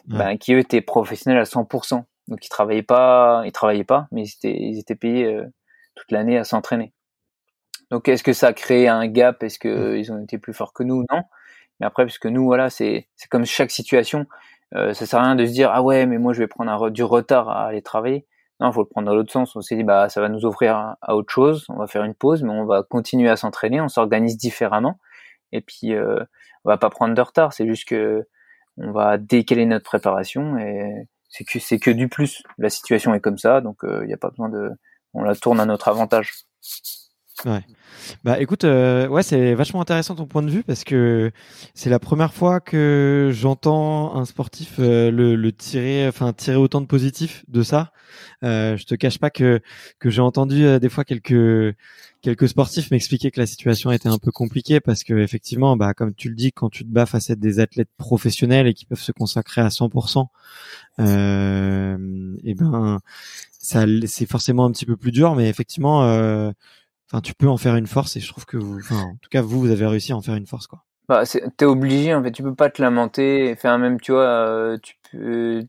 ben, 0.06 0.38
qui 0.38 0.54
eux 0.54 0.60
étaient 0.60 0.82
professionnels 0.82 1.40
à 1.40 1.46
100%. 1.46 2.04
Donc 2.28 2.46
ils 2.46 2.50
travaillaient 2.50 2.84
pas, 2.84 3.42
ils 3.46 3.52
travaillaient 3.52 3.84
pas, 3.84 4.08
mais 4.12 4.24
ils 4.24 4.34
étaient, 4.34 4.58
ils 4.60 4.80
étaient 4.80 4.96
payés 4.96 5.26
euh, 5.26 5.46
toute 5.96 6.12
l'année 6.12 6.38
à 6.38 6.44
s'entraîner. 6.44 6.94
Donc 7.90 8.08
est-ce 8.10 8.24
que 8.24 8.34
ça 8.34 8.48
a 8.48 8.54
créé 8.54 8.88
un 8.88 9.08
gap? 9.08 9.42
Est-ce 9.44 9.60
que 9.60 9.98
ils 9.98 10.12
ont 10.12 10.22
été 10.22 10.38
plus 10.38 10.54
forts 10.54 10.74
que 10.74 10.84
nous? 10.84 11.06
Non. 11.12 11.24
Mais 11.80 11.86
après, 11.86 12.06
puisque 12.06 12.26
nous, 12.26 12.44
voilà, 12.44 12.70
c'est 12.70 13.08
c'est 13.16 13.30
comme 13.30 13.46
chaque 13.46 13.72
situation. 13.72 14.26
Euh, 14.76 14.94
ça 14.94 15.06
sert 15.06 15.20
à 15.20 15.24
rien 15.24 15.36
de 15.36 15.46
se 15.46 15.52
dire 15.52 15.72
ah 15.74 15.82
ouais, 15.82 16.06
mais 16.06 16.18
moi 16.18 16.34
je 16.34 16.40
vais 16.40 16.48
prendre 16.48 16.72
un, 16.72 16.90
du 16.90 17.04
retard 17.04 17.50
à 17.50 17.68
aller 17.68 17.82
travailler. 17.82 18.26
Non, 18.60 18.72
faut 18.72 18.82
le 18.82 18.88
prendre 18.88 19.08
dans 19.08 19.15
l'autre 19.15 19.32
sens. 19.32 19.56
On 19.56 19.62
s'est 19.62 19.76
dit, 19.76 19.84
bah, 19.84 20.10
ça 20.10 20.22
va 20.22 20.30
nous 20.30 20.46
offrir 20.46 20.96
à, 21.02 21.15
autre 21.15 21.32
chose. 21.32 21.65
On 21.70 21.78
va 21.78 21.88
faire 21.88 22.04
une 22.04 22.15
pause, 22.15 22.43
mais 22.43 22.52
on 22.52 22.65
va 22.65 22.84
continuer 22.84 23.30
à 23.30 23.38
s'entraîner. 23.38 23.82
On 23.82 23.88
s'organise 23.88 24.38
différemment. 24.38 25.00
Et 25.52 25.62
puis, 25.62 25.93
euh, 25.93 26.20
on 26.65 26.70
va 26.70 26.78
pas 26.78 26.89
prendre 26.89 27.13
de 27.13 27.22
retard. 27.22 27.54
C'est 27.54 27.67
juste 27.67 27.88
que 27.88 28.28
on 28.78 28.91
va 28.91 29.17
décaler 29.17 29.65
notre 29.65 29.86
préparation 29.86 30.58
et 30.60 31.08
c'est 31.30 31.43
que 31.43 31.60
c'est 31.60 31.80
que 31.80 31.91
du 31.91 32.10
plus. 32.10 32.43
La 32.58 32.70
situation 32.70 33.13
est 33.13 33.20
comme 33.20 33.38
ça, 33.38 33.62
donc 33.62 33.78
il 33.84 33.89
euh, 33.89 34.06
n'y 34.06 34.13
a 34.13 34.17
pas 34.17 34.30
besoin 34.30 34.50
de. 34.50 34.72
On 35.13 35.24
la 35.24 35.36
tourne 35.36 35.60
à 35.60 35.65
notre 35.65 35.88
avantage. 35.88 36.34
Ouais. 37.45 37.62
Bah 38.23 38.39
écoute, 38.41 38.63
euh, 38.63 39.08
ouais, 39.08 39.21
c'est 39.21 39.54
vachement 39.54 39.80
intéressant 39.82 40.15
ton 40.15 40.26
point 40.26 40.41
de 40.41 40.50
vue 40.50 40.63
parce 40.63 40.84
que 40.84 41.32
c'est 41.76 41.89
la 41.89 42.00
première 42.00 42.34
fois 42.34 42.60
que 42.60 43.30
j'entends 43.32 44.15
un 44.15 44.26
sportif 44.26 44.76
euh, 44.80 45.12
le, 45.12 45.36
le, 45.36 45.52
tirer, 45.52 46.08
enfin 46.08 46.34
tirer 46.34 46.58
autant 46.58 46.82
de 46.82 46.88
positifs 46.88 47.45
de 47.47 47.62
ça. 47.62 47.91
Euh, 48.43 48.76
je 48.76 48.86
te 48.86 48.95
cache 48.95 49.19
pas 49.19 49.30
que 49.30 49.60
que 50.00 50.10
j'ai 50.10 50.21
entendu 50.21 50.65
euh, 50.65 50.80
des 50.80 50.89
fois 50.89 51.04
quelques 51.06 51.76
quelques 52.21 52.50
sportifs 52.50 52.89
m'expliquer 52.91 53.30
que 53.30 53.39
la 53.39 53.45
situation 53.45 53.91
était 53.91 54.10
un 54.10 54.17
peu 54.17 54.32
compliquée 54.32 54.80
parce 54.80 55.04
que 55.04 55.13
effectivement, 55.13 55.78
bah 55.78 55.93
comme 55.93 56.15
tu 56.15 56.30
le 56.30 56.36
dis, 56.36 56.52
quand 56.52 56.69
tu 56.69 56.84
te 56.86 56.89
bats 56.89 57.06
face 57.06 57.30
à 57.30 57.36
des 57.36 57.60
athlètes 57.60 57.89
professionnels 57.97 58.65
et 58.67 58.73
qui 58.73 58.86
peuvent 58.86 59.00
se 59.00 59.12
consacrer 59.12 59.62
à 59.62 59.69
100%, 59.69 60.28
euh, 61.00 62.36
et 62.43 62.56
ben 62.56 63.00
ça 63.60 63.86
c'est 64.08 64.26
forcément 64.26 64.65
un 64.65 64.71
petit 64.71 64.86
peu 64.88 64.97
plus 64.97 65.12
dur, 65.12 65.36
mais 65.36 65.50
effectivement 65.50 66.02
enfin, 67.12 67.22
tu 67.22 67.34
peux 67.34 67.48
en 67.48 67.58
faire 67.58 67.76
une 67.76 67.88
force 67.88 68.15
et 68.15 68.20
je 68.20 68.28
trouve 68.30 68.46
que 68.46 68.58
vous, 68.58 68.80
enfin, 68.80 69.02
en 69.02 69.17
tout 69.22 69.30
cas, 69.30 69.41
vous, 69.41 69.60
vous 69.60 69.72
avez 69.72 69.86
réussi 69.86 70.12
à 70.12 70.17
en 70.17 70.22
faire 70.22 70.36
une 70.36 70.48
force, 70.48 70.67
quoi. 70.67 70.84
Bah, 71.08 71.24
t'es 71.56 71.65
obligé, 71.65 72.13
en 72.13 72.22
fait, 72.22 72.32
tu 72.32 72.43
peux 72.43 72.56
pas 72.56 72.70
te 72.70 72.82
lamenter, 72.82 73.56
faire 73.56 73.78
même, 73.80 74.00
tu 74.00 74.12
vois, 74.12 74.28
euh, 74.28 74.78
tu 74.84 74.96
peux, 75.12 75.63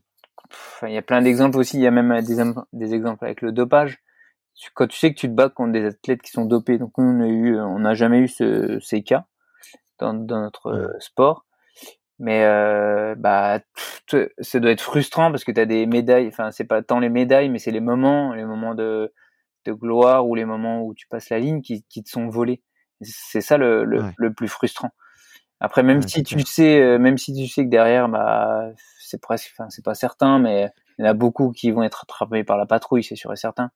il 0.83 0.93
y 0.93 0.97
a 0.97 1.01
plein 1.01 1.21
d'exemples 1.21 1.57
aussi, 1.57 1.77
il 1.77 1.83
y 1.83 1.87
a 1.87 1.91
même 1.91 2.21
des, 2.21 2.43
des 2.73 2.93
exemples 2.93 3.23
avec 3.23 3.41
le 3.41 3.51
dopage. 3.51 3.99
Quand 4.73 4.87
tu 4.87 4.97
sais 4.97 5.13
que 5.13 5.19
tu 5.19 5.27
te 5.27 5.33
bats 5.33 5.47
contre 5.47 5.71
des 5.71 5.85
athlètes 5.85 6.21
qui 6.21 6.31
sont 6.31 6.45
dopés, 6.45 6.77
donc 6.77 6.91
nous, 6.97 7.05
on 7.05 7.21
a 7.21 7.27
eu, 7.27 7.59
on 7.59 7.79
n'a 7.79 7.93
jamais 7.93 8.19
eu 8.19 8.27
ce, 8.27 8.79
ces 8.81 9.03
cas 9.03 9.25
dans, 9.99 10.13
dans 10.13 10.41
notre 10.41 10.67
euh, 10.67 10.99
sport. 10.99 11.45
Mais 12.19 12.43
euh, 12.43 13.15
bah, 13.15 13.61
ça 14.41 14.59
doit 14.59 14.71
être 14.71 14.81
frustrant 14.81 15.31
parce 15.31 15.45
que 15.45 15.53
tu 15.53 15.61
as 15.61 15.65
des 15.65 15.85
médailles. 15.85 16.27
Enfin, 16.27 16.51
c'est 16.51 16.65
pas 16.65 16.81
tant 16.81 16.99
les 16.99 17.07
médailles, 17.07 17.47
mais 17.47 17.59
c'est 17.59 17.71
les 17.71 17.79
moments, 17.79 18.33
les 18.33 18.43
moments 18.43 18.75
de 18.75 19.13
de 19.65 19.73
gloire 19.73 20.27
ou 20.27 20.35
les 20.35 20.45
moments 20.45 20.83
où 20.83 20.93
tu 20.93 21.07
passes 21.07 21.29
la 21.29 21.39
ligne 21.39 21.61
qui, 21.61 21.83
qui 21.89 22.03
te 22.03 22.09
sont 22.09 22.27
volés. 22.27 22.61
C'est 23.01 23.41
ça 23.41 23.57
le, 23.57 23.85
le, 23.85 24.33
plus 24.33 24.47
frustrant. 24.47 24.91
Après, 25.61 25.83
même 25.83 26.01
si 26.01 26.23
tu 26.23 26.39
sais, 26.41 26.81
euh, 26.81 26.99
même 26.99 27.17
si 27.17 27.33
tu 27.33 27.47
sais 27.47 27.63
que 27.63 27.69
derrière, 27.69 28.09
bah, 28.09 28.69
c'est 28.99 29.21
presque, 29.21 29.53
enfin, 29.53 29.69
c'est 29.69 29.83
pas 29.83 29.95
certain, 29.95 30.39
mais 30.39 30.69
il 30.97 31.05
y 31.05 31.07
en 31.07 31.11
a 31.11 31.13
beaucoup 31.13 31.51
qui 31.51 31.71
vont 31.71 31.83
être 31.83 32.03
attrapés 32.03 32.43
par 32.43 32.57
la 32.57 32.65
patrouille, 32.65 33.03
c'est 33.03 33.15
sûr 33.15 33.31
et 33.31 33.37
certain, 33.37 33.71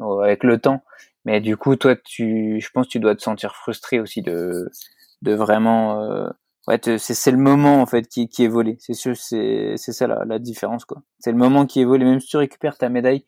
avec 0.00 0.44
le 0.44 0.58
temps. 0.58 0.82
Mais 1.24 1.40
du 1.40 1.56
coup, 1.56 1.76
toi, 1.76 1.96
tu, 1.96 2.60
je 2.60 2.70
pense, 2.70 2.86
que 2.86 2.92
tu 2.92 3.00
dois 3.00 3.14
te 3.14 3.22
sentir 3.22 3.54
frustré 3.56 4.00
aussi 4.00 4.22
de, 4.22 4.70
de 5.22 5.34
vraiment, 5.34 6.02
euh, 6.02 6.28
ouais, 6.68 6.80
c'est 6.98 7.30
le 7.30 7.38
moment 7.38 7.82
en 7.82 7.86
fait 7.86 8.08
qui, 8.08 8.28
qui 8.28 8.44
est 8.44 8.48
volé. 8.48 8.76
C'est 8.80 8.94
sûr, 8.94 9.16
c'est, 9.16 9.74
c'est 9.76 9.92
ça 9.92 10.06
la, 10.06 10.24
la 10.24 10.38
différence 10.38 10.84
quoi. 10.84 11.02
C'est 11.18 11.32
le 11.32 11.38
moment 11.38 11.66
qui 11.66 11.80
est 11.80 11.84
volé. 11.84 12.04
Même 12.04 12.20
si 12.20 12.28
tu 12.28 12.36
récupères 12.36 12.78
ta 12.78 12.88
médaille, 12.88 13.24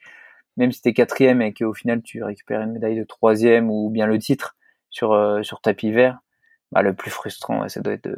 même 0.57 0.73
si 0.73 0.83
t'es 0.83 0.93
quatrième 0.93 1.43
et 1.43 1.53
qu'au 1.53 1.75
final 1.75 2.03
tu 2.03 2.23
récupères 2.23 2.63
une 2.63 2.73
médaille 2.73 2.99
de 2.99 3.05
troisième 3.05 3.71
ou 3.71 3.91
bien 3.91 4.07
le 4.07 4.19
titre 4.19 4.57
sur 4.91 5.13
euh, 5.13 5.43
sur 5.43 5.61
tapis 5.61 5.91
vert, 5.93 6.21
bah, 6.73 6.83
le 6.83 6.95
plus 6.95 7.11
frustrant, 7.11 7.69
ça 7.69 7.81
doit 7.81 7.95
être 7.95 8.09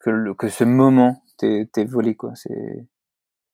que 0.00 0.10
le, 0.10 0.34
que 0.34 0.48
ce 0.48 0.64
moment 0.64 1.22
t'es 1.38 1.68
t'es 1.72 1.84
volé 1.84 2.14
quoi. 2.14 2.32
C'est 2.34 2.86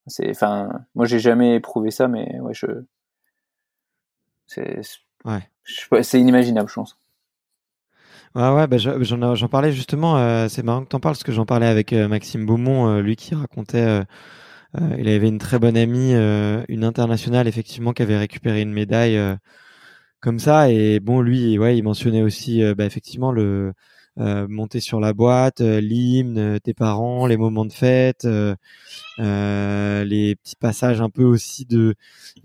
c'est 0.06 0.30
enfin 0.30 0.70
moi 0.94 1.06
j'ai 1.06 1.18
jamais 1.18 1.56
éprouvé 1.56 1.90
ça, 1.90 2.08
mais 2.08 2.40
ouais 2.40 2.54
je 2.54 2.66
c'est 4.46 4.80
ouais. 5.24 6.02
c'est 6.02 6.20
inimaginable 6.20 6.68
je 6.68 6.74
pense. 6.74 6.98
Ouais, 8.34 8.50
ouais, 8.50 8.66
bah, 8.66 8.76
j'en 8.76 9.48
parlais 9.48 9.72
justement. 9.72 10.18
Euh, 10.18 10.48
c'est 10.48 10.62
marrant 10.62 10.84
que 10.84 10.88
t'en 10.88 11.00
parles 11.00 11.14
parce 11.14 11.24
que 11.24 11.32
j'en 11.32 11.46
parlais 11.46 11.66
avec 11.66 11.94
euh, 11.94 12.06
Maxime 12.06 12.44
Beaumont, 12.44 12.98
lui 12.98 13.16
qui 13.16 13.34
racontait 13.34 14.04
il 14.74 15.08
avait 15.08 15.28
une 15.28 15.38
très 15.38 15.58
bonne 15.58 15.76
amie, 15.76 16.12
une 16.68 16.84
internationale 16.84 17.48
effectivement, 17.48 17.92
qui 17.92 18.02
avait 18.02 18.18
récupéré 18.18 18.62
une 18.62 18.72
médaille 18.72 19.18
comme 20.20 20.38
ça. 20.38 20.70
Et 20.70 21.00
bon, 21.00 21.20
lui, 21.20 21.58
ouais, 21.58 21.76
il 21.76 21.82
mentionnait 21.82 22.22
aussi, 22.22 22.62
bah, 22.74 22.84
effectivement, 22.84 23.32
le 23.32 23.72
euh, 24.18 24.48
monter 24.48 24.80
sur 24.80 24.98
la 24.98 25.12
boîte, 25.12 25.60
euh, 25.60 25.78
l'hymne, 25.78 26.38
euh, 26.38 26.58
tes 26.58 26.72
parents, 26.72 27.26
les 27.26 27.36
moments 27.36 27.66
de 27.66 27.72
fête, 27.72 28.26
les 29.18 30.36
petits 30.36 30.56
passages 30.58 31.02
un 31.02 31.10
peu 31.10 31.22
aussi 31.22 31.66
de 31.66 31.94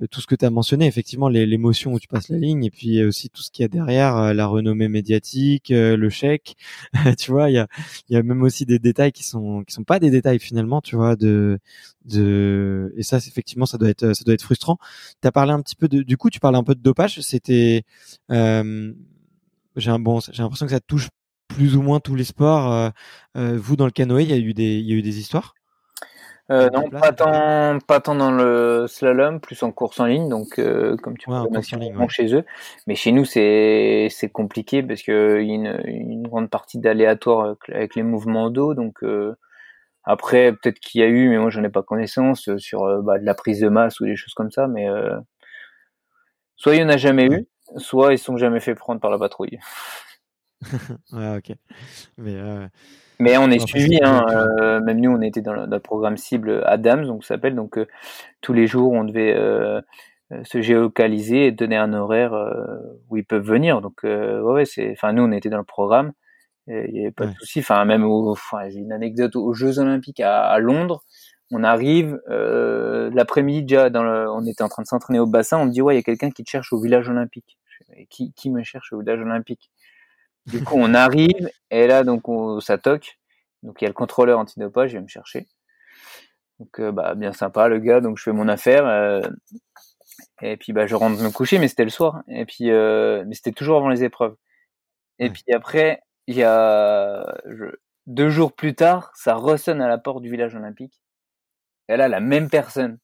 tout 0.10 0.20
ce 0.20 0.28
que 0.28 0.36
tu 0.36 0.44
as 0.44 0.50
mentionné, 0.50 0.86
effectivement 0.88 1.30
l'émotion 1.30 1.94
où 1.94 2.00
tu 2.00 2.10
passes 2.10 2.28
la 2.30 2.38
ligne, 2.38 2.66
et 2.66 2.72
puis 2.72 3.02
aussi 3.04 3.30
tout 3.30 3.42
ce 3.42 3.52
qu'il 3.52 3.64
y 3.64 3.66
a 3.66 3.70
derrière, 3.70 4.34
la 4.34 4.48
renommée 4.48 4.90
médiatique, 4.90 5.70
le 5.70 6.10
chèque, 6.10 6.58
tu 7.18 7.32
vois, 7.32 7.50
il 7.50 7.54
y 7.54 7.58
a, 7.58 7.68
y 8.10 8.18
a 8.18 8.24
même 8.24 8.44
aussi 8.44 8.66
des 8.66 8.80
détails 8.80 9.12
qui 9.14 9.24
sont 9.24 9.64
qui 9.64 9.74
sont 9.74 9.84
pas 9.84 10.00
des 10.00 10.10
détails 10.12 10.40
finalement, 10.40 10.82
tu 10.82 10.96
vois, 10.98 11.16
de 11.16 11.60
de 12.06 12.94
et 12.98 13.04
ça 13.04 13.18
effectivement 13.18 13.66
ça 13.66 13.78
doit 13.78 13.90
être 13.90 14.14
ça 14.14 14.24
doit 14.26 14.34
être 14.34 14.44
frustrant. 14.44 14.78
Tu 15.22 15.28
as 15.28 15.32
parlé 15.32 15.54
un 15.54 15.62
petit 15.62 15.76
peu 15.76 15.88
de 15.88 16.02
du 16.04 16.18
coup 16.18 16.30
tu 16.30 16.40
parlais 16.40 16.58
un 16.58 16.64
peu 16.64 16.76
de 16.76 16.82
dopage, 16.82 17.22
c'était 17.22 17.84
j'ai 18.30 19.92
un 19.92 20.00
bon 20.00 20.20
j'ai 20.20 20.44
l'impression 20.44 20.66
que 20.66 20.72
ça 20.74 20.80
touche 20.82 21.08
plus 21.54 21.76
ou 21.76 21.82
moins 21.82 21.99
tous 21.99 22.16
les 22.16 22.24
sports. 22.24 22.72
Euh, 22.72 22.89
euh, 23.38 23.58
vous, 23.58 23.76
dans 23.76 23.86
le 23.86 23.91
canoë, 23.91 24.24
il 24.24 24.30
y 24.30 24.34
a 24.34 24.38
eu 24.38 24.54
des, 24.54 24.78
il 24.78 24.89
y 24.89 24.93
a 24.93 24.95
eu 24.95 25.02
des 25.02 25.20
histoires? 25.20 25.54
Euh, 26.49 26.70
non, 26.70 26.89
pas 26.89 27.14
tant, 27.14 27.80
pas 27.80 28.02
tant 28.02 28.16
dans 28.16 28.32
le 28.32 28.86
slalom, 28.88 29.39
plus 29.39 29.64
en 29.64 29.72
course 29.72 30.02
en 30.02 30.06
ligne, 30.06 30.28
donc 30.28 30.56
comme 31.02 31.18
tu 31.18 31.30
vois, 31.30 31.43
ouais, 31.43 31.62
chez 32.10 32.36
eux. 32.36 32.43
Mais 32.88 32.95
chez 32.95 33.14
nous, 33.14 33.24
c'est 33.24 34.10
compliqué 34.34 34.84
parce 34.84 35.02
que 35.02 35.41
y 35.41 35.52
a 35.52 35.54
une, 35.54 35.82
une 35.86 36.28
grande 36.28 36.49
partie 36.49 36.78
d'aléatoire 36.78 37.56
avec 37.70 37.95
les 37.95 38.04
mouvements 38.04 38.49
d'eau. 38.49 38.74
Donc 38.74 38.99
après, 40.04 40.52
peut-être 40.52 40.80
qu'il 40.80 40.99
y 40.99 41.06
a 41.06 41.08
eu, 41.08 41.30
mais 41.30 41.38
moi 41.38 41.52
j'en 41.52 41.64
ai 41.64 41.70
pas 41.70 41.84
connaissance 41.84 42.49
sur 42.58 43.02
bah, 43.02 43.18
de 43.18 43.26
la 43.26 43.34
prise 43.34 43.62
de 43.62 43.70
masse 43.70 44.02
ou 44.02 44.06
des 44.06 44.18
choses 44.18 44.34
comme 44.34 44.52
ça. 44.52 44.68
Mais 44.68 44.88
soit 46.58 46.76
il 46.76 46.82
y 46.82 46.84
en 46.84 46.89
a 46.89 46.97
jamais 46.97 47.28
eu, 47.28 47.47
soit 47.78 48.12
ils 48.12 48.20
sont 48.20 48.36
jamais 48.36 48.60
fait 48.60 48.76
prendre 48.76 48.99
par 48.99 49.12
la 49.12 49.20
patrouille. 49.20 49.58
ouais, 51.14 51.38
ok. 51.38 51.55
Mais, 52.18 52.36
euh... 52.36 52.68
Mais 53.20 53.38
on 53.38 53.51
est 53.51 53.59
suivi, 53.59 53.99
hein, 54.03 54.26
euh, 54.32 54.82
même 54.82 54.99
nous 54.99 55.12
on 55.12 55.22
était 55.22 55.41
dans 55.41 55.53
le, 55.53 55.80
programme 55.80 56.18
cible 56.18 56.64
Adams, 56.66 57.05
donc 57.05 57.24
ça 57.24 57.36
s'appelle, 57.36 57.53
donc 57.53 57.78
euh, 57.78 57.86
tous 58.41 58.51
les 58.51 58.66
jours 58.66 58.93
on 58.93 59.03
devait 59.03 59.36
se 60.43 60.62
géolocaliser 60.62 61.47
et 61.47 61.51
donner 61.51 61.78
un 61.78 61.93
horaire 61.93 62.34
où 63.09 63.18
ils 63.18 63.26
peuvent 63.26 63.45
venir. 63.45 63.82
Donc 63.82 64.01
ouais, 64.03 64.66
c'est, 64.66 64.91
enfin 64.93 65.14
nous 65.14 65.24
on 65.24 65.32
était 65.32 65.49
dans 65.49 65.59
le 65.59 65.64
programme, 65.64 66.14
il 66.68 66.91
n'y 66.91 67.01
avait 67.01 67.12
pas 67.12 67.28
de 67.28 67.34
souci. 67.34 67.59
Enfin 67.59 67.86
même, 67.86 68.03
enfin, 68.05 68.70
j'ai 68.70 68.80
une 68.80 68.91
anecdote 68.91 69.36
aux 69.36 69.53
Jeux 69.53 69.78
Olympiques 69.78 70.20
à, 70.20 70.43
à 70.45 70.57
Londres. 70.57 71.03
On 71.51 71.64
arrive 71.64 72.20
l'après-midi 72.28 73.64
déjà, 73.64 73.91
dans 73.91 74.03
le, 74.03 74.32
on 74.32 74.45
était 74.47 74.64
en 74.64 74.70
train 74.70 74.82
de 74.82 74.88
s'entraîner 74.88 75.20
au 75.20 75.28
bassin. 75.28 75.59
On 75.59 75.66
me 75.66 75.72
dit 75.72 75.84
ouais, 75.84 75.93
il 75.93 75.97
y 75.97 75.99
a 75.99 76.03
quelqu'un 76.03 76.32
qui 76.32 76.43
te 76.43 76.49
cherche 76.49 76.74
au 76.74 76.82
village 76.82 77.07
olympique. 77.07 77.59
qui, 78.09 78.34
qui 78.34 78.49
me 78.49 78.64
cherche 78.64 78.93
au 78.93 78.99
village 78.99 79.20
olympique? 79.20 79.70
Du 80.46 80.64
coup, 80.64 80.76
on 80.78 80.94
arrive 80.94 81.50
et 81.70 81.88
là, 81.88 82.04
donc, 82.04 82.28
on, 82.30 82.60
ça 82.60 82.78
toque. 82.78 83.20
Donc, 83.64 83.82
il 83.82 83.86
y 83.86 83.88
a 83.88 83.89
le 83.89 83.94
contrôleur 83.94 84.39
antidopage, 84.39 84.92
il 84.92 84.94
vient 84.96 85.02
me 85.02 85.08
chercher. 85.08 85.48
Donc, 86.60 86.80
euh, 86.80 86.92
bah, 86.92 87.16
bien 87.16 87.34
sympa, 87.34 87.68
le 87.68 87.80
gars. 87.80 88.02
Donc, 88.02 88.18
je 88.18 88.24
fais 88.24 88.32
mon 88.32 88.48
affaire. 88.48 88.86
Euh, 88.88 89.22
et 90.42 90.58
puis, 90.58 90.74
bah, 90.74 90.88
je 90.88 90.96
rentre 90.96 91.22
me 91.22 91.30
coucher, 91.32 91.60
mais 91.60 91.68
c'était 91.68 91.84
le 91.84 91.89
soir. 91.89 92.24
Et 92.28 92.46
puis, 92.46 92.72
euh, 92.72 93.24
mais 93.28 93.36
c'était 93.36 93.52
toujours 93.52 93.78
avant 93.78 93.89
les 93.89 94.04
épreuves. 94.04 94.36
Et 95.20 95.30
puis 95.30 95.44
après, 95.54 96.02
il 96.28 96.36
y 96.36 96.44
a 96.44 97.26
deux 98.08 98.30
jours 98.30 98.54
plus 98.54 98.76
tard, 98.76 99.12
ça 99.16 99.36
ressonne 99.36 99.82
à 99.82 99.88
la 99.88 99.98
porte 99.98 100.22
du 100.24 100.30
village 100.32 100.56
olympique. 100.56 101.02
Et 101.89 101.98
là, 101.98 102.08
la 102.08 102.20
même 102.22 102.50
personne. 102.50 103.00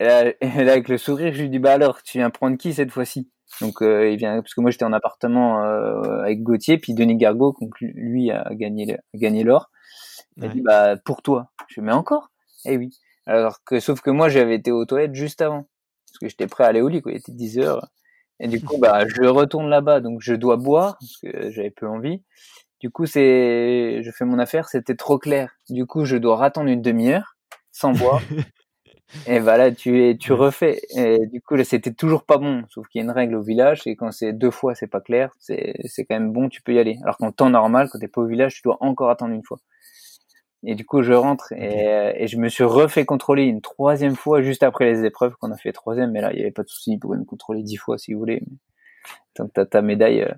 Et 0.00 0.04
là, 0.06 0.24
et 0.42 0.64
là 0.64 0.72
avec 0.72 0.88
le 0.88 0.98
sourire, 0.98 1.34
je 1.34 1.42
lui 1.42 1.50
dis 1.50 1.58
bah 1.60 1.74
alors, 1.74 2.02
tu 2.04 2.18
viens 2.18 2.30
prendre 2.30 2.58
qui 2.58 2.74
cette 2.74 2.92
fois-ci? 2.92 3.30
Donc 3.60 3.82
euh, 3.82 4.10
il 4.10 4.16
vient 4.16 4.40
parce 4.40 4.54
que 4.54 4.60
moi 4.60 4.70
j'étais 4.70 4.84
en 4.84 4.92
appartement 4.92 5.62
euh, 5.64 6.22
avec 6.22 6.42
Gauthier, 6.42 6.78
puis 6.78 6.94
Denis 6.94 7.16
Gargot, 7.16 7.54
donc 7.60 7.72
lui 7.80 8.30
a 8.30 8.48
gagné 8.52 8.94
a 8.94 8.98
gagné 9.14 9.44
l'or. 9.44 9.70
Il 10.36 10.48
dit 10.50 10.60
bah 10.60 10.96
pour 10.96 11.22
toi. 11.22 11.50
Je 11.68 11.80
mets 11.80 11.92
encore? 11.92 12.30
Eh 12.64 12.76
oui. 12.76 12.90
Alors 13.26 13.62
que 13.64 13.80
sauf 13.80 14.00
que 14.00 14.10
moi 14.10 14.28
j'avais 14.28 14.56
été 14.56 14.72
aux 14.72 14.84
toilettes 14.84 15.14
juste 15.14 15.40
avant 15.40 15.66
parce 16.06 16.18
que 16.20 16.28
j'étais 16.28 16.46
prêt 16.46 16.64
à 16.64 16.68
aller 16.68 16.80
au 16.80 16.88
lit 16.88 17.02
quoi. 17.02 17.12
Il 17.12 17.18
était 17.18 17.32
10 17.32 17.58
heures. 17.60 17.88
Et 18.40 18.48
du 18.48 18.60
coup 18.60 18.78
bah 18.78 19.04
je 19.06 19.22
retourne 19.24 19.68
là-bas 19.68 20.00
donc 20.00 20.20
je 20.20 20.34
dois 20.34 20.56
boire 20.56 20.96
parce 20.98 21.16
que 21.18 21.50
j'avais 21.50 21.70
peu 21.70 21.86
envie. 21.86 22.22
Du 22.80 22.90
coup 22.90 23.06
c'est 23.06 24.02
je 24.02 24.10
fais 24.10 24.24
mon 24.24 24.38
affaire, 24.38 24.68
c'était 24.68 24.96
trop 24.96 25.18
clair. 25.18 25.52
Du 25.70 25.86
coup 25.86 26.04
je 26.04 26.16
dois 26.16 26.42
attendre 26.44 26.68
une 26.68 26.82
demi-heure 26.82 27.36
sans 27.70 27.92
boire. 27.92 28.20
Et 29.26 29.38
voilà, 29.38 29.70
tu, 29.70 30.16
tu 30.18 30.32
refais. 30.32 30.80
Et 30.96 31.26
du 31.26 31.40
coup, 31.40 31.54
là, 31.54 31.64
c'était 31.64 31.92
toujours 31.92 32.24
pas 32.24 32.38
bon. 32.38 32.64
Sauf 32.68 32.88
qu'il 32.88 33.00
y 33.00 33.02
a 33.02 33.04
une 33.04 33.10
règle 33.10 33.36
au 33.36 33.42
village, 33.42 33.82
et 33.86 33.96
quand 33.96 34.10
c'est 34.10 34.32
deux 34.32 34.50
fois, 34.50 34.74
c'est 34.74 34.86
pas 34.86 35.00
clair, 35.00 35.30
c'est, 35.38 35.74
c'est 35.84 36.04
quand 36.04 36.14
même 36.14 36.32
bon, 36.32 36.48
tu 36.48 36.62
peux 36.62 36.74
y 36.74 36.78
aller. 36.78 36.98
Alors 37.02 37.16
qu'en 37.18 37.32
temps 37.32 37.50
normal, 37.50 37.88
quand 37.90 37.98
t'es 37.98 38.08
pas 38.08 38.22
au 38.22 38.26
village, 38.26 38.54
tu 38.54 38.62
dois 38.64 38.78
encore 38.80 39.10
attendre 39.10 39.34
une 39.34 39.44
fois. 39.44 39.58
Et 40.66 40.74
du 40.74 40.86
coup, 40.86 41.02
je 41.02 41.12
rentre 41.12 41.52
et, 41.52 42.14
et 42.16 42.26
je 42.26 42.38
me 42.38 42.48
suis 42.48 42.64
refait 42.64 43.04
contrôler 43.04 43.44
une 43.44 43.60
troisième 43.60 44.16
fois 44.16 44.40
juste 44.40 44.62
après 44.62 44.86
les 44.86 45.04
épreuves 45.04 45.34
qu'on 45.38 45.52
a 45.52 45.56
fait 45.58 45.72
troisième. 45.72 46.10
Mais 46.10 46.22
là, 46.22 46.32
il 46.32 46.38
y 46.38 46.42
avait 46.42 46.50
pas 46.50 46.62
de 46.62 46.68
souci, 46.68 46.92
ils 46.92 46.98
pouvaient 46.98 47.18
me 47.18 47.24
contrôler 47.24 47.62
dix 47.62 47.76
fois 47.76 47.98
si 47.98 48.14
vous 48.14 48.18
voulez. 48.18 48.42
Tant 49.34 49.46
que 49.46 49.52
t'as 49.52 49.66
ta 49.66 49.82
médaille. 49.82 50.22
Euh. 50.22 50.32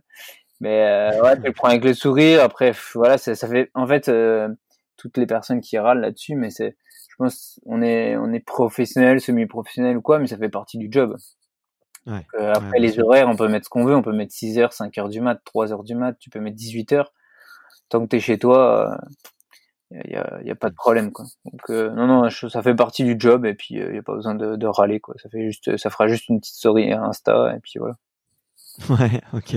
Mais 0.60 0.84
euh, 0.84 1.22
ouais, 1.22 1.36
tu 1.36 1.42
le 1.42 1.52
prends 1.52 1.68
avec 1.68 1.84
le 1.84 1.94
sourire. 1.94 2.42
Après, 2.42 2.72
voilà, 2.94 3.18
ça, 3.18 3.34
ça 3.34 3.46
fait. 3.46 3.70
En 3.74 3.86
fait, 3.86 4.08
euh, 4.08 4.48
toutes 4.96 5.16
les 5.18 5.26
personnes 5.26 5.60
qui 5.60 5.78
râlent 5.78 6.00
là-dessus, 6.00 6.34
mais 6.34 6.50
c'est 6.50 6.76
je 7.18 7.24
pense 7.24 7.60
on 7.64 7.82
est 7.82 8.16
on 8.16 8.32
est 8.32 8.40
professionnel, 8.40 9.20
semi-professionnel 9.20 9.96
ou 9.96 10.02
quoi, 10.02 10.18
mais 10.18 10.26
ça 10.26 10.36
fait 10.36 10.48
partie 10.48 10.78
du 10.78 10.88
job. 10.90 11.16
Ouais, 12.06 12.24
euh, 12.38 12.52
après 12.54 12.78
les 12.78 13.00
horaires, 13.00 13.28
on 13.28 13.36
peut 13.36 13.48
mettre 13.48 13.64
ce 13.64 13.70
qu'on 13.70 13.84
veut, 13.84 13.96
on 13.96 14.02
peut 14.02 14.12
mettre 14.12 14.32
6 14.32 14.58
heures, 14.58 14.72
5 14.72 14.96
heures 14.98 15.08
du 15.08 15.20
mat, 15.20 15.40
3 15.44 15.72
heures 15.72 15.82
du 15.82 15.94
mat, 15.96 16.16
tu 16.20 16.30
peux 16.30 16.40
mettre 16.40 16.56
18 16.56 16.92
heures. 16.92 17.12
Tant 17.88 18.00
que 18.00 18.06
t'es 18.06 18.20
chez 18.20 18.38
toi, 18.38 18.96
il 19.90 19.98
euh, 19.98 20.02
y, 20.06 20.16
a, 20.16 20.42
y, 20.42 20.50
a, 20.50 20.54
pas 20.54 20.70
de 20.70 20.74
problème 20.74 21.12
quoi. 21.12 21.26
Donc 21.44 21.70
euh, 21.70 21.90
non 21.90 22.06
non, 22.06 22.30
ça 22.30 22.62
fait 22.62 22.74
partie 22.74 23.04
du 23.04 23.16
job 23.18 23.46
et 23.46 23.54
puis 23.54 23.74
il 23.74 23.82
euh, 23.82 23.94
y 23.94 23.98
a 23.98 24.02
pas 24.02 24.14
besoin 24.14 24.34
de, 24.34 24.56
de, 24.56 24.66
râler 24.66 25.00
quoi. 25.00 25.14
Ça 25.22 25.28
fait 25.28 25.46
juste, 25.46 25.76
ça 25.76 25.90
fera 25.90 26.08
juste 26.08 26.28
une 26.28 26.40
petite 26.40 26.56
story 26.56 26.92
Insta 26.92 27.54
et 27.56 27.60
puis 27.60 27.74
voilà. 27.78 27.94
Ouais, 28.90 29.22
ok. 29.32 29.56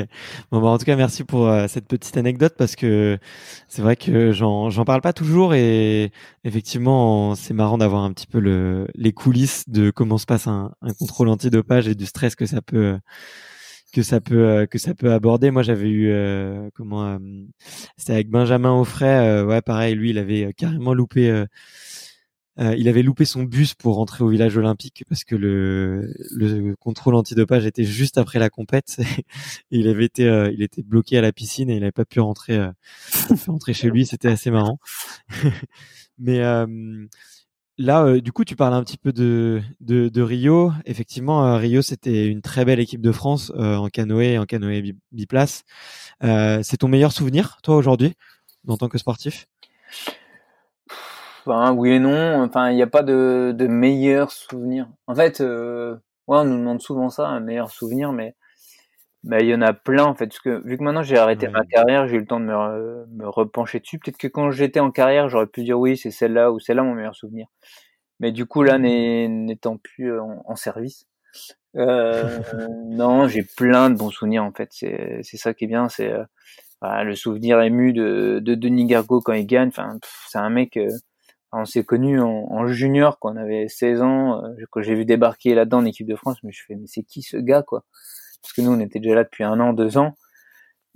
Bon, 0.52 0.62
bah, 0.62 0.68
en 0.70 0.78
tout 0.78 0.86
cas, 0.86 0.96
merci 0.96 1.24
pour 1.24 1.48
euh, 1.48 1.68
cette 1.68 1.88
petite 1.88 2.16
anecdote 2.18 2.54
parce 2.58 2.76
que 2.76 3.18
c'est 3.68 3.82
vrai 3.82 3.96
que 3.96 4.32
j'en, 4.32 4.70
j'en 4.70 4.86
parle 4.86 5.02
pas 5.02 5.14
toujours 5.14 5.54
et 5.54 6.12
effectivement, 6.46 7.36
c'est 7.36 7.54
marrant 7.54 7.78
d'avoir 7.78 8.04
un 8.04 8.14
petit 8.14 8.28
peu 8.28 8.40
le, 8.40 8.88
les 8.96 9.12
coulisses 9.12 9.68
de 9.68 9.92
comment 9.92 10.18
se 10.18 10.26
passe 10.26 10.48
un, 10.48 10.72
un 10.82 10.94
contrôle 10.94 11.28
antidopage 11.30 11.88
et 11.88 11.96
du 11.96 12.06
stress 12.06 12.36
que 12.36 12.46
ça 12.46 12.62
peut, 12.62 12.98
que 13.94 14.04
ça 14.04 14.22
peut, 14.22 14.48
euh, 14.48 14.66
que 14.68 14.78
ça 14.78 14.94
peut 14.96 15.12
aborder. 15.12 15.52
Moi, 15.52 15.64
j'avais 15.64 15.90
eu, 15.90 16.10
euh, 16.12 16.70
comment, 16.74 17.20
c'était 17.98 18.14
avec 18.14 18.30
Benjamin 18.30 18.74
Offray, 18.74 19.44
ouais, 19.44 19.62
pareil, 19.62 19.96
lui, 19.96 20.12
il 20.12 20.18
avait 20.18 20.54
carrément 20.56 20.94
loupé 20.94 21.46
euh, 22.60 22.76
il 22.76 22.90
avait 22.90 23.04
loupé 23.04 23.24
son 23.24 23.44
bus 23.44 23.74
pour 23.74 23.96
rentrer 23.96 24.24
au 24.24 24.30
village 24.30 24.58
olympique 24.58 25.06
parce 25.08 25.24
que 25.24 25.36
le, 25.36 26.14
le 26.32 26.76
contrôle 26.76 27.16
antidopage 27.16 27.66
était 27.66 27.86
juste 27.86 28.18
après 28.18 28.40
la 28.40 28.50
compète. 28.50 28.98
il 29.72 29.88
avait 29.88 30.06
été, 30.06 30.28
euh, 30.28 30.52
il 30.52 30.62
était 30.62 30.84
bloqué 30.84 31.18
à 31.18 31.22
la 31.22 31.32
piscine 31.32 31.70
et 31.70 31.76
il 31.76 31.80
n'avait 31.80 31.92
pas 31.92 32.06
pu 32.06 32.20
rentrer, 32.20 32.58
euh, 32.58 32.72
rentrer 33.48 33.74
chez 33.74 33.90
lui. 33.90 34.06
C'était 34.06 34.28
assez 34.28 34.52
marrant. 34.52 34.80
Mais 36.18 36.42
là, 37.78 38.20
du 38.20 38.34
coup, 38.34 38.44
tu 38.44 38.58
parles 38.58 38.74
un 38.74 38.84
petit 38.84 38.98
peu 38.98 39.14
de, 39.14 39.62
de, 39.80 40.10
de 40.10 40.22
Rio. 40.22 40.74
Effectivement, 40.86 41.58
Rio, 41.58 41.82
c'était 41.82 42.28
une 42.28 42.42
très 42.42 42.66
belle 42.66 42.82
équipe 42.82 43.00
de 43.00 43.14
France 43.14 43.54
en 43.56 43.88
canoë, 43.88 44.38
en 44.38 44.46
canoë 44.46 44.96
biplace. 45.14 45.64
C'est 46.22 46.78
ton 46.78 46.90
meilleur 46.90 47.14
souvenir, 47.14 47.58
toi, 47.64 47.78
aujourd'hui, 47.78 48.16
en 48.68 48.76
tant 48.76 48.90
que 48.90 48.98
sportif? 48.98 49.48
Oui 51.48 51.92
et 51.92 52.00
non. 52.00 52.44
Enfin, 52.44 52.70
il 52.72 52.76
n'y 52.76 52.82
a 52.82 52.88
pas 52.88 53.04
de, 53.04 53.54
de 53.56 53.68
meilleur 53.68 54.32
souvenir. 54.32 54.88
En 55.08 55.16
fait, 55.16 55.42
euh, 55.42 55.96
ouais, 56.28 56.38
on 56.40 56.46
nous 56.46 56.58
demande 56.58 56.82
souvent 56.82 57.10
ça, 57.10 57.28
un 57.28 57.40
meilleur 57.40 57.72
souvenir, 57.72 58.12
mais 58.12 58.36
il 59.24 59.46
y 59.46 59.54
en 59.54 59.62
a 59.62 59.74
plein 59.74 60.06
en 60.06 60.16
fait. 60.16 60.28
Parce 60.28 60.40
que 60.40 60.62
vu 60.66 60.78
que 60.78 60.84
maintenant 60.84 61.04
j'ai 61.04 61.18
arrêté 61.18 61.48
ma 61.48 61.66
carrière, 61.66 62.08
j'ai 62.08 62.18
eu 62.18 62.20
le 62.20 62.26
temps 62.26 62.40
de 62.40 62.46
me, 62.46 63.06
me 63.08 63.28
repencher 63.28 63.80
dessus. 63.80 64.00
Peut-être 64.00 64.18
que 64.18 64.28
quand 64.28 64.52
j'étais 64.52 64.80
en 64.80 64.92
carrière, 64.92 65.30
j'aurais 65.30 65.48
pu 65.48 65.64
dire 65.64 65.80
oui, 65.80 65.98
c'est 65.98 66.12
celle-là 66.12 66.52
ou 66.52 66.60
celle-là 66.60 66.84
mon 66.84 66.96
meilleur 66.96 67.16
souvenir. 67.16 67.48
Mais 68.20 68.32
du 68.32 68.46
coup, 68.46 68.64
là, 68.64 68.78
n'étant 68.78 69.78
plus 69.78 70.12
euh, 70.12 70.22
en, 70.46 70.56
service, 70.56 71.08
euh, 71.78 72.40
non, 72.88 73.28
j'ai 73.28 73.44
plein 73.44 73.90
de 73.90 73.96
bons 73.96 74.12
souvenirs 74.12 74.44
en 74.44 74.52
fait. 74.52 74.70
C'est 74.72 75.38
ça 75.38 75.54
qui 75.54 75.66
est 75.66 75.68
bien, 75.68 75.90
c'est 75.90 76.12
euh, 76.12 77.04
le 77.04 77.16
souvenir 77.16 77.62
ému 77.62 77.94
de, 77.94 78.40
de 78.42 78.56
Denis 78.56 78.86
Gargot 78.86 79.22
quand 79.22 79.34
il 79.34 79.46
gagne. 79.46 79.70
Enfin, 79.70 79.98
c'est 80.28 80.38
un 80.40 80.50
mec. 80.50 80.78
Euh, 80.78 80.90
on 81.52 81.66
s'est 81.66 81.84
connus 81.84 82.22
en, 82.22 82.68
junior 82.68 83.20
quand 83.20 83.34
on 83.34 83.38
avait 83.38 83.68
16 83.68 84.02
ans, 84.02 84.44
euh, 84.44 84.56
quand 84.70 84.82
j'ai 84.82 84.96
vu 84.96 85.06
débarquer 85.06 85.56
là-dedans 85.56 85.80
en 85.80 85.86
équipe 85.86 86.08
de 86.08 86.16
France, 86.16 86.38
mais 86.44 86.52
je 86.52 86.64
fais 86.66 86.76
mais 86.76 86.88
c'est 86.88 87.04
qui 87.04 87.22
ce 87.22 87.38
gars 87.38 87.64
quoi? 87.64 87.84
Parce 88.42 88.54
que 88.54 88.62
nous 88.62 88.72
on 88.72 88.80
était 88.80 89.00
déjà 89.00 89.16
là 89.16 89.24
depuis 89.24 89.44
un 89.44 89.60
an, 89.60 89.74
deux 89.74 89.98
ans. 89.98 90.16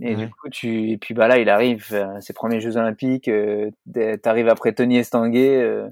Et 0.01 0.15
du 0.15 0.29
coup 0.29 0.49
tu 0.49 0.91
et 0.91 0.97
puis 0.97 1.13
bah 1.13 1.27
là 1.27 1.37
il 1.37 1.49
arrive 1.49 1.85
ses 2.19 2.33
premiers 2.33 2.59
Jeux 2.59 2.77
Olympiques, 2.77 3.27
euh, 3.27 3.69
t'arrives 4.21 4.49
après 4.49 4.73
Tony 4.73 4.97
Estanguet, 4.97 5.61
euh, 5.61 5.87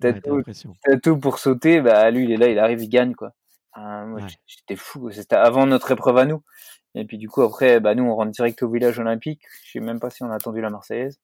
t'as 0.00 0.12
tout, 1.02 1.18
pour 1.18 1.38
sauter, 1.38 1.80
bah 1.80 2.10
lui 2.10 2.24
il 2.24 2.32
est 2.32 2.36
là, 2.36 2.48
il 2.48 2.58
arrive, 2.58 2.82
il 2.82 2.88
gagne 2.88 3.14
quoi. 3.14 3.32
moi 3.76 4.20
j'étais 4.46 4.76
fou, 4.76 5.10
c'était 5.10 5.36
avant 5.36 5.66
notre 5.66 5.92
épreuve 5.92 6.18
à 6.18 6.26
nous. 6.26 6.42
Et 6.96 7.04
puis 7.04 7.18
du 7.18 7.28
coup 7.28 7.42
après, 7.42 7.80
bah 7.80 7.94
nous 7.94 8.04
on 8.04 8.14
rentre 8.14 8.32
direct 8.32 8.62
au 8.62 8.70
village 8.70 8.98
olympique. 8.98 9.42
Je 9.64 9.72
sais 9.72 9.80
même 9.80 10.00
pas 10.00 10.10
si 10.10 10.22
on 10.24 10.30
a 10.30 10.34
attendu 10.34 10.60
la 10.60 10.70
Marseillaise. 10.70 11.20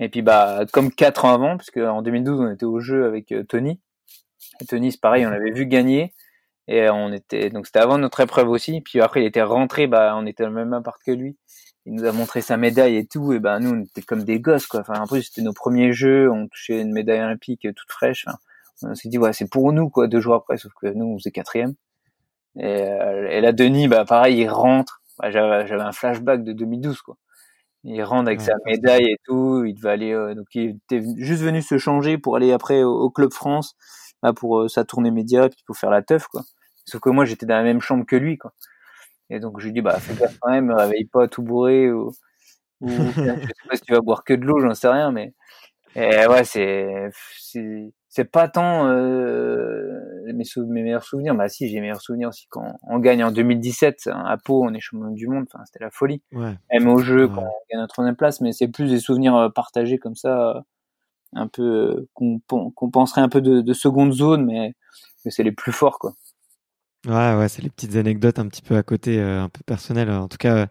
Et 0.00 0.08
puis 0.08 0.22
bah 0.22 0.64
comme 0.72 0.90
quatre 0.90 1.26
ans 1.26 1.34
avant, 1.34 1.58
parce 1.58 1.70
qu'en 1.70 2.00
2012 2.00 2.40
on 2.40 2.50
était 2.50 2.64
au 2.64 2.80
jeu 2.80 3.04
avec 3.04 3.32
euh, 3.32 3.44
Tony. 3.44 3.80
Et 4.60 4.64
Tony 4.64 4.92
c'est 4.92 5.00
pareil, 5.00 5.26
on 5.26 5.30
l'avait 5.30 5.52
vu 5.52 5.66
gagner. 5.66 6.14
Et 6.68 6.88
on 6.88 7.12
était 7.12 7.50
donc 7.50 7.66
c'était 7.66 7.80
avant 7.80 7.98
notre 7.98 8.20
épreuve 8.20 8.48
aussi. 8.48 8.80
Puis 8.80 9.00
après 9.02 9.22
il 9.22 9.26
était 9.26 9.42
rentré, 9.42 9.86
bah 9.86 10.14
on 10.16 10.26
était 10.26 10.42
dans 10.42 10.48
le 10.48 10.54
même 10.54 10.72
appart 10.72 11.00
que 11.04 11.12
lui. 11.12 11.36
Il 11.86 11.94
nous 11.94 12.04
a 12.04 12.12
montré 12.12 12.40
sa 12.40 12.56
médaille 12.56 12.96
et 12.96 13.06
tout. 13.06 13.34
Et 13.34 13.40
bah 13.40 13.58
nous 13.60 13.70
on 13.72 13.82
était 13.82 14.00
comme 14.00 14.24
des 14.24 14.40
gosses 14.40 14.66
quoi. 14.66 14.80
Enfin 14.80 15.00
en 15.00 15.06
plus 15.06 15.24
c'était 15.24 15.42
nos 15.42 15.52
premiers 15.52 15.92
jeux, 15.92 16.30
on 16.30 16.48
touchait 16.48 16.80
une 16.80 16.92
médaille 16.92 17.20
olympique 17.20 17.62
toute 17.62 17.90
fraîche. 17.90 18.24
on 18.82 18.94
s'est 18.94 19.10
dit 19.10 19.18
ouais 19.18 19.34
c'est 19.34 19.50
pour 19.50 19.70
nous 19.74 19.90
quoi 19.90 20.08
deux 20.08 20.20
jours 20.20 20.34
après. 20.34 20.56
Sauf 20.56 20.72
que 20.80 20.86
nous 20.86 21.04
on 21.04 21.18
faisait 21.18 21.30
quatrième. 21.30 21.74
Et, 22.58 22.64
euh, 22.64 23.28
et 23.30 23.40
là 23.42 23.52
Denis 23.52 23.86
bah 23.88 24.06
pareil 24.06 24.38
il 24.40 24.48
rentre. 24.48 25.02
Bah, 25.18 25.30
j'avais 25.30 25.82
un 25.82 25.92
flashback 25.92 26.42
de 26.42 26.52
2012 26.54 27.02
quoi. 27.02 27.18
Il 27.84 28.02
rentre 28.02 28.28
avec 28.28 28.40
sa 28.40 28.54
médaille 28.66 29.12
et 29.12 29.16
tout. 29.24 29.64
Il 29.64 29.74
devait 29.74 29.90
aller 29.90 30.12
euh, 30.12 30.34
donc 30.34 30.46
il 30.54 30.78
était 30.84 31.02
juste 31.16 31.42
venu 31.42 31.62
se 31.62 31.78
changer 31.78 32.18
pour 32.18 32.36
aller 32.36 32.52
après 32.52 32.82
au, 32.82 33.10
club 33.10 33.32
France 33.32 33.74
là 34.22 34.32
pour 34.32 34.60
euh, 34.60 34.68
sa 34.68 34.84
tournée 34.84 35.10
média 35.10 35.48
puis 35.48 35.62
pour 35.66 35.76
faire 35.76 35.90
la 35.90 36.02
teuf 36.02 36.26
quoi. 36.26 36.42
Sauf 36.90 37.00
que 37.00 37.10
moi, 37.10 37.24
j'étais 37.24 37.46
dans 37.46 37.54
la 37.56 37.62
même 37.62 37.80
chambre 37.80 38.04
que 38.04 38.16
lui, 38.16 38.36
quoi. 38.36 38.52
Et 39.30 39.38
donc, 39.38 39.60
je 39.60 39.66
lui 39.66 39.72
dis, 39.72 39.80
bah, 39.80 40.00
fais 40.00 40.14
gaffe 40.14 40.38
quand 40.40 40.50
même, 40.50 40.72
réveille 40.72 41.04
pas 41.04 41.28
tout 41.28 41.42
bourré 41.42 41.92
ou, 41.92 42.12
ou 42.80 42.88
je 43.16 43.46
sais 43.46 43.68
pas 43.68 43.76
si 43.76 43.82
tu 43.82 43.92
vas 43.92 44.00
boire 44.00 44.24
que 44.24 44.34
de 44.34 44.44
l'eau, 44.44 44.58
j'en 44.60 44.74
sais 44.74 44.88
rien, 44.88 45.12
mais, 45.12 45.32
et 45.94 46.26
ouais, 46.26 46.44
c'est, 46.44 47.10
c'est, 47.38 47.92
pas 48.30 48.48
tant, 48.48 48.86
euh, 48.88 50.32
mes, 50.32 50.44
mes 50.56 50.82
meilleurs 50.82 51.04
souvenirs. 51.04 51.34
Bah, 51.34 51.48
si, 51.48 51.68
j'ai 51.68 51.76
mes 51.76 51.82
meilleurs 51.82 52.00
souvenirs 52.00 52.28
aussi 52.30 52.46
quand 52.48 52.78
on 52.82 52.98
gagne 52.98 53.22
en 53.24 53.30
2017 53.30 54.08
hein, 54.08 54.24
à 54.26 54.36
Pau, 54.36 54.64
on 54.64 54.74
est 54.74 54.80
champion 54.80 55.10
du 55.10 55.28
monde, 55.28 55.46
enfin, 55.52 55.64
c'était 55.64 55.84
la 55.84 55.90
folie. 55.90 56.22
Ouais. 56.32 56.54
Même 56.72 56.88
au 56.88 56.98
jeu, 56.98 57.28
quand 57.28 57.42
on 57.42 57.70
gagne 57.70 57.80
notre 57.80 57.94
troisième 57.94 58.16
place, 58.16 58.40
mais 58.40 58.52
c'est 58.52 58.68
plus 58.68 58.90
des 58.90 59.00
souvenirs 59.00 59.36
euh, 59.36 59.48
partagés 59.48 59.98
comme 59.98 60.16
ça, 60.16 60.64
un 61.34 61.48
peu, 61.48 61.62
euh, 61.62 62.08
qu'on, 62.14 62.90
penserait 62.90 63.20
un 63.20 63.28
peu 63.28 63.40
de, 63.40 63.60
de 63.60 63.72
seconde 63.72 64.12
zone, 64.12 64.44
mais, 64.44 64.74
mais 65.24 65.30
c'est 65.30 65.44
les 65.44 65.52
plus 65.52 65.72
forts, 65.72 65.98
quoi. 65.98 66.14
Ouais, 67.06 67.34
ouais, 67.34 67.48
c'est 67.48 67.62
les 67.62 67.70
petites 67.70 67.96
anecdotes 67.96 68.38
un 68.38 68.46
petit 68.46 68.60
peu 68.60 68.76
à 68.76 68.82
côté, 68.82 69.18
euh, 69.18 69.42
un 69.42 69.48
peu 69.48 69.60
personnelles. 69.64 70.10
En 70.10 70.28
tout 70.28 70.36
cas, 70.36 70.66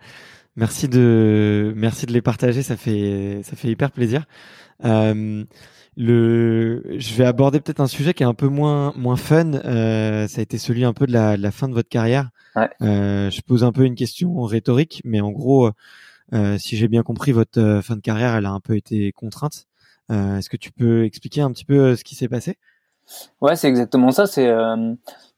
merci 0.55 0.87
de, 0.87 1.73
merci 1.75 2.05
de 2.05 2.13
les 2.13 2.21
partager. 2.21 2.63
Ça 2.63 2.77
fait, 2.77 3.41
ça 3.43 3.55
fait 3.55 3.69
hyper 3.69 3.91
plaisir. 3.91 4.25
Euh, 4.85 5.43
le, 5.97 6.83
je 6.97 7.13
vais 7.15 7.25
aborder 7.25 7.59
peut-être 7.59 7.81
un 7.81 7.87
sujet 7.87 8.13
qui 8.13 8.23
est 8.23 8.25
un 8.25 8.33
peu 8.33 8.47
moins, 8.47 8.93
moins 8.95 9.17
fun. 9.17 9.53
Euh, 9.53 10.27
ça 10.27 10.39
a 10.39 10.41
été 10.41 10.57
celui 10.57 10.85
un 10.85 10.93
peu 10.93 11.05
de 11.05 11.11
la, 11.11 11.35
de 11.35 11.41
la 11.41 11.51
fin 11.51 11.67
de 11.67 11.73
votre 11.73 11.89
carrière. 11.89 12.29
Ouais. 12.55 12.69
Euh, 12.81 13.29
je 13.29 13.41
pose 13.41 13.63
un 13.63 13.71
peu 13.71 13.83
une 13.83 13.95
question 13.95 14.41
rhétorique, 14.43 15.01
mais 15.03 15.19
en 15.19 15.31
gros, 15.31 15.71
euh, 16.33 16.57
si 16.57 16.77
j'ai 16.77 16.87
bien 16.87 17.03
compris, 17.03 17.31
votre 17.31 17.81
fin 17.83 17.95
de 17.95 18.01
carrière, 18.01 18.35
elle 18.35 18.45
a 18.45 18.51
un 18.51 18.59
peu 18.59 18.75
été 18.75 19.11
contrainte. 19.11 19.65
Est-ce 20.09 20.49
que 20.49 20.57
tu 20.57 20.71
peux 20.71 21.03
expliquer 21.03 21.41
un 21.41 21.51
petit 21.51 21.65
peu 21.65 21.95
ce 21.95 22.03
qui 22.03 22.15
s'est 22.15 22.27
passé? 22.27 22.57
Ouais, 23.41 23.55
c'est 23.55 23.67
exactement 23.67 24.11
ça. 24.11 24.27
C'est 24.27 24.49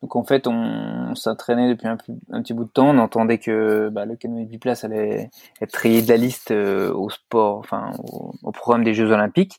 donc 0.01 0.15
en 0.15 0.23
fait, 0.23 0.47
on, 0.47 1.13
s'entraînait 1.13 1.69
depuis 1.69 1.87
un, 1.87 1.97
petit 1.97 2.53
bout 2.53 2.65
de 2.65 2.69
temps. 2.71 2.89
On 2.89 2.97
entendait 2.97 3.37
que 3.37 3.89
bah, 3.89 4.05
le 4.05 4.15
canoë 4.15 4.45
biplace 4.45 4.83
allait 4.83 5.29
être 5.61 5.75
rayé 5.75 6.01
de 6.01 6.09
la 6.09 6.17
liste 6.17 6.51
euh, 6.51 6.91
au 6.91 7.09
sport, 7.09 7.59
enfin 7.59 7.91
au, 8.41 8.51
programme 8.51 8.83
des 8.83 8.95
Jeux 8.95 9.11
Olympiques. 9.11 9.57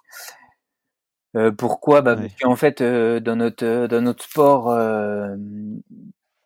Euh, 1.36 1.52
pourquoi? 1.52 2.02
Bah, 2.02 2.16
Parce 2.16 2.34
qu'en 2.40 2.56
fait, 2.56 2.80
euh, 2.80 3.20
dans 3.20 3.36
notre 3.36 3.86
dans 3.86 4.02
notre 4.02 4.24
sport 4.24 4.74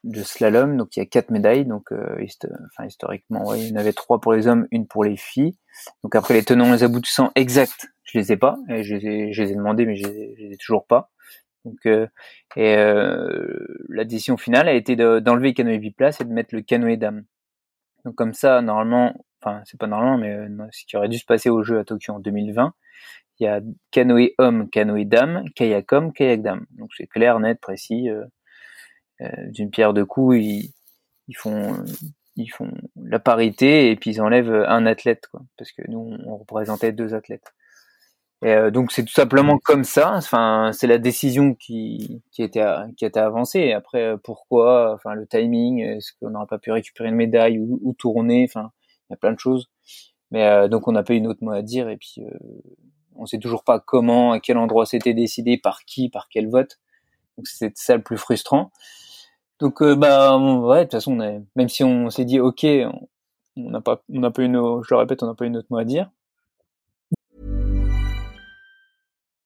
de 0.04 0.22
slalom, 0.22 0.76
donc 0.76 0.96
il 0.96 1.00
y 1.00 1.02
a 1.02 1.06
quatre 1.06 1.30
médailles. 1.30 1.64
Donc, 1.64 1.90
enfin 1.90 2.86
historiquement, 2.86 3.46
ouais, 3.46 3.60
il 3.62 3.68
y 3.70 3.72
en 3.72 3.76
avait 3.76 3.94
trois 3.94 4.20
pour 4.20 4.34
les 4.34 4.46
hommes, 4.46 4.68
une 4.72 4.86
pour 4.86 5.04
les 5.04 5.16
filles. 5.16 5.56
Donc 6.04 6.14
après 6.14 6.34
les 6.34 6.44
tenants, 6.44 6.70
les 6.70 6.82
aboutissants 6.82 7.32
exacts, 7.34 7.88
je 8.04 8.18
les 8.18 8.32
ai 8.32 8.36
pas. 8.36 8.58
Et 8.68 8.84
je, 8.84 8.94
les 8.94 9.06
ai, 9.06 9.32
je 9.32 9.42
les 9.42 9.52
ai 9.52 9.54
demandés, 9.54 9.86
mais 9.86 9.96
je 9.96 10.04
je 10.04 10.42
les 10.44 10.52
ai 10.52 10.56
toujours 10.58 10.86
pas. 10.86 11.10
Donc, 11.66 11.84
euh, 11.86 12.06
euh, 12.58 13.66
la 13.88 14.04
décision 14.04 14.36
finale 14.36 14.68
a 14.68 14.72
été 14.72 14.94
d'enlever 14.94 15.48
le 15.48 15.54
canoë 15.54 15.78
biplace 15.78 16.20
et 16.20 16.24
de 16.24 16.32
mettre 16.32 16.54
le 16.54 16.62
canoë 16.62 16.96
dame. 16.96 17.24
Donc 18.04 18.14
comme 18.14 18.34
ça, 18.34 18.62
normalement, 18.62 19.14
enfin 19.42 19.62
c'est 19.64 19.78
pas 19.78 19.88
normalement, 19.88 20.16
mais 20.16 20.32
euh, 20.32 20.68
ce 20.70 20.84
qui 20.86 20.96
aurait 20.96 21.08
dû 21.08 21.18
se 21.18 21.24
passer 21.24 21.50
au 21.50 21.64
jeu 21.64 21.80
à 21.80 21.84
Tokyo 21.84 22.14
en 22.14 22.20
2020, 22.20 22.72
il 23.40 23.44
y 23.44 23.46
a 23.48 23.60
canoë 23.90 24.34
homme, 24.38 24.70
canoë 24.70 25.04
dame, 25.06 25.44
kayak 25.56 25.92
homme, 25.92 26.12
kayak 26.12 26.42
dame. 26.42 26.66
Donc 26.78 26.90
c'est 26.96 27.08
clair, 27.08 27.40
net, 27.40 27.60
précis. 27.60 28.08
D'une 29.48 29.70
pierre 29.70 29.94
de 29.94 30.02
coups, 30.02 30.36
ils, 30.36 31.36
font 31.36 31.84
la 32.96 33.18
parité 33.18 33.90
et 33.90 33.96
puis 33.96 34.10
ils 34.10 34.20
enlèvent 34.20 34.64
un 34.68 34.84
athlète, 34.84 35.28
parce 35.56 35.72
que 35.72 35.82
nous 35.88 36.16
on 36.26 36.36
représentait 36.36 36.92
deux 36.92 37.14
athlètes. 37.14 37.54
Et 38.42 38.52
euh, 38.52 38.70
donc 38.70 38.92
c'est 38.92 39.04
tout 39.04 39.12
simplement 39.12 39.58
comme 39.58 39.84
ça. 39.84 40.14
Enfin, 40.14 40.70
c'est 40.72 40.86
la 40.86 40.98
décision 40.98 41.54
qui 41.54 42.22
qui 42.30 42.42
était 42.42 42.64
qui 42.96 43.04
a 43.04 43.08
été 43.08 43.18
avancée. 43.20 43.60
Et 43.60 43.72
après, 43.72 44.02
euh, 44.02 44.16
pourquoi 44.22 44.92
Enfin, 44.94 45.14
le 45.14 45.26
timing. 45.26 45.80
Est-ce 45.80 46.12
qu'on 46.20 46.30
n'aurait 46.30 46.46
pas 46.46 46.58
pu 46.58 46.70
récupérer 46.70 47.08
une 47.08 47.14
médaille 47.16 47.58
ou, 47.58 47.80
ou 47.82 47.94
tourner 47.94 48.46
Enfin, 48.48 48.72
il 49.08 49.12
y 49.12 49.14
a 49.14 49.16
plein 49.16 49.32
de 49.32 49.38
choses. 49.38 49.70
Mais 50.30 50.44
euh, 50.46 50.68
donc 50.68 50.88
on 50.88 50.92
n'a 50.92 51.02
pas 51.04 51.14
eu 51.14 51.18
une 51.18 51.28
autre 51.28 51.42
mot 51.44 51.52
à 51.52 51.62
dire. 51.62 51.88
Et 51.88 51.96
puis 51.96 52.16
euh, 52.20 52.30
on 53.16 53.26
sait 53.26 53.38
toujours 53.38 53.64
pas 53.64 53.80
comment, 53.80 54.32
à 54.32 54.40
quel 54.40 54.58
endroit 54.58 54.86
c'était 54.86 55.14
décidé, 55.14 55.58
par 55.58 55.84
qui, 55.84 56.10
par 56.10 56.28
quel 56.28 56.48
vote. 56.48 56.78
Donc 57.38 57.46
c'est 57.48 57.76
ça 57.78 57.96
le 57.96 58.02
plus 58.02 58.18
frustrant. 58.18 58.70
Donc 59.60 59.82
bah 59.82 60.36
ouais, 60.38 60.80
de 60.80 60.82
toute 60.84 60.92
façon, 60.92 61.18
on 61.20 61.46
même 61.56 61.68
si 61.68 61.84
on 61.84 62.10
s'est 62.10 62.24
dit 62.26 62.40
ok, 62.40 62.66
on 63.56 63.70
n'a 63.70 63.80
pas, 63.80 64.02
on 64.12 64.20
n'a 64.20 64.30
pas 64.30 64.42
une, 64.42 64.54
je 64.54 64.94
le 64.94 64.96
répète, 64.96 65.22
on 65.22 65.26
n'a 65.26 65.34
pas 65.34 65.46
une 65.46 65.56
autre 65.56 65.68
mot 65.70 65.78
à 65.78 65.84
dire. 65.84 66.10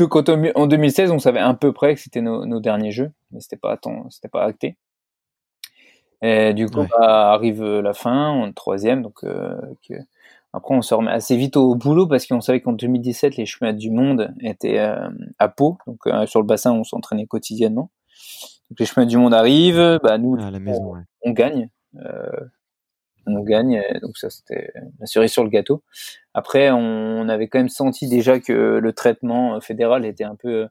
Donc 0.00 0.16
en 0.16 0.66
2016, 0.66 1.10
on 1.10 1.18
savait 1.18 1.40
à 1.40 1.52
peu 1.52 1.74
près 1.74 1.94
que 1.94 2.00
c'était 2.00 2.22
nos, 2.22 2.58
derniers 2.58 2.90
jeux, 2.90 3.12
mais 3.32 3.40
c'était 3.40 3.58
pas 3.58 3.78
c'était 4.08 4.28
pas 4.28 4.44
acté. 4.44 4.78
Et 6.22 6.54
du 6.54 6.70
coup, 6.70 6.86
bah, 6.90 7.32
arrive 7.32 7.62
la 7.62 7.92
fin, 7.92 8.30
on 8.30 8.48
est 8.48 8.54
troisième, 8.54 9.02
donc 9.02 9.22
euh, 9.24 9.54
après 10.54 10.74
on 10.74 10.80
se 10.80 10.94
remet 10.94 11.10
assez 11.10 11.36
vite 11.36 11.58
au 11.58 11.74
boulot 11.74 12.06
parce 12.06 12.26
qu'on 12.26 12.40
savait 12.40 12.62
qu'en 12.62 12.72
2017 12.72 13.36
les 13.36 13.44
chemins 13.44 13.74
du 13.74 13.90
monde 13.90 14.34
étaient 14.40 14.78
euh, 14.78 15.10
à 15.38 15.48
Pau, 15.48 15.76
donc 15.86 15.98
euh, 16.06 16.24
sur 16.24 16.40
le 16.40 16.46
bassin 16.46 16.72
on 16.72 16.82
s'entraînait 16.82 17.26
quotidiennement. 17.26 17.90
Donc 18.70 18.80
les 18.80 18.86
chemins 18.86 19.06
du 19.06 19.18
monde 19.18 19.34
arrivent, 19.34 20.00
bah 20.02 20.16
nous 20.16 20.36
à 20.40 20.50
la 20.50 20.58
maison, 20.60 20.94
on, 21.22 21.32
gagne 21.32 21.68
on 23.36 23.42
gagne. 23.42 23.82
Donc 24.02 24.16
ça, 24.18 24.30
c'était 24.30 24.72
la 24.98 25.06
cerise 25.06 25.32
sur 25.32 25.44
le 25.44 25.50
gâteau. 25.50 25.82
Après, 26.34 26.70
on, 26.70 27.28
avait 27.28 27.48
quand 27.48 27.58
même 27.58 27.68
senti 27.68 28.08
déjà 28.08 28.40
que 28.40 28.78
le 28.82 28.92
traitement 28.92 29.60
fédéral 29.60 30.04
était 30.04 30.24
un 30.24 30.36
peu, 30.36 30.68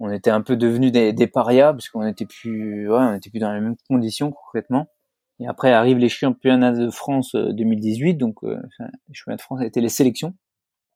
on 0.00 0.10
était 0.10 0.30
un 0.30 0.42
peu 0.42 0.56
devenus 0.56 0.92
des, 0.92 1.12
des 1.12 1.26
parias 1.26 1.72
parce 1.72 1.88
qu'on 1.88 2.06
était 2.06 2.26
plus, 2.26 2.90
on 2.90 3.14
était 3.14 3.30
plus 3.30 3.40
dans 3.40 3.52
les 3.52 3.60
mêmes 3.60 3.76
conditions 3.88 4.32
concrètement. 4.32 4.88
Et 5.38 5.46
après 5.46 5.72
arrivent 5.72 5.98
les 5.98 6.08
championnats 6.08 6.72
de 6.72 6.90
France 6.90 7.34
2018, 7.34 8.14
euh, 8.14 8.18
donc 8.18 8.42
euh, 8.44 8.58
les 9.08 9.14
championnats 9.14 9.36
de 9.36 9.42
France 9.42 9.62
étaient 9.62 9.80
les 9.80 9.88
sélections 9.88 10.34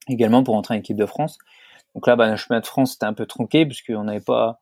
également 0.09 0.43
pour 0.43 0.57
entrer 0.57 0.75
en 0.75 0.79
équipe 0.79 0.97
de 0.97 1.07
France. 1.07 1.39
Donc 1.95 2.07
là, 2.07 2.17
bah, 2.17 2.31
le 2.31 2.37
championnat 2.37 2.61
de 2.61 2.67
France 2.67 2.93
c'était 2.93 3.07
un 3.07 3.13
peu 3.13 3.27
tronqué 3.27 3.67
puisqu'on 3.67 4.05
n'avait 4.05 4.21
pas 4.21 4.61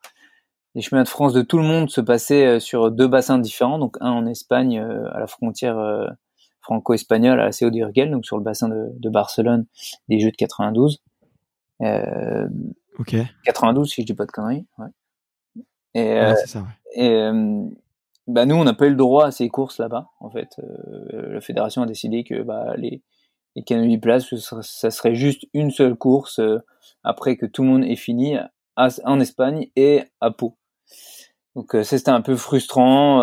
les 0.79 0.83
chemins 0.83 1.03
de 1.03 1.09
France 1.09 1.33
de 1.33 1.43
tout 1.43 1.59
le 1.59 1.65
monde 1.65 1.91
se 1.91 2.01
passaient 2.01 2.47
euh, 2.47 2.61
sur 2.61 2.93
deux 2.93 3.09
bassins 3.09 3.41
différents, 3.41 3.81
donc 3.81 3.97
un 4.01 4.13
en 4.13 4.27
Espagne 4.27 4.79
euh, 4.79 5.13
à 5.13 5.19
la 5.19 5.27
frontière 5.27 5.77
euh, 5.77 6.07
franco-espagnole 6.61 7.41
à 7.41 7.47
la 7.47 7.51
CO 7.51 7.71
d'Urgel, 7.71 8.13
donc 8.13 8.25
sur 8.25 8.39
le 8.39 8.45
bassin 8.45 8.69
de, 8.69 9.09
Barcelone 9.11 9.67
des 10.09 10.21
Jeux 10.21 10.31
de 10.31 10.37
92. 10.37 11.03
Euh, 11.83 12.49
ok. 12.97 13.17
92 13.45 13.91
si 13.91 14.03
je 14.03 14.07
dis 14.07 14.15
pas 14.15 14.25
de 14.25 14.31
conneries. 14.31 14.67
Ouais. 14.79 14.87
Et, 15.95 16.47
ça, 16.47 16.65
et 16.95 17.29
bah 18.29 18.47
nous 18.47 18.55
on 18.55 18.63
n'a 18.63 18.75
pas 18.75 18.87
eu 18.87 18.91
le 18.91 18.97
droit 18.97 19.27
à 19.27 19.31
ces 19.33 19.49
courses 19.49 19.79
là-bas. 19.79 20.11
En 20.21 20.31
fait, 20.31 20.61
la 21.11 21.41
fédération 21.41 21.83
a 21.83 21.87
décidé 21.87 22.23
que 22.23 22.43
bah, 22.43 22.75
les 22.77 23.03
et 23.57 23.65
Canopy 23.65 23.99
Place, 23.99 24.33
ça 24.37 24.91
serait 24.93 25.17
juste 25.17 25.47
une 25.55 25.73
seule 25.73 25.97
course 25.97 26.41
après 27.03 27.37
que 27.37 27.47
tout 27.47 27.63
le 27.63 27.69
monde 27.69 27.85
ait 27.85 27.97
fini 27.97 28.37
en 28.77 29.19
Espagne 29.19 29.71
et 29.75 30.03
à 30.21 30.31
Pau. 30.31 30.58
Donc 31.57 31.77
c'était 31.83 32.11
un 32.11 32.21
peu 32.21 32.37
frustrant. 32.37 33.23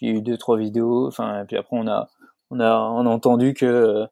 il 0.00 0.08
y 0.08 0.10
a 0.10 0.14
eu 0.14 0.22
deux 0.22 0.38
trois 0.38 0.56
vidéos. 0.56 1.06
Enfin, 1.06 1.42
et 1.42 1.44
puis 1.44 1.56
après 1.56 1.76
on 1.76 1.86
a 1.86 2.08
on 2.50 2.60
a 2.60 2.78
on 2.78 3.06
a 3.06 3.10
entendu 3.10 3.54
que 3.54 4.06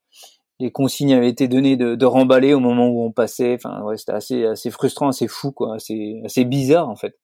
les 0.60 0.70
consignes 0.70 1.14
avaient 1.14 1.30
été 1.30 1.48
données 1.48 1.76
de, 1.76 2.04
remballer 2.04 2.52
au 2.52 2.60
moment 2.60 2.86
où 2.88 3.02
on 3.02 3.12
passait. 3.12 3.54
Enfin, 3.54 3.82
c'était 3.96 4.12
assez, 4.12 4.44
assez 4.44 4.70
frustrant, 4.70 5.08
assez 5.08 5.26
fou, 5.26 5.52
quoi, 5.52 5.74
assez, 5.74 6.20
assez 6.24 6.44
bizarre 6.44 6.88
en 6.88 6.96
fait. 6.96 7.18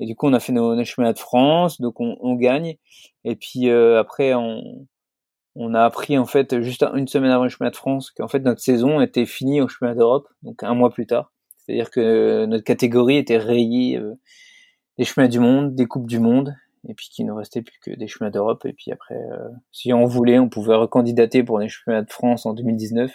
Et 0.00 0.06
du 0.06 0.16
coup, 0.16 0.26
on 0.26 0.32
a 0.32 0.40
fait 0.40 0.52
nos, 0.52 0.74
nos 0.74 0.82
de 0.82 1.18
France, 1.18 1.78
donc 1.78 2.00
on, 2.00 2.34
gagne. 2.36 2.76
Et 3.24 3.36
puis 3.36 3.68
euh, 3.68 4.00
après, 4.00 4.32
on, 4.32 4.86
on 5.54 5.74
a 5.74 5.84
appris 5.84 6.16
en 6.16 6.24
fait 6.24 6.62
juste 6.62 6.82
une 6.94 7.06
semaine 7.06 7.30
avant 7.30 7.44
le 7.44 7.50
chemin 7.50 7.68
de 7.68 7.76
France 7.76 8.10
qu'en 8.10 8.28
fait 8.28 8.40
notre 8.40 8.62
saison 8.62 9.00
était 9.02 9.26
finie 9.26 9.60
au 9.60 9.68
chemin 9.68 9.94
d'Europe, 9.94 10.26
donc 10.42 10.62
un 10.62 10.74
mois 10.74 10.90
plus 10.90 11.06
tard. 11.06 11.32
C'est-à-dire 11.58 11.90
que 11.90 12.46
notre 12.46 12.64
catégorie 12.64 13.18
était 13.18 13.36
rayée 13.36 13.98
euh, 13.98 14.14
des 15.00 15.06
chemins 15.06 15.28
du 15.28 15.40
monde, 15.40 15.74
des 15.74 15.86
coupes 15.86 16.06
du 16.06 16.18
monde, 16.18 16.54
et 16.86 16.92
puis 16.92 17.08
qu'il 17.08 17.24
ne 17.24 17.32
restait 17.32 17.62
plus 17.62 17.78
que 17.80 17.90
des 17.90 18.06
chemins 18.06 18.28
d'Europe. 18.28 18.66
Et 18.66 18.74
puis 18.74 18.92
après, 18.92 19.14
euh, 19.14 19.48
si 19.72 19.94
on 19.94 20.04
voulait, 20.04 20.38
on 20.38 20.50
pouvait 20.50 20.74
recandidater 20.74 21.42
pour 21.42 21.58
des 21.58 21.70
chemins 21.70 22.02
de 22.02 22.10
France 22.10 22.44
en 22.44 22.52
2019 22.52 23.10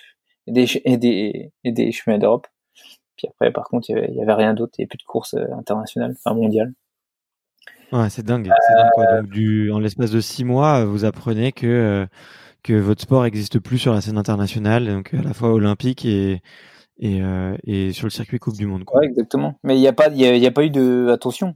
et 0.48 0.52
des, 0.52 0.82
et 0.84 0.98
des, 0.98 1.52
et 1.64 1.72
des 1.72 1.92
chemins 1.92 2.18
d'Europe. 2.18 2.48
Puis 3.18 3.28
après, 3.28 3.54
par 3.54 3.66
contre, 3.66 3.92
il 3.92 4.16
y 4.16 4.20
avait, 4.20 4.34
rien 4.34 4.56
d'autre, 4.56 4.74
il 4.80 4.82
n'y 4.82 4.84
avait 4.86 4.90
plus 4.90 4.98
de 4.98 5.04
course 5.04 5.36
euh, 5.36 5.46
internationale, 5.60 6.16
enfin 6.18 6.36
mondiale. 6.36 6.74
Ouais, 7.92 8.10
c'est 8.10 8.26
dingue. 8.26 8.48
dingue 8.48 8.90
quoi. 8.96 9.22
Donc, 9.22 9.30
du, 9.30 9.72
en 9.72 9.78
l'espace 9.78 10.10
de 10.10 10.22
six 10.22 10.44
mois, 10.44 10.86
vous 10.86 11.06
apprenez 11.06 11.52
que, 11.52 11.68
euh, 11.68 12.06
que 12.64 12.74
votre 12.74 13.04
sport 13.04 13.22
n'existe 13.22 13.60
plus 13.60 13.78
sur 13.78 13.94
la 13.94 14.02
scène 14.02 14.18
internationale, 14.18 14.88
donc 14.88 15.14
à 15.14 15.22
la 15.22 15.36
fois 15.36 15.54
olympique 15.54 16.04
et, 16.04 16.42
et, 16.98 17.22
et 17.64 17.92
sur 17.92 18.08
le 18.08 18.12
circuit 18.12 18.40
Coupe 18.40 18.58
du 18.58 18.66
Monde. 18.66 18.86
Quoi. 18.86 19.02
Ouais, 19.02 19.06
exactement. 19.06 19.60
Mais 19.62 19.78
il 19.78 19.82
n'y 19.82 19.88
a, 19.88 19.94
pas, 19.94 20.10
y 20.10 20.26
a, 20.26 20.36
y 20.36 20.48
a 20.48 20.52
pas 20.52 20.64
eu 20.64 20.72
de. 20.72 21.10
Attention, 21.12 21.56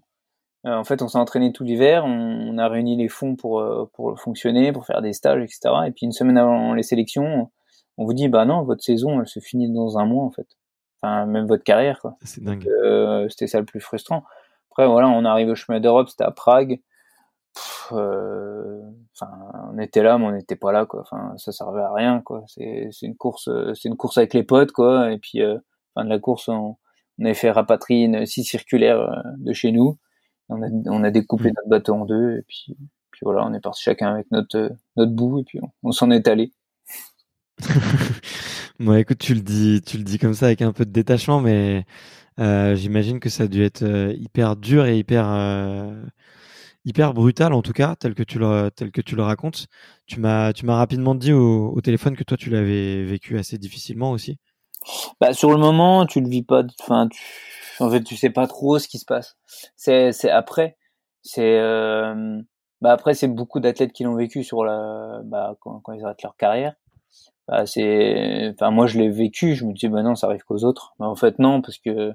euh, 0.66 0.76
en 0.76 0.84
fait, 0.84 1.02
on 1.02 1.08
s'est 1.08 1.18
entraîné 1.18 1.54
tout 1.54 1.64
l'hiver, 1.64 2.04
on, 2.06 2.58
a 2.58 2.68
réuni 2.68 2.98
les 2.98 3.08
fonds 3.08 3.36
pour, 3.36 3.62
euh, 3.62 3.90
pour 3.94 4.20
fonctionner, 4.20 4.74
pour 4.74 4.86
faire 4.86 5.02
des 5.02 5.14
stages, 5.14 5.42
etc. 5.42 5.60
Et 5.88 5.92
puis 5.92 6.06
une 6.06 6.12
semaine 6.12 6.38
avant 6.38 6.74
les 6.74 6.84
sélections, 6.84 7.50
on 7.98 8.06
vous 8.06 8.14
dit, 8.14 8.28
bah 8.28 8.46
non, 8.46 8.64
votre 8.64 8.84
saison, 8.84 9.22
elle 9.22 9.28
se 9.28 9.40
finit 9.40 9.72
dans 9.72 9.98
un 9.98 10.06
mois, 10.06 10.26
en 10.26 10.32
fait. 10.32 10.48
Enfin, 11.02 11.26
même 11.26 11.48
votre 11.48 11.64
carrière, 11.64 12.00
quoi. 12.02 12.18
C'est 12.24 12.44
dingue. 12.44 12.68
Euh, 12.68 13.30
c'était 13.30 13.48
ça 13.48 13.60
le 13.60 13.66
plus 13.66 13.80
frustrant. 13.80 14.26
Après, 14.72 14.86
voilà, 14.86 15.08
on 15.08 15.24
arrive 15.24 15.50
au 15.50 15.56
chemin 15.56 15.80
d'Europe, 15.80 16.10
c'était 16.10 16.26
à 16.26 16.32
Prague. 16.32 16.82
Enfin, 17.92 19.02
on 19.74 19.80
était 19.80 20.04
là, 20.04 20.18
mais 20.18 20.26
on 20.26 20.32
n'était 20.32 20.58
pas 20.58 20.74
là, 20.74 20.86
quoi. 20.86 21.02
Enfin, 21.02 21.34
ça 21.38 21.54
servait 21.54 21.82
à 21.82 21.94
rien, 21.94 22.22
quoi. 22.22 22.44
C'est 22.48 22.92
une 23.02 23.16
course, 23.16 23.50
c'est 23.76 23.88
une 23.88 23.98
course 23.98 24.18
avec 24.18 24.34
les 24.34 24.44
potes, 24.44 24.74
quoi. 24.74 25.12
Et 25.12 25.18
puis, 25.18 25.42
fin 25.96 26.04
de 26.04 26.10
la 26.10 26.20
course, 26.20 26.50
on, 26.50 26.76
on 27.18 27.26
avait 27.26 27.34
fait 27.34 27.50
rapatrier 27.50 28.06
une 28.06 28.26
scie 28.26 28.44
circulaire 28.44 29.24
de 29.38 29.54
chez 29.54 29.72
nous 29.72 29.98
on 30.50 30.62
a, 30.62 30.68
on 30.88 31.04
a 31.04 31.12
découpé 31.12 31.50
mm. 31.50 31.54
notre 31.56 31.70
bateau 31.70 31.94
en 31.94 32.06
deux 32.06 32.38
et 32.38 32.42
puis, 32.48 32.76
puis 33.12 33.22
voilà, 33.24 33.46
on 33.46 33.54
est 33.54 33.62
parti 33.62 33.84
chacun 33.84 34.14
avec 34.14 34.30
notre, 34.32 34.72
notre 34.96 35.12
bout 35.12 35.40
et 35.40 35.44
puis 35.44 35.60
on, 35.84 35.92
s'en 35.92 36.12
est 36.12 36.28
allé. 36.28 36.52
bon, 38.80 38.96
écoute, 38.96 39.20
tu 39.20 39.34
le 39.34 39.42
dis, 39.42 39.82
tu 39.82 39.98
le 39.98 40.04
dis 40.04 40.18
comme 40.18 40.34
ça 40.34 40.48
avec 40.48 40.62
un 40.62 40.72
peu 40.72 40.86
de 40.86 40.92
détachement, 40.92 41.42
mais 41.42 41.86
euh, 42.40 42.76
j'imagine 42.76 43.20
que 43.20 43.30
ça 43.30 43.44
a 43.44 43.48
dû 43.48 43.64
être 43.64 43.84
euh, 43.84 44.14
hyper 44.18 44.56
dur 44.56 44.86
et 44.86 44.98
hyper 44.98 45.30
euh, 45.30 46.02
hyper 46.86 47.14
brutal 47.14 47.54
en 47.54 47.62
tout 47.62 47.74
cas, 47.74 47.96
tel 47.96 48.16
que 48.16 48.24
tu 48.24 48.40
le 48.40 48.70
tel 48.72 48.92
que 48.92 49.02
tu 49.02 49.16
le 49.16 49.24
racontes. 49.24 49.68
Tu 50.08 50.20
m'as 50.20 50.54
tu 50.54 50.66
m'as 50.66 50.76
rapidement 50.78 51.16
dit 51.16 51.34
au, 51.34 51.70
au, 51.74 51.82
téléphone 51.82 52.16
que 52.16 52.24
toi 52.24 52.38
tu 52.38 52.50
l'avais 52.50 53.04
vécu 53.04 53.38
assez 53.38 53.58
difficilement 53.58 54.12
aussi. 54.12 54.38
Bah 55.20 55.34
sur 55.34 55.52
le 55.52 55.58
moment, 55.58 56.06
tu 56.06 56.22
le 56.22 56.30
vis 56.30 56.44
pas. 56.44 56.64
Enfin, 56.82 57.10
en 57.80 57.90
fait, 57.90 58.04
tu 58.04 58.16
sais 58.16 58.30
pas 58.30 58.48
trop 58.48 58.80
ce 58.80 58.88
qui 58.88 59.00
se 59.00 59.06
passe. 59.06 59.38
C'est, 59.76 60.12
c'est 60.12 60.30
après. 60.32 60.78
C'est, 61.24 61.60
euh, 61.60 62.42
bah 62.82 62.92
après, 62.94 63.14
c'est 63.14 63.28
beaucoup 63.28 63.60
d'athlètes 63.60 63.94
qui 63.94 64.04
l'ont 64.04 64.16
vécu 64.16 64.44
sur 64.44 64.64
la, 64.64 65.22
bah, 65.26 65.56
quand, 65.62 65.80
quand 65.82 65.94
ils 65.94 66.04
arrêtent 66.04 66.24
leur 66.24 66.36
carrière. 66.38 66.76
Bah, 67.48 67.66
c'est, 67.66 68.52
enfin, 68.54 68.72
moi, 68.72 68.88
je 68.88 69.00
l'ai 69.00 69.10
vécu. 69.10 69.56
Je 69.56 69.66
me 69.66 69.74
dis, 69.74 69.88
bah 69.90 70.04
non, 70.04 70.16
ça 70.16 70.28
arrive 70.28 70.44
qu'aux 70.44 70.64
autres. 70.64 70.94
Mais 71.00 71.06
en 71.06 71.16
fait, 71.16 71.40
non, 71.40 71.62
parce 71.62 71.78
que, 71.80 72.14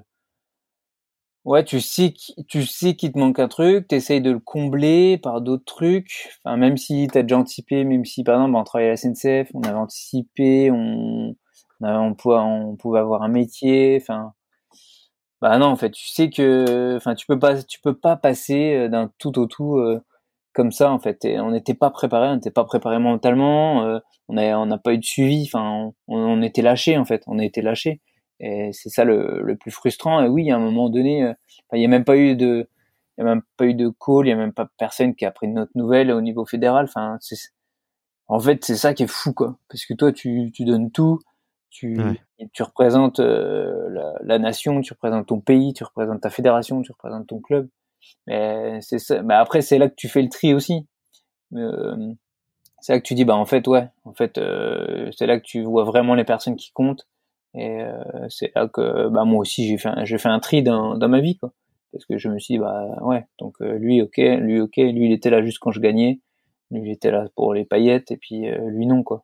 ouais, 1.45 1.63
tu 1.63 1.79
sais, 1.81 2.13
tu 2.47 2.65
sais 2.65 2.95
qu'il 2.95 3.11
te 3.11 3.19
manque 3.19 3.39
un 3.39 3.47
truc, 3.47 3.87
t'essayes 3.87 4.21
de 4.21 4.31
le 4.31 4.39
combler 4.39 5.17
par 5.17 5.41
d'autres 5.41 5.65
trucs. 5.65 6.29
Enfin, 6.43 6.57
même 6.57 6.77
si 6.77 7.07
t'as 7.11 7.21
déjà 7.21 7.37
anticipé, 7.37 7.83
même 7.83 8.05
si, 8.05 8.23
par 8.23 8.35
exemple, 8.35 8.55
on 8.57 8.63
travaillait 8.63 8.91
à 8.91 8.93
la 8.93 8.97
SNCF, 8.97 9.49
on 9.53 9.63
avait 9.63 9.77
anticipé, 9.77 10.71
on, 10.71 11.35
on, 11.85 11.89
avait, 11.89 11.97
on 11.97 12.75
pouvait, 12.75 12.99
avoir 12.99 13.23
un 13.23 13.27
métier. 13.27 13.99
Enfin, 14.01 14.33
bah 15.41 15.57
non, 15.59 15.67
en 15.67 15.75
fait, 15.75 15.91
tu 15.91 16.07
sais 16.07 16.29
que, 16.29 16.95
enfin, 16.97 17.15
tu 17.15 17.25
peux 17.27 17.39
pas, 17.39 17.61
tu 17.63 17.79
peux 17.81 17.95
pas 17.95 18.15
passer 18.17 18.75
euh, 18.75 18.89
d'un 18.89 19.11
tout 19.19 19.37
au 19.39 19.45
tout 19.47 19.77
euh, 19.77 20.01
comme 20.53 20.71
ça, 20.71 20.91
en 20.91 20.99
fait. 20.99 21.25
Et 21.25 21.39
on 21.39 21.51
n'était 21.51 21.73
pas 21.73 21.91
préparé, 21.91 22.29
on 22.29 22.35
n'était 22.35 22.51
pas 22.51 22.65
préparé 22.65 22.99
mentalement, 22.99 23.85
euh, 23.85 23.99
on 24.29 24.37
a, 24.37 24.57
on 24.57 24.65
n'a 24.65 24.77
pas 24.77 24.93
eu 24.93 24.97
de 24.99 25.05
suivi, 25.05 25.43
enfin, 25.47 25.91
on, 26.07 26.41
était 26.41 26.61
lâché, 26.61 26.97
en 26.97 27.05
fait, 27.05 27.23
on 27.27 27.39
a 27.39 27.45
été 27.45 27.61
lâché. 27.61 28.01
Et 28.39 28.71
c'est 28.73 28.89
ça 28.89 29.05
le, 29.05 29.41
le, 29.43 29.55
plus 29.57 29.71
frustrant. 29.71 30.21
Et 30.23 30.27
oui, 30.27 30.51
à 30.51 30.55
un 30.57 30.59
moment 30.59 30.89
donné, 30.89 31.33
il 31.73 31.81
y 31.81 31.85
a 31.85 31.87
même 31.87 32.05
pas 32.05 32.17
eu 32.17 32.35
de, 32.35 32.69
il 33.17 33.21
y 33.21 33.27
a 33.27 33.29
même 33.29 33.43
pas 33.57 33.65
eu 33.65 33.73
de 33.75 33.89
call, 33.89 34.27
il 34.27 34.29
y 34.29 34.33
a 34.33 34.35
même 34.35 34.53
pas 34.53 34.69
personne 34.77 35.15
qui 35.15 35.25
a 35.25 35.31
pris 35.31 35.47
notre 35.47 35.71
nouvelle 35.75 36.11
au 36.11 36.21
niveau 36.21 36.45
fédéral. 36.45 36.85
Enfin, 36.85 37.17
en 38.27 38.39
fait, 38.39 38.65
c'est 38.65 38.75
ça 38.75 38.93
qui 38.93 39.03
est 39.03 39.07
fou, 39.07 39.33
quoi. 39.33 39.57
Parce 39.69 39.85
que 39.85 39.93
toi, 39.93 40.11
tu, 40.11 40.51
tu 40.53 40.65
donnes 40.65 40.91
tout, 40.91 41.19
tu, 41.75 41.97
tu 42.53 42.63
représentes 42.63 43.19
euh, 43.19 43.89
la, 43.89 44.13
la, 44.23 44.39
nation, 44.39 44.79
tu 44.79 44.93
représentes 44.93 45.27
ton 45.27 45.41
pays, 45.41 45.73
tu 45.73 45.83
représentes 45.83 46.21
ta 46.21 46.29
fédération, 46.29 46.81
tu 46.81 46.91
représentes 46.93 47.27
ton 47.27 47.39
club. 47.39 47.67
Mais 48.27 48.79
c'est 48.81 48.99
ça. 48.99 49.21
Mais 49.23 49.33
après, 49.33 49.61
c'est 49.61 49.77
là 49.77 49.89
que 49.89 49.95
tu 49.95 50.07
fais 50.07 50.21
le 50.21 50.29
tri 50.29 50.53
aussi. 50.53 50.87
Euh, 51.53 52.13
c'est 52.79 52.93
là 52.93 52.99
que 52.99 53.05
tu 53.05 53.13
dis, 53.13 53.25
bah 53.25 53.35
en 53.35 53.45
fait, 53.45 53.67
ouais, 53.67 53.89
en 54.05 54.13
fait, 54.13 54.37
euh, 54.37 55.09
c'est 55.17 55.27
là 55.27 55.37
que 55.37 55.45
tu 55.45 55.63
vois 55.63 55.83
vraiment 55.83 56.15
les 56.15 56.23
personnes 56.23 56.55
qui 56.55 56.71
comptent. 56.71 57.07
Et 57.57 57.79
c'est 58.29 58.51
là 58.53 58.67
que, 58.67 59.07
bah 59.07 59.23
moi 59.23 59.39
aussi, 59.39 59.65
j'ai 59.67 59.77
fait, 59.77 59.87
un, 59.87 60.03
j'ai 60.03 60.17
fait 60.17 60.27
un 60.27 60.39
tri 60.39 60.61
dans, 60.61 60.97
dans 60.97 61.07
ma 61.07 61.21
vie, 61.21 61.37
quoi. 61.37 61.53
Parce 61.93 62.05
que 62.05 62.17
je 62.17 62.27
me 62.27 62.37
suis 62.37 62.55
dit, 62.55 62.59
bah 62.59 62.85
ouais, 63.01 63.25
donc 63.39 63.55
lui, 63.61 64.01
ok, 64.01 64.17
lui, 64.17 64.59
ok, 64.59 64.75
lui, 64.75 65.05
il 65.05 65.13
était 65.13 65.29
là 65.29 65.41
juste 65.41 65.59
quand 65.59 65.71
je 65.71 65.79
gagnais. 65.79 66.19
Lui, 66.71 66.81
il 66.89 66.91
était 66.91 67.11
là 67.11 67.27
pour 67.35 67.53
les 67.53 67.63
paillettes, 67.63 68.11
et 68.11 68.17
puis 68.17 68.45
lui, 68.67 68.85
non, 68.87 69.03
quoi. 69.03 69.23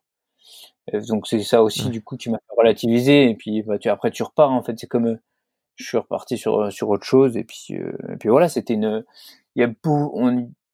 Euh, 0.94 1.00
donc 1.08 1.26
c'est 1.26 1.42
ça 1.42 1.62
aussi 1.62 1.90
du 1.90 2.02
coup 2.02 2.16
qui 2.16 2.30
m'a 2.30 2.38
fait 2.38 2.54
relativiser. 2.56 3.30
Et 3.30 3.34
puis 3.34 3.62
bah, 3.62 3.78
tu, 3.78 3.88
après 3.88 4.10
tu 4.10 4.22
repars 4.22 4.50
en 4.50 4.62
fait. 4.62 4.78
C'est 4.78 4.86
comme 4.86 5.06
euh, 5.06 5.16
je 5.76 5.84
suis 5.84 5.98
reparti 5.98 6.38
sur 6.38 6.60
euh, 6.60 6.70
sur 6.70 6.88
autre 6.88 7.04
chose. 7.04 7.36
Et 7.36 7.44
puis 7.44 7.68
et 7.72 8.16
puis 8.18 8.28
voilà 8.28 8.48
c'était 8.48 8.74
une 8.74 9.04
il 9.56 9.62
y 9.62 9.64
a 9.64 9.72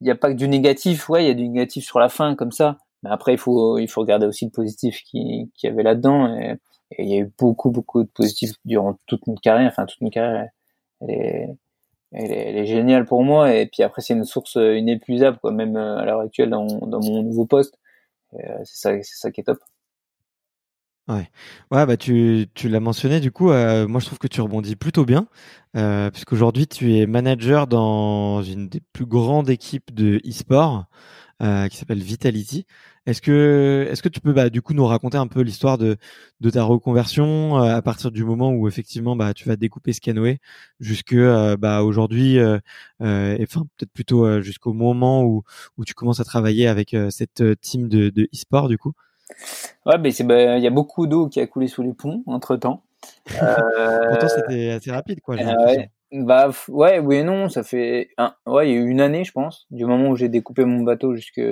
il 0.01 0.07
y 0.07 0.11
a 0.11 0.17
pas 0.17 0.31
que 0.31 0.37
du 0.37 0.49
négatif. 0.49 1.09
Ouais 1.09 1.25
il 1.25 1.29
y 1.29 1.31
a 1.31 1.35
du 1.35 1.49
négatif 1.49 1.85
sur 1.85 1.99
la 1.99 2.09
fin 2.09 2.35
comme 2.37 2.53
ça. 2.53 2.79
Mais 3.03 3.11
après 3.11 3.35
il 3.35 3.39
faut 3.39 3.79
il 3.79 3.89
faut 3.89 4.01
regarder 4.01 4.27
aussi 4.27 4.47
le 4.47 4.51
positif 4.51 5.03
qui 5.05 5.51
qui 5.55 5.67
y 5.67 5.71
avait 5.71 5.83
là 5.83 5.95
dedans 5.95 6.37
et, 6.39 6.57
il 6.99 7.07
y 7.09 7.15
a 7.15 7.19
eu 7.19 7.31
beaucoup 7.39 7.71
beaucoup 7.71 8.03
de 8.03 8.09
positifs 8.09 8.53
durant 8.65 8.99
toute 9.07 9.27
une 9.27 9.39
carrière. 9.39 9.69
Enfin 9.71 9.87
toute 9.87 10.01
une 10.01 10.11
carrière 10.11 10.49
elle 11.03 11.11
est 11.11 11.49
elle 12.13 12.33
est, 12.33 12.49
elle 12.51 12.57
est 12.59 12.67
géniale 12.67 13.05
pour 13.07 13.25
moi. 13.25 13.55
Et 13.55 13.67
puis 13.67 13.83
après 13.83 14.03
c'est 14.03 14.15
une 14.15 14.25
source 14.25 14.57
inépuisable 14.57 15.39
quoi. 15.39 15.53
Même 15.53 15.77
à 15.77 16.05
l'heure 16.05 16.21
actuelle 16.21 16.51
dans, 16.51 16.67
dans 16.67 17.01
mon 17.01 17.23
nouveau 17.23 17.47
poste. 17.47 17.79
C'est 18.33 18.65
ça 18.65 18.93
c'est 19.03 19.17
ça 19.17 19.31
qui 19.33 19.41
est 19.43 19.45
top 19.45 19.59
Ouais, 21.71 21.87
bah 21.87 21.97
tu, 21.97 22.47
tu 22.55 22.69
l'as 22.69 22.81
mentionné. 22.81 23.21
Du 23.21 23.31
coup, 23.33 23.51
euh, 23.51 23.89
moi 23.89 24.01
je 24.01 24.07
trouve 24.07 24.19
que 24.19 24.27
tu 24.27 24.41
rebondis 24.43 24.77
plutôt 24.77 25.05
bien, 25.07 25.27
euh, 25.77 26.11
puisqu'aujourd'hui 26.11 26.67
tu 26.67 26.97
es 26.97 27.07
manager 27.07 27.67
dans 27.67 28.43
une 28.43 28.69
des 28.69 28.81
plus 28.93 29.07
grandes 29.07 29.49
équipes 29.49 29.95
de 29.95 30.21
e-sport 30.27 30.85
euh, 31.43 31.69
qui 31.69 31.77
s'appelle 31.79 32.01
Vitality. 32.03 32.67
Est-ce 33.07 33.23
que, 33.23 33.89
est-ce 33.91 34.03
que 34.03 34.09
tu 34.11 34.21
peux 34.23 34.33
bah, 34.33 34.51
du 34.51 34.63
coup 34.63 34.75
nous 34.75 34.87
raconter 34.87 35.19
un 35.19 35.27
peu 35.29 35.43
l'histoire 35.43 35.79
de, 35.79 35.99
de 36.41 36.51
ta 36.51 36.65
reconversion 36.65 37.59
euh, 37.63 37.77
à 37.77 37.83
partir 37.83 38.11
du 38.13 38.25
moment 38.25 38.53
où 38.53 38.69
effectivement 38.69 39.17
bah 39.17 39.35
tu 39.35 39.49
vas 39.49 39.57
découper 39.57 39.93
jusque 40.81 41.13
euh, 41.15 41.57
bah 41.57 41.83
aujourd'hui, 41.83 42.39
euh, 42.39 42.59
enfin 43.01 43.65
peut-être 43.77 43.93
plutôt 43.93 44.41
jusqu'au 44.43 44.73
moment 44.73 45.25
où 45.25 45.43
où 45.79 45.85
tu 45.85 45.95
commences 45.95 46.21
à 46.21 46.25
travailler 46.25 46.69
avec 46.69 46.97
cette 47.11 47.43
team 47.61 47.89
de, 47.89 48.11
de 48.11 48.25
e-sport 48.35 48.69
du 48.69 48.79
coup? 48.79 48.93
Ouais, 49.87 49.99
mais 49.99 50.11
c'est 50.11 50.25
bah, 50.25 50.57
il 50.57 50.63
y 50.63 50.67
a 50.67 50.71
beaucoup 50.71 51.07
d'eau 51.07 51.29
qui 51.29 51.41
a 51.41 51.47
coulé 51.47 51.67
sous 51.67 51.83
les 51.83 51.93
ponts 51.93 52.23
entre 52.27 52.57
temps. 52.57 52.83
Euh... 53.43 54.09
Pourtant, 54.09 54.29
c'était 54.29 54.71
assez 54.71 54.91
rapide, 54.91 55.21
quoi. 55.21 55.37
ouais. 55.37 55.91
Bah 56.11 56.51
ouais, 56.69 57.01
oui 57.01 57.17
et 57.17 57.23
non, 57.23 57.51
ça 57.51 57.63
fait 57.63 58.09
un... 58.17 58.35
ouais, 58.47 58.71
il 58.71 58.75
y 58.75 58.79
a 58.79 58.81
eu 58.81 58.89
une 58.89 59.01
année, 59.01 59.25
je 59.25 59.33
pense, 59.33 59.67
du 59.71 59.85
moment 59.85 60.09
où 60.09 60.17
j'ai 60.17 60.31
découpé 60.31 60.65
mon 60.65 60.83
bateau 60.83 61.15
jusque 61.15 61.43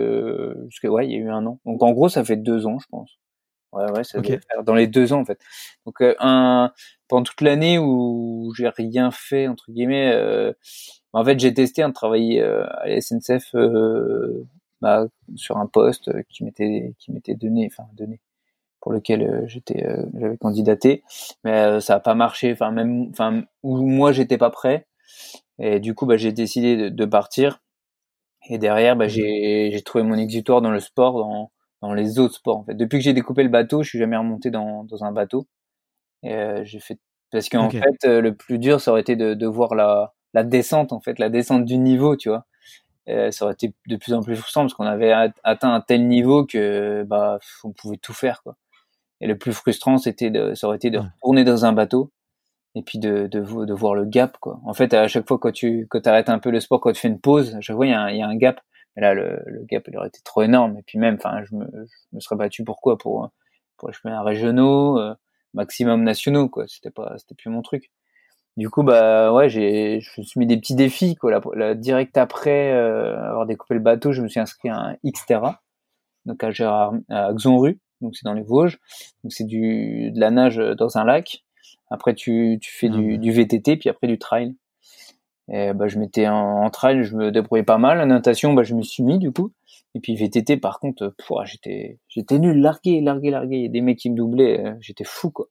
jusque 0.68 0.85
ouais, 0.85 1.07
il 1.07 1.12
y 1.12 1.16
a 1.16 1.18
eu 1.18 1.29
un 1.29 1.45
an. 1.45 1.61
Donc 1.66 1.83
en 1.83 1.93
gros, 1.93 2.09
ça 2.09 2.24
fait 2.24 2.37
deux 2.37 2.66
ans, 2.66 2.79
je 2.79 2.87
pense. 2.89 3.18
Ouais, 3.72 3.91
ouais, 3.91 4.05
ça 4.05 4.18
okay. 4.18 4.39
faire 4.51 4.64
dans 4.64 4.74
les 4.74 4.87
deux 4.87 5.12
ans 5.12 5.20
en 5.20 5.24
fait. 5.27 5.39
Donc 5.85 6.01
euh, 6.01 6.14
un 6.20 6.72
pendant 7.09 7.24
toute 7.24 7.43
l'année 7.43 7.79
où 7.79 8.53
j'ai 8.57 8.68
rien 8.68 9.11
fait 9.11 9.47
entre 9.47 9.70
guillemets, 9.70 10.12
euh... 10.14 10.53
en 11.12 11.24
fait, 11.24 11.39
j'ai 11.39 11.53
testé 11.53 11.83
un 11.83 11.93
travail 11.93 12.41
euh, 12.41 12.64
à 12.79 12.89
la 12.89 13.01
SNCF 13.01 13.55
euh, 13.55 14.47
bah, 14.81 15.07
sur 15.37 15.59
un 15.59 15.66
poste 15.66 16.11
qui 16.29 16.45
m'était 16.45 16.95
qui 16.99 17.12
m'était 17.12 17.35
donné, 17.35 17.68
enfin 17.70 17.89
donné 17.95 18.20
pour 18.81 18.93
lequel 18.93 19.45
j'étais 19.49 19.87
j'avais 20.14 20.37
candidaté, 20.39 21.03
mais 21.45 21.81
ça 21.81 21.97
a 21.97 22.01
pas 22.01 22.14
marché. 22.14 22.53
Enfin 22.53 22.70
même, 22.70 23.09
enfin 23.11 23.45
où 23.62 23.79
moi 23.83 24.12
j'étais 24.12 24.39
pas 24.39 24.51
prêt. 24.51 24.87
Et 25.59 25.81
du 25.81 25.95
coup, 25.95 26.07
bah, 26.07 26.16
j'ai 26.16 26.33
décidé 26.33 26.77
de, 26.77 26.89
de, 26.91 27.05
partir. 27.05 27.61
Et 28.49 28.59
derrière, 28.59 28.97
bah, 28.97 29.09
j'ai, 29.09 29.70
j'ai 29.72 29.83
trouvé 29.83 30.05
mon 30.05 30.16
exutoire 30.16 30.61
dans 30.62 30.70
le 30.70 30.81
sport, 30.81 31.18
dans, 31.18 31.51
dans 31.83 31.95
les 31.95 32.18
autres 32.18 32.35
sports. 32.37 32.59
En 32.59 32.64
fait, 32.64 32.74
depuis 32.74 32.99
que 32.99 33.05
j'ai 33.05 33.12
découpé 33.14 33.43
le 33.43 33.49
bateau, 33.49 33.83
je 33.83 33.89
suis 33.89 33.99
jamais 33.99 34.16
remonté 34.16 34.51
dans, 34.51 34.85
dans 34.85 35.05
un 35.05 35.12
bateau. 35.12 35.47
Et 36.22 36.35
euh, 36.35 36.64
j'ai 36.64 36.81
fait 36.81 36.99
parce 37.33 37.49
qu'en 37.49 37.70
fait, 37.70 38.05
euh, 38.05 38.20
le 38.20 38.35
plus 38.37 38.59
dur, 38.59 38.81
ça 38.81 38.93
aurait 38.93 39.01
été 39.01 39.16
de, 39.16 39.35
de 39.35 39.47
voir 39.47 39.74
la, 39.74 40.14
la 40.33 40.45
descente, 40.45 40.93
en 40.93 41.01
fait, 41.01 41.18
la 41.18 41.29
descente 41.29 41.64
du 41.64 41.77
niveau, 41.79 42.16
tu 42.16 42.29
vois. 42.29 42.47
Et 43.07 43.30
ça 43.30 43.44
aurait 43.44 43.54
été 43.54 43.72
de 43.86 43.96
plus 43.96 44.14
en 44.14 44.22
plus 44.22 44.36
frustrant 44.36 44.62
parce 44.62 44.74
qu'on 44.74 44.86
avait 44.86 45.12
atteint 45.44 45.72
un 45.72 45.80
tel 45.80 46.09
niveau 46.09 46.44
que 46.44 47.04
bah 47.04 47.38
on 47.64 47.72
pouvait 47.72 47.98
tout 47.98 48.12
faire 48.14 48.42
quoi. 48.42 48.57
Et 49.20 49.26
le 49.26 49.38
plus 49.38 49.52
frustrant, 49.52 49.98
c'était 49.98 50.30
de, 50.30 50.54
ça 50.54 50.66
aurait 50.66 50.76
été 50.76 50.90
de 50.90 50.98
retourner 50.98 51.44
dans 51.44 51.64
un 51.64 51.72
bateau 51.72 52.12
et 52.74 52.82
puis 52.82 52.98
de, 52.98 53.26
de, 53.28 53.64
de, 53.64 53.74
voir 53.74 53.94
le 53.94 54.04
gap 54.04 54.36
quoi. 54.38 54.61
En 54.64 54.74
fait, 54.74 54.92
à 54.94 55.09
chaque 55.09 55.26
fois 55.28 55.38
quand 55.38 55.52
tu 55.52 55.86
quand 55.88 56.07
arrêtes 56.07 56.28
un 56.28 56.38
peu 56.38 56.50
le 56.50 56.61
sport, 56.61 56.80
quand 56.80 56.92
tu 56.92 57.00
fais 57.00 57.09
une 57.09 57.20
pause, 57.20 57.54
à 57.54 57.61
chaque 57.61 57.76
fois 57.76 57.86
il 57.86 57.90
y 57.90 57.94
a 57.94 58.00
un, 58.00 58.11
y 58.11 58.22
a 58.22 58.28
un 58.28 58.36
gap. 58.36 58.61
Mais 58.96 59.02
là, 59.02 59.14
le, 59.14 59.42
le, 59.46 59.64
gap 59.64 59.84
il 59.88 59.96
aurait 59.96 60.09
été 60.09 60.20
trop 60.24 60.42
énorme. 60.42 60.78
Et 60.78 60.82
puis 60.82 60.98
même, 60.98 61.16
enfin, 61.16 61.42
je 61.44 61.54
me, 61.54 61.66
je 61.66 62.16
me 62.16 62.20
serais 62.20 62.36
battu 62.36 62.64
pour 62.64 62.80
quoi? 62.80 62.98
Pour 62.98 63.30
pour 63.76 63.88
les 63.88 63.94
chemins 63.94 64.22
régionaux, 64.22 64.98
euh, 64.98 65.14
maximum 65.54 66.02
nationaux 66.04 66.48
quoi. 66.48 66.66
C'était 66.68 66.90
pas 66.90 67.14
c'était 67.18 67.34
plus 67.34 67.50
mon 67.50 67.62
truc. 67.62 67.90
Du 68.57 68.70
coup, 68.70 68.82
bah 68.82 69.32
ouais, 69.32 69.48
j'ai 69.48 70.00
je 70.00 70.20
me 70.20 70.24
suis 70.24 70.40
mis 70.40 70.46
des 70.46 70.57
petits 70.57 70.74
défis 70.74 71.14
quoi. 71.14 71.40
La, 71.54 71.74
direct 71.74 72.16
après 72.16 72.72
euh, 72.72 73.16
avoir 73.28 73.46
découpé 73.46 73.74
le 73.74 73.80
bateau, 73.80 74.12
je 74.12 74.22
me 74.22 74.28
suis 74.28 74.40
inscrit 74.40 74.70
à 74.70 74.76
un 74.76 74.96
Xterra, 75.04 75.62
donc 76.24 76.42
à 76.42 76.50
Gérard 76.50 76.94
à 77.11 77.32
Xonru, 77.34 77.78
donc 78.00 78.16
c'est 78.16 78.24
dans 78.24 78.32
les 78.32 78.42
Vosges. 78.42 78.78
Donc 79.22 79.32
c'est 79.32 79.44
du 79.44 80.11
de 80.11 80.20
la 80.20 80.30
nage 80.30 80.57
dans 80.57 80.96
un 80.96 81.04
lac 81.04 81.44
après, 81.90 82.14
tu, 82.14 82.59
tu 82.61 82.72
fais 82.72 82.88
du, 82.88 83.18
du, 83.18 83.32
VTT, 83.32 83.76
puis 83.76 83.88
après 83.88 84.07
du 84.07 84.18
trail. 84.18 84.54
Et 85.48 85.72
bah, 85.72 85.86
je 85.86 85.98
m'étais 85.98 86.26
en, 86.26 86.68
trail, 86.70 87.04
je 87.04 87.14
me 87.14 87.30
débrouillais 87.30 87.62
pas 87.62 87.78
mal. 87.78 87.98
La 87.98 88.07
natation, 88.07 88.52
bah, 88.52 88.64
je 88.64 88.74
me 88.74 88.82
suis 88.82 89.02
mis 89.02 89.18
du 89.18 89.32
coup. 89.32 89.52
Et 89.94 90.00
puis 90.00 90.16
VTT, 90.16 90.57
par 90.57 90.80
contre, 90.80 91.14
j'étais, 91.44 91.98
j'étais 92.09 92.38
nul, 92.38 92.61
largué, 92.61 93.00
largué, 93.00 93.30
largué. 93.30 93.57
Il 93.57 93.62
y 93.62 93.66
a 93.66 93.70
des 93.70 93.80
mecs 93.80 93.98
qui 93.98 94.11
me 94.11 94.16
doublaient, 94.16 94.66
euh, 94.66 94.74
j'étais 94.80 95.04
fou 95.04 95.30
quoi. 95.30 95.46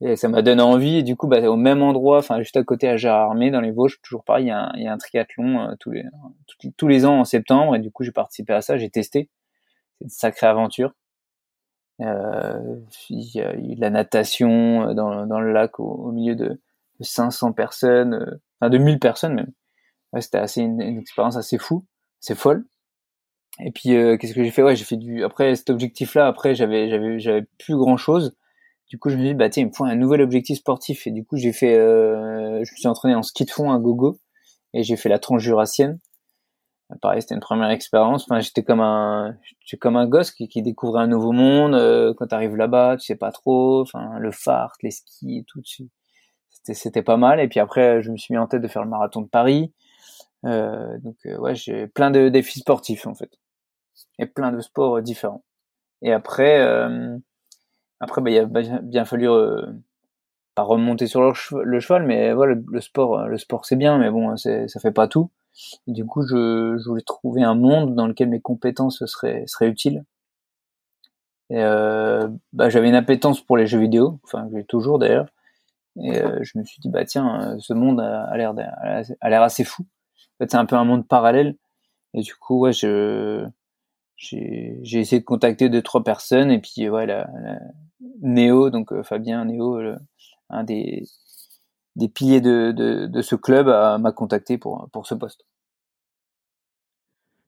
Et 0.00 0.16
ça 0.16 0.28
m'a 0.28 0.42
donné 0.42 0.62
envie. 0.62 0.96
Et 0.96 1.02
du 1.02 1.16
coup, 1.16 1.26
bah, 1.26 1.40
au 1.48 1.56
même 1.56 1.82
endroit, 1.82 2.18
enfin 2.18 2.38
juste 2.38 2.56
à 2.56 2.64
côté 2.64 2.88
à 2.88 2.96
Gérardmer, 2.96 3.50
dans 3.50 3.60
les 3.60 3.70
Vosges, 3.70 4.00
toujours 4.02 4.24
pareil, 4.24 4.46
il 4.46 4.48
y 4.82 4.86
a 4.86 4.92
un, 4.92 4.98
triathlon 4.98 5.70
euh, 5.70 5.74
tous 5.78 5.90
les 5.90 6.04
tous 6.76 6.88
les 6.88 7.06
ans 7.06 7.20
en 7.20 7.24
septembre. 7.24 7.76
Et 7.76 7.78
du 7.78 7.90
coup, 7.90 8.04
j'ai 8.04 8.12
participé 8.12 8.52
à 8.52 8.60
ça, 8.60 8.76
j'ai 8.76 8.90
testé. 8.90 9.30
C'est 9.98 10.04
une 10.04 10.10
sacrée 10.10 10.46
aventure. 10.46 10.92
Euh, 12.02 12.76
il 13.08 13.34
y 13.34 13.40
a 13.40 13.54
eu 13.56 13.74
de 13.74 13.80
la 13.80 13.90
natation 13.90 14.90
euh, 14.90 14.94
dans, 14.94 15.26
dans 15.26 15.40
le 15.40 15.52
lac 15.52 15.80
au, 15.80 16.12
milieu 16.12 16.34
de, 16.34 16.48
de, 16.48 17.04
500 17.04 17.52
personnes, 17.52 18.38
enfin 18.60 18.68
de 18.68 18.78
1000 18.78 18.98
personnes 18.98 19.34
même. 19.34 19.52
C'était 20.20 20.38
assez 20.38 20.62
une, 20.62 20.80
expérience 20.80 21.36
assez 21.36 21.58
fou, 21.58 21.84
c'est 22.20 22.34
folle. 22.34 22.66
Et 23.60 23.70
puis 23.70 23.90
qu'est-ce 24.18 24.34
que 24.34 24.44
j'ai 24.44 24.50
fait? 24.50 24.62
Ouais, 24.62 24.76
j'ai 24.76 24.84
fait 24.84 24.96
du. 24.96 25.24
Après 25.24 25.54
cet 25.56 25.70
objectif-là, 25.70 26.26
après 26.26 26.54
j'avais 26.54 26.90
j'avais 26.90 27.18
j'avais 27.18 27.46
plus 27.58 27.76
grand 27.76 27.96
chose. 27.96 28.36
Du 28.88 28.98
coup, 28.98 29.08
je 29.10 29.16
me 29.16 29.20
suis 29.20 29.30
dit 29.30 29.34
bah 29.34 29.48
tiens, 29.50 29.64
il 29.64 29.66
me 29.66 29.72
faut 29.72 29.84
un 29.84 29.96
nouvel 29.96 30.20
objectif 30.20 30.58
sportif. 30.58 31.06
Et 31.06 31.10
du 31.10 31.24
coup, 31.24 31.36
j'ai 31.36 31.52
fait, 31.52 31.74
je 31.74 32.60
me 32.60 32.64
suis 32.64 32.88
entraîné 32.88 33.14
en 33.14 33.22
ski 33.22 33.44
de 33.44 33.50
fond 33.50 33.72
à 33.72 33.78
gogo. 33.78 34.18
Et 34.74 34.82
j'ai 34.82 34.96
fait 34.96 35.08
la 35.08 35.18
transjurassienne 35.18 35.98
pareil 37.00 37.20
c'était 37.20 37.34
une 37.34 37.40
première 37.40 37.70
expérience. 37.70 38.24
Enfin 38.24 38.40
j'étais 38.40 38.62
comme 38.62 38.80
un 38.80 39.36
j'étais 39.60 39.78
comme 39.78 39.96
un 39.96 40.06
gosse 40.06 40.30
qui, 40.30 40.48
qui 40.48 40.62
découvrait 40.62 41.02
un 41.02 41.06
nouveau 41.08 41.32
monde 41.32 41.74
euh, 41.74 42.14
quand 42.16 42.28
t'arrives 42.28 42.56
là-bas 42.56 42.96
tu 42.98 43.06
sais 43.06 43.16
pas 43.16 43.32
trop. 43.32 43.82
Enfin 43.82 44.18
le 44.18 44.30
phare 44.30 44.72
les 44.82 44.90
skis 44.90 45.44
tout 45.48 45.62
c'était 46.50 46.74
c'était 46.74 47.02
pas 47.02 47.16
mal. 47.16 47.40
Et 47.40 47.48
puis 47.48 47.60
après 47.60 48.02
je 48.02 48.10
me 48.10 48.16
suis 48.16 48.32
mis 48.34 48.38
en 48.38 48.46
tête 48.46 48.62
de 48.62 48.68
faire 48.68 48.82
le 48.84 48.90
marathon 48.90 49.22
de 49.22 49.28
Paris. 49.28 49.72
Euh, 50.44 50.98
donc 50.98 51.16
euh, 51.26 51.36
ouais 51.38 51.54
j'ai 51.54 51.86
plein 51.88 52.10
de 52.10 52.28
défis 52.28 52.60
sportifs 52.60 53.06
en 53.06 53.14
fait. 53.14 53.30
Et 54.18 54.26
plein 54.26 54.52
de 54.52 54.60
sports 54.60 55.02
différents. 55.02 55.44
Et 56.02 56.12
après 56.12 56.60
euh, 56.60 57.18
après 58.00 58.20
bah 58.20 58.30
il 58.30 58.38
a 58.38 58.44
bien 58.82 59.04
fallu 59.04 59.28
pas 60.54 60.62
remonter 60.62 61.06
sur 61.06 61.22
le, 61.22 61.32
cheval 61.80 62.04
mais 62.04 62.32
voilà 62.32 62.54
le, 62.66 62.80
sport 62.80 63.26
le 63.26 63.38
sport 63.38 63.64
c'est 63.64 63.76
bien 63.76 63.98
mais 63.98 64.10
bon 64.10 64.36
c'est 64.36 64.68
ça 64.68 64.80
fait 64.80 64.92
pas 64.92 65.08
tout 65.08 65.30
du 65.86 66.04
coup, 66.04 66.22
je, 66.22 66.76
je, 66.78 66.88
voulais 66.88 67.02
trouver 67.02 67.42
un 67.42 67.54
monde 67.54 67.94
dans 67.94 68.06
lequel 68.06 68.28
mes 68.28 68.40
compétences 68.40 69.04
seraient, 69.06 69.44
seraient 69.46 69.68
utiles. 69.68 70.04
Et 71.48 71.62
euh, 71.62 72.28
bah, 72.52 72.68
j'avais 72.70 72.88
une 72.88 72.94
appétence 72.94 73.40
pour 73.40 73.56
les 73.56 73.66
jeux 73.66 73.78
vidéo, 73.78 74.18
enfin 74.24 74.48
j'ai 74.52 74.64
toujours 74.64 74.98
d'ailleurs. 74.98 75.28
Et 76.02 76.18
euh, 76.18 76.40
je 76.42 76.58
me 76.58 76.64
suis 76.64 76.80
dit 76.80 76.90
bah 76.90 77.04
tiens, 77.04 77.56
ce 77.58 77.72
monde 77.72 78.00
a, 78.00 78.36
l'air 78.36 78.54
a 79.20 79.30
l'air 79.30 79.42
assez 79.42 79.64
fou. 79.64 79.84
En 79.84 80.44
fait, 80.44 80.50
c'est 80.50 80.56
un 80.58 80.66
peu 80.66 80.76
un 80.76 80.84
monde 80.84 81.06
parallèle. 81.06 81.56
Et 82.14 82.22
du 82.22 82.34
coup, 82.34 82.60
ouais, 82.60 82.72
je 82.72 83.46
j'ai 84.16 84.80
essayé 84.82 85.20
de 85.20 85.24
contacter 85.24 85.68
deux 85.68 85.82
trois 85.82 86.02
personnes 86.02 86.50
et 86.50 86.60
puis 86.60 86.88
ouais, 86.88 87.06
Néo, 88.20 88.70
donc 88.70 88.92
euh, 88.92 89.02
Fabien 89.02 89.44
Néo, 89.44 89.80
un 90.50 90.64
des 90.64 91.04
des 91.96 92.08
piliers 92.08 92.42
de, 92.42 92.72
de, 92.72 93.06
de 93.06 93.22
ce 93.22 93.36
club 93.36 93.66
m'a 93.66 94.12
contacté 94.12 94.58
pour, 94.58 94.88
pour 94.92 95.06
ce 95.06 95.14
poste. 95.14 95.46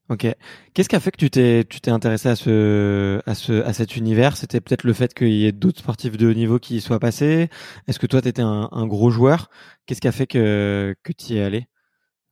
Ok. 0.08 0.26
Qu'est-ce 0.72 0.88
qui 0.88 0.96
a 0.96 1.00
fait 1.00 1.10
que 1.10 1.18
tu 1.18 1.28
t'es 1.28 1.64
tu 1.68 1.82
t'es 1.82 1.90
intéressé 1.90 2.30
à 2.30 2.36
ce 2.36 3.20
à 3.26 3.34
ce 3.34 3.62
à 3.62 3.74
cet 3.74 3.94
univers? 3.96 4.38
C'était 4.38 4.60
peut-être 4.62 4.84
le 4.84 4.94
fait 4.94 5.12
qu'il 5.12 5.28
y 5.28 5.46
ait 5.46 5.52
d'autres 5.52 5.80
sportifs 5.80 6.16
de 6.16 6.30
haut 6.30 6.34
niveau 6.34 6.58
qui 6.58 6.76
y 6.76 6.80
soient 6.80 6.98
passés? 6.98 7.50
Est-ce 7.86 7.98
que 7.98 8.06
toi 8.06 8.22
tu 8.22 8.28
étais 8.28 8.40
un, 8.40 8.70
un, 8.72 8.86
gros 8.86 9.10
joueur? 9.10 9.50
Qu'est-ce 9.84 10.00
qui 10.00 10.08
a 10.08 10.12
fait 10.12 10.26
que 10.26 10.96
que 11.02 11.12
tu 11.12 11.34
y 11.34 11.38
es 11.38 11.42
allé? 11.42 11.66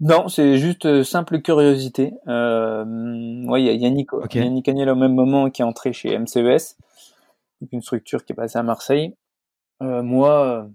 Non, 0.00 0.28
c'est 0.28 0.58
juste 0.58 0.86
euh, 0.86 1.04
simple 1.04 1.40
curiosité. 1.42 2.12
Euh, 2.28 2.84
ouais, 3.46 3.62
il 3.62 3.66
y 3.66 3.68
a 3.68 3.72
Yannick 3.72 4.08
Yannick 4.32 4.68
Agnel 4.68 4.88
au 4.88 4.96
même 4.96 5.14
moment 5.14 5.50
qui 5.50 5.60
est 5.60 5.64
entré 5.64 5.92
chez 5.92 6.18
MCES, 6.18 6.76
une 7.72 7.82
structure 7.82 8.24
qui 8.24 8.32
est 8.32 8.36
passée 8.36 8.58
à 8.58 8.62
Marseille. 8.62 9.14
Euh, 9.82 10.02
moi, 10.02 10.68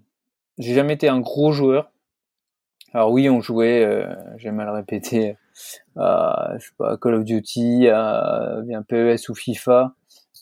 j'ai 0.57 0.73
jamais 0.73 0.93
été 0.93 1.09
un 1.09 1.19
gros 1.19 1.51
joueur. 1.51 1.91
Alors 2.93 3.11
oui, 3.11 3.29
on 3.29 3.41
jouait, 3.41 3.85
euh, 3.85 4.13
j'ai 4.37 4.51
mal 4.51 4.69
répété, 4.69 5.37
à, 5.95 6.55
je 6.59 6.65
sais 6.65 6.73
pas, 6.77 6.97
Call 6.97 7.15
of 7.15 7.23
Duty, 7.23 7.87
à 7.87 8.61
PES 8.87 9.29
ou 9.29 9.35
FIFA, 9.35 9.95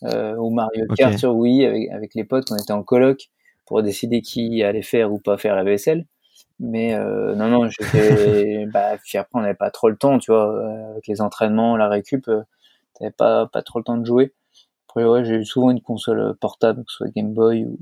euh, 0.04 0.36
ou 0.36 0.50
Mario 0.50 0.88
Kart 0.96 1.18
sur 1.18 1.36
Wii 1.36 1.66
avec, 1.66 1.90
avec 1.92 2.16
les 2.16 2.24
potes, 2.24 2.52
on 2.52 2.56
était 2.56 2.74
en 2.74 2.84
coloc 2.84 3.30
pour 3.66 3.84
décider 3.84 4.22
qui 4.22 4.64
allait 4.64 4.82
faire 4.82 5.14
ou 5.14 5.20
pas 5.20 5.38
faire 5.38 5.56
la 5.56 5.64
vaisselle. 5.64 6.06
Mais 6.60 6.94
euh, 6.96 7.36
non, 7.36 7.48
non, 7.48 7.70
j'étais, 7.70 8.66
bah, 8.74 8.98
puis 9.04 9.18
après 9.18 9.40
on 9.40 9.42
n'avait 9.42 9.54
pas 9.54 9.72
trop 9.72 9.90
le 9.90 9.96
temps, 9.96 10.20
tu 10.20 10.32
vois, 10.32 10.54
euh, 10.54 10.92
avec 10.92 11.08
les 11.08 11.22
entraînements, 11.22 11.78
la 11.78 11.88
récup, 11.88 12.28
euh, 12.28 12.42
t'avais 12.96 13.12
pas 13.12 13.48
pas 13.48 13.62
trop 13.62 13.80
le 13.80 13.86
temps 13.86 13.98
de 13.98 14.06
jouer. 14.06 14.34
Après 14.90 15.06
ouais, 15.06 15.24
j'ai 15.24 15.36
eu 15.36 15.46
souvent 15.46 15.70
une 15.70 15.82
console 15.82 16.36
portable, 16.42 16.84
que 16.84 16.92
ce 16.92 16.98
soit 16.98 17.12
Game 17.16 17.34
Boy 17.34 17.66
ou, 17.66 17.78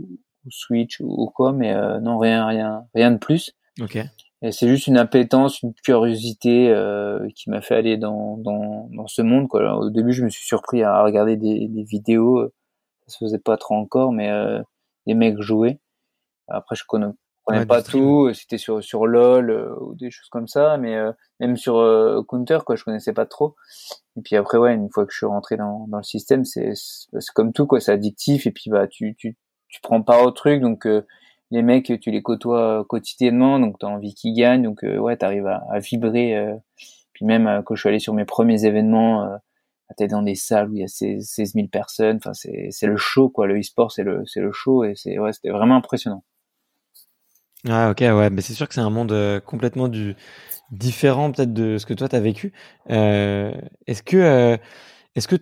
Switch 0.50 1.02
ou, 1.02 1.30
quoi, 1.34 1.52
mais 1.54 1.74
euh, 1.74 2.00
non, 2.00 2.18
rien, 2.18 2.46
rien, 2.46 2.86
rien 2.94 3.12
de 3.12 3.18
plus. 3.18 3.54
Ok. 3.82 3.98
Et 4.42 4.52
c'est 4.52 4.68
juste 4.68 4.88
une 4.88 4.98
appétence, 4.98 5.62
une 5.62 5.74
curiosité 5.74 6.70
euh, 6.70 7.28
qui 7.36 7.50
m'a 7.50 7.62
fait 7.62 7.76
aller 7.76 7.98
dans, 7.98 8.38
dans, 8.38 8.88
dans 8.94 9.08
ce 9.08 9.22
monde. 9.22 9.48
Quoi. 9.48 9.78
au 9.78 9.90
début, 9.90 10.14
je 10.14 10.24
me 10.24 10.30
suis 10.30 10.46
surpris 10.46 10.84
à 10.84 11.02
regarder 11.02 11.38
des, 11.38 11.68
des 11.68 11.84
vidéos. 11.84 12.48
Ça 13.08 13.14
se 13.14 13.26
faisait 13.26 13.40
pas 13.40 13.58
trop 13.58 13.76
encore, 13.76 14.12
mais 14.12 14.30
euh, 14.30 14.62
les 15.06 15.16
mecs 15.16 15.42
jouaient. 15.42 15.80
Après, 16.48 16.76
je 16.76 16.84
connais, 16.88 17.08
connais 17.48 17.66
pas 17.66 17.82
tout. 17.82 18.32
C'était 18.34 18.58
sur 18.58 18.84
sur 18.84 19.08
LOL 19.08 19.50
euh, 19.50 19.76
ou 19.82 19.96
des 19.96 20.12
choses 20.12 20.30
comme 20.30 20.48
ça, 20.48 20.78
mais 20.78 20.96
euh, 20.96 21.12
même 21.40 21.58
sur 21.58 21.78
euh, 21.78 22.22
Counter, 22.28 22.60
quoi, 22.66 22.76
je 22.76 22.84
connaissais 22.84 23.14
pas 23.14 23.26
trop. 23.26 23.56
Et 24.18 24.22
puis 24.22 24.36
après, 24.36 24.58
ouais, 24.58 24.74
une 24.74 24.90
fois 24.92 25.06
que 25.06 25.12
je 25.12 25.18
suis 25.18 25.26
rentré 25.26 25.58
dans, 25.58 25.88
dans 25.88 25.98
le 25.98 26.04
système, 26.04 26.46
c'est 26.46 26.74
c'est 26.76 27.34
comme 27.34 27.54
tout, 27.54 27.68
quoi. 27.68 27.80
C'est 27.80 27.92
addictif. 27.92 28.48
Et 28.48 28.52
puis 28.52 28.70
bah, 28.70 28.88
tu 28.88 29.16
tu 29.16 29.38
tu 29.70 29.82
prends 29.82 30.02
pas 30.02 30.24
au 30.24 30.32
truc, 30.32 30.62
donc 30.62 30.86
euh, 30.88 31.06
les 31.52 31.62
mecs 31.62 31.92
tu 32.02 32.12
les 32.12 32.22
côtoies 32.22 32.86
quotidiennement, 32.88 33.60
donc 33.60 33.80
t'as 33.80 33.88
envie 33.88 34.14
qu'ils 34.14 34.34
gagnent, 34.34 34.64
donc 34.64 34.84
euh, 34.84 34.98
ouais 34.98 35.18
t'arrives 35.18 35.48
à, 35.48 35.64
à 35.72 35.80
vibrer. 35.80 36.36
Euh. 36.36 36.56
puis 37.14 37.26
même 37.26 37.64
quand 37.66 37.76
je 37.76 37.82
suis 37.82 37.90
allé 37.90 38.00
sur 38.00 38.14
mes 38.14 38.26
premiers 38.26 38.66
événements, 38.66 39.30
t'es 39.98 40.08
dans 40.08 40.22
des 40.24 40.36
salles 40.36 40.70
où 40.70 40.76
il 40.76 40.82
y 40.82 40.84
a 40.84 40.88
16, 40.88 41.54
000 41.54 41.68
personnes, 41.68 42.18
enfin 42.18 42.34
c'est 42.34 42.70
c'est 42.72 42.88
le 42.88 42.98
show 42.98 43.30
quoi, 43.30 43.48
le 43.48 43.60
e-sport 43.60 43.92
c'est 43.92 44.04
le 44.04 44.24
c'est 44.26 44.42
le 44.42 44.52
show 44.52 44.84
et 44.84 44.94
c'est 44.96 45.20
ouais 45.20 45.34
c'était 45.34 45.50
vraiment 45.50 45.78
impressionnant. 45.78 46.24
Ah 47.70 47.92
ok 47.92 48.00
ouais, 48.00 48.30
mais 48.30 48.42
c'est 48.42 48.54
sûr 48.54 48.68
que 48.68 48.74
c'est 48.74 48.82
un 48.82 48.90
monde 48.90 49.42
complètement 49.46 49.88
du 49.88 50.16
différent 50.72 51.32
peut-être 51.32 51.54
de 51.54 51.78
ce 51.78 51.86
que 51.86 51.94
toi 51.94 52.08
t'as 52.08 52.20
vécu. 52.20 52.54
est-ce 52.88 54.04
que 54.04 54.58
est-ce 55.16 55.28
que 55.28 55.38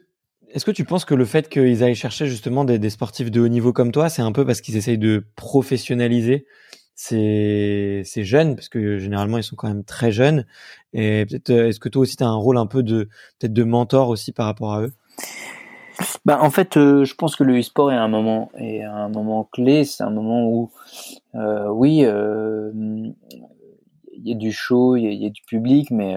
est-ce 0.55 0.63
que 0.63 0.71
tu 0.71 0.85
penses 0.85 1.03
que 1.03 1.13
le 1.13 1.25
fait 1.25 1.49
qu'ils 1.49 1.83
aillent 1.83 1.95
chercher 1.95 2.27
justement 2.27 2.63
des, 2.63 2.89
sportifs 2.89 3.29
de 3.29 3.41
haut 3.41 3.49
niveau 3.49 3.73
comme 3.73 3.91
toi, 3.91 4.07
c'est 4.07 4.21
un 4.21 4.31
peu 4.31 4.45
parce 4.45 4.61
qu'ils 4.61 4.77
essayent 4.77 4.97
de 4.97 5.25
professionnaliser 5.35 6.45
ces, 6.95 8.03
ces 8.05 8.23
jeunes, 8.23 8.55
parce 8.55 8.69
que 8.69 8.97
généralement 8.97 9.37
ils 9.37 9.43
sont 9.43 9.57
quand 9.57 9.67
même 9.67 9.83
très 9.83 10.13
jeunes. 10.13 10.45
Et 10.93 11.25
peut-être, 11.25 11.49
euh, 11.49 11.67
est-ce 11.67 11.81
que 11.81 11.89
toi 11.89 12.03
aussi 12.03 12.15
tu 12.15 12.23
as 12.23 12.27
un 12.27 12.35
rôle 12.35 12.57
un 12.57 12.67
peu 12.67 12.83
de 12.83 13.09
peut-être 13.37 13.51
de 13.51 13.63
mentor 13.63 14.07
aussi 14.07 14.31
par 14.31 14.45
rapport 14.45 14.73
à 14.73 14.83
eux? 14.83 14.93
Bah, 16.25 16.39
en 16.41 16.49
fait, 16.49 16.77
euh, 16.77 17.05
je 17.05 17.15
pense 17.15 17.35
que 17.35 17.43
le 17.43 17.59
e-sport 17.59 17.91
est 17.91 17.95
un 17.95 18.07
moment 18.07 18.51
est 18.57 18.83
un 18.83 19.09
moment 19.09 19.43
clé. 19.51 19.85
C'est 19.85 20.03
un 20.03 20.09
moment 20.09 20.47
où, 20.47 20.71
euh, 21.35 21.67
oui, 21.69 22.03
euh, 22.05 22.71
il 24.13 24.27
y 24.27 24.31
a 24.31 24.35
du 24.35 24.51
show, 24.51 24.95
il 24.95 25.13
y, 25.13 25.25
a 25.25 25.29
du 25.29 25.41
public, 25.43 25.91
mais 25.91 26.15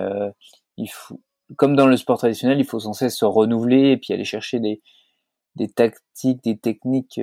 il 0.76 0.89
faut, 0.89 1.20
comme 1.57 1.76
dans 1.76 1.87
le 1.87 1.97
sport 1.97 2.18
traditionnel, 2.18 2.59
il 2.59 2.64
faut 2.64 2.81
sans 2.81 2.93
cesse 2.93 3.16
se 3.16 3.24
renouveler 3.24 3.91
et 3.91 3.97
puis 3.97 4.14
aller 4.14 4.24
chercher 4.24 4.61
des 4.61 5.68
tactiques, 5.68 6.43
des 6.45 6.57
techniques. 6.59 7.20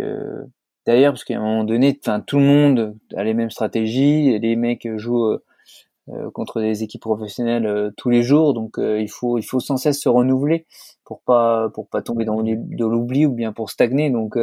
D'ailleurs, 0.85 1.13
parce 1.13 1.23
qu'à 1.23 1.37
un 1.37 1.41
moment 1.41 1.63
donné, 1.63 1.99
enfin, 1.99 2.19
tout 2.21 2.37
le 2.37 2.45
monde 2.45 2.97
a 3.15 3.23
les 3.23 3.33
mêmes 3.33 3.49
stratégies. 3.49 4.37
Les 4.39 4.55
mecs 4.55 4.87
jouent 4.97 5.25
euh, 5.25 5.43
contre 6.33 6.61
des 6.61 6.83
équipes 6.83 7.01
professionnelles 7.01 7.65
euh, 7.65 7.91
tous 7.97 8.09
les 8.09 8.23
jours. 8.23 8.53
Donc 8.53 8.77
euh, 8.77 8.99
il 9.01 9.09
faut 9.09 9.37
il 9.37 9.43
faut 9.43 9.59
sans 9.59 9.77
cesse 9.77 9.99
se 9.99 10.09
renouveler 10.09 10.65
pour 11.03 11.21
pas 11.21 11.69
pour 11.73 11.87
pas 11.89 12.01
tomber 12.01 12.25
dans 12.25 12.43
de 12.43 12.85
l'oubli 12.85 13.25
ou 13.25 13.31
bien 13.31 13.53
pour 13.53 13.69
stagner. 13.69 14.09
Donc 14.09 14.37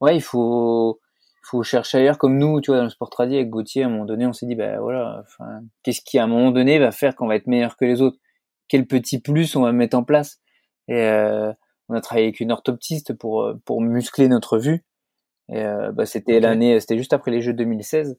ouais, 0.00 0.16
il 0.16 0.22
faut 0.22 1.00
faut 1.42 1.62
chercher 1.62 1.98
ailleurs 1.98 2.18
comme 2.18 2.38
nous, 2.38 2.60
tu 2.60 2.70
vois, 2.70 2.78
dans 2.78 2.84
le 2.84 2.90
sport 2.90 3.10
tradit 3.10 3.36
avec 3.36 3.50
Gauthier, 3.50 3.82
à 3.82 3.86
un 3.86 3.90
moment 3.90 4.04
donné, 4.04 4.26
on 4.26 4.32
s'est 4.32 4.46
dit, 4.46 4.54
ben 4.54 4.78
voilà, 4.78 5.22
enfin, 5.22 5.62
qu'est-ce 5.82 6.00
qui 6.02 6.18
à 6.18 6.24
un 6.24 6.26
moment 6.28 6.52
donné 6.52 6.78
va 6.78 6.92
faire 6.92 7.16
qu'on 7.16 7.26
va 7.26 7.34
être 7.36 7.48
meilleur 7.48 7.76
que 7.76 7.84
les 7.84 8.02
autres? 8.02 8.18
Quel 8.68 8.86
petit 8.86 9.20
plus 9.20 9.56
on 9.56 9.62
va 9.62 9.72
mettre 9.72 9.96
en 9.96 10.04
place? 10.04 10.40
Et 10.88 10.94
on 11.88 11.94
a 11.94 12.00
travaillé 12.00 12.26
avec 12.26 12.40
une 12.40 12.52
orthoptiste 12.52 13.14
pour 13.14 13.52
pour 13.64 13.80
muscler 13.80 14.28
notre 14.28 14.58
vue. 14.58 14.84
Et 15.48 15.64
bah, 15.92 16.06
c'était 16.06 16.40
l'année, 16.40 16.78
c'était 16.80 16.98
juste 16.98 17.12
après 17.12 17.30
les 17.32 17.42
Jeux 17.42 17.54
2016. 17.54 18.16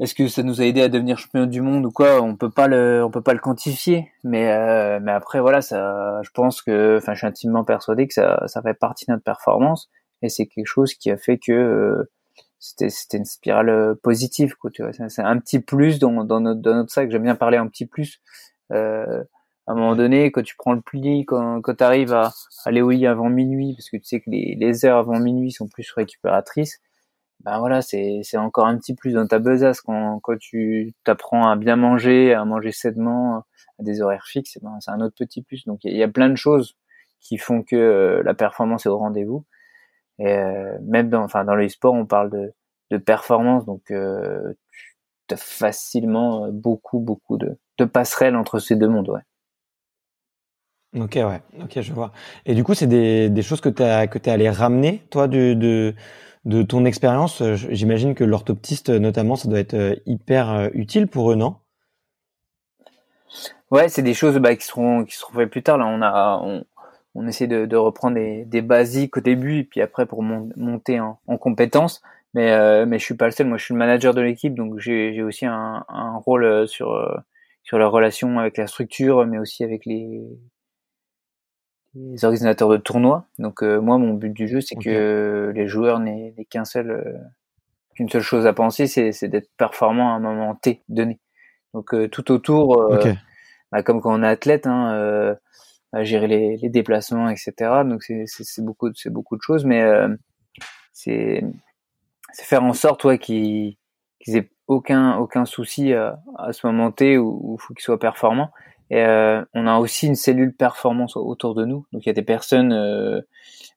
Est-ce 0.00 0.14
que 0.14 0.26
ça 0.26 0.42
nous 0.42 0.60
a 0.60 0.64
aidé 0.64 0.82
à 0.82 0.88
devenir 0.88 1.18
champion 1.18 1.46
du 1.46 1.60
monde 1.60 1.86
ou 1.86 1.90
quoi? 1.90 2.22
On 2.22 2.36
peut 2.36 2.50
pas 2.50 2.66
le, 2.66 3.04
on 3.04 3.10
peut 3.10 3.22
pas 3.22 3.34
le 3.34 3.38
quantifier. 3.38 4.10
Mais 4.24 4.50
euh, 4.50 4.98
mais 5.00 5.12
après 5.12 5.40
voilà, 5.40 5.60
ça, 5.62 6.20
je 6.22 6.30
pense 6.30 6.62
que, 6.62 6.96
enfin, 6.98 7.14
je 7.14 7.18
suis 7.18 7.26
intimement 7.26 7.64
persuadé 7.64 8.08
que 8.08 8.14
ça, 8.14 8.42
ça 8.46 8.62
fait 8.62 8.74
partie 8.74 9.06
de 9.06 9.12
notre 9.12 9.24
performance 9.24 9.90
et 10.22 10.28
c'est 10.28 10.46
quelque 10.46 10.66
chose 10.66 10.94
qui 10.94 11.10
a 11.10 11.16
fait 11.16 11.38
que 11.38 11.52
euh, 11.52 12.10
c'était 12.58 12.90
c'était 12.90 13.18
une 13.18 13.24
spirale 13.24 13.68
euh, 13.68 13.94
positive 14.02 14.54
quoi. 14.56 14.70
C'est 15.08 15.22
un 15.22 15.38
petit 15.38 15.60
plus 15.60 15.98
dans 15.98 16.24
notre 16.24 16.60
dans 16.60 16.74
notre 16.74 16.90
sac. 16.92 17.10
J'aime 17.10 17.22
bien 17.24 17.36
parler 17.36 17.58
un 17.58 17.68
petit 17.68 17.86
plus. 17.86 18.20
À 19.66 19.72
un 19.72 19.74
moment 19.76 19.94
donné, 19.94 20.32
quand 20.32 20.42
tu 20.42 20.56
prends 20.56 20.72
le 20.72 20.80
pli, 20.80 21.24
quand, 21.24 21.60
quand 21.60 21.76
tu 21.76 21.84
arrives 21.84 22.12
à 22.12 22.32
aller 22.64 22.82
au 22.82 22.90
lit 22.90 23.06
avant 23.06 23.28
minuit, 23.28 23.74
parce 23.76 23.90
que 23.90 23.96
tu 23.96 24.04
sais 24.04 24.20
que 24.20 24.28
les, 24.28 24.56
les 24.58 24.84
heures 24.84 24.98
avant 24.98 25.20
minuit 25.20 25.52
sont 25.52 25.68
plus 25.68 25.88
récupératrices, 25.92 26.80
ben 27.44 27.58
voilà, 27.58 27.82
c'est 27.82 28.20
c'est 28.22 28.36
encore 28.36 28.66
un 28.66 28.78
petit 28.78 28.94
plus 28.94 29.14
dans 29.14 29.26
ta 29.26 29.38
besace 29.40 29.80
quand 29.80 30.20
quand 30.20 30.38
tu 30.38 30.94
t'apprends 31.04 31.48
à 31.48 31.56
bien 31.56 31.76
manger, 31.76 32.34
à 32.34 32.44
manger 32.44 32.70
sainement, 32.72 33.38
à 33.78 33.82
des 33.82 34.00
horaires 34.00 34.26
fixes, 34.26 34.58
ben 34.62 34.78
c'est 34.80 34.92
un 34.92 35.00
autre 35.00 35.16
petit 35.18 35.42
plus. 35.42 35.64
Donc 35.66 35.80
il 35.84 35.96
y, 35.96 36.02
a 36.02 36.08
plein 36.08 36.28
de 36.30 36.36
choses 36.36 36.76
qui 37.20 37.38
font 37.38 37.62
que 37.62 37.76
euh, 37.76 38.22
la 38.24 38.34
performance 38.34 38.86
est 38.86 38.88
au 38.88 38.98
rendez-vous. 38.98 39.44
Et 40.18 40.28
euh, 40.28 40.78
même 40.82 41.08
dans 41.10 41.22
enfin 41.24 41.44
dans 41.44 41.56
le 41.56 41.68
sport, 41.68 41.94
on 41.94 42.06
parle 42.06 42.30
de 42.30 42.52
de 42.92 42.98
performance, 42.98 43.64
donc 43.66 43.90
euh, 43.90 44.54
tu 45.28 45.34
as 45.34 45.38
facilement 45.38 46.48
beaucoup 46.52 47.00
beaucoup 47.00 47.38
de 47.38 47.58
de 47.78 47.84
passerelles 47.84 48.36
entre 48.36 48.58
ces 48.60 48.76
deux 48.76 48.88
mondes, 48.88 49.08
ouais. 49.10 49.22
Ok, 50.94 51.14
ouais, 51.14 51.40
ok, 51.62 51.80
je 51.80 51.92
vois. 51.92 52.12
Et 52.44 52.54
du 52.54 52.64
coup, 52.64 52.74
c'est 52.74 52.86
des, 52.86 53.30
des 53.30 53.42
choses 53.42 53.62
que 53.62 53.70
tu 53.70 54.20
tu 54.20 54.30
allé 54.30 54.50
ramener, 54.50 55.02
toi, 55.10 55.26
de 55.26 55.94
de 56.44 56.62
ton 56.62 56.84
expérience, 56.84 57.40
euh, 57.40 57.54
j'imagine 57.54 58.14
que 58.14 58.24
l'orthoptiste, 58.24 58.90
notamment, 58.90 59.36
ça 59.36 59.48
doit 59.48 59.60
être 59.60 59.74
euh, 59.74 59.94
hyper 60.06 60.50
euh, 60.50 60.68
utile 60.74 61.06
pour 61.06 61.30
eux, 61.30 61.36
non? 61.36 61.56
Ouais, 63.70 63.88
c'est 63.88 64.02
des 64.02 64.14
choses 64.14 64.36
bah, 64.38 64.54
qui 64.56 64.66
seront 64.66 65.04
qui 65.04 65.16
plus 65.46 65.62
tard. 65.62 65.78
Là, 65.78 65.86
on 65.86 66.02
a 66.02 66.42
on, 67.14 67.26
essaie 67.26 67.46
de, 67.46 67.76
reprendre 67.76 68.16
des, 68.16 68.62
basiques 68.62 69.16
au 69.16 69.20
début 69.20 69.60
et 69.60 69.64
puis 69.64 69.80
après 69.80 70.04
pour 70.04 70.22
monter 70.22 71.00
en, 71.00 71.18
en 71.26 71.38
compétences. 71.38 72.02
Mais 72.34 72.52
euh, 72.52 72.84
mais 72.86 72.98
je 72.98 73.04
suis 73.04 73.14
pas 73.14 73.26
le 73.26 73.30
seul. 73.30 73.46
Moi, 73.46 73.56
je 73.56 73.64
suis 73.64 73.74
le 73.74 73.78
manager 73.78 74.12
de 74.12 74.20
l'équipe, 74.20 74.54
donc 74.54 74.78
j'ai 74.78 75.22
aussi 75.22 75.46
un, 75.46 75.84
un 75.88 76.16
rôle 76.18 76.68
sur 76.68 77.22
sur 77.62 77.78
la 77.78 77.86
relation 77.88 78.38
avec 78.38 78.58
la 78.58 78.66
structure, 78.66 79.26
mais 79.26 79.38
aussi 79.38 79.64
avec 79.64 79.86
les 79.86 80.20
les 81.94 82.24
organisateurs 82.24 82.68
de 82.68 82.76
tournois. 82.76 83.26
Donc 83.38 83.62
euh, 83.62 83.80
moi, 83.80 83.98
mon 83.98 84.14
but 84.14 84.32
du 84.32 84.48
jeu, 84.48 84.60
c'est 84.60 84.76
que 84.76 85.52
les 85.54 85.68
joueurs 85.68 86.00
n'aient 86.00 86.46
qu'un 86.50 86.64
seul, 86.64 86.90
euh, 86.90 87.18
qu'une 87.94 88.08
seule 88.08 88.22
chose 88.22 88.46
à 88.46 88.52
penser, 88.52 88.86
c'est 88.86 89.28
d'être 89.28 89.50
performant 89.56 90.12
à 90.12 90.16
un 90.16 90.20
moment 90.20 90.54
T 90.54 90.82
donné. 90.88 91.20
Donc 91.74 91.94
euh, 91.94 92.08
tout 92.08 92.30
autour, 92.32 92.90
bah, 93.70 93.82
comme 93.82 94.00
quand 94.00 94.18
on 94.18 94.22
est 94.22 94.28
athlète, 94.28 94.66
hein, 94.66 95.36
bah, 95.92 96.04
gérer 96.04 96.26
les, 96.26 96.56
les, 96.56 96.68
déplacements, 96.70 97.28
etc. 97.28 97.52
Donc 97.84 98.02
c'est 98.02 98.64
beaucoup, 98.64 98.90
c'est 98.94 99.10
beaucoup 99.10 99.36
de 99.36 99.42
choses, 99.42 99.64
mais 99.64 99.82
c'est 100.92 101.44
c'est 102.32 102.44
faire 102.44 102.64
en 102.64 102.72
sorte, 102.72 103.04
ouais, 103.04 103.18
qu'ils 103.18 103.76
qu'ils 104.20 104.36
aient 104.36 104.50
aucun 104.68 105.16
aucun 105.16 105.44
souci 105.44 105.92
à, 105.92 106.18
à 106.38 106.52
ce 106.52 106.66
moment 106.66 106.90
T 106.92 107.18
où 107.18 107.56
il 107.58 107.62
faut 107.62 107.74
qu'ils 107.74 107.84
soient 107.84 107.98
performants. 107.98 108.50
Et 108.92 109.00
euh, 109.00 109.42
on 109.54 109.66
a 109.66 109.78
aussi 109.78 110.06
une 110.06 110.16
cellule 110.16 110.54
performance 110.54 111.16
autour 111.16 111.54
de 111.54 111.64
nous. 111.64 111.86
Donc 111.92 112.04
il 112.04 112.08
y 112.08 112.10
a 112.10 112.12
des 112.12 112.20
personnes. 112.20 112.74
Euh, 112.74 113.22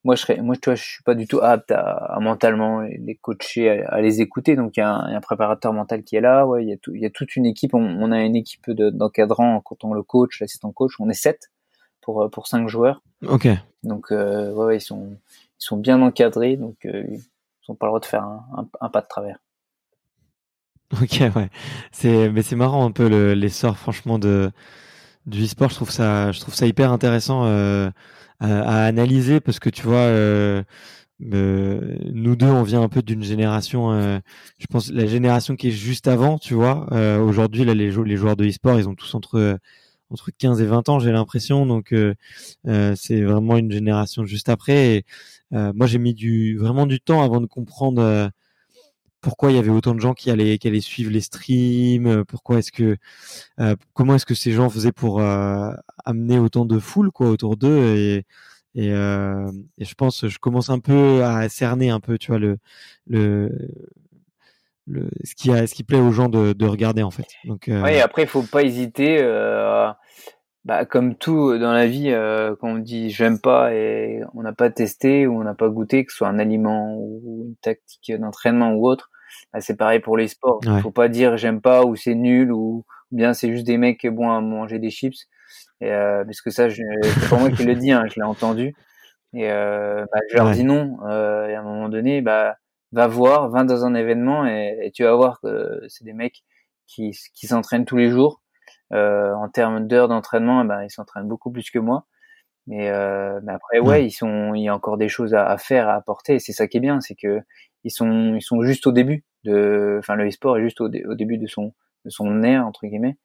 moi 0.03 0.16
je 0.16 0.22
serais, 0.22 0.41
moi 0.41 0.57
tu 0.57 0.66
vois, 0.66 0.76
je 0.76 0.84
suis 0.84 1.03
pas 1.03 1.16
du 1.16 1.26
tout 1.26 1.39
apte 1.41 1.72
à, 1.72 2.18
mentalement 2.20 2.82
les 2.82 3.16
coacher, 3.16 3.86
à, 3.86 4.01
les 4.01 4.20
écouter. 4.20 4.57
Donc 4.57 4.76
il 4.76 4.82
y, 4.82 4.84
a 4.84 4.93
un, 4.93 5.22
préparateur 5.22 5.72
mental 5.72 6.03
qui 6.03 6.18
est 6.18 6.22
là. 6.22 6.45
Ouais, 6.45 6.66
il 6.66 6.70
y 6.70 6.74
a, 6.74 6.78
tout, 6.78 6.93
il 6.93 7.01
y 7.01 7.05
a 7.05 7.09
toute 7.09 7.38
une 7.38 7.45
équipe. 7.45 7.74
On, 7.74 8.11
a 8.11 8.26
une 8.26 8.36
équipe 8.36 8.70
d'encadrants 8.70 9.61
quand 9.61 9.86
on 9.86 9.93
le 9.93 10.03
coach, 10.03 10.41
l'assistant 10.41 10.74
coach. 10.74 10.91
On 10.99 11.09
est 11.09 11.13
sept 11.13 11.49
pour 12.01 12.30
pour 12.30 12.47
cinq 12.47 12.68
joueurs. 12.68 13.01
Ok. 13.26 13.47
Donc 13.84 14.11
euh, 14.11 14.51
ouais, 14.51 14.78
ils 14.78 14.82
sont 14.82 15.11
ils 15.61 15.66
sont 15.66 15.78
bien 15.78 16.01
encadrés. 16.01 16.57
Donc 16.57 16.76
ils 16.84 17.22
n'ont 17.70 17.76
pas 17.76 17.86
le 17.86 17.91
droit 17.91 18.01
de 18.01 18.05
faire 18.05 18.24
un, 18.24 18.68
un, 18.82 18.89
pas 18.89 18.99
de 18.99 19.07
travers. 19.07 19.39
Ok, 21.01 21.22
ouais. 21.36 21.49
C'est 21.93 22.30
mais 22.30 22.41
c'est 22.41 22.57
marrant 22.57 22.86
un 22.86 22.91
peu 22.91 23.07
l'essor 23.34 23.78
franchement 23.78 24.20
de 24.20 24.51
du 25.26 25.43
e-sport, 25.43 25.69
je 25.69 25.76
trouve 25.76 25.91
ça, 25.91 26.32
je 26.32 26.39
trouve 26.39 26.53
ça 26.53 26.67
hyper 26.67 26.91
intéressant 26.91 27.45
euh, 27.45 27.89
à, 28.39 28.84
à, 28.84 28.86
analyser 28.86 29.39
parce 29.39 29.59
que 29.59 29.69
tu 29.69 29.84
vois, 29.84 29.97
euh, 29.97 30.63
euh, 31.23 31.97
nous 32.11 32.36
deux, 32.36 32.47
on 32.47 32.63
vient 32.63 32.82
un 32.82 32.89
peu 32.89 33.01
d'une 33.01 33.23
génération, 33.23 33.91
euh, 33.93 34.19
je 34.59 34.67
pense 34.67 34.91
la 34.91 35.05
génération 35.05 35.55
qui 35.55 35.69
est 35.69 35.71
juste 35.71 36.07
avant, 36.07 36.38
tu 36.38 36.53
vois. 36.53 36.88
Euh, 36.91 37.19
aujourd'hui, 37.19 37.63
là, 37.63 37.73
les, 37.73 37.91
les 37.91 38.17
joueurs 38.17 38.36
de 38.36 38.45
e-sport, 38.45 38.78
ils 38.80 38.89
ont 38.89 38.95
tous 38.95 39.15
entre 39.15 39.57
entre 40.11 40.30
15 40.38 40.61
et 40.61 40.65
20 40.65 40.89
ans, 40.89 40.99
j'ai 40.99 41.11
l'impression. 41.11 41.65
Donc, 41.65 41.93
c'est 42.95 43.21
vraiment 43.21 43.57
une 43.57 43.71
génération 43.71 44.26
juste 44.26 44.49
après. 44.49 44.97
Et, 44.97 45.05
moi, 45.51 45.88
j'ai 45.88 45.99
mis 45.99 46.13
du 46.13 46.57
vraiment 46.57 46.86
du 46.86 46.99
temps 46.99 47.23
avant 47.23 47.41
de 47.41 47.47
comprendre 47.47 48.30
pourquoi 49.26 49.49
il 49.49 49.55
y 49.55 49.57
avait 49.57 49.71
autant 49.71 49.95
de 49.95 49.99
gens 49.99 50.13
qui 50.13 50.30
allaient, 50.30 50.59
qui 50.59 50.67
allaient 50.67 50.80
suivre 50.80 51.11
les 51.11 51.19
streams, 51.19 52.05
euh, 52.05 52.23
pourquoi 52.23 52.59
est-ce 52.59 52.71
que, 52.71 52.95
euh, 53.59 53.76
comment 53.95 54.13
est-ce 54.13 54.26
que 54.28 54.36
ces 54.36 54.51
gens 54.51 54.69
faisaient 54.69 54.91
pour 54.91 55.19
euh, 55.19 55.71
amener 56.05 56.38
autant 56.38 56.63
de 56.63 56.78
foule 56.78 57.09
quoi 57.09 57.32
autour 57.32 57.57
d'eux 57.57 58.23
et, 58.76 58.76
je 58.76 59.93
pense, 59.97 60.28
je 60.28 60.38
commence 60.38 60.69
un 60.69 60.78
peu 60.78 61.23
à 61.23 61.49
cerner 61.49 61.89
un 61.89 61.99
peu, 61.99 62.19
tu 62.19 62.28
vois 62.28 62.39
le 62.39 62.59
le, 63.07 63.49
ce 65.23 65.34
qui 65.34 65.49
ce 65.49 65.73
qui 65.73 65.84
plaît 65.84 65.99
aux 65.99 66.11
gens 66.11 66.30
de, 66.30 66.53
de 66.53 66.65
regarder 66.67 67.01
en 67.01 67.09
fait. 67.09 67.26
Donc 67.45 67.67
après 67.67 68.23
il 68.23 68.28
faut 68.28 68.43
pas 68.43 68.61
hésiter. 68.61 69.23
Bah, 70.65 70.84
comme 70.84 71.15
tout 71.15 71.59
dans 71.59 71.73
la 71.73 71.88
vie, 71.88 72.11
quand 72.59 72.69
on 72.69 72.78
dit 72.78 73.09
j'aime 73.09 73.39
pas 73.39 73.73
et 73.73 74.21
on 74.36 74.43
n'a 74.43 74.53
pas 74.53 74.69
testé 74.69 75.26
ou 75.26 75.39
on 75.39 75.43
n'a 75.43 75.55
pas 75.55 75.69
goûté, 75.69 76.05
que 76.05 76.11
ce 76.11 76.17
soit 76.17 76.28
un 76.28 76.38
aliment 76.38 76.95
ou 76.97 77.45
une 77.47 77.55
tactique 77.55 78.11
d'entraînement 78.19 78.73
ou 78.73 78.88
autre, 78.88 79.09
c'est 79.62 79.76
pareil 79.78 79.99
pour 79.99 80.18
les 80.18 80.28
sports. 80.28 80.60
Il 80.64 80.82
faut 80.82 80.91
pas 80.91 81.08
dire 81.08 81.38
j'aime 81.38 81.62
pas 81.62 81.84
ou 81.86 81.95
c'est 81.95 82.16
nul 82.16 82.51
ou, 82.51 82.86
bien 83.12 83.34
c'est 83.34 83.51
juste 83.51 83.66
des 83.66 83.78
mecs 83.78 84.06
bons 84.08 84.32
à 84.32 84.41
manger 84.41 84.80
des 84.80 84.89
chips. 84.89 85.28
Et, 85.82 85.91
euh, 85.91 86.24
parce 86.26 86.41
que 86.41 86.49
ça, 86.49 86.70
c'est 86.70 87.30
pas 87.30 87.38
moi 87.38 87.51
qui 87.51 87.64
le 87.64 87.76
dis, 87.76 87.91
hein, 87.91 88.06
je 88.08 88.16
l'ai 88.16 88.26
entendu. 88.26 88.76
Et 89.34 89.51
euh, 89.51 90.06
bah, 90.12 90.20
je 90.30 90.38
leur 90.38 90.51
dis 90.51 90.64
non. 90.64 90.97
Euh, 91.08 91.47
et 91.47 91.56
à 91.56 91.62
un 91.62 91.64
moment 91.64 91.89
donné, 91.89 92.22
bah, 92.22 92.58
va 92.91 93.08
voir, 93.08 93.49
va 93.49 93.64
dans 93.64 93.86
un 93.86 93.93
événement 93.93 94.45
et, 94.47 94.91
tu 94.93 95.03
vas 95.03 95.14
voir 95.16 95.39
que 95.41 95.82
c'est 95.89 96.06
des 96.06 96.14
mecs 96.14 96.43
qui, 96.88 97.12
qui 97.34 97.47
s'entraînent 97.47 97.86
tous 97.86 97.97
les 97.97 98.10
jours. 98.10 98.41
Euh, 98.93 99.34
en 99.34 99.49
termes 99.49 99.88
d'heures 99.88 100.08
d'entraînement, 100.08 100.64
ben, 100.66 100.84
ils 100.84 100.91
s'entraînent 100.91 101.28
beaucoup 101.28 101.51
plus 101.51 101.70
que 101.72 101.80
moi. 101.80 102.06
Mais, 102.68 102.89
euh, 102.89 103.39
mais 103.43 103.53
après, 103.53 103.80
ouais, 103.80 104.06
ils 104.06 104.12
sont, 104.12 104.53
il 104.56 104.64
y 104.64 104.70
a 104.70 104.76
encore 104.76 104.97
des 104.97 105.10
choses 105.10 105.34
à, 105.36 105.47
à 105.47 105.58
faire, 105.58 105.89
à 105.89 105.95
apporter. 105.95 106.36
Et 106.36 106.39
c'est 106.39 106.53
ça 106.53 106.68
qui 106.68 106.78
est 106.78 106.80
bien, 106.82 107.01
c'est 107.01 107.16
que 107.16 107.41
ils 107.84 107.91
sont 107.91 108.36
ils 108.36 108.41
sont 108.41 108.64
juste 108.64 108.88
au 108.88 108.91
début 108.91 109.24
de 109.46 109.98
enfin 110.00 110.16
le 110.16 110.28
e-sport 110.28 110.58
est 110.58 110.64
juste 110.64 110.82
au, 110.82 110.86
au, 110.88 111.16
début 111.16 111.38
de 111.38 111.48
son 111.48 111.74
de 112.06 112.10
son 112.10 112.43
ère 112.43 112.66
entre 112.66 112.86
guillemets. 112.86 113.18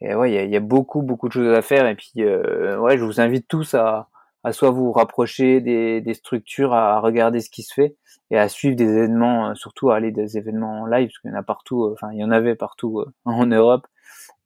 Et 0.00 0.14
ouais 0.14 0.32
il 0.32 0.34
y 0.34 0.38
a, 0.38 0.44
y 0.44 0.56
a, 0.56 0.60
beaucoup 0.60 1.02
beaucoup 1.02 1.28
de 1.28 1.32
choses 1.34 1.54
à 1.54 1.62
faire. 1.62 1.86
Et 1.86 1.94
puis 1.94 2.12
euh, 2.18 2.78
ouais 2.78 2.98
je 2.98 3.04
vous 3.04 3.20
invite 3.20 3.48
tous 3.48 3.74
à 3.74 4.08
à 4.42 4.52
soit 4.52 4.70
vous 4.70 4.90
rapprocher 4.92 5.60
des, 5.60 6.00
des 6.00 6.14
structures 6.14 6.72
à 6.72 6.98
regarder 7.00 7.40
ce 7.40 7.50
qui 7.50 7.62
se 7.62 7.74
fait 7.74 7.96
et 8.30 8.38
à 8.38 8.48
suivre 8.48 8.74
des 8.74 8.88
événements 8.88 9.50
euh, 9.50 9.54
surtout 9.54 9.90
à 9.90 9.96
aller 9.96 10.12
des 10.12 10.38
événements 10.38 10.82
en 10.82 10.86
live 10.86 11.08
parce 11.08 11.18
qu'il 11.18 11.30
y 11.30 11.34
en 11.34 11.38
a 11.38 11.42
partout 11.42 11.84
euh, 11.84 11.92
enfin 11.92 12.10
il 12.12 12.20
y 12.20 12.24
en 12.24 12.30
avait 12.30 12.54
partout 12.54 13.04
en 13.24 13.46
Europe. 13.46 13.86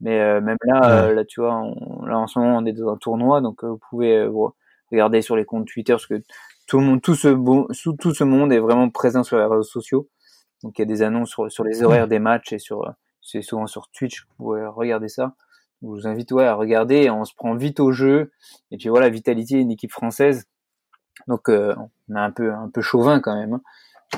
Mais 0.01 0.41
même 0.41 0.59
là 0.65 1.13
là 1.13 1.25
tu 1.25 1.41
vois 1.41 1.63
là 2.07 2.19
en 2.19 2.27
ce 2.27 2.39
moment 2.39 2.59
on 2.59 2.67
est 2.67 2.73
dans 2.73 2.93
un 2.93 2.97
tournoi 2.97 3.41
donc 3.41 3.65
vous 3.65 3.79
pouvez 3.91 4.27
vous 4.27 4.53
regardez 4.91 5.23
sur 5.23 5.37
les 5.37 5.45
comptes 5.45 5.67
Twitter, 5.67 5.93
parce 5.93 6.07
que 6.07 6.23
tout 6.67 6.79
le 6.79 6.85
monde, 6.85 7.03
tout 7.03 7.15
ce 7.15 7.29
bon, 7.29 7.67
tout 7.99 8.15
ce 8.15 8.25
monde 8.25 8.53
est 8.53 8.59
vraiment 8.59 8.89
présent 8.91 9.23
sur 9.23 9.37
les 9.37 9.45
réseaux 9.45 9.63
sociaux. 9.63 10.09
Donc 10.63 10.79
il 10.79 10.83
y 10.83 10.85
a 10.85 10.87
des 10.87 11.03
annonces 11.03 11.31
sur, 11.49 11.65
les 11.65 11.83
horaires 11.83 12.09
des 12.09 12.19
matchs 12.19 12.53
et 12.53 12.59
sur, 12.59 12.95
c'est 13.21 13.43
souvent 13.43 13.67
sur 13.67 13.89
Twitch, 13.91 14.27
vous 14.39 14.45
pouvez 14.45 14.67
regarder 14.67 15.09
ça. 15.09 15.35
Je 15.83 15.89
vous 15.89 16.07
invite 16.07 16.33
ouais, 16.33 16.47
à 16.47 16.55
regarder, 16.55 17.11
on 17.11 17.25
se 17.25 17.35
prend 17.35 17.55
vite 17.55 17.79
au 17.81 17.93
jeu. 17.93 18.33
Et 18.71 18.79
puis 18.79 18.89
voilà, 18.89 19.11
Vitality 19.11 19.57
est 19.57 19.61
une 19.61 19.71
équipe 19.71 19.93
française. 19.93 20.47
Donc 21.29 21.49
euh, 21.49 21.75
on 22.09 22.17
est 22.17 22.21
un 22.21 22.31
peu 22.31 22.53
un 22.53 22.71
peu 22.71 22.81
chauvin 22.81 23.21
quand 23.21 23.39
même. 23.39 23.61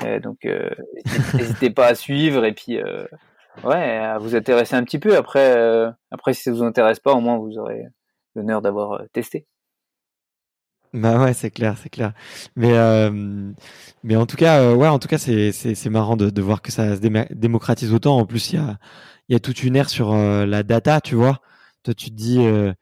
Hein. 0.01 0.19
donc 0.19 0.45
euh, 0.45 0.69
n'hésitez 1.33 1.69
pas 1.69 1.87
à 1.87 1.95
suivre 1.95 2.45
et 2.45 2.53
puis 2.53 2.77
euh, 2.77 3.05
ouais, 3.63 3.97
à 3.97 4.17
vous 4.17 4.35
intéresser 4.35 4.75
un 4.75 4.83
petit 4.83 4.99
peu. 4.99 5.15
Après 5.15 5.91
après 6.11 6.33
si 6.33 6.43
ça 6.43 6.51
vous 6.51 6.63
intéresse 6.63 6.99
pas, 6.99 7.13
au 7.13 7.19
moins 7.19 7.37
vous 7.37 7.57
aurez 7.57 7.85
l'honneur 8.35 8.61
d'avoir 8.61 9.03
testé. 9.11 9.45
Bah 10.93 11.21
ouais, 11.23 11.33
c'est 11.33 11.51
clair, 11.51 11.77
c'est 11.81 11.89
clair. 11.89 12.13
Mais 12.55 12.73
mais 14.03 14.15
en 14.15 14.25
tout 14.25 14.37
cas, 14.37 14.73
ouais, 14.73 14.87
en 14.87 14.99
tout 14.99 15.07
cas, 15.07 15.17
c'est 15.17 15.51
c'est 15.51 15.89
marrant 15.89 16.15
de, 16.17 16.29
de 16.29 16.41
voir 16.41 16.61
que 16.61 16.71
ça 16.71 16.95
se 16.95 17.01
démocratise 17.33 17.93
autant. 17.93 18.17
En 18.17 18.25
plus, 18.25 18.51
il 18.53 18.55
y 18.55 18.59
a 18.59 18.77
il 19.29 19.33
y 19.33 19.35
a 19.35 19.39
toute 19.39 19.63
une 19.63 19.75
ère 19.75 19.89
sur 19.89 20.15
la 20.15 20.63
data, 20.63 21.01
tu 21.01 21.15
vois. 21.15 21.41
Toi, 21.83 21.93
tu 21.93 22.09
te 22.09 22.15
dis, 22.15 22.39
euh, 22.39 22.73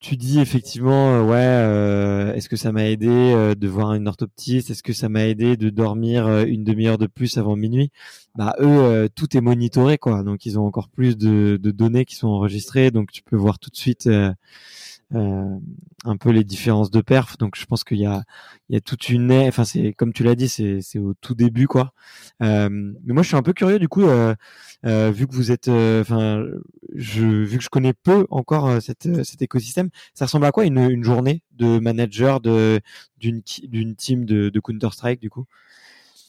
tu 0.00 0.16
dis 0.16 0.40
effectivement, 0.40 1.14
euh, 1.14 1.22
ouais, 1.22 1.36
euh, 1.36 2.34
est-ce 2.34 2.48
que 2.48 2.56
ça 2.56 2.72
m'a 2.72 2.86
aidé 2.86 3.08
de 3.56 3.68
voir 3.68 3.94
une 3.94 4.08
orthoptiste? 4.08 4.70
Est-ce 4.70 4.82
que 4.82 4.92
ça 4.92 5.08
m'a 5.08 5.26
aidé 5.26 5.56
de 5.56 5.70
dormir 5.70 6.28
une 6.40 6.64
demi-heure 6.64 6.98
de 6.98 7.06
plus 7.06 7.38
avant 7.38 7.54
minuit? 7.56 7.90
Bah 8.34 8.54
eux, 8.60 9.08
tout 9.14 9.36
est 9.36 9.40
monitoré, 9.40 9.98
quoi. 9.98 10.22
Donc 10.24 10.44
ils 10.46 10.58
ont 10.58 10.66
encore 10.66 10.88
plus 10.88 11.16
de, 11.16 11.56
de, 11.62 11.70
données 11.70 12.04
qui 12.04 12.16
sont 12.16 12.28
enregistrées, 12.28 12.90
donc 12.90 13.12
tu 13.12 13.22
peux 13.22 13.36
voir 13.36 13.58
tout 13.60 13.70
de 13.70 13.76
suite 13.76 14.06
euh, 14.08 14.32
un 15.14 16.16
peu 16.16 16.30
les 16.30 16.44
différences 16.44 16.90
de 16.90 17.00
perf. 17.00 17.36
Donc 17.38 17.56
je 17.56 17.64
pense 17.66 17.84
qu'il 17.84 17.98
y 17.98 18.06
a, 18.06 18.24
il 18.68 18.74
y 18.74 18.76
a 18.76 18.80
toute 18.80 19.08
une, 19.08 19.32
enfin 19.32 19.64
c'est 19.64 19.92
comme 19.92 20.12
tu 20.12 20.24
l'as 20.24 20.34
dit, 20.34 20.48
c'est, 20.48 20.80
c'est 20.80 20.98
au 20.98 21.14
tout 21.14 21.34
début 21.34 21.66
quoi. 21.66 21.92
Euh, 22.42 22.68
mais 22.70 23.14
moi 23.14 23.22
je 23.22 23.28
suis 23.28 23.36
un 23.36 23.42
peu 23.42 23.52
curieux 23.52 23.78
du 23.78 23.88
coup, 23.88 24.04
euh, 24.04 24.34
euh 24.86 25.10
vu 25.10 25.26
que 25.26 25.34
vous 25.34 25.50
êtes, 25.52 25.68
euh, 25.68 26.00
enfin, 26.02 26.44
je, 26.94 27.26
vu 27.26 27.58
que 27.58 27.64
je 27.64 27.70
connais 27.70 27.92
peu 27.92 28.26
encore 28.30 28.80
cet 28.82 29.42
écosystème, 29.42 29.90
ça 30.14 30.26
ressemble 30.26 30.46
à 30.46 30.52
quoi 30.52 30.64
une, 30.64 30.78
une 30.78 31.04
journée 31.04 31.42
de 31.52 31.78
manager 31.78 32.40
de 32.40 32.80
d'une 33.18 33.42
d'une 33.64 33.94
team 33.94 34.24
de, 34.24 34.48
de 34.50 34.60
Counter 34.60 34.90
Strike 34.92 35.20
du 35.20 35.30
coup? 35.30 35.46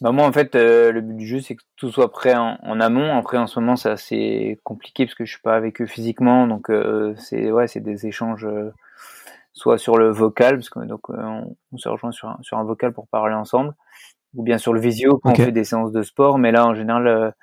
Bah 0.02 0.12
moi, 0.12 0.26
en 0.26 0.32
fait, 0.32 0.56
euh, 0.56 0.92
le 0.92 1.02
but 1.02 1.16
du 1.16 1.26
jeu, 1.28 1.40
c'est 1.40 1.56
que 1.56 1.64
tout 1.78 1.92
soit 1.92 2.12
prêt 2.12 2.36
en, 2.36 2.80
amont. 2.80 3.18
Après, 3.18 3.38
en 3.38 3.48
ce 3.48 3.60
moment, 3.60 3.76
c'est 3.76 3.90
assez 3.90 4.60
compliqué 4.64 5.06
parce 5.06 5.16
que 5.16 5.26
je 5.26 5.32
suis 5.32 5.42
pas 5.42 5.56
avec 5.56 5.82
eux 5.82 5.86
physiquement. 5.86 6.48
Donc, 6.48 6.70
euh, 6.70 7.16
c'est 7.18 7.52
ouais, 7.52 7.68
c'est 7.68 7.80
des 7.80 8.06
échanges 8.08 8.46
euh, 8.46 8.74
soit 9.54 9.78
sur 9.78 9.98
le 9.98 10.10
vocal, 10.10 10.56
parce 10.56 10.70
que 10.70 10.80
donc 10.80 11.10
on, 11.10 11.56
se 11.78 11.88
rejoint 11.90 12.12
sur 12.12 12.30
un, 12.30 12.40
sur 12.42 12.58
un 12.58 12.64
vocal 12.64 12.92
pour 12.94 13.08
parler 13.08 13.36
ensemble, 13.36 13.74
ou 14.36 14.44
bien 14.44 14.58
sur 14.58 14.74
le 14.74 14.82
visio 14.82 15.20
quand 15.20 15.32
on 15.32 15.36
fait 15.36 15.52
des 15.52 15.64
séances 15.64 15.92
de 15.92 16.04
sport. 16.04 16.40
Mais 16.40 16.52
là, 16.52 16.66
en 16.68 16.76
général, 16.76 17.34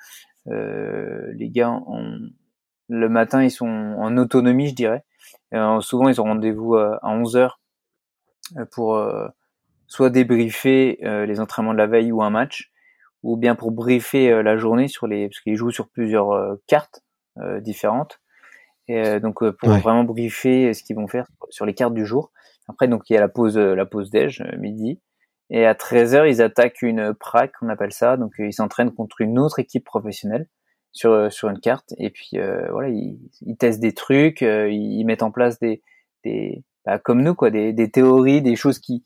les 0.45 1.49
gars, 1.49 1.79
le 2.89 3.09
matin, 3.09 3.43
ils 3.43 3.51
sont 3.51 3.67
en 3.67 4.17
autonomie, 4.17 4.69
je 4.69 4.75
dirais. 4.75 5.03
souvent, 5.81 6.09
ils 6.09 6.19
ont 6.21 6.25
rendez-vous 6.25 6.75
à 6.75 6.99
11 7.03 7.37
heures 7.37 7.59
pour 8.71 8.97
soit 9.91 10.09
débriefer 10.09 10.99
euh, 11.03 11.25
les 11.25 11.41
entraînements 11.41 11.73
de 11.73 11.77
la 11.77 11.85
veille 11.85 12.13
ou 12.13 12.23
un 12.23 12.29
match, 12.29 12.71
ou 13.23 13.35
bien 13.35 13.55
pour 13.55 13.71
briefer 13.71 14.31
euh, 14.31 14.41
la 14.41 14.55
journée 14.55 14.87
sur 14.87 15.05
les 15.05 15.27
parce 15.27 15.41
qu'ils 15.41 15.57
jouent 15.57 15.71
sur 15.71 15.89
plusieurs 15.89 16.31
euh, 16.31 16.55
cartes 16.65 17.03
différentes. 17.61 18.19
Et 18.89 19.21
donc 19.21 19.39
pour 19.51 19.69
vraiment 19.69 20.03
briefer 20.03 20.73
ce 20.73 20.83
qu'ils 20.83 20.97
vont 20.97 21.07
faire 21.07 21.27
sur 21.49 21.65
les 21.65 21.73
cartes 21.73 21.93
du 21.93 22.05
jour. 22.05 22.33
Après 22.67 22.89
donc 22.89 23.09
il 23.09 23.13
y 23.13 23.17
a 23.17 23.21
la 23.21 23.29
pause 23.29 23.57
la 23.57 23.85
pause 23.85 24.09
déj 24.09 24.43
midi 24.57 24.99
et 25.49 25.65
à 25.65 25.73
13h 25.73 26.29
ils 26.29 26.41
attaquent 26.41 26.81
une 26.81 27.13
prac 27.13 27.53
on 27.61 27.69
appelle 27.69 27.93
ça 27.93 28.17
donc 28.17 28.33
ils 28.37 28.51
s'entraînent 28.51 28.91
contre 28.91 29.21
une 29.21 29.39
autre 29.39 29.59
équipe 29.59 29.85
professionnelle 29.85 30.49
sur 30.91 31.31
sur 31.31 31.47
une 31.47 31.61
carte 31.61 31.93
et 31.97 32.09
puis 32.09 32.31
voilà 32.33 32.89
ils, 32.89 33.17
ils, 33.43 33.55
testent 33.55 33.79
des 33.79 33.93
trucs 33.93 34.41
ils 34.41 35.05
mettent 35.05 35.23
en 35.23 35.31
place 35.31 35.57
des 35.57 35.81
des 36.25 36.61
bah, 36.85 36.99
comme 36.99 37.23
nous 37.23 37.33
quoi 37.33 37.49
des, 37.49 37.71
des 37.71 37.89
théories 37.89 38.41
des 38.41 38.57
choses 38.57 38.79
qui 38.79 39.05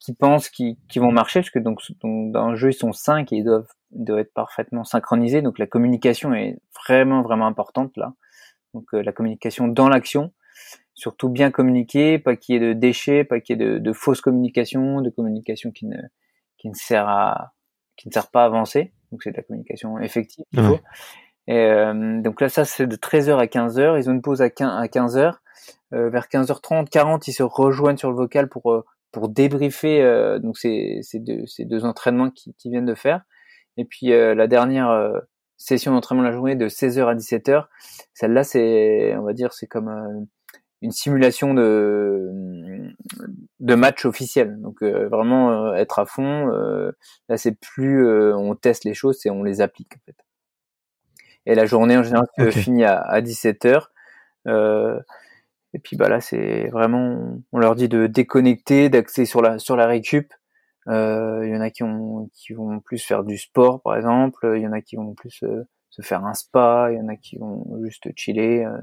qui 0.00 0.14
pensent 0.14 0.48
qu'ils 0.48 0.76
vont 0.96 1.12
marcher, 1.12 1.40
parce 1.40 1.50
que 1.50 1.58
donc, 1.58 1.80
dans 2.02 2.40
un 2.40 2.54
jeu 2.54 2.70
ils 2.70 2.74
sont 2.74 2.92
cinq 2.92 3.32
et 3.32 3.36
ils 3.36 3.44
doivent, 3.44 3.68
doivent 3.90 4.20
être 4.20 4.32
parfaitement 4.32 4.82
synchronisés. 4.82 5.42
Donc 5.42 5.58
la 5.58 5.66
communication 5.66 6.34
est 6.34 6.58
vraiment 6.86 7.22
vraiment 7.22 7.46
importante 7.46 7.92
là. 7.96 8.14
Donc 8.72 8.86
euh, 8.94 9.02
la 9.02 9.12
communication 9.12 9.68
dans 9.68 9.88
l'action, 9.88 10.32
surtout 10.94 11.28
bien 11.28 11.50
communiquer, 11.50 12.18
pas 12.18 12.34
qu'il 12.34 12.54
y 12.54 12.56
ait 12.56 12.60
de 12.60 12.72
déchets, 12.72 13.24
pas 13.24 13.40
qu'il 13.40 13.58
y 13.58 13.62
ait 13.62 13.64
de, 13.64 13.78
de 13.78 13.92
fausses 13.92 14.22
communications, 14.22 15.02
de 15.02 15.10
communication 15.10 15.70
qui 15.70 15.86
ne 15.86 15.98
qui 16.56 16.68
ne 16.68 16.74
sert 16.74 17.06
à 17.06 17.52
qui 17.96 18.08
ne 18.08 18.12
sert 18.12 18.30
pas 18.30 18.42
à 18.42 18.46
avancer. 18.46 18.94
Donc 19.12 19.22
c'est 19.22 19.32
de 19.32 19.36
la 19.36 19.42
communication 19.42 19.98
effective. 19.98 20.44
Et 21.46 21.56
euh, 21.56 22.22
donc 22.22 22.40
là 22.40 22.48
ça 22.48 22.64
c'est 22.64 22.86
de 22.86 22.96
13h 22.96 23.36
à 23.36 23.46
15h. 23.46 24.00
Ils 24.00 24.08
ont 24.08 24.14
une 24.14 24.22
pause 24.22 24.40
à 24.40 24.48
15, 24.48 24.70
à 24.70 24.86
15h. 24.86 25.34
Euh, 25.92 26.08
vers 26.08 26.26
15h30, 26.26 26.88
40, 26.88 27.28
ils 27.28 27.32
se 27.32 27.42
rejoignent 27.42 27.96
sur 27.96 28.10
le 28.10 28.16
vocal 28.16 28.48
pour 28.48 28.72
euh, 28.72 28.84
pour 29.12 29.28
débriefer 29.28 30.02
euh, 30.02 30.38
donc 30.38 30.58
ces, 30.58 31.00
ces, 31.02 31.18
deux, 31.18 31.46
ces 31.46 31.64
deux 31.64 31.84
entraînements 31.84 32.30
qui, 32.30 32.54
qui 32.58 32.70
viennent 32.70 32.86
de 32.86 32.94
faire. 32.94 33.22
Et 33.76 33.84
puis 33.84 34.12
euh, 34.12 34.34
la 34.34 34.46
dernière 34.46 34.90
euh, 34.90 35.18
session 35.56 35.92
d'entraînement 35.92 36.22
de 36.22 36.28
la 36.28 36.34
journée 36.34 36.56
de 36.56 36.68
16h 36.68 37.06
à 37.06 37.14
17h, 37.14 37.66
celle-là 38.14 38.44
c'est 38.44 39.14
on 39.16 39.22
va 39.22 39.32
dire 39.32 39.52
c'est 39.52 39.66
comme 39.66 40.26
une 40.80 40.92
simulation 40.92 41.54
de 41.54 42.30
de 43.60 43.74
match 43.74 44.04
officiel. 44.06 44.60
Donc 44.60 44.82
vraiment 44.82 45.74
être 45.74 45.98
à 45.98 46.06
fond. 46.06 46.46
là 47.28 47.36
c'est 47.36 47.58
plus 47.60 48.08
on 48.32 48.54
teste 48.54 48.84
les 48.84 48.94
choses, 48.94 49.18
c'est 49.20 49.30
on 49.30 49.42
les 49.42 49.60
applique 49.60 49.94
en 49.96 50.00
fait. 50.06 50.16
Et 51.46 51.54
la 51.54 51.66
journée 51.66 51.96
en 51.96 52.02
général 52.02 52.26
finit 52.52 52.84
à, 52.84 52.98
à 52.98 53.20
17h. 53.20 53.88
Et 55.74 55.78
puis 55.78 55.96
bah 55.96 56.08
là, 56.08 56.20
c'est 56.20 56.68
vraiment, 56.68 57.38
on 57.52 57.58
leur 57.58 57.76
dit 57.76 57.88
de 57.88 58.06
déconnecter, 58.06 58.88
d'axer 58.88 59.24
sur 59.24 59.42
la 59.42 59.58
sur 59.58 59.76
la 59.76 59.86
récup. 59.86 60.32
Euh, 60.88 61.42
il 61.46 61.52
y 61.52 61.56
en 61.56 61.60
a 61.60 61.70
qui, 61.70 61.82
ont, 61.84 62.30
qui 62.34 62.54
vont 62.54 62.80
plus 62.80 62.98
faire 63.04 63.22
du 63.24 63.38
sport, 63.38 63.82
par 63.82 63.96
exemple. 63.96 64.52
Il 64.56 64.62
y 64.62 64.66
en 64.66 64.72
a 64.72 64.80
qui 64.80 64.96
vont 64.96 65.14
plus 65.14 65.42
euh, 65.44 65.64
se 65.90 66.02
faire 66.02 66.24
un 66.24 66.34
spa. 66.34 66.88
Il 66.90 66.98
y 66.98 67.00
en 67.00 67.08
a 67.08 67.16
qui 67.16 67.38
vont 67.38 67.64
juste 67.84 68.08
chiller. 68.16 68.64
Euh. 68.64 68.78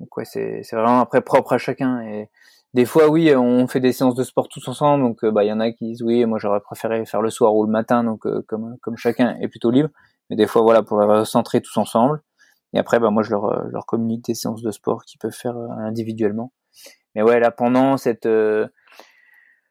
Donc 0.00 0.16
ouais, 0.16 0.24
c'est 0.24 0.62
c'est 0.62 0.76
vraiment 0.76 1.00
après 1.00 1.20
propre 1.22 1.52
à 1.54 1.58
chacun. 1.58 2.00
Et 2.02 2.30
des 2.74 2.84
fois, 2.84 3.08
oui, 3.08 3.34
on 3.36 3.66
fait 3.68 3.80
des 3.80 3.92
séances 3.92 4.14
de 4.14 4.24
sport 4.24 4.48
tous 4.48 4.66
ensemble. 4.68 5.04
Donc 5.04 5.24
bah 5.24 5.44
il 5.44 5.48
y 5.48 5.52
en 5.52 5.60
a 5.60 5.70
qui 5.72 5.86
disent 5.86 6.02
oui, 6.02 6.24
moi 6.26 6.38
j'aurais 6.38 6.60
préféré 6.60 7.04
faire 7.06 7.22
le 7.22 7.30
soir 7.30 7.54
ou 7.54 7.64
le 7.64 7.70
matin. 7.70 8.04
Donc 8.04 8.26
comme 8.46 8.76
comme 8.82 8.96
chacun 8.96 9.36
est 9.40 9.48
plutôt 9.48 9.70
libre. 9.70 9.90
Mais 10.30 10.36
des 10.36 10.46
fois, 10.46 10.62
voilà, 10.62 10.82
pour 10.82 11.00
les 11.00 11.06
recentrer 11.06 11.60
tous 11.60 11.76
ensemble. 11.78 12.20
Et 12.72 12.78
après, 12.78 13.00
bah, 13.00 13.10
moi, 13.10 13.22
je 13.22 13.30
leur, 13.30 13.46
euh, 13.46 13.68
leur 13.70 13.86
communique 13.86 14.24
des 14.26 14.34
séances 14.34 14.62
de 14.62 14.70
sport 14.70 15.04
qu'ils 15.04 15.18
peuvent 15.18 15.32
faire 15.32 15.56
euh, 15.56 15.68
individuellement. 15.80 16.52
Mais 17.14 17.22
ouais, 17.22 17.40
là, 17.40 17.50
pendant 17.50 17.96
cette, 17.96 18.26
euh, 18.26 18.68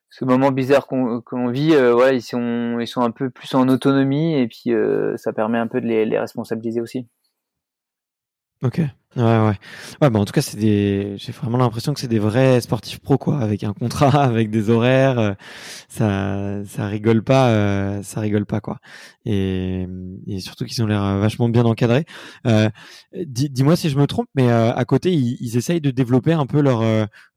ce 0.10 0.26
moment 0.26 0.52
bizarre 0.52 0.88
qu'on 0.88 1.48
vit, 1.50 1.74
euh, 1.74 2.14
ils 2.14 2.22
sont, 2.22 2.80
ils 2.80 2.88
sont 2.88 3.02
un 3.02 3.12
peu 3.12 3.30
plus 3.30 3.54
en 3.54 3.68
autonomie 3.70 4.36
et 4.36 4.48
puis 4.48 4.74
ça 5.18 5.34
permet 5.34 5.60
un 5.60 5.68
peu 5.68 5.80
de 5.80 5.86
les, 5.86 6.06
les 6.06 6.20
responsabiliser 6.20 6.82
aussi. 6.82 7.08
Ok. 8.64 8.82
Ouais, 9.18 9.24
ouais. 9.24 9.56
Ouais, 10.02 10.10
bah 10.12 10.20
en 10.20 10.26
tout 10.26 10.32
cas, 10.34 10.44
c'est 10.44 10.58
des. 10.58 11.16
J'ai 11.18 11.32
vraiment 11.32 11.58
l'impression 11.58 11.92
que 11.96 12.00
c'est 12.00 12.08
des 12.08 12.20
vrais 12.20 12.62
sportifs 12.62 13.00
pro, 13.00 13.18
quoi, 13.18 13.40
avec 13.40 13.64
un 13.64 13.74
contrat, 13.74 14.10
avec 14.24 14.52
des 14.52 14.70
horaires. 14.70 15.18
Euh, 15.18 15.34
ça, 15.90 16.64
ça 16.66 16.86
rigole 16.88 17.24
pas, 17.24 17.50
euh, 17.50 18.04
ça 18.04 18.22
rigole 18.22 18.46
pas, 18.46 18.62
quoi. 18.62 18.80
Et, 19.26 19.88
et 20.28 20.40
surtout 20.40 20.66
qu'ils 20.66 20.84
ont 20.84 20.88
l'air 20.88 21.02
vachement 21.18 21.50
bien 21.50 21.66
encadrés. 21.66 22.06
Euh, 22.46 22.70
Dis-moi 23.26 23.76
si 23.76 23.90
je 23.90 23.98
me 23.98 24.06
trompe, 24.06 24.28
mais 24.36 24.52
euh, 24.52 24.72
à 24.76 24.86
côté, 24.86 25.12
ils, 25.12 25.38
ils, 25.42 25.58
essayent 25.58 25.82
de 25.82 25.90
développer 25.92 26.34
un 26.34 26.46
peu 26.46 26.62
leur 26.62 26.84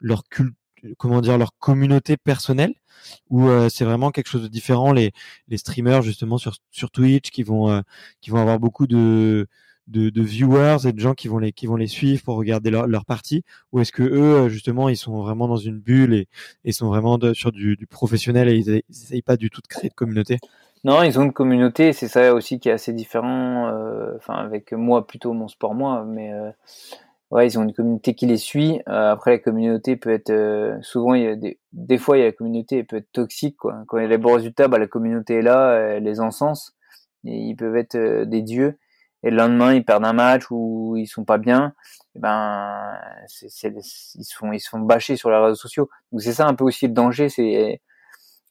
leur 0.00 0.24
culte, 0.24 0.54
comment 0.98 1.22
dire, 1.22 1.38
leur 1.38 1.52
communauté 1.58 2.16
personnelle 2.18 2.74
ou 3.30 3.48
c'est 3.70 3.84
vraiment 3.84 4.10
quelque 4.10 4.28
chose 4.28 4.42
de 4.42 4.48
différent 4.48 4.92
les 4.92 5.12
les 5.48 5.56
streamers 5.58 6.02
justement 6.02 6.36
sur 6.38 6.56
sur 6.70 6.90
Twitch 6.90 7.30
qui 7.30 7.42
vont 7.42 7.82
qui 8.20 8.30
vont 8.30 8.38
avoir 8.40 8.58
beaucoup 8.60 8.86
de 8.86 9.48
de, 9.90 10.22
viewers 10.22 10.86
et 10.86 10.92
de 10.92 11.00
gens 11.00 11.14
qui 11.14 11.28
vont 11.28 11.38
les 11.38 11.52
qui 11.52 11.66
vont 11.66 11.76
les 11.76 11.86
suivre 11.86 12.22
pour 12.22 12.36
regarder 12.36 12.70
leur, 12.70 12.86
leur 12.86 13.04
partie? 13.04 13.42
Ou 13.72 13.80
est-ce 13.80 13.92
que 13.92 14.02
eux 14.02 14.48
justement 14.48 14.88
ils 14.88 14.96
sont 14.96 15.20
vraiment 15.20 15.48
dans 15.48 15.56
une 15.56 15.78
bulle 15.78 16.14
et, 16.14 16.28
et 16.64 16.72
sont 16.72 16.88
vraiment 16.88 17.18
sur 17.34 17.52
du, 17.52 17.76
professionnel 17.88 18.48
et 18.48 18.56
ils 18.56 18.82
n'essayent 18.88 19.22
pas 19.22 19.36
du 19.36 19.50
tout 19.50 19.60
de 19.60 19.66
créer 19.66 19.90
de 19.90 19.94
communauté? 19.94 20.38
Non 20.84 21.02
ils 21.02 21.18
ont 21.18 21.22
une 21.22 21.32
communauté 21.32 21.92
c'est 21.92 22.08
ça 22.08 22.34
aussi 22.34 22.60
qui 22.60 22.68
est 22.68 22.72
assez 22.72 22.92
différent 22.92 23.68
euh, 23.68 24.14
enfin 24.16 24.34
avec 24.34 24.72
moi 24.72 25.06
plutôt 25.06 25.32
mon 25.32 25.48
sport 25.48 25.74
moi 25.74 26.04
mais 26.06 26.32
euh, 26.32 26.50
ouais 27.30 27.46
ils 27.46 27.58
ont 27.58 27.62
une 27.62 27.74
communauté 27.74 28.14
qui 28.14 28.26
les 28.26 28.38
suit. 28.38 28.80
Euh, 28.88 29.12
après 29.12 29.32
la 29.32 29.38
communauté 29.38 29.96
peut 29.96 30.10
être 30.10 30.30
euh, 30.30 30.78
souvent 30.82 31.14
il 31.14 31.22
y 31.22 31.26
a 31.26 31.36
des 31.36 31.58
des 31.72 31.98
fois 31.98 32.16
il 32.16 32.20
y 32.20 32.22
a 32.22 32.26
la 32.26 32.32
communauté 32.32 32.84
peut 32.84 32.96
être 32.96 33.12
toxique 33.12 33.56
quoi. 33.56 33.82
Quand 33.88 33.98
il 33.98 34.02
y 34.02 34.06
a 34.06 34.08
les 34.08 34.18
bons 34.18 34.34
résultats 34.34 34.68
bah, 34.68 34.78
la 34.78 34.86
communauté 34.86 35.36
est 35.36 35.42
là 35.42 35.74
elle 35.74 36.04
les 36.04 36.20
encense 36.20 36.74
et 37.24 37.36
ils 37.36 37.56
peuvent 37.56 37.76
être 37.76 38.24
des 38.24 38.42
dieux 38.42 38.78
et 39.22 39.30
le 39.30 39.36
lendemain 39.36 39.74
ils 39.74 39.84
perdent 39.84 40.04
un 40.04 40.12
match 40.12 40.44
ou 40.50 40.96
ils 40.96 41.06
sont 41.06 41.24
pas 41.24 41.38
bien 41.38 41.74
eh 42.16 42.18
ben, 42.18 42.98
c'est, 43.26 43.68
ils 43.68 44.24
se 44.24 44.34
font, 44.34 44.52
ils 44.52 44.60
se 44.60 44.68
font 44.68 44.80
bâcher 44.80 45.16
sur 45.16 45.30
les 45.30 45.36
réseaux 45.36 45.54
sociaux. 45.54 45.88
Donc 46.12 46.22
c'est 46.22 46.32
ça 46.32 46.46
un 46.46 46.54
peu 46.54 46.64
aussi 46.64 46.86
le 46.88 46.92
danger. 46.92 47.28
C'est 47.28 47.80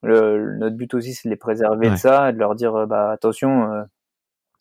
le, 0.01 0.57
notre 0.57 0.75
but 0.77 0.93
aussi, 0.93 1.13
c'est 1.13 1.27
de 1.27 1.31
les 1.31 1.37
préserver 1.37 1.89
de 1.89 1.95
ça, 1.97 2.31
de 2.31 2.37
leur 2.37 2.55
dire, 2.55 2.87
bah 2.87 3.11
attention, 3.11 3.67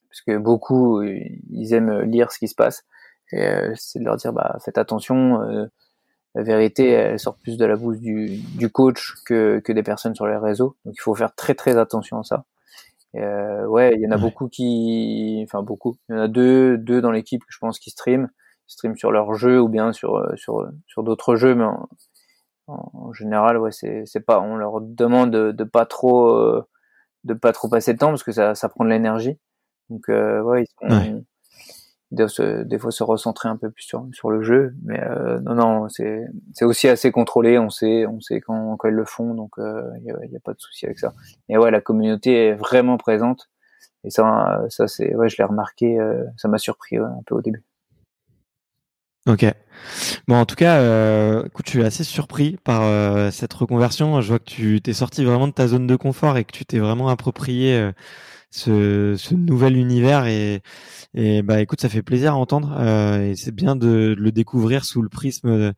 parce 0.08 0.22
que 0.22 0.36
beaucoup 0.36 1.02
ils 1.02 1.74
aiment 1.74 2.00
lire 2.02 2.32
ce 2.32 2.38
qui 2.38 2.48
se 2.48 2.54
passe. 2.56 2.84
Et 3.32 3.46
c'est 3.76 4.00
de 4.00 4.04
leur 4.04 4.16
dire, 4.16 4.32
bah 4.32 4.58
faites 4.64 4.78
attention. 4.78 5.40
la 6.34 6.42
vérité, 6.42 6.90
elle 6.90 7.20
sort 7.20 7.36
plus 7.36 7.56
de 7.56 7.64
la 7.64 7.76
bouche 7.76 7.98
du, 7.98 8.38
du 8.56 8.70
coach 8.70 9.14
que, 9.26 9.60
que 9.60 9.72
des 9.72 9.82
personnes 9.84 10.14
sur 10.14 10.26
les 10.26 10.36
réseaux. 10.36 10.76
Donc 10.84 10.94
il 10.96 11.00
faut 11.00 11.14
faire 11.14 11.34
très 11.34 11.54
très 11.54 11.76
attention 11.76 12.20
à 12.20 12.24
ça. 12.24 12.44
Euh, 13.16 13.66
ouais, 13.66 13.94
il 13.94 14.02
y 14.02 14.06
en 14.06 14.10
a 14.10 14.18
beaucoup 14.18 14.48
qui, 14.48 15.40
enfin 15.44 15.62
beaucoup. 15.62 15.96
Il 16.08 16.16
y 16.16 16.18
en 16.18 16.22
a 16.22 16.28
deux, 16.28 16.76
deux 16.78 17.00
dans 17.00 17.10
l'équipe 17.10 17.40
que 17.42 17.52
je 17.52 17.58
pense 17.58 17.78
qui 17.78 17.90
stream, 17.90 18.28
ils 18.68 18.72
stream 18.72 18.96
sur 18.96 19.10
leur 19.12 19.34
jeu 19.34 19.60
ou 19.60 19.68
bien 19.68 19.92
sur 19.92 20.22
sur 20.36 20.68
sur 20.86 21.02
d'autres 21.02 21.36
jeux, 21.36 21.54
mais 21.54 21.64
en, 21.64 21.88
en, 22.66 23.12
général, 23.12 23.58
ouais, 23.58 23.72
c'est 23.72 24.04
c'est 24.06 24.20
pas. 24.20 24.40
On 24.40 24.56
leur 24.56 24.80
demande 24.80 25.30
de, 25.30 25.52
de 25.52 25.64
pas 25.64 25.86
trop 25.86 26.28
euh, 26.30 26.66
de 27.24 27.34
pas 27.34 27.52
trop 27.52 27.68
passer 27.68 27.94
de 27.94 27.98
temps 27.98 28.10
parce 28.10 28.22
que 28.24 28.32
ça 28.32 28.54
ça 28.54 28.68
prend 28.68 28.84
de 28.84 28.90
l'énergie. 28.90 29.38
Donc 29.90 30.08
euh, 30.10 30.42
ouais, 30.42 30.64
ils 30.64 30.88
sont, 30.88 31.24
ils 32.10 32.28
se, 32.28 32.62
des 32.62 32.78
fois 32.78 32.90
se 32.90 33.02
recentrer 33.02 33.48
un 33.48 33.56
peu 33.56 33.70
plus 33.70 33.82
sur, 33.82 34.06
sur 34.12 34.30
le 34.30 34.42
jeu. 34.42 34.74
Mais 34.84 35.00
euh, 35.00 35.40
non, 35.40 35.54
non, 35.54 35.88
c'est, 35.88 36.26
c'est 36.52 36.64
aussi 36.64 36.88
assez 36.88 37.12
contrôlé. 37.12 37.58
On 37.58 37.70
sait, 37.70 38.06
on 38.06 38.20
sait 38.20 38.40
quand, 38.40 38.76
quand 38.76 38.88
ils 38.88 38.94
le 38.94 39.04
font, 39.04 39.34
donc 39.34 39.52
il 39.58 39.62
euh, 39.62 39.98
n'y 40.00 40.10
a, 40.10 40.40
pas 40.40 40.52
de 40.52 40.60
souci 40.60 40.86
avec 40.86 40.98
ça. 40.98 41.12
Et 41.48 41.58
ouais, 41.58 41.70
la 41.70 41.80
communauté 41.80 42.48
est 42.48 42.54
vraiment 42.54 42.96
présente. 42.96 43.50
Et 44.04 44.10
ça, 44.10 44.62
ça 44.68 44.88
c'est, 44.88 45.14
ouais, 45.14 45.28
je 45.28 45.36
l'ai 45.38 45.44
remarqué. 45.44 45.98
Euh, 45.98 46.24
ça 46.36 46.48
m'a 46.48 46.58
surpris 46.58 46.96
un 46.96 47.22
peu 47.26 47.34
au 47.34 47.42
début. 47.42 47.64
Ok. 49.28 49.44
Bon, 50.26 50.36
en 50.36 50.46
tout 50.46 50.56
cas, 50.56 50.78
euh, 50.80 51.44
écoute, 51.44 51.66
je 51.66 51.70
suis 51.70 51.84
assez 51.84 52.02
surpris 52.02 52.56
par 52.64 52.82
euh, 52.82 53.30
cette 53.30 53.52
reconversion. 53.52 54.20
Je 54.20 54.28
vois 54.28 54.38
que 54.38 54.44
tu 54.44 54.80
t'es 54.80 54.92
sorti 54.92 55.24
vraiment 55.24 55.46
de 55.46 55.52
ta 55.52 55.68
zone 55.68 55.86
de 55.86 55.96
confort 55.96 56.36
et 56.36 56.44
que 56.44 56.52
tu 56.52 56.64
t'es 56.64 56.78
vraiment 56.78 57.08
approprié 57.08 57.92
ce, 58.50 59.14
ce 59.18 59.34
nouvel 59.34 59.76
univers 59.76 60.26
et, 60.26 60.62
et 61.14 61.42
bah 61.42 61.60
écoute 61.60 61.80
ça 61.80 61.88
fait 61.88 62.02
plaisir 62.02 62.32
à 62.32 62.36
entendre 62.36 62.74
euh, 62.78 63.30
et 63.30 63.36
c'est 63.36 63.54
bien 63.54 63.76
de, 63.76 64.14
le 64.18 64.32
découvrir 64.32 64.84
sous 64.84 65.02
le 65.02 65.08
prisme 65.08 65.74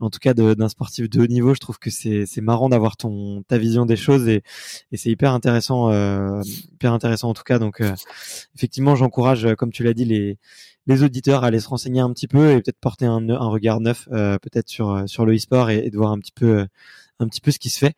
en 0.00 0.10
tout 0.10 0.18
cas 0.18 0.34
d'un 0.34 0.68
sportif 0.68 1.08
de 1.08 1.20
haut 1.20 1.26
niveau 1.26 1.54
je 1.54 1.60
trouve 1.60 1.78
que 1.78 1.90
c'est 1.90 2.26
marrant 2.40 2.68
d'avoir 2.68 2.96
ton 2.96 3.42
ta 3.44 3.58
vision 3.58 3.86
des 3.86 3.96
choses 3.96 4.26
et, 4.28 4.42
et 4.90 4.96
c'est 4.96 5.10
hyper 5.10 5.32
intéressant 5.32 5.90
euh, 5.90 6.40
hyper 6.72 6.92
intéressant 6.92 7.28
en 7.28 7.34
tout 7.34 7.44
cas 7.44 7.58
donc 7.58 7.80
euh, 7.80 7.92
effectivement 8.56 8.96
j'encourage 8.96 9.54
comme 9.56 9.70
tu 9.70 9.84
l'as 9.84 9.94
dit 9.94 10.04
les 10.04 10.38
les 10.86 11.02
auditeurs 11.02 11.44
à 11.44 11.48
aller 11.48 11.60
se 11.60 11.68
renseigner 11.68 12.00
un 12.00 12.12
petit 12.12 12.28
peu 12.28 12.50
et 12.52 12.62
peut-être 12.62 12.80
porter 12.80 13.06
un, 13.06 13.28
un 13.28 13.48
regard 13.48 13.80
neuf 13.80 14.08
euh, 14.12 14.38
peut-être 14.38 14.68
sur 14.68 15.08
sur 15.08 15.26
le 15.26 15.34
e-sport 15.34 15.70
et, 15.70 15.86
et, 15.86 15.90
de 15.90 15.96
voir 15.96 16.12
un 16.12 16.18
petit 16.18 16.32
peu 16.32 16.66
un 17.20 17.28
petit 17.28 17.40
peu 17.40 17.50
ce 17.50 17.58
qui 17.58 17.70
se 17.70 17.78
fait. 17.78 17.94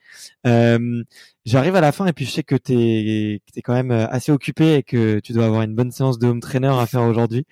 Euh, 0.47 1.05
J'arrive 1.45 1.75
à 1.75 1.81
la 1.81 1.91
fin 1.91 2.07
et 2.07 2.13
puis 2.13 2.25
je 2.25 2.31
sais 2.31 2.45
que 2.45 2.55
tu 2.55 2.73
es, 2.73 3.43
es, 3.57 3.63
quand 3.63 3.73
même 3.73 3.91
euh, 3.91 4.07
assez 4.09 4.31
occupé 4.31 4.75
et 4.75 4.83
que 4.85 5.19
tu 5.19 5.33
dois 5.33 5.47
avoir 5.47 5.63
une 5.63 5.75
bonne 5.75 5.91
séance 5.91 6.19
de 6.21 6.29
home 6.29 6.41
trainer 6.41 6.69
à 6.69 6.87
faire 6.87 7.03
aujourd'hui. 7.03 7.47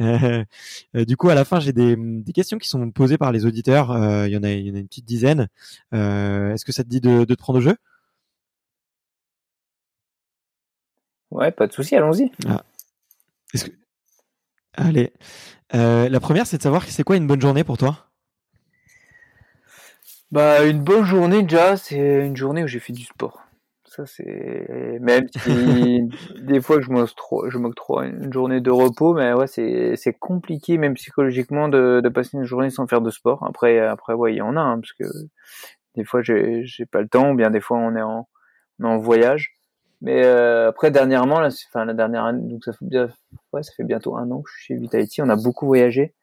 Euh, 0.00 0.42
euh, 0.96 1.04
du 1.04 1.18
coup, 1.18 1.28
à 1.28 1.34
la 1.34 1.44
fin, 1.44 1.60
j'ai 1.60 1.72
des, 1.74 1.96
des, 1.96 2.32
questions 2.32 2.56
qui 2.56 2.68
sont 2.68 2.90
posées 2.90 3.18
par 3.18 3.32
les 3.32 3.44
auditeurs. 3.44 3.90
Euh, 3.90 4.26
il, 4.26 4.32
y 4.32 4.36
en 4.38 4.42
a, 4.42 4.50
il 4.52 4.66
y 4.66 4.70
en 4.70 4.74
a 4.74 4.78
une 4.78 4.88
petite 4.88 5.04
dizaine. 5.04 5.48
Euh, 5.92 6.54
Est-ce 6.54 6.64
que 6.64 6.72
ça 6.72 6.82
te 6.82 6.88
dit 6.88 7.00
de, 7.00 7.24
de 7.24 7.34
te 7.34 7.38
prendre 7.38 7.58
au 7.58 7.62
jeu? 7.62 7.76
Ouais, 11.30 11.50
pas 11.50 11.66
de 11.66 11.72
souci, 11.72 11.94
allons-y. 11.94 12.30
Ah. 12.46 12.64
Que... 13.52 13.58
Allez. 14.76 15.12
la 15.72 16.20
première, 16.20 16.46
c'est 16.46 16.58
de 16.58 16.62
savoir 16.62 16.84
c'est 16.84 17.02
quoi 17.02 17.16
une 17.16 17.26
bonne 17.26 17.40
journée 17.40 17.64
pour 17.64 17.78
toi? 17.78 18.06
Bah, 20.32 20.64
une 20.64 20.82
bonne 20.82 21.04
journée 21.04 21.42
déjà, 21.42 21.76
c'est 21.76 22.26
une 22.26 22.36
journée 22.36 22.64
où 22.64 22.66
j'ai 22.66 22.80
fait 22.80 22.92
du 22.92 23.04
sport. 23.04 23.42
Ça, 23.84 24.04
c'est 24.04 24.98
même 25.00 25.26
si 25.38 26.02
des 26.42 26.60
fois 26.60 26.80
je 26.80 26.90
m'octroie, 26.90 28.06
une 28.06 28.32
journée 28.32 28.60
de 28.60 28.70
repos, 28.70 29.14
mais 29.14 29.32
ouais, 29.32 29.46
c'est 29.46 30.12
compliqué 30.18 30.76
même 30.76 30.94
psychologiquement 30.94 31.68
de, 31.68 32.00
de 32.02 32.08
passer 32.08 32.36
une 32.36 32.44
journée 32.44 32.70
sans 32.70 32.86
faire 32.86 33.00
de 33.00 33.10
sport. 33.10 33.44
Après, 33.44 33.78
après, 33.78 34.12
ouais, 34.12 34.34
il 34.34 34.36
y 34.36 34.42
en 34.42 34.56
a, 34.56 34.60
hein, 34.60 34.80
parce 34.80 34.92
que 34.92 35.04
des 35.94 36.04
fois 36.04 36.20
j'ai 36.22 36.62
j'ai 36.66 36.84
pas 36.84 37.00
le 37.00 37.08
temps, 37.08 37.30
ou 37.30 37.34
bien 37.36 37.50
des 37.50 37.60
fois 37.60 37.78
on 37.78 37.94
est 37.96 38.02
en 38.02 38.28
on 38.80 38.84
est 38.84 38.88
en 38.88 38.98
voyage. 38.98 39.55
Mais 40.02 40.24
euh, 40.24 40.68
après 40.68 40.90
dernièrement, 40.90 41.40
là, 41.40 41.48
enfin 41.68 41.84
la 41.84 41.94
dernière 41.94 42.24
année, 42.24 42.48
donc 42.48 42.64
ça 42.64 42.72
fait 42.72 42.84
bien, 42.84 43.08
ouais, 43.52 43.62
ça 43.62 43.72
fait 43.76 43.84
bientôt 43.84 44.16
un 44.16 44.30
an 44.30 44.42
que 44.42 44.50
je 44.50 44.56
suis 44.56 44.74
chez 44.74 44.80
Vitality. 44.80 45.22
On 45.22 45.28
a 45.28 45.36
beaucoup 45.36 45.66
voyagé. 45.66 46.14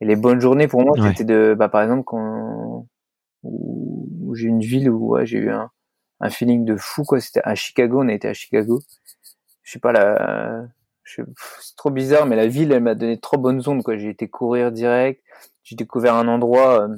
Et 0.00 0.04
les 0.04 0.16
bonnes 0.16 0.40
journées 0.40 0.68
pour 0.68 0.82
moi, 0.82 0.96
c'était 1.10 1.24
de, 1.24 1.54
bah, 1.56 1.68
par 1.68 1.82
exemple, 1.82 2.04
quand 2.04 2.86
où, 3.44 4.34
j'ai 4.34 4.48
une 4.48 4.60
ville 4.60 4.90
où 4.90 5.10
ouais, 5.10 5.26
j'ai 5.26 5.38
eu 5.38 5.50
un, 5.50 5.70
un 6.20 6.30
feeling 6.30 6.64
de 6.64 6.76
fou 6.76 7.04
quoi. 7.04 7.20
C'était 7.20 7.42
à 7.44 7.54
Chicago, 7.54 8.02
on 8.02 8.08
a 8.08 8.12
été 8.12 8.28
à 8.28 8.34
Chicago. 8.34 8.80
Je 9.62 9.72
sais 9.72 9.78
pas 9.78 9.92
la, 9.92 10.66
c'est 11.04 11.76
trop 11.76 11.90
bizarre, 11.90 12.26
mais 12.26 12.36
la 12.36 12.46
ville, 12.46 12.72
elle 12.72 12.82
m'a 12.82 12.94
donné 12.94 13.18
trop 13.18 13.38
bonnes 13.38 13.62
ondes 13.66 13.82
quoi. 13.82 13.96
J'ai 13.96 14.10
été 14.10 14.28
courir 14.28 14.72
direct. 14.72 15.22
J'ai 15.62 15.76
découvert 15.76 16.14
un 16.14 16.28
endroit 16.28 16.82
euh, 16.82 16.96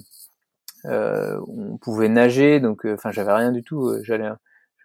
euh 0.87 1.41
où 1.47 1.75
on 1.75 1.79
pouvait 1.79 2.09
nager, 2.09 2.61
donc 2.61 2.87
euh, 2.87 2.95
enfin 2.95 3.11
j'avais 3.11 3.33
rien 3.33 3.53
du 3.53 3.63
tout. 3.63 3.89
Euh, 3.89 4.03
j'allais 4.03 4.29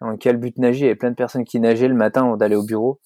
en 0.01 0.17
quel 0.17 0.37
but 0.37 0.57
nager? 0.57 0.79
Il 0.79 0.83
y 0.83 0.85
avait 0.85 0.95
plein 0.95 1.11
de 1.11 1.15
personnes 1.15 1.45
qui 1.45 1.59
nageaient 1.59 1.87
le 1.87 1.95
matin 1.95 2.21
avant 2.25 2.37
d'aller 2.37 2.55
au 2.55 2.63
bureau. 2.63 2.99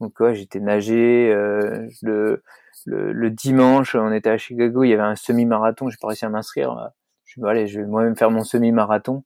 Donc 0.00 0.18
ouais, 0.20 0.34
j'étais 0.34 0.60
nager. 0.60 1.32
Euh, 1.32 1.88
le, 2.02 2.42
le, 2.86 3.12
le, 3.12 3.30
dimanche, 3.30 3.94
on 3.94 4.12
était 4.12 4.30
à 4.30 4.38
Chicago, 4.38 4.84
il 4.84 4.90
y 4.90 4.94
avait 4.94 5.02
un 5.02 5.16
semi-marathon. 5.16 5.88
J'ai 5.88 5.96
pas 6.00 6.08
réussi 6.08 6.24
à 6.24 6.28
m'inscrire 6.28 6.92
je 7.34 7.40
vais 7.40 7.48
allez, 7.48 7.66
je 7.66 7.80
vais 7.80 7.86
moi-même 7.86 8.16
faire 8.16 8.30
mon 8.30 8.44
semi-marathon. 8.44 9.24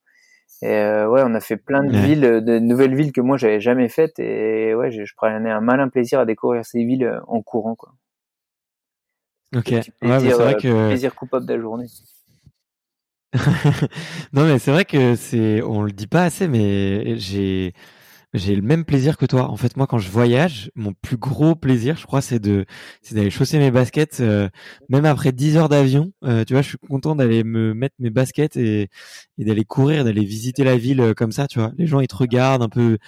Et 0.63 0.75
euh, 0.75 1.09
ouais, 1.09 1.23
on 1.25 1.35
a 1.35 1.41
fait 1.41 1.57
plein 1.57 1.85
de 1.85 1.97
villes, 1.97 2.21
de 2.21 2.59
nouvelles 2.59 2.95
villes 2.95 3.13
que 3.13 3.21
moi 3.21 3.37
j'avais 3.37 3.61
jamais 3.61 3.89
faites. 3.89 4.19
Et 4.19 4.75
ouais, 4.75 4.91
je, 4.91 5.05
je 5.05 5.15
prenais 5.15 5.51
un 5.51 5.61
malin 5.61 5.89
plaisir 5.89 6.21
à 6.21 6.25
découvrir 6.25 6.65
ces 6.65 6.85
villes 6.85 7.05
euh, 7.05 7.21
en 7.27 7.43
courant, 7.43 7.75
quoi. 7.75 7.93
Ok. 9.57 9.71
ouais, 9.71 9.83
c'est 9.83 10.09
vrai 10.09 10.55
euh, 10.55 10.59
que 10.59 10.89
plaisir 10.89 11.15
coupable 11.15 11.47
de 11.47 11.55
la 11.55 11.61
journée. 11.61 11.87
Non 14.33 14.47
mais 14.47 14.59
c'est 14.59 14.71
vrai 14.71 14.85
que 14.85 15.15
c'est, 15.15 15.63
on 15.63 15.83
le 15.83 15.93
dit 15.93 16.07
pas 16.07 16.25
assez, 16.25 16.49
mais 16.49 17.19
j'ai 17.19 17.75
j'ai 18.35 18.55
le 18.55 18.63
même 18.63 18.85
plaisir 18.85 19.17
que 19.17 19.27
toi. 19.27 19.51
En 19.51 19.57
fait, 19.57 19.77
moi, 19.77 19.87
quand 19.87 19.99
je 19.99 20.11
voyage, 20.11 20.71
mon 20.75 20.93
plus 20.93 21.17
gros 21.17 21.55
plaisir, 21.55 21.97
je 21.97 22.05
crois, 22.07 22.21
c'est 22.21 22.39
de, 22.39 22.67
c'est 23.03 23.15
d'aller 23.15 23.31
chausser 23.31 23.59
mes 23.59 23.71
baskets, 23.71 24.21
euh, 24.21 24.49
même 24.91 25.07
après 25.07 25.33
10 25.33 25.57
heures 25.57 25.69
d'avion. 25.69 26.13
Euh, 26.25 26.45
tu 26.45 26.53
vois, 26.53 26.63
je 26.63 26.69
suis 26.69 26.79
content 26.79 27.17
d'aller 27.17 27.43
me 27.45 27.73
mettre 27.75 27.95
mes 27.99 28.11
baskets 28.11 28.57
et, 28.57 28.91
d'aller 29.39 29.65
courir, 29.65 30.05
d'aller 30.05 30.25
visiter 30.25 30.63
la 30.65 30.77
ville 30.77 31.01
euh, 31.01 31.15
comme 31.15 31.33
ça. 31.33 31.47
Tu 31.49 31.59
vois, 31.59 31.73
les 31.79 31.87
gens 31.87 32.01
ils 32.01 32.09
te 32.09 32.17
regardent 32.17 32.63
un 32.63 32.69
peu, 32.69 32.99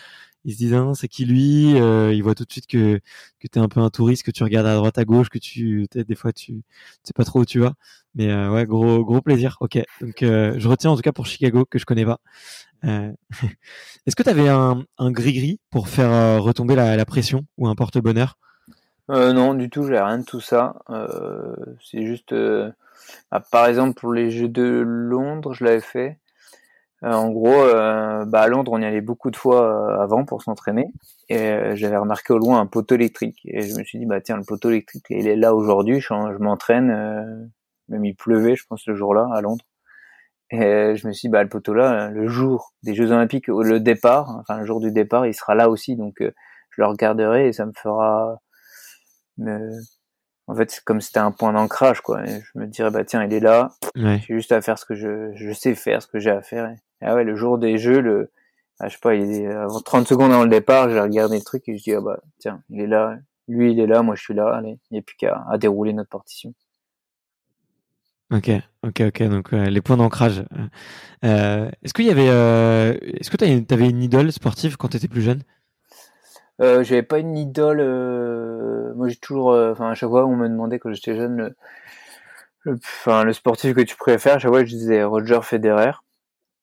ils 0.45 0.55
se 0.55 0.59
disent 0.59 0.77
c'est 0.95 1.09
qui 1.09 1.25
lui 1.25 1.73
Ils 1.73 2.23
voient 2.23 2.35
tout 2.35 2.45
de 2.45 2.53
suite 2.53 2.67
que 2.67 3.01
que 3.39 3.49
t'es 3.49 3.61
un 3.61 3.69
peu 3.69 3.81
un 3.81 3.91
touriste, 3.91 4.25
que 4.25 4.31
tu 4.31 4.43
regardes 4.43 4.67
à 4.67 4.77
droite 4.77 4.99
à 4.99 5.05
gauche, 5.05 5.29
que 5.29 5.39
tu, 5.39 5.87
des 5.93 6.15
fois 6.15 6.33
tu, 6.33 6.63
sais 7.03 7.13
pas 7.15 7.25
trop 7.25 7.41
où 7.41 7.45
tu 7.45 7.61
vas. 7.61 7.75
Mais 8.15 8.33
ouais, 8.49 8.67
gros 8.67 9.05
gros 9.05 9.21
plaisir. 9.21 9.57
Ok, 9.61 9.79
donc 10.01 10.17
je 10.21 10.69
retiens 10.69 10.91
en 10.91 10.97
tout 10.97 11.03
cas 11.03 11.13
pour 11.13 11.27
Chicago 11.27 11.65
que 11.65 11.79
je 11.79 11.85
connais 11.85 12.05
pas. 12.05 12.21
Euh, 12.85 13.13
est-ce 14.07 14.17
que 14.17 14.23
tu 14.23 14.31
avais 14.31 14.49
un, 14.49 14.85
gris-gris 15.01 15.61
pour 15.71 15.89
faire 15.89 16.13
euh, 16.13 16.39
retomber 16.39 16.75
la, 16.75 17.05
pression 17.05 17.45
ou 17.59 17.69
un 17.69 17.75
porte-bonheur? 17.75 18.39
Euh, 19.11 19.33
Non, 19.33 19.55
du 19.55 19.71
tout, 19.71 19.85
j'ai 19.85 19.99
rien 19.99 20.19
de 20.19 20.25
tout 20.25 20.41
ça. 20.41 20.77
c'est 21.83 22.07
juste, 22.07 22.35
bah, 23.31 23.41
par 23.51 23.67
exemple, 23.67 23.99
pour 23.99 24.13
les 24.13 24.31
Jeux 24.31 24.49
de 24.49 24.83
Londres, 24.85 25.53
je 25.53 25.65
l'avais 25.65 25.81
fait. 25.81 26.19
En 27.03 27.31
gros, 27.31 27.65
bah, 28.27 28.43
à 28.43 28.49
Londres, 28.49 28.73
on 28.73 28.81
y 28.81 28.85
allait 28.85 29.01
beaucoup 29.01 29.31
de 29.31 29.37
fois 29.37 30.03
avant 30.03 30.25
pour 30.25 30.43
s'entraîner. 30.43 30.93
Et 31.29 31.75
j'avais 31.75 31.97
remarqué 31.97 32.33
au 32.33 32.39
loin 32.39 32.61
un 32.61 32.67
poteau 32.67 32.95
électrique. 32.95 33.41
Et 33.45 33.63
je 33.63 33.79
me 33.79 33.85
suis 33.85 33.99
dit, 33.99 34.07
bah 34.07 34.21
tiens, 34.21 34.37
le 34.37 34.45
poteau 34.45 34.71
électrique, 34.71 35.07
il 35.11 35.27
est 35.27 35.37
là 35.37 35.55
aujourd'hui, 35.55 36.01
je, 36.01 36.09
je 36.09 36.43
m'entraîne. 36.43 37.51
même 37.89 38.05
il 38.05 38.15
pleuvait, 38.15 38.57
je 38.57 38.67
pense, 38.67 38.87
le 38.87 38.95
jour-là, 38.95 39.29
à 39.33 39.41
Londres. 39.41 39.65
Et 40.51 40.97
je 40.97 41.07
me 41.07 41.13
suis 41.13 41.29
dit, 41.29 41.33
bah, 41.33 41.43
le 41.43 41.49
poteau 41.49 41.75
là, 41.75 42.11
le 42.11 42.27
jour 42.27 42.75
des 42.83 42.95
Jeux 42.95 43.13
Olympiques, 43.13 43.47
le 43.47 43.79
départ, 43.79 44.37
enfin 44.41 44.59
le 44.59 44.67
jour 44.67 44.81
du 44.81 44.91
départ, 44.91 45.27
il 45.27 45.35
sera 45.35 45.55
là 45.55 45.71
aussi, 45.71 45.95
donc 45.95 46.21
euh, 46.21 46.33
je 46.71 46.83
le 46.83 46.89
regarderai 46.89 47.49
et 47.49 47.53
ça 47.53 47.67
me 47.67 47.73
fera. 47.73 48.41
En 49.39 50.55
fait, 50.57 50.71
c'est 50.73 50.83
comme 50.83 51.01
c'était 51.01 51.21
un 51.21 51.31
point 51.31 51.53
d'ancrage, 51.53 52.01
quoi. 52.01 52.25
Et 52.25 52.41
je 52.41 52.59
me 52.59 52.67
dirais, 52.67 52.91
bah 52.91 53.05
tiens, 53.05 53.23
il 53.23 53.33
est 53.33 53.41
là. 53.41 53.71
J'ai 53.95 54.35
juste 54.35 54.51
à 54.51 54.61
faire 54.61 54.77
ce 54.77 54.85
que 54.85 54.95
je, 54.95 55.31
je 55.37 55.53
sais 55.53 55.77
faire, 55.77 56.03
ce 56.03 56.09
que 56.09 56.19
j'ai 56.19 56.31
à 56.31 56.43
faire. 56.43 56.67
Et, 56.69 56.77
ah 57.01 57.15
ouais, 57.15 57.25
le 57.25 57.35
jour 57.37 57.59
des 57.59 57.79
Jeux, 57.79 58.01
le, 58.01 58.31
ah, 58.81 58.89
je 58.89 58.95
sais 58.95 59.01
pas, 59.01 59.15
il 59.15 59.31
est 59.31 59.47
avant 59.47 59.81
30 59.81 60.09
secondes 60.09 60.33
avant 60.33 60.45
le 60.45 60.51
départ, 60.51 60.91
j'ai 60.91 61.01
regardé 61.01 61.37
le 61.37 61.45
truc 61.45 61.69
et 61.69 61.77
je 61.77 61.83
dis, 61.83 61.95
ah 61.95 62.01
bah 62.01 62.21
tiens, 62.39 62.63
il 62.71 62.81
est 62.81 62.87
là. 62.87 63.17
Lui, 63.49 63.73
il 63.73 63.81
est 63.81 63.87
là, 63.87 64.03
moi 64.03 64.15
je 64.15 64.23
suis 64.23 64.35
là. 64.35 64.55
Allez, 64.55 64.79
il 64.91 64.95
n'y 64.95 64.99
a 64.99 65.03
plus 65.03 65.17
qu'à 65.17 65.45
à 65.51 65.59
dérouler 65.59 65.93
notre 65.93 66.11
partition. 66.11 66.55
Ok, 68.33 68.49
ok, 68.85 69.03
ok. 69.09 69.23
Donc 69.25 69.53
les 69.53 69.81
points 69.81 69.97
d'ancrage. 69.97 70.45
Euh, 71.25 71.69
est-ce 71.83 71.93
qu'il 71.93 72.07
y 72.07 72.11
avait, 72.11 72.29
euh, 72.31 72.97
est-ce 73.03 73.31
que 73.31 73.37
tu 73.37 73.75
avais 73.75 73.91
une 73.91 74.03
idole 74.03 74.31
sportive 74.31 74.77
quand 74.77 74.89
tu 74.89 74.97
étais 74.99 75.09
plus 75.09 75.23
jeune? 75.23 75.43
Euh, 76.61 76.85
J'avais 76.85 77.03
pas 77.03 77.19
une 77.19 77.37
idole. 77.37 77.81
Euh, 77.81 78.95
moi, 78.95 79.09
j'ai 79.09 79.17
toujours, 79.17 79.53
euh, 79.53 79.73
enfin, 79.73 79.91
à 79.91 79.95
chaque 79.95 80.11
fois, 80.11 80.27
on 80.27 80.37
me 80.37 80.49
demandait 80.49 80.79
quand 80.79 80.93
j'étais 80.93 81.17
jeune, 81.17 81.55
le, 82.65 82.75
enfin, 82.75 83.25
le 83.25 83.33
sportif 83.33 83.75
que 83.75 83.81
tu 83.81 83.97
préfères. 83.97 84.37
À 84.37 84.39
chaque 84.39 84.51
fois, 84.51 84.65
je 84.65 84.71
disais 84.71 85.03
Roger 85.03 85.41
Federer. 85.43 85.93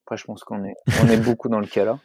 Après, 0.07 0.17
je 0.17 0.25
pense 0.25 0.43
qu'on 0.43 0.63
est, 0.63 0.75
on 1.03 1.09
est 1.09 1.23
beaucoup 1.23 1.49
dans 1.49 1.59
le 1.59 1.67
cas 1.67 1.84
là. 1.85 1.99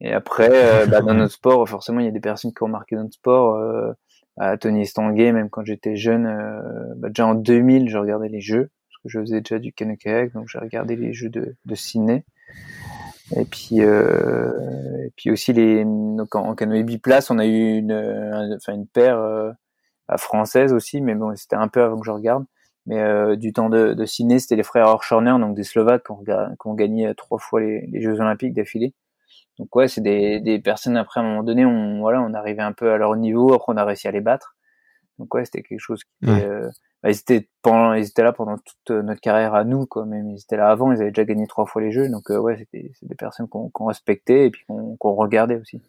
Et 0.00 0.12
après, 0.12 0.50
euh, 0.50 0.86
bah, 0.90 1.02
dans 1.02 1.14
notre 1.14 1.34
sport, 1.34 1.68
forcément, 1.68 2.00
il 2.00 2.06
y 2.06 2.08
a 2.08 2.12
des 2.12 2.20
personnes 2.20 2.54
qui 2.54 2.62
ont 2.62 2.68
marqué 2.68 2.96
notre 2.96 3.12
sport. 3.12 3.56
Euh, 3.56 3.92
à 4.40 4.56
Tony 4.56 4.86
Stanguet, 4.86 5.32
même 5.32 5.50
quand 5.50 5.64
j'étais 5.64 5.96
jeune, 5.96 6.24
bah, 6.96 7.08
déjà 7.08 7.26
en 7.26 7.34
2000, 7.34 7.90
je 7.90 7.98
regardais 7.98 8.28
les 8.28 8.40
jeux 8.40 8.70
parce 8.88 9.02
que 9.02 9.08
je 9.08 9.20
faisais 9.20 9.40
déjà 9.40 9.58
du 9.58 9.72
canoë 9.72 9.96
kayak, 9.96 10.32
donc 10.32 10.48
j'ai 10.48 10.58
regardé 10.58 10.96
les 10.96 11.12
jeux 11.12 11.28
de, 11.28 11.56
de 11.64 11.74
Sydney. 11.74 12.24
Et 13.36 13.44
puis, 13.44 13.80
euh, 13.82 15.06
et 15.06 15.12
puis 15.16 15.30
aussi 15.30 15.52
les 15.52 15.84
donc 15.84 16.34
en, 16.34 16.54
canoë 16.54 16.82
biplace, 16.82 17.30
on 17.30 17.38
a 17.38 17.46
eu 17.46 17.76
une, 17.78 18.56
enfin 18.56 18.74
une 18.74 18.86
paire 18.86 19.18
euh, 19.18 19.52
française 20.16 20.72
aussi, 20.72 21.00
mais 21.00 21.14
bon, 21.14 21.34
c'était 21.36 21.56
un 21.56 21.68
peu 21.68 21.82
avant 21.82 21.98
que 21.98 22.06
je 22.06 22.10
regarde. 22.10 22.44
Mais 22.88 22.98
euh, 23.00 23.36
du 23.36 23.52
temps 23.52 23.68
de, 23.68 23.92
de 23.92 24.04
ciné, 24.06 24.38
c'était 24.38 24.56
les 24.56 24.62
frères 24.62 24.86
Horschorner, 24.88 25.36
donc 25.38 25.54
des 25.54 25.62
Slovaques, 25.62 26.06
qui 26.06 26.12
ont, 26.12 26.24
qui 26.24 26.66
ont 26.66 26.74
gagné 26.74 27.14
trois 27.14 27.38
fois 27.38 27.60
les, 27.60 27.86
les 27.86 28.00
Jeux 28.00 28.18
Olympiques 28.18 28.54
d'affilée. 28.54 28.94
Donc 29.58 29.76
ouais, 29.76 29.88
c'est 29.88 30.00
des, 30.00 30.40
des 30.40 30.58
personnes 30.58 30.96
après 30.96 31.20
à 31.20 31.22
un 31.22 31.26
moment 31.26 31.42
donné, 31.42 31.66
on 31.66 32.00
voilà, 32.00 32.22
on 32.22 32.32
arrivait 32.32 32.62
un 32.62 32.72
peu 32.72 32.90
à 32.90 32.96
leur 32.96 33.14
niveau, 33.14 33.52
après 33.52 33.74
on 33.74 33.76
a 33.76 33.84
réussi 33.84 34.08
à 34.08 34.10
les 34.10 34.22
battre. 34.22 34.56
Donc 35.18 35.34
ouais, 35.34 35.44
c'était 35.44 35.62
quelque 35.62 35.80
chose 35.80 36.02
qui 36.02 36.30
était, 36.30 36.46
euh, 36.46 36.70
bah, 37.02 37.10
ils 37.10 37.18
étaient 37.18 37.48
pendant, 37.60 37.92
ils 37.92 38.06
étaient 38.06 38.22
là 38.22 38.32
pendant 38.32 38.56
toute 38.56 38.90
notre 38.90 39.20
carrière 39.20 39.54
à 39.54 39.64
nous, 39.64 39.84
quoi. 39.84 40.06
Même 40.06 40.30
ils 40.30 40.40
étaient 40.40 40.56
là 40.56 40.70
avant, 40.70 40.90
ils 40.90 41.02
avaient 41.02 41.10
déjà 41.10 41.24
gagné 41.24 41.46
trois 41.46 41.66
fois 41.66 41.82
les 41.82 41.92
jeux, 41.92 42.08
donc 42.08 42.30
euh, 42.30 42.38
ouais, 42.38 42.56
c'était 42.56 42.92
des 43.02 43.14
personnes 43.16 43.48
qu'on 43.48 43.68
qu'on 43.68 43.86
respectait 43.86 44.46
et 44.46 44.50
puis 44.50 44.64
qu'on 44.66 44.96
qu'on 44.96 45.12
regardait 45.12 45.56
aussi. 45.56 45.82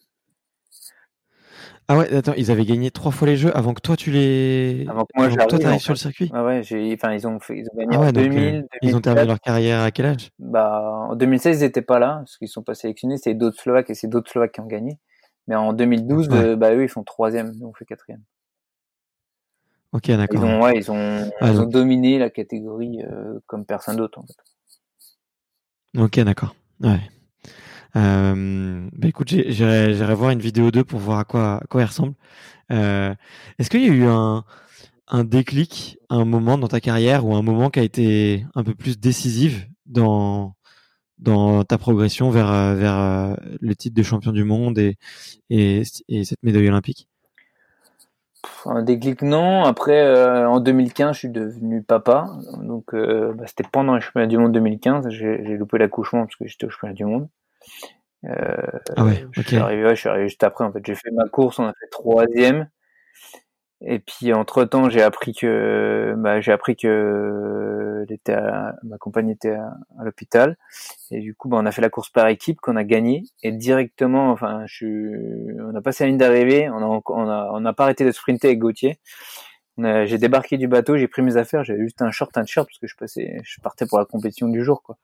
Ah 1.87 1.97
ouais, 1.97 2.13
attends, 2.15 2.33
ils 2.37 2.51
avaient 2.51 2.65
gagné 2.65 2.91
trois 2.91 3.11
fois 3.11 3.27
les 3.27 3.35
jeux 3.35 3.55
avant 3.57 3.73
que 3.73 3.81
toi 3.81 3.95
tu 3.95 4.11
les. 4.11 4.85
Avant 4.87 5.05
que 5.05 5.11
moi 5.15 5.25
avant 5.25 5.35
que 5.35 5.45
toi 5.49 5.59
t'arrives 5.59 5.79
sur 5.81 5.93
le 5.93 5.97
circuit. 5.97 6.29
Ah 6.33 6.43
ouais, 6.43 6.61
j'ai, 6.63 6.93
enfin 6.93 7.13
ils 7.13 7.27
ont 7.27 7.39
fait, 7.39 7.57
ils 7.57 7.65
ont 7.73 7.77
gagné 7.77 7.95
Ah 7.95 7.99
ouais, 8.01 8.07
en 8.09 8.11
donc, 8.11 8.23
2000, 8.25 8.55
euh, 8.55 8.61
ils 8.83 8.95
ont 8.95 9.01
terminé 9.01 9.25
2004. 9.25 9.27
leur 9.27 9.39
carrière 9.39 9.81
à 9.81 9.91
quel 9.91 10.05
âge? 10.05 10.29
Bah, 10.37 11.07
en 11.09 11.15
2016, 11.15 11.61
ils 11.61 11.63
étaient 11.65 11.81
pas 11.81 11.97
là, 11.99 12.17
parce 12.19 12.37
qu'ils 12.37 12.47
sont 12.47 12.63
pas 12.63 12.75
sélectionnés. 12.75 13.17
C'est 13.17 13.33
d'autres 13.33 13.59
Slovaques 13.59 13.89
et 13.89 13.95
c'est 13.95 14.07
d'autres 14.07 14.29
Slovaques 14.31 14.51
qui 14.53 14.61
ont 14.61 14.67
gagné. 14.67 14.97
Mais 15.47 15.55
en 15.55 15.73
2012, 15.73 16.29
Ouais. 16.29 16.35
euh, 16.37 16.55
bah, 16.55 16.73
eux, 16.75 16.83
ils 16.83 16.89
font 16.89 17.03
troisième. 17.03 17.53
Nous, 17.55 17.67
on 17.67 17.73
fait 17.73 17.85
quatrième. 17.85 18.21
Ok, 19.91 20.09
Ils 20.09 20.17
d'accord. 20.17 20.43
ont, 20.43 20.61
ouais, 20.61 20.77
ils 20.77 20.91
ont, 20.91 21.31
Ah, 21.41 21.49
ils 21.51 21.59
ont 21.59 21.65
dominé 21.65 22.19
la 22.19 22.29
catégorie, 22.29 23.01
euh, 23.03 23.39
comme 23.47 23.65
personne 23.65 23.95
d'autre, 23.95 24.19
en 24.19 24.23
fait. 24.27 24.35
Ok, 25.99 26.19
d'accord. 26.19 26.55
Ouais. 26.81 26.99
Euh, 27.95 28.87
bah 28.93 29.07
écoute, 29.07 29.29
j'irai 29.29 30.15
voir 30.15 30.31
une 30.31 30.39
vidéo 30.39 30.71
d'eux 30.71 30.83
pour 30.83 30.99
voir 30.99 31.19
à 31.19 31.23
quoi, 31.25 31.61
quoi 31.69 31.81
ils 31.81 31.85
ressemblent. 31.85 32.15
Euh, 32.71 33.13
Est-ce 33.57 33.69
qu'il 33.69 33.81
y 33.83 33.89
a 33.89 33.93
eu 33.93 34.05
un, 34.05 34.43
un 35.07 35.23
déclic, 35.23 35.97
un 36.09 36.25
moment 36.25 36.57
dans 36.57 36.67
ta 36.67 36.81
carrière 36.81 37.25
ou 37.25 37.35
un 37.35 37.41
moment 37.41 37.69
qui 37.69 37.79
a 37.79 37.83
été 37.83 38.45
un 38.55 38.63
peu 38.63 38.75
plus 38.75 38.99
décisif 38.99 39.67
dans, 39.87 40.55
dans 41.19 41.63
ta 41.65 41.77
progression 41.77 42.29
vers, 42.31 42.75
vers 42.75 42.97
euh, 42.97 43.35
le 43.61 43.75
titre 43.75 43.95
de 43.95 44.03
champion 44.03 44.31
du 44.31 44.43
monde 44.43 44.79
et, 44.79 44.97
et, 45.49 45.83
et 46.09 46.25
cette 46.25 46.43
médaille 46.43 46.69
olympique? 46.69 47.09
Un 48.65 48.83
déclic, 48.83 49.21
non. 49.21 49.63
Après, 49.65 49.99
euh, 50.01 50.47
en 50.49 50.59
2015, 50.59 51.13
je 51.13 51.19
suis 51.19 51.29
devenu 51.29 51.83
papa. 51.83 52.25
Donc, 52.61 52.93
euh, 52.93 53.33
bah, 53.33 53.45
c'était 53.47 53.63
pendant 53.69 53.95
les 53.95 54.01
championnats 54.01 54.27
du 54.27 54.37
monde 54.37 54.53
2015. 54.53 55.09
J'ai 55.09 55.43
j'ai 55.45 55.57
loupé 55.57 55.77
l'accouchement 55.77 56.25
parce 56.25 56.35
que 56.37 56.47
j'étais 56.47 56.65
au 56.65 56.69
championnat 56.69 56.93
du 56.93 57.05
monde. 57.05 57.27
Euh, 58.25 58.55
Ah 58.97 59.05
ouais, 59.05 59.25
je 59.31 59.41
suis 59.41 59.55
arrivé, 59.57 59.83
ouais, 59.83 59.95
je 59.95 59.99
suis 60.01 60.09
arrivé 60.09 60.27
juste 60.27 60.43
après. 60.43 60.65
En 60.65 60.71
fait, 60.71 60.85
j'ai 60.85 60.95
fait 60.95 61.11
ma 61.11 61.27
course, 61.29 61.59
on 61.59 61.65
a 61.65 61.73
fait 61.79 61.87
troisième. 61.91 62.69
Et 63.81 63.99
puis 63.99 64.33
entre 64.33 64.65
temps, 64.65 64.89
j'ai 64.89 65.01
appris 65.01 65.33
que, 65.33 66.13
bah, 66.17 66.41
j'ai 66.41 66.51
appris 66.51 66.75
que 66.75 68.05
était 68.09 68.33
à- 68.33 68.75
ma 68.83 68.97
compagne 68.97 69.29
était 69.29 69.51
à, 69.51 69.73
à 69.99 70.03
l'hôpital. 70.03 70.57
Et 71.11 71.19
du 71.21 71.33
coup, 71.35 71.47
bah, 71.47 71.57
on 71.61 71.65
a 71.65 71.71
fait 71.71 71.81
la 71.81 71.89
course 71.89 72.09
par 72.09 72.27
équipe 72.27 72.59
qu'on 72.59 72.75
a 72.75 72.83
gagnée. 72.83 73.23
Et 73.43 73.51
directement, 73.51 74.31
enfin, 74.31 74.63
je 74.65 74.75
suis, 74.75 75.59
on 75.61 75.75
a 75.75 75.81
passé 75.81 76.03
la 76.03 76.09
ligne 76.09 76.17
d'arrivée. 76.17 76.69
On 76.69 76.77
a, 76.77 77.01
on 77.05 77.29
a, 77.29 77.51
on 77.53 77.59
n'a 77.61 77.73
pas 77.73 77.83
arrêté 77.83 78.03
de 78.05 78.11
sprinter 78.11 78.47
avec 78.47 78.59
Gauthier. 78.59 78.99
A- 79.81 80.05
J'ai 80.05 80.17
débarqué 80.17 80.57
du 80.57 80.67
bateau, 80.67 80.97
j'ai 80.97 81.07
pris 81.07 81.21
mes 81.21 81.37
affaires, 81.37 81.63
j'avais 81.63 81.81
juste 81.83 82.01
un 82.01 82.11
short, 82.11 82.35
un 82.37 82.41
t-shirt 82.43 82.67
parce 82.67 82.79
que 82.79 82.87
je 82.87 82.95
passais, 82.97 83.39
je 83.43 83.61
partais 83.61 83.85
pour 83.85 83.97
la 83.99 84.05
compétition 84.05 84.47
du 84.49 84.63
jour, 84.63 84.81
quoi. 84.83 84.97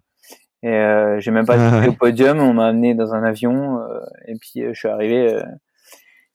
Et 0.66 0.74
euh, 0.74 1.20
j'ai 1.20 1.30
même 1.30 1.46
pas 1.46 1.56
Ah 1.60 1.68
été 1.78 1.80
ouais. 1.82 1.88
au 1.90 1.94
podium, 1.94 2.40
on 2.40 2.54
m'a 2.54 2.66
amené 2.68 2.96
dans 2.96 3.14
un 3.14 3.24
avion 3.24 3.80
euh, 3.82 4.00
et 4.28 4.34
puis 4.36 4.64
euh, 4.64 4.74
je 4.74 4.80
suis 4.80 4.88
arrivé, 4.88 5.32
euh, 5.34 5.44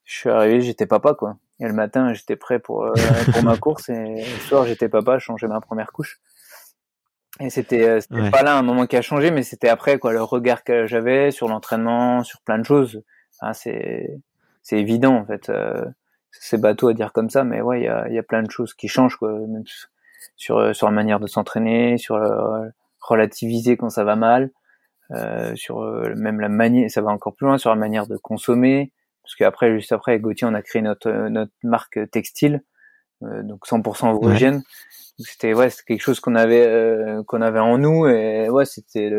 je 0.04 0.18
suis 0.18 0.30
arrivé, 0.30 0.60
j'étais 0.60 0.86
papa 0.86 1.14
quoi. 1.14 1.36
Et 1.58 1.66
le 1.66 1.72
matin, 1.72 2.12
j'étais 2.14 2.36
prêt 2.36 2.58
pour 2.60 2.86
pour 3.32 3.42
ma 3.42 3.56
course 3.56 3.88
et 3.88 4.14
le 4.16 4.40
soir, 4.46 4.66
j'étais 4.66 4.88
papa, 4.88 5.18
je 5.18 5.24
changeais 5.24 5.48
ma 5.48 5.60
première 5.60 5.90
couche. 5.92 6.20
Et 7.40 7.50
c'était 7.50 8.00
c'était 8.00 8.20
Ouais. 8.20 8.30
pas 8.30 8.42
là 8.42 8.56
un 8.56 8.62
moment 8.62 8.86
qui 8.86 8.96
a 8.96 9.02
changé, 9.02 9.30
mais 9.32 9.42
c'était 9.42 9.68
après 9.68 9.98
quoi, 9.98 10.12
le 10.12 10.22
regard 10.22 10.62
que 10.62 10.86
j'avais 10.86 11.30
sur 11.32 11.48
l'entraînement, 11.48 12.22
sur 12.22 12.40
plein 12.42 12.58
de 12.58 12.64
choses. 12.64 13.02
C'est 13.52 14.20
c'est 14.62 14.78
évident 14.78 15.16
en 15.16 15.24
fait. 15.26 15.50
C'est 16.30 16.60
bateau 16.60 16.88
à 16.88 16.94
dire 16.94 17.12
comme 17.12 17.30
ça, 17.30 17.42
mais 17.44 17.60
ouais, 17.60 17.80
il 17.80 17.84
y 17.84 17.88
a, 17.88 18.06
il 18.08 18.14
y 18.14 18.18
a 18.18 18.22
plein 18.22 18.42
de 18.42 18.50
choses 18.50 18.74
qui 18.74 18.86
changent 18.88 19.16
quoi, 19.16 19.32
même 19.32 19.64
sur 20.36 20.74
sur 20.74 20.86
la 20.86 20.92
manière 20.92 21.18
de 21.20 21.26
s'entraîner, 21.26 21.98
sur 21.98 22.14
euh, 22.16 22.68
relativiser 23.10 23.76
quand 23.76 23.90
ça 23.90 24.04
va 24.04 24.16
mal, 24.16 24.50
euh, 25.12 25.54
sur 25.56 25.80
euh, 25.80 26.14
même 26.16 26.40
la 26.40 26.48
manière, 26.48 26.90
ça 26.90 27.02
va 27.02 27.10
encore 27.10 27.34
plus 27.34 27.46
loin 27.46 27.58
sur 27.58 27.70
la 27.70 27.76
manière 27.76 28.06
de 28.06 28.16
consommer, 28.16 28.92
parce 29.22 29.34
qu'après 29.34 29.74
juste 29.74 29.92
après 29.92 30.12
avec 30.12 30.22
Gauthier 30.22 30.46
on 30.46 30.54
a 30.54 30.62
créé 30.62 30.82
notre 30.82 31.08
euh, 31.08 31.28
notre 31.28 31.52
marque 31.62 31.98
textile, 32.10 32.62
euh, 33.22 33.42
donc 33.42 33.66
100% 33.66 34.20
vosgienne. 34.20 34.56
Donc 35.18 35.26
C'était 35.26 35.52
ouais, 35.52 35.70
c'était 35.70 35.94
quelque 35.94 36.02
chose 36.02 36.20
qu'on 36.20 36.34
avait 36.34 36.66
euh, 36.66 37.22
qu'on 37.24 37.42
avait 37.42 37.58
en 37.58 37.78
nous 37.78 38.06
et 38.06 38.48
ouais, 38.48 38.64
c'était 38.64 39.10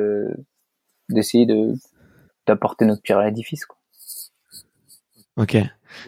d'essayer 1.09 1.45
de 1.45 1.73
d'apporter 2.47 2.85
notre 2.85 3.01
pierre 3.01 3.19
à 3.19 3.25
l'édifice 3.25 3.65
quoi. 3.65 3.77
Ok. 5.37 5.57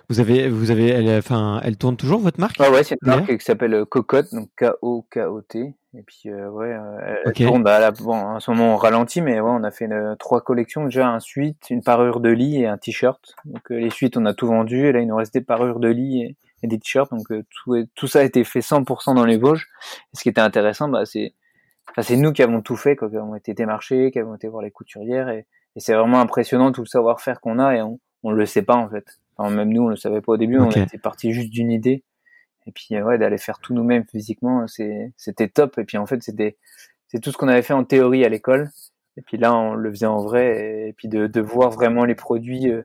Vous 0.09 0.19
avez, 0.19 0.49
vous 0.49 0.71
avez, 0.71 0.89
elle, 0.89 1.17
enfin, 1.17 1.59
elle 1.63 1.77
tourne 1.77 1.97
toujours 1.97 2.19
votre 2.19 2.39
marque? 2.39 2.55
Ah 2.59 2.71
ouais, 2.71 2.83
c'est 2.83 2.95
une 3.01 3.07
marque 3.17 3.37
qui 3.37 3.43
s'appelle 3.45 3.73
euh, 3.73 3.85
Cocotte, 3.85 4.33
donc 4.33 4.49
K-O-K-O-T. 4.57 5.73
Et 5.95 6.01
puis, 6.01 6.29
euh, 6.29 6.49
ouais, 6.49 6.73
euh, 6.73 6.97
elle, 7.25 7.33
tourne, 7.45 7.63
bah, 7.63 7.79
là, 7.79 7.91
bon, 7.91 8.13
en 8.15 8.39
ce 8.39 8.49
moment, 8.51 8.73
on 8.73 8.77
ralentit, 8.77 9.21
mais 9.21 9.39
ouais, 9.39 9.51
on 9.51 9.63
a 9.63 9.69
fait 9.71 9.85
une- 9.85 10.15
trois 10.17 10.41
collections. 10.41 10.85
Déjà, 10.85 11.07
un 11.09 11.19
suite, 11.19 11.67
une 11.69 11.83
parure 11.83 12.19
de 12.19 12.29
lit 12.29 12.61
et 12.61 12.67
un 12.67 12.77
t-shirt. 12.77 13.35
Donc, 13.45 13.71
euh, 13.71 13.75
les 13.79 13.89
suites, 13.91 14.17
on 14.17 14.25
a 14.25 14.33
tout 14.33 14.47
vendu. 14.47 14.87
Et 14.87 14.91
là, 14.91 15.01
il 15.01 15.07
nous 15.07 15.15
reste 15.15 15.33
des 15.35 15.41
parures 15.41 15.79
de 15.79 15.89
lit 15.89 16.23
et, 16.23 16.35
et 16.63 16.67
des 16.67 16.79
t-shirts. 16.79 17.11
Donc, 17.11 17.29
euh, 17.31 17.43
tout, 17.51 17.75
est- 17.75 17.87
tout 17.95 18.07
ça 18.07 18.19
a 18.19 18.23
été 18.23 18.43
fait 18.43 18.61
100% 18.61 19.13
dans 19.13 19.25
les 19.25 19.37
Vosges. 19.37 19.67
Et 20.13 20.17
ce 20.17 20.23
qui 20.23 20.29
était 20.29 20.41
intéressant, 20.41 20.87
bah, 20.89 21.05
c'est, 21.05 21.33
enfin, 21.91 22.01
c'est 22.01 22.17
nous 22.17 22.31
qui 22.33 22.41
avons 22.41 22.61
tout 22.61 22.75
fait, 22.77 22.95
quoi, 22.95 23.09
qui 23.09 23.17
avons 23.17 23.35
été 23.35 23.53
démarchés, 23.53 24.09
qui 24.11 24.17
avons 24.19 24.33
été 24.35 24.47
voir 24.47 24.63
les 24.63 24.71
couturières. 24.71 25.29
Et, 25.29 25.45
et 25.75 25.79
c'est 25.79 25.93
vraiment 25.93 26.19
impressionnant 26.21 26.71
tout 26.71 26.81
le 26.81 26.87
savoir-faire 26.87 27.39
qu'on 27.39 27.59
a 27.59 27.75
et 27.75 27.83
on, 27.83 27.99
on 28.23 28.31
le 28.31 28.45
sait 28.47 28.63
pas, 28.63 28.75
en 28.75 28.89
fait. 28.89 29.19
Enfin, 29.37 29.53
même 29.53 29.73
nous, 29.73 29.83
on 29.83 29.87
le 29.87 29.95
savait 29.95 30.21
pas 30.21 30.33
au 30.33 30.37
début. 30.37 30.59
On 30.59 30.69
était 30.69 30.97
parti 30.97 31.33
juste 31.33 31.49
d'une 31.49 31.71
idée. 31.71 32.03
Et 32.65 32.71
puis 32.71 32.95
euh, 32.95 33.03
ouais, 33.03 33.17
d'aller 33.17 33.37
faire 33.37 33.59
tout 33.59 33.73
nous-mêmes 33.73 34.05
physiquement, 34.05 34.65
c'était 34.67 35.47
top. 35.49 35.77
Et 35.77 35.83
puis 35.83 35.97
en 35.97 36.05
fait, 36.05 36.21
c'était 36.23 36.57
c'est 37.07 37.19
tout 37.19 37.31
ce 37.31 37.37
qu'on 37.37 37.47
avait 37.47 37.61
fait 37.61 37.73
en 37.73 37.83
théorie 37.83 38.25
à 38.25 38.29
l'école. 38.29 38.69
Et 39.17 39.21
puis 39.21 39.37
là, 39.37 39.53
on 39.53 39.73
le 39.73 39.89
faisait 39.91 40.05
en 40.05 40.17
vrai. 40.17 40.87
Et 40.89 40.93
puis 40.93 41.07
de, 41.07 41.27
de 41.27 41.41
voir 41.41 41.71
vraiment 41.71 42.05
les 42.05 42.15
produits, 42.15 42.71
euh, 42.71 42.83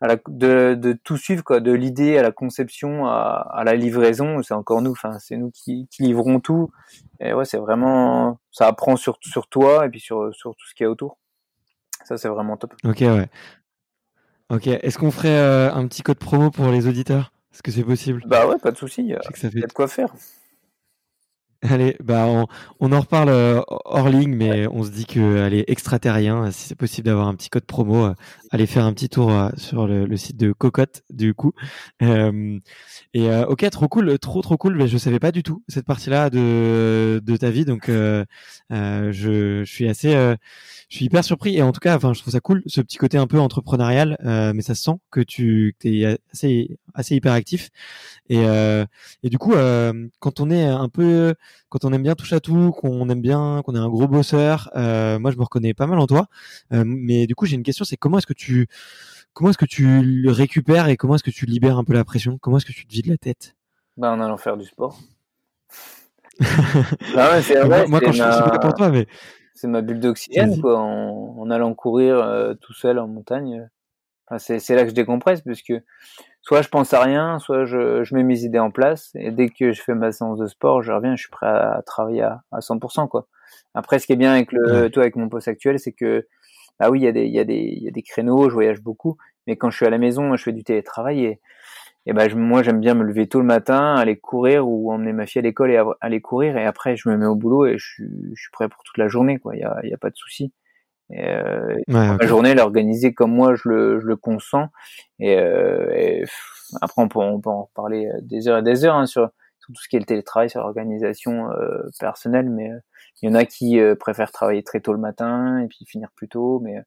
à 0.00 0.06
la, 0.06 0.16
de, 0.28 0.74
de 0.74 0.92
tout 0.92 1.18
suivre 1.18 1.44
quoi, 1.44 1.60
de 1.60 1.72
l'idée 1.72 2.16
à 2.16 2.22
la 2.22 2.32
conception 2.32 3.06
à, 3.06 3.46
à 3.52 3.64
la 3.64 3.74
livraison. 3.74 4.42
C'est 4.42 4.54
encore 4.54 4.80
nous. 4.80 4.92
Enfin, 4.92 5.18
c'est 5.18 5.36
nous 5.36 5.50
qui, 5.50 5.88
qui 5.90 6.04
livrons 6.04 6.40
tout. 6.40 6.70
Et 7.18 7.34
ouais, 7.34 7.44
c'est 7.44 7.58
vraiment 7.58 8.38
ça 8.50 8.66
apprend 8.66 8.96
sur 8.96 9.18
sur 9.20 9.48
toi 9.48 9.86
et 9.86 9.90
puis 9.90 10.00
sur 10.00 10.34
sur 10.34 10.54
tout 10.54 10.66
ce 10.66 10.74
qu'il 10.74 10.84
y 10.84 10.86
a 10.86 10.90
autour. 10.90 11.18
Ça, 12.04 12.16
c'est 12.16 12.28
vraiment 12.28 12.56
top. 12.56 12.74
Ok, 12.84 13.00
ouais. 13.00 13.28
Ok. 14.50 14.66
Est-ce 14.66 14.98
qu'on 14.98 15.10
ferait 15.10 15.28
euh, 15.28 15.72
un 15.72 15.86
petit 15.86 16.02
code 16.02 16.18
promo 16.18 16.50
pour 16.50 16.68
les 16.68 16.88
auditeurs? 16.88 17.32
Est-ce 17.52 17.62
que 17.62 17.70
c'est 17.70 17.84
possible? 17.84 18.22
Bah 18.26 18.46
ouais, 18.46 18.58
pas 18.58 18.72
de 18.72 18.76
souci. 18.76 19.02
Il 19.02 19.08
y 19.08 19.14
a 19.14 19.20
ça 19.22 19.48
il 19.52 19.60
y 19.60 19.64
a 19.64 19.66
de 19.66 19.72
quoi 19.72 19.88
faire. 19.88 20.12
Allez, 21.62 21.94
bah 22.02 22.24
on, 22.26 22.46
on 22.80 22.90
en 22.92 23.00
reparle 23.00 23.28
euh, 23.28 23.60
hors 23.68 24.08
ligne, 24.08 24.34
mais 24.34 24.66
on 24.68 24.82
se 24.82 24.88
dit 24.90 25.04
que 25.04 25.40
allez 25.42 25.62
extraterrien, 25.66 26.50
si 26.50 26.68
c'est 26.68 26.74
possible 26.74 27.04
d'avoir 27.04 27.28
un 27.28 27.34
petit 27.34 27.50
code 27.50 27.66
promo, 27.66 28.06
euh, 28.06 28.14
allez 28.50 28.64
faire 28.66 28.86
un 28.86 28.94
petit 28.94 29.10
tour 29.10 29.30
euh, 29.30 29.50
sur 29.58 29.86
le, 29.86 30.06
le 30.06 30.16
site 30.16 30.38
de 30.38 30.52
Cocotte 30.52 31.02
du 31.10 31.34
coup. 31.34 31.52
Euh, 32.00 32.58
et 33.12 33.28
euh, 33.30 33.44
ok, 33.44 33.68
trop 33.68 33.88
cool, 33.88 34.18
trop 34.18 34.40
trop 34.40 34.56
cool. 34.56 34.74
Mais 34.74 34.88
je 34.88 34.96
savais 34.96 35.18
pas 35.18 35.32
du 35.32 35.42
tout 35.42 35.62
cette 35.68 35.84
partie-là 35.84 36.30
de 36.30 37.20
de 37.22 37.36
ta 37.36 37.50
vie, 37.50 37.66
donc 37.66 37.90
euh, 37.90 38.24
euh, 38.72 39.12
je, 39.12 39.62
je 39.62 39.70
suis 39.70 39.86
assez, 39.86 40.14
euh, 40.14 40.36
je 40.88 40.96
suis 40.96 41.04
hyper 41.06 41.22
surpris 41.24 41.56
et 41.58 41.62
en 41.62 41.72
tout 41.72 41.80
cas, 41.80 41.94
enfin, 41.94 42.14
je 42.14 42.20
trouve 42.22 42.32
ça 42.32 42.40
cool 42.40 42.62
ce 42.66 42.80
petit 42.80 42.96
côté 42.96 43.18
un 43.18 43.26
peu 43.26 43.38
entrepreneurial, 43.38 44.16
euh, 44.24 44.52
mais 44.54 44.62
ça 44.62 44.74
se 44.74 44.82
sent 44.84 44.96
que 45.10 45.20
tu 45.20 45.76
que 45.78 45.88
es 45.88 46.18
assez 46.32 46.78
assez 46.94 47.16
hyper 47.16 47.32
actif. 47.34 47.68
Et 48.28 48.38
euh, 48.44 48.84
et 49.22 49.30
du 49.30 49.38
coup, 49.38 49.54
euh, 49.54 50.08
quand 50.20 50.40
on 50.40 50.50
est 50.50 50.64
un 50.64 50.88
peu 50.88 51.34
quand 51.68 51.84
on 51.84 51.92
aime 51.92 52.02
bien 52.02 52.14
touche 52.14 52.32
à 52.32 52.40
tout, 52.40 52.72
qu'on 52.72 53.08
aime 53.08 53.20
bien, 53.20 53.62
qu'on 53.64 53.74
est 53.74 53.78
un 53.78 53.88
gros 53.88 54.08
bosseur, 54.08 54.70
euh, 54.76 55.18
moi 55.18 55.30
je 55.30 55.36
me 55.36 55.42
reconnais 55.42 55.72
pas 55.72 55.86
mal 55.86 55.98
en 55.98 56.06
toi. 56.06 56.26
Euh, 56.72 56.82
mais 56.84 57.26
du 57.26 57.34
coup, 57.34 57.46
j'ai 57.46 57.56
une 57.56 57.62
question, 57.62 57.84
c'est 57.84 57.96
comment 57.96 58.18
est-ce 58.18 58.26
que 58.26 58.32
tu 58.32 58.66
comment 59.32 59.50
est-ce 59.50 59.58
que 59.58 59.66
tu 59.66 60.02
le 60.02 60.30
récupères 60.30 60.88
et 60.88 60.96
comment 60.96 61.14
est-ce 61.14 61.22
que 61.22 61.30
tu 61.30 61.46
libères 61.46 61.78
un 61.78 61.84
peu 61.84 61.92
la 61.92 62.04
pression? 62.04 62.38
Comment 62.38 62.56
est-ce 62.56 62.66
que 62.66 62.72
tu 62.72 62.86
te 62.86 62.92
vides 62.92 63.06
la 63.06 63.16
tête? 63.16 63.54
Bah, 63.96 64.10
En 64.10 64.20
allant 64.20 64.36
faire 64.36 64.56
du 64.56 64.66
sport. 64.66 64.98
Ah 67.16 67.42
c'est 67.42 67.60
vrai, 67.60 67.86
moi, 67.86 68.00
quand 68.00 68.12
je 68.12 68.22
suis 68.22 68.22
pas 68.22 68.58
pour 68.58 68.74
toi, 68.74 68.88
mais 68.88 69.06
c'est 69.54 69.68
ma 69.68 69.82
bulle 69.82 70.00
d'oxygène 70.00 70.60
quoi. 70.60 70.78
En, 70.78 71.50
allant 71.50 71.74
courir 71.74 72.16
euh, 72.16 72.54
tout 72.54 72.72
seul 72.72 72.98
en 72.98 73.06
montagne, 73.06 73.68
enfin, 74.26 74.38
c'est 74.38 74.74
là 74.74 74.84
que 74.84 74.90
je 74.90 74.94
décompresse 74.94 75.42
parce 75.42 75.60
que 75.62 75.82
soit 76.42 76.62
je 76.62 76.68
pense 76.68 76.92
à 76.94 77.00
rien, 77.02 77.38
soit 77.38 77.64
je, 77.64 78.02
je, 78.04 78.14
mets 78.14 78.22
mes 78.22 78.44
idées 78.44 78.58
en 78.58 78.70
place 78.70 79.10
et 79.14 79.30
dès 79.30 79.48
que 79.48 79.72
je 79.72 79.82
fais 79.82 79.94
ma 79.94 80.12
séance 80.12 80.38
de 80.38 80.46
sport, 80.46 80.82
je 80.82 80.92
reviens, 80.92 81.16
je 81.16 81.22
suis 81.22 81.30
prêt 81.30 81.46
à, 81.46 81.82
travailler 81.86 82.22
à, 82.22 82.42
à 82.52 82.60
100% 82.60 83.08
quoi. 83.08 83.26
Après, 83.74 83.98
ce 83.98 84.06
qui 84.06 84.12
est 84.12 84.16
bien 84.16 84.32
avec 84.32 84.52
le, 84.52 84.88
toi 84.88 85.02
avec 85.02 85.16
mon 85.16 85.28
poste 85.28 85.48
actuel, 85.48 85.78
c'est 85.78 85.92
que 85.92 86.26
ah 86.78 86.90
oui, 86.90 87.00
il 87.00 87.04
y 87.04 87.08
a 87.08 87.12
des 87.12 87.24
il 87.24 87.32
y 87.32 87.38
a 87.38 87.44
des 87.44 87.58
il 87.76 87.82
y 87.82 87.88
a 87.88 87.90
des 87.90 88.02
créneaux, 88.02 88.48
je 88.48 88.54
voyage 88.54 88.80
beaucoup, 88.80 89.16
mais 89.46 89.56
quand 89.56 89.70
je 89.70 89.76
suis 89.76 89.86
à 89.86 89.90
la 89.90 89.98
maison, 89.98 90.34
je 90.36 90.42
fais 90.42 90.52
du 90.52 90.64
télétravail 90.64 91.24
et 91.24 91.40
et 92.06 92.12
ben 92.14 92.34
moi 92.34 92.62
j'aime 92.62 92.80
bien 92.80 92.94
me 92.94 93.04
lever 93.04 93.28
tôt 93.28 93.40
le 93.40 93.46
matin, 93.46 93.94
aller 93.94 94.16
courir 94.16 94.66
ou 94.66 94.90
emmener 94.90 95.12
ma 95.12 95.26
fille 95.26 95.40
à 95.40 95.42
l'école 95.42 95.70
et 95.70 95.82
aller 96.00 96.20
courir 96.22 96.56
et 96.56 96.64
après 96.64 96.96
je 96.96 97.08
me 97.10 97.16
mets 97.16 97.26
au 97.26 97.36
boulot 97.36 97.66
et 97.66 97.76
je 97.78 97.86
suis, 97.86 98.08
je 98.34 98.40
suis 98.40 98.50
prêt 98.50 98.68
pour 98.68 98.82
toute 98.84 98.96
la 98.98 99.08
journée 99.08 99.38
quoi. 99.38 99.54
Il 99.54 99.60
y 99.60 99.64
a, 99.64 99.78
y 99.84 99.92
a 99.92 99.98
pas 99.98 100.10
de 100.10 100.16
souci. 100.16 100.52
Et, 101.12 101.28
euh, 101.28 101.76
Ma 101.88 102.18
journée 102.22 102.54
l'organiser 102.54 103.12
comme 103.14 103.32
moi 103.32 103.54
je 103.54 103.68
le, 103.68 104.00
je 104.00 104.06
le 104.06 104.16
consens. 104.16 104.68
Et, 105.18 105.36
euh, 105.36 105.90
et 105.94 106.24
après 106.80 107.02
on 107.02 107.08
peut, 107.08 107.18
on 107.18 107.40
peut 107.40 107.50
en 107.50 107.64
reparler 107.64 108.10
des 108.22 108.48
heures 108.48 108.58
et 108.58 108.62
des 108.62 108.84
heures 108.84 108.96
hein, 108.96 109.06
sur, 109.06 109.30
sur, 109.58 109.72
tout 109.74 109.82
ce 109.82 109.88
qui 109.88 109.96
est 109.96 110.00
le 110.00 110.06
télétravail, 110.06 110.50
sur 110.50 110.60
l'organisation 110.60 111.50
euh, 111.50 111.82
personnelle, 111.98 112.48
mais 112.48 112.70
euh, 112.70 112.78
il 113.22 113.28
y 113.28 113.32
en 113.32 113.34
a 113.34 113.44
qui 113.44 113.78
euh, 113.80 113.94
préfèrent 113.94 114.32
travailler 114.32 114.62
très 114.62 114.80
tôt 114.80 114.92
le 114.92 114.98
matin 114.98 115.58
et 115.60 115.66
puis 115.66 115.84
finir 115.84 116.10
plus 116.14 116.28
tôt, 116.28 116.60
mais, 116.60 116.80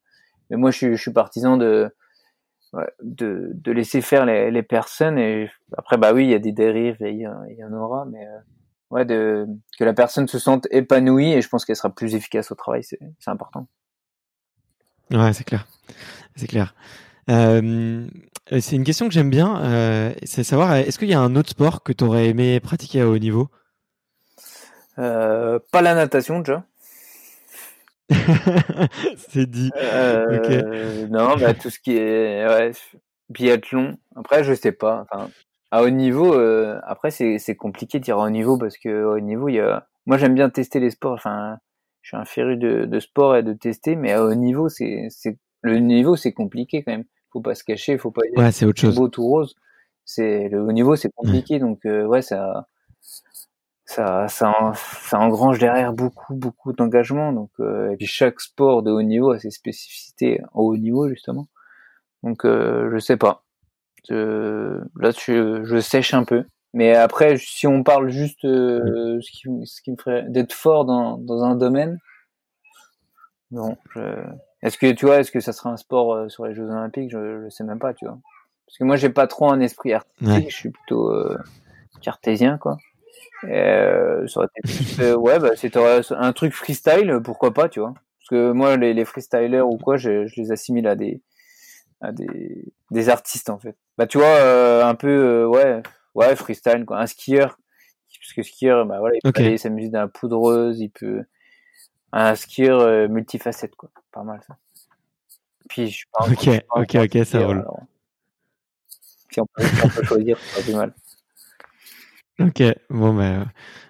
mais 0.50 0.56
moi 0.56 0.70
je 0.70 0.78
suis, 0.78 0.96
je 0.96 1.00
suis 1.00 1.12
partisan 1.12 1.56
de 1.56 1.90
de, 3.02 3.52
de, 3.54 3.72
laisser 3.72 4.00
faire 4.00 4.26
les, 4.26 4.50
les, 4.50 4.62
personnes. 4.62 5.18
Et 5.18 5.48
après 5.76 5.96
bah 5.96 6.12
oui 6.12 6.24
il 6.24 6.30
y 6.30 6.34
a 6.34 6.38
des 6.38 6.52
dérives 6.52 6.96
et 7.00 7.10
il 7.12 7.20
y, 7.20 7.64
en 7.64 7.72
aura. 7.72 8.04
Mais 8.06 8.26
euh, 8.26 8.38
ouais 8.90 9.04
de 9.04 9.46
que 9.78 9.84
la 9.84 9.94
personne 9.94 10.26
se 10.28 10.38
sente 10.38 10.66
épanouie 10.70 11.32
et 11.32 11.40
je 11.40 11.48
pense 11.48 11.64
qu'elle 11.64 11.76
sera 11.76 11.90
plus 11.90 12.14
efficace 12.14 12.50
au 12.50 12.54
travail 12.54 12.82
c'est 12.84 12.98
important 13.26 13.68
ouais 15.10 15.32
c'est 15.32 15.44
clair 15.44 15.66
c'est 16.36 16.46
clair 16.46 16.74
euh, 17.30 18.06
c'est 18.60 18.76
une 18.76 18.84
question 18.84 19.08
que 19.08 19.14
j'aime 19.14 19.30
bien 19.30 19.62
euh, 19.62 20.12
c'est 20.24 20.44
savoir 20.44 20.74
est-ce 20.74 20.98
qu'il 20.98 21.08
y 21.08 21.14
a 21.14 21.20
un 21.20 21.36
autre 21.36 21.50
sport 21.50 21.82
que 21.82 21.92
tu 21.92 22.04
aurais 22.04 22.28
aimé 22.28 22.60
pratiquer 22.60 23.00
à 23.00 23.08
haut 23.08 23.18
niveau? 23.18 23.48
Euh, 24.98 25.58
pas 25.72 25.82
la 25.82 25.94
natation 25.94 26.40
déjà 26.40 26.64
c'est 29.16 29.46
dit. 29.46 29.70
Euh, 29.76 31.06
Non, 31.08 31.36
bah, 31.36 31.54
tout 31.54 31.70
ce 31.70 31.78
qui 31.78 31.96
est 31.96 32.46
ouais, 32.46 32.72
biathlon. 33.30 33.96
Après, 34.14 34.44
je 34.44 34.54
sais 34.54 34.72
pas. 34.72 35.04
Enfin, 35.10 35.30
à 35.70 35.82
haut 35.82 35.90
niveau, 35.90 36.34
euh, 36.34 36.78
après 36.84 37.10
c'est 37.10 37.56
compliqué 37.56 37.98
de 37.98 38.04
dire 38.04 38.18
à 38.18 38.26
haut 38.26 38.30
niveau 38.30 38.58
parce 38.58 38.76
que 38.76 39.04
haut 39.04 39.20
niveau, 39.20 39.48
il 39.48 39.54
y 39.54 39.60
a. 39.60 39.86
Moi, 40.06 40.18
j'aime 40.18 40.34
bien 40.34 40.50
tester 40.50 40.80
les 40.80 40.90
sports. 40.90 41.14
Enfin, 41.14 41.58
je 42.04 42.08
suis 42.08 42.16
un 42.18 42.26
féru 42.26 42.58
de, 42.58 42.84
de 42.84 43.00
sport 43.00 43.34
et 43.34 43.42
de 43.42 43.54
tester, 43.54 43.96
mais 43.96 44.12
à 44.12 44.22
haut 44.22 44.34
niveau, 44.34 44.68
c'est 44.68 45.06
c'est 45.08 45.38
le 45.62 45.78
niveau, 45.78 46.16
c'est 46.16 46.34
compliqué 46.34 46.82
quand 46.84 46.92
même. 46.92 47.04
Faut 47.32 47.40
pas 47.40 47.54
se 47.54 47.64
cacher, 47.64 47.96
faut 47.96 48.10
pas. 48.10 48.20
Ouais, 48.36 48.52
c'est 48.52 48.66
autre 48.66 48.78
chose. 48.78 48.94
Beau 48.94 49.08
tout 49.08 49.26
rose. 49.26 49.54
C'est 50.04 50.50
le 50.50 50.62
haut 50.62 50.72
niveau, 50.72 50.96
c'est 50.96 51.10
compliqué, 51.16 51.58
donc 51.58 51.86
euh, 51.86 52.04
ouais, 52.04 52.20
ça 52.20 52.68
ça, 53.86 54.28
ça, 54.28 54.72
ça 54.74 55.18
engrange 55.18 55.58
derrière 55.58 55.94
beaucoup, 55.94 56.34
beaucoup 56.34 56.74
d'engagement. 56.74 57.32
Donc, 57.32 57.50
euh, 57.60 57.92
et 57.92 57.96
puis 57.96 58.06
chaque 58.06 58.40
sport 58.40 58.82
de 58.82 58.90
haut 58.90 59.02
niveau 59.02 59.30
a 59.30 59.38
ses 59.38 59.50
spécificités 59.50 60.42
au 60.52 60.72
haut 60.72 60.76
niveau 60.76 61.08
justement. 61.08 61.48
Donc, 62.22 62.44
euh, 62.44 62.90
je 62.92 62.98
sais 62.98 63.16
pas. 63.16 63.44
Là, 64.10 65.10
je, 65.18 65.64
je 65.64 65.80
sèche 65.80 66.12
un 66.12 66.24
peu. 66.24 66.44
Mais 66.74 66.94
après, 66.94 67.38
si 67.38 67.66
on 67.66 67.82
parle 67.82 68.10
juste 68.10 68.44
euh, 68.44 69.18
ce, 69.22 69.30
qui, 69.30 69.48
ce 69.64 69.80
qui 69.80 69.92
me 69.92 69.96
ferait 69.96 70.24
d'être 70.28 70.52
fort 70.52 70.84
dans, 70.84 71.16
dans 71.16 71.42
un 71.44 71.54
domaine, 71.54 71.98
non. 73.50 73.76
Est-ce 74.62 74.78
que 74.78 74.90
tu 74.92 75.06
vois, 75.06 75.20
est-ce 75.20 75.30
que 75.30 75.40
ça 75.40 75.52
sera 75.52 75.70
un 75.70 75.76
sport 75.76 76.14
euh, 76.14 76.28
sur 76.28 76.46
les 76.46 76.54
Jeux 76.54 76.64
Olympiques? 76.64 77.10
Je, 77.10 77.44
je 77.44 77.48
sais 77.50 77.64
même 77.64 77.78
pas, 77.78 77.94
tu 77.94 78.04
vois. 78.06 78.18
Parce 78.66 78.78
que 78.78 78.84
moi, 78.84 78.96
j'ai 78.96 79.10
pas 79.10 79.26
trop 79.26 79.50
un 79.50 79.60
esprit 79.60 79.92
artistique. 79.92 80.50
Je 80.50 80.56
suis 80.56 80.70
plutôt 80.70 81.12
euh, 81.12 81.38
cartésien, 82.02 82.58
quoi. 82.58 82.76
Euh, 83.44 84.26
ça 84.26 84.40
aurait 84.40 84.48
été 84.56 85.12
ouais, 85.14 85.38
bah, 85.38 85.50
c'était 85.54 85.80
un 86.10 86.32
truc 86.32 86.52
freestyle, 86.52 87.20
pourquoi 87.22 87.52
pas, 87.52 87.68
tu 87.68 87.80
vois. 87.80 87.94
Parce 88.18 88.28
que 88.30 88.52
moi, 88.52 88.76
les, 88.76 88.94
les 88.94 89.04
freestylers 89.04 89.68
ou 89.68 89.76
quoi, 89.76 89.96
je, 89.96 90.26
je, 90.26 90.40
les 90.40 90.50
assimile 90.50 90.88
à 90.88 90.96
des, 90.96 91.20
à 92.00 92.12
des, 92.12 92.72
des 92.90 93.08
artistes, 93.10 93.50
en 93.50 93.58
fait. 93.58 93.76
Bah, 93.98 94.06
tu 94.06 94.18
vois, 94.18 94.26
euh, 94.26 94.84
un 94.84 94.94
peu, 94.94 95.08
euh, 95.08 95.46
ouais, 95.46 95.82
ouais, 96.14 96.36
freestyle, 96.36 96.84
quoi. 96.84 97.00
Un 97.00 97.06
skieur. 97.06 97.58
Parce 98.20 98.32
que 98.32 98.42
skieur, 98.42 98.86
bah, 98.86 99.00
voilà, 99.00 99.16
il 99.22 99.32
peut 99.32 99.42
aller 99.42 99.58
s'amuser 99.58 99.90
dans 99.90 100.00
la 100.00 100.08
poudreuse, 100.08 100.80
il 100.80 100.88
peut, 100.88 101.24
un 102.12 102.34
skieur 102.36 102.80
euh, 102.80 103.08
multifacette, 103.08 103.74
quoi. 103.74 103.90
Pas 104.12 104.22
mal, 104.22 104.40
ça. 104.46 104.56
Puis, 105.68 105.88
je 105.88 106.06
pas 106.12 106.26
Ok, 106.26 106.48
ok, 106.76 106.96
ok, 107.04 107.26
ça 107.26 107.44
roule. 107.44 107.64
Si 109.30 109.40
on 109.40 109.46
peut, 109.46 109.64
on 109.84 109.88
peut 109.88 110.04
choisir, 110.04 110.38
c'est 110.38 110.56
pas 110.56 110.62
plus 110.62 110.74
mal. 110.74 110.94
Ok, 112.40 112.62
bon 112.90 113.14
bah, 113.14 113.46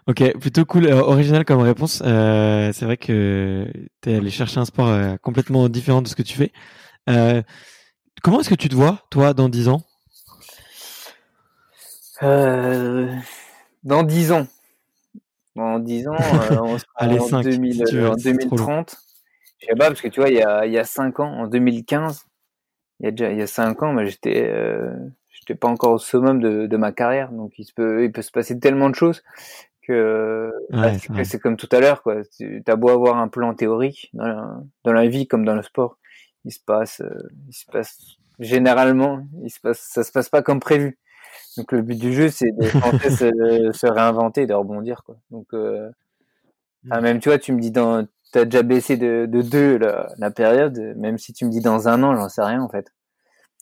ok, 0.07 0.39
plutôt 0.39 0.65
cool, 0.67 0.87
euh, 0.87 1.01
original 1.01 1.45
comme 1.45 1.61
réponse. 1.61 2.03
Euh, 2.05 2.73
c'est 2.73 2.85
vrai 2.85 2.97
que 2.97 3.71
tu 4.03 4.11
es 4.11 4.17
allé 4.17 4.31
chercher 4.31 4.61
un 4.61 4.65
sport 4.65 5.19
complètement 5.21 5.69
différent 5.69 6.03
de 6.03 6.09
ce 6.09 6.17
que 6.17 6.23
tu 6.23 6.35
fais. 6.35 6.53
Comment 8.23 8.41
est-ce 8.41 8.51
que 8.51 8.55
tu 8.55 8.69
te 8.69 8.75
vois, 8.75 9.03
toi, 9.11 9.35
dans 9.35 9.49
10 9.49 9.69
ans? 9.69 9.83
Dans 13.83 14.03
10 14.03 14.33
ans 14.33 14.47
Dans 15.57 15.79
10 15.79 16.09
ans, 16.09 16.17
on 16.63 16.79
sera 16.79 16.93
Allez, 16.97 17.21
en, 17.21 17.41
2000, 17.41 17.85
en 18.07 18.15
2030. 18.17 18.97
Je 19.61 19.67
sais 19.67 19.75
pas, 19.75 19.89
parce 19.89 20.01
que 20.01 20.09
tu 20.09 20.21
vois, 20.21 20.29
il 20.29 20.37
y 20.37 20.43
a, 20.43 20.67
il 20.67 20.73
y 20.73 20.79
a 20.79 20.85
5 20.85 21.21
ans, 21.21 21.33
en 21.33 21.47
2015, 21.47 22.27
il 23.01 23.05
y 23.05 23.09
a 23.09 23.11
déjà 23.11 23.31
il 23.31 23.39
y 23.39 23.43
a 23.43 23.47
5 23.47 23.83
ans, 23.83 23.93
moi 23.93 24.05
j'étais 24.05 24.53
j'étais 25.31 25.55
pas 25.55 25.69
encore 25.69 25.93
au 25.93 25.99
summum 25.99 26.41
de, 26.41 26.67
de, 26.67 26.77
ma 26.77 26.93
carrière, 26.93 27.31
donc 27.31 27.53
il 27.59 27.65
se 27.65 27.73
peut, 27.75 28.05
il 28.05 28.13
peut 28.13 28.23
se 28.23 28.31
passer 28.31 28.59
tellement 28.59 28.89
de 28.89 28.95
choses 28.95 29.23
que, 29.83 30.51
bah, 30.71 31.25
c'est 31.25 31.39
comme 31.39 31.57
tout 31.57 31.69
à 31.73 31.81
l'heure, 31.81 32.03
quoi. 32.03 32.23
Tu 32.39 32.63
as 32.67 32.77
beau 32.77 32.89
avoir 32.89 33.19
un 33.19 33.29
plan 33.29 33.55
théorique 33.55 34.11
dans 34.15 34.27
la, 34.27 34.61
dans 34.85 34.93
la 34.93 35.07
vie 35.07 35.27
comme 35.27 35.45
dans 35.45 35.55
le 35.55 35.63
sport, 35.63 35.99
il 36.45 36.53
se 36.53 36.61
passe, 36.61 37.01
euh, 37.01 37.29
il 37.49 37.53
se 37.53 37.67
passe 37.67 37.99
généralement, 38.39 39.27
il 39.43 39.51
se 39.51 39.61
passe, 39.61 39.81
ça 39.81 40.03
se 40.03 40.13
passe 40.13 40.29
pas 40.29 40.43
comme 40.43 40.61
prévu. 40.61 40.99
Donc 41.57 41.73
le 41.73 41.83
but 41.83 41.99
du 41.99 42.13
jeu, 42.13 42.29
c'est 42.29 42.51
de 42.51 42.65
se, 43.11 43.73
se, 43.73 43.87
réinventer, 43.87 44.47
de 44.47 44.55
rebondir, 44.55 45.03
quoi. 45.05 45.17
Donc 45.31 45.47
euh, 45.55 45.91
mmh. 46.85 47.01
même 47.01 47.21
tu 47.21 47.29
vois, 47.29 47.39
tu 47.39 47.53
me 47.53 47.61
dis 47.61 47.71
dans, 47.71 48.07
t'as 48.33 48.45
déjà 48.45 48.63
baissé 48.63 48.97
de, 48.97 49.27
de 49.27 49.43
deux 49.43 49.79
la, 49.79 50.09
la 50.19 50.31
période, 50.31 50.79
même 50.97 51.19
si 51.19 51.33
tu 51.33 51.45
me 51.45 51.51
dis 51.51 51.61
dans 51.61 51.89
un 51.89 52.03
an, 52.03 52.17
j'en 52.17 52.29
sais 52.29 52.43
rien 52.43 52.61
en 52.61 52.69
fait. 52.69 52.93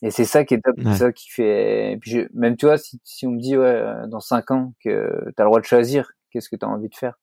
Et 0.03 0.11
c'est 0.11 0.25
ça 0.25 0.45
qui 0.45 0.55
est 0.55 0.61
top, 0.61 0.77
ça 0.97 1.13
qui 1.13 1.31
fait. 1.31 1.93
Et 1.93 1.97
puis 1.97 2.11
je... 2.11 2.21
même 2.35 2.57
tu 2.57 2.67
vois, 2.67 2.77
si, 2.77 3.01
si 3.05 3.27
on 3.27 3.31
me 3.31 3.41
dit 3.41 3.57
ouais, 3.57 3.67
euh, 3.67 4.07
dans 4.09 4.21
cinq 4.21 4.51
ans 4.51 4.75
que 4.83 5.25
tu 5.25 5.35
as 5.39 5.45
le 5.45 5.49
droit 5.49 5.61
de 5.61 5.65
choisir, 5.65 6.13
qu'est-ce 6.31 6.49
que 6.49 6.57
tu 6.57 6.65
as 6.65 6.69
envie 6.69 6.89
de 6.89 6.95
faire? 6.95 7.19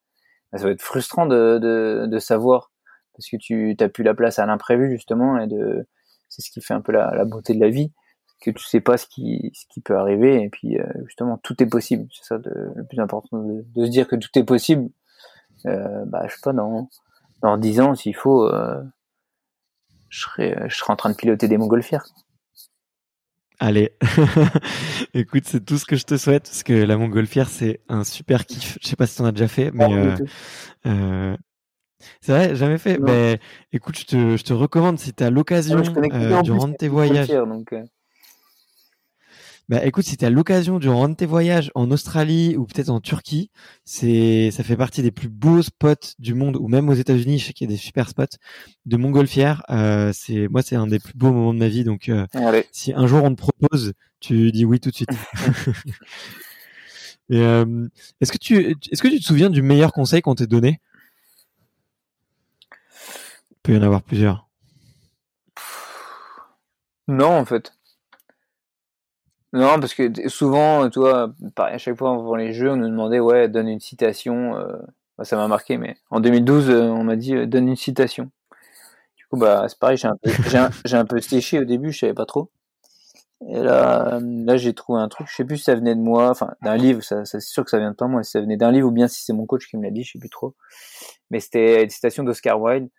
Bah, 0.51 0.59
Ça 0.59 0.65
va 0.65 0.71
être 0.71 0.81
frustrant 0.81 1.25
de, 1.25 1.59
de, 1.59 2.05
de 2.07 2.19
savoir 2.19 2.71
parce 3.13 3.29
que 3.29 3.35
tu 3.35 3.75
t'as 3.77 3.89
plus 3.89 4.03
la 4.03 4.13
place 4.13 4.39
à 4.39 4.45
l'imprévu 4.45 4.89
justement 4.91 5.37
et 5.39 5.47
de 5.47 5.85
c'est 6.29 6.41
ce 6.41 6.51
qui 6.51 6.61
fait 6.61 6.73
un 6.73 6.81
peu 6.81 6.93
la, 6.93 7.11
la, 7.15 7.25
beauté 7.25 7.53
de 7.53 7.59
la 7.59 7.69
vie 7.69 7.91
que 8.39 8.51
tu 8.51 8.63
sais 8.63 8.81
pas 8.81 8.97
ce 8.97 9.05
qui 9.07 9.51
ce 9.53 9.65
qui 9.67 9.81
peut 9.81 9.97
arriver 9.97 10.41
et 10.41 10.49
puis 10.49 10.79
euh, 10.79 10.85
justement 11.05 11.37
tout 11.37 11.61
est 11.61 11.65
possible 11.67 12.07
c'est 12.11 12.25
ça 12.25 12.37
de, 12.37 12.71
le 12.75 12.83
plus 12.85 12.99
important 12.99 13.41
de, 13.41 13.65
de, 13.75 13.85
se 13.85 13.89
dire 13.89 14.07
que 14.07 14.15
tout 14.15 14.29
est 14.35 14.43
possible 14.43 14.89
euh, 15.65 16.05
bah 16.05 16.25
je 16.27 16.35
sais 16.35 16.41
pas 16.43 16.53
dans 16.53 16.89
dans 17.41 17.57
dix 17.57 17.79
ans 17.81 17.95
s'il 17.95 18.15
faut 18.15 18.47
euh, 18.47 18.81
je 20.09 20.21
serai 20.21 20.55
je 20.67 20.75
serai 20.75 20.93
en 20.93 20.95
train 20.95 21.09
de 21.09 21.15
piloter 21.15 21.47
des 21.47 21.57
montgolfières 21.57 22.05
Allez, 23.61 23.91
écoute, 25.13 25.43
c'est 25.45 25.65
tout 25.65 25.77
ce 25.77 25.83
que 25.83 25.97
je 25.97 26.05
te 26.05 26.15
souhaite 26.15 26.43
parce 26.43 26.63
que 26.63 26.71
la 26.71 26.95
montgolfière 26.95 27.49
c'est 27.49 27.81
un 27.89 28.05
super 28.05 28.45
kiff. 28.45 28.77
Je 28.81 28.87
sais 28.87 28.95
pas 28.95 29.05
si 29.05 29.17
tu 29.17 29.21
en 29.21 29.25
as 29.25 29.33
déjà 29.33 29.49
fait, 29.49 29.71
mais 29.73 29.93
euh, 29.93 30.15
euh, 30.85 31.35
c'est 32.21 32.31
vrai, 32.31 32.55
jamais 32.55 32.77
fait. 32.77 32.97
Mais 32.99 33.39
écoute, 33.71 33.97
je 33.97 34.05
te, 34.05 34.37
je 34.37 34.43
te 34.43 34.53
recommande 34.53 34.99
si 34.99 35.13
tu 35.13 35.23
as 35.23 35.29
l'occasion 35.29 35.81
euh, 36.13 36.41
durant 36.41 36.71
tes 36.71 36.87
voyages. 36.87 37.27
Donc, 37.27 37.73
euh. 37.73 37.83
Bah 39.69 39.85
écoute, 39.85 40.05
si 40.05 40.17
tu 40.17 40.25
as 40.25 40.31
l'occasion 40.31 40.79
durant 40.79 41.05
un 41.05 41.09
de 41.09 41.13
tes 41.13 41.27
voyages 41.27 41.71
en 41.75 41.91
Australie 41.91 42.57
ou 42.57 42.65
peut-être 42.65 42.89
en 42.89 42.99
Turquie, 42.99 43.51
c'est 43.85 44.49
ça 44.49 44.63
fait 44.63 44.75
partie 44.75 45.03
des 45.03 45.11
plus 45.11 45.29
beaux 45.29 45.61
spots 45.61 46.15
du 46.17 46.33
monde 46.33 46.57
ou 46.57 46.67
même 46.67 46.89
aux 46.89 46.95
États-Unis, 46.95 47.37
je 47.37 47.45
sais 47.45 47.53
qu'il 47.53 47.69
y 47.69 47.71
a 47.71 47.75
des 47.75 47.79
super 47.79 48.09
spots 48.09 48.39
de 48.87 48.97
montgolfière. 48.97 49.61
Euh, 49.69 50.11
c'est 50.11 50.47
moi 50.47 50.63
c'est 50.63 50.75
un 50.75 50.87
des 50.87 50.97
plus 50.97 51.13
beaux 51.13 51.31
moments 51.31 51.53
de 51.53 51.59
ma 51.59 51.67
vie 51.67 51.83
donc 51.83 52.09
euh, 52.09 52.25
si 52.71 52.93
un 52.93 53.05
jour 53.05 53.23
on 53.23 53.29
te 53.29 53.35
propose, 53.35 53.93
tu 54.19 54.51
dis 54.51 54.65
oui 54.65 54.79
tout 54.79 54.89
de 54.89 54.95
suite. 54.95 55.09
euh, 57.31 57.87
est-ce 58.21 58.31
que 58.31 58.39
tu 58.39 58.75
est-ce 58.91 59.03
que 59.03 59.07
tu 59.07 59.19
te 59.19 59.23
souviens 59.23 59.51
du 59.51 59.61
meilleur 59.61 59.93
conseil 59.93 60.23
qu'on 60.23 60.33
t'ait 60.33 60.47
donné? 60.47 60.81
Il 63.51 63.57
peut 63.61 63.75
y 63.75 63.77
en 63.77 63.83
avoir 63.83 64.01
plusieurs. 64.01 64.49
Non, 67.07 67.37
en 67.37 67.45
fait. 67.45 67.73
Non, 69.51 69.79
parce 69.79 69.95
que 69.95 70.29
souvent, 70.29 70.89
toi, 70.91 71.33
à 71.57 71.77
chaque 71.79 71.97
fois 71.97 72.11
avant 72.11 72.35
les 72.35 72.53
jeux, 72.53 72.71
on 72.71 72.75
nous 72.75 72.87
demandait, 72.89 73.19
ouais, 73.19 73.49
donne 73.49 73.67
une 73.67 73.79
citation. 73.79 74.55
Euh, 74.57 74.77
ça 75.23 75.37
m'a 75.37 75.47
marqué, 75.47 75.77
mais 75.77 75.97
en 76.11 76.19
2012, 76.19 76.69
euh, 76.69 76.81
on 76.83 77.03
m'a 77.03 77.15
dit, 77.15 77.35
euh, 77.35 77.47
donne 77.47 77.67
une 77.67 77.75
citation. 77.75 78.29
Du 79.17 79.25
coup, 79.27 79.37
bah, 79.37 79.65
c'est 79.67 79.79
pareil, 79.79 79.97
j'ai 79.97 80.07
un 80.07 80.17
peu, 80.17 81.05
peu 81.07 81.21
séché 81.21 81.59
au 81.59 81.65
début, 81.65 81.91
je 81.91 81.99
savais 81.99 82.13
pas 82.13 82.25
trop. 82.27 82.51
Et 83.47 83.59
là, 83.59 84.19
là, 84.21 84.57
j'ai 84.57 84.73
trouvé 84.73 84.99
un 85.01 85.07
truc, 85.09 85.27
je 85.29 85.35
sais 85.35 85.45
plus 85.45 85.57
si 85.57 85.63
ça 85.63 85.75
venait 85.75 85.95
de 85.95 86.01
moi, 86.01 86.29
enfin, 86.29 86.53
d'un 86.61 86.75
livre, 86.77 87.01
ça, 87.03 87.25
c'est 87.25 87.39
sûr 87.41 87.63
que 87.63 87.71
ça 87.71 87.79
vient 87.79 87.91
de 87.91 87.95
pas 87.95 88.07
moi, 88.07 88.23
si 88.23 88.31
ça 88.31 88.41
venait 88.41 88.57
d'un 88.57 88.71
livre 88.71 88.87
ou 88.89 88.91
bien 88.91 89.07
si 89.07 89.23
c'est 89.23 89.33
mon 89.33 89.45
coach 89.45 89.67
qui 89.69 89.77
me 89.77 89.83
l'a 89.83 89.91
dit, 89.91 90.03
je 90.03 90.13
sais 90.13 90.19
plus 90.19 90.29
trop. 90.29 90.55
Mais 91.31 91.39
c'était 91.39 91.83
une 91.83 91.89
citation 91.89 92.23
d'Oscar 92.23 92.61
Wilde. 92.61 92.89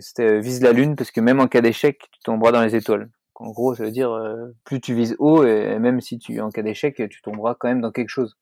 c'était 0.00 0.40
vise 0.40 0.62
la 0.62 0.72
lune 0.72 0.96
parce 0.96 1.10
que 1.12 1.20
même 1.20 1.40
en 1.40 1.48
cas 1.48 1.60
d'échec, 1.62 1.98
tu 2.12 2.20
tomberas 2.24 2.52
dans 2.52 2.62
les 2.62 2.76
étoiles. 2.76 3.08
En 3.38 3.50
gros, 3.50 3.74
ça 3.74 3.84
veut 3.84 3.90
dire 3.90 4.10
euh, 4.12 4.54
plus 4.64 4.80
tu 4.80 4.94
vises 4.94 5.14
haut 5.18 5.44
et 5.44 5.78
même 5.78 6.00
si 6.00 6.18
tu 6.18 6.40
en 6.40 6.50
cas 6.50 6.62
d'échec, 6.62 6.96
tu 7.10 7.20
tomberas 7.20 7.54
quand 7.54 7.68
même 7.68 7.82
dans 7.82 7.92
quelque 7.92 8.08
chose. 8.08 8.36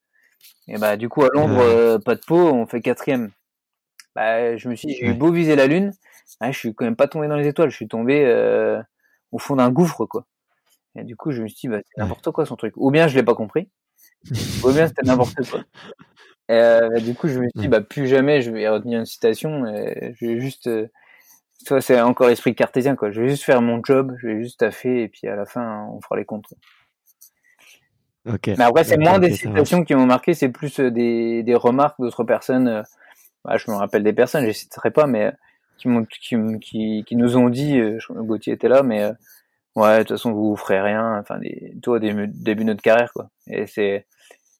Et 0.68 0.78
bah 0.78 0.96
du 0.96 1.08
coup 1.08 1.22
à 1.24 1.28
Londres, 1.32 1.60
euh, 1.60 1.98
pas 1.98 2.14
de 2.14 2.20
peau, 2.24 2.38
on 2.38 2.66
fait 2.66 2.80
quatrième. 2.80 3.32
Bah 4.14 4.56
je 4.56 4.68
me 4.68 4.76
suis, 4.76 4.94
j'ai 4.94 5.06
eu 5.06 5.14
beau 5.14 5.32
viser 5.32 5.56
la 5.56 5.66
lune, 5.66 5.92
ah, 6.38 6.52
je 6.52 6.58
suis 6.58 6.74
quand 6.74 6.84
même 6.84 6.94
pas 6.94 7.08
tombé 7.08 7.26
dans 7.26 7.36
les 7.36 7.48
étoiles, 7.48 7.70
je 7.70 7.76
suis 7.76 7.88
tombé 7.88 8.24
euh, 8.24 8.80
au 9.32 9.38
fond 9.38 9.56
d'un 9.56 9.70
gouffre 9.70 10.06
quoi. 10.06 10.26
Et 10.96 11.02
du 11.02 11.16
coup 11.16 11.32
je 11.32 11.42
me 11.42 11.48
suis 11.48 11.62
dit 11.62 11.68
bah 11.68 11.80
c'est 11.84 12.00
n'importe 12.00 12.30
quoi 12.30 12.46
son 12.46 12.54
truc. 12.54 12.74
Ou 12.76 12.92
bien 12.92 13.08
je 13.08 13.16
l'ai 13.16 13.24
pas 13.24 13.34
compris, 13.34 13.68
ou 14.62 14.70
bien 14.70 14.86
c'était 14.86 15.02
n'importe 15.02 15.34
quoi. 15.50 15.64
Et, 16.48 17.00
du 17.00 17.14
coup 17.14 17.26
je 17.26 17.40
me 17.40 17.48
suis 17.48 17.60
dit 17.60 17.68
bah 17.68 17.80
plus 17.80 18.06
jamais 18.06 18.42
je 18.42 18.52
vais 18.52 18.68
retenir 18.68 19.00
une 19.00 19.06
citation, 19.06 19.66
je 19.66 20.26
vais 20.26 20.40
juste 20.40 20.70
c'est 21.80 22.00
encore 22.00 22.28
l'esprit 22.28 22.54
cartésien 22.54 22.96
quoi. 22.96 23.10
Je 23.10 23.22
vais 23.22 23.28
juste 23.28 23.44
faire 23.44 23.62
mon 23.62 23.82
job, 23.82 24.14
je 24.18 24.28
vais 24.28 24.42
juste 24.42 24.60
taffer 24.60 25.02
et 25.02 25.08
puis 25.08 25.26
à 25.28 25.36
la 25.36 25.46
fin 25.46 25.86
on 25.92 26.00
fera 26.00 26.16
les 26.16 26.24
comptes. 26.24 26.52
Mais 28.24 28.64
après 28.64 28.84
c'est 28.84 28.96
moins 28.96 29.18
des 29.18 29.32
citations 29.32 29.84
qui 29.84 29.94
m'ont 29.94 30.06
marqué, 30.06 30.34
c'est 30.34 30.48
plus 30.48 30.80
euh, 30.80 30.90
des, 30.90 31.42
des 31.42 31.54
remarques 31.54 32.00
d'autres 32.00 32.24
personnes. 32.24 32.68
Euh, 32.68 32.82
bah, 33.44 33.58
je 33.58 33.70
me 33.70 33.76
rappelle 33.76 34.02
des 34.02 34.14
personnes, 34.14 34.42
je 34.42 34.48
les 34.48 34.52
citerai 34.54 34.90
pas, 34.90 35.06
mais 35.06 35.32
qui, 35.76 35.88
qui, 36.20 36.36
qui, 36.60 37.04
qui 37.06 37.16
nous 37.16 37.36
ont 37.36 37.50
dit, 37.50 37.78
euh, 37.78 37.98
Gauthier 38.10 38.54
était 38.54 38.68
là, 38.68 38.82
mais 38.82 39.10
ouais 39.76 39.98
de 39.98 40.02
toute 40.04 40.08
façon 40.10 40.32
vous, 40.32 40.50
vous 40.50 40.56
ferez 40.56 40.80
rien. 40.80 41.18
Enfin 41.18 41.38
des, 41.38 41.74
toi 41.82 41.96
au 41.96 41.98
début, 41.98 42.28
de 42.28 42.64
notre 42.64 42.82
carrière 42.82 43.12
quoi. 43.12 43.28
Et 43.46 43.66
c'est 43.66 44.06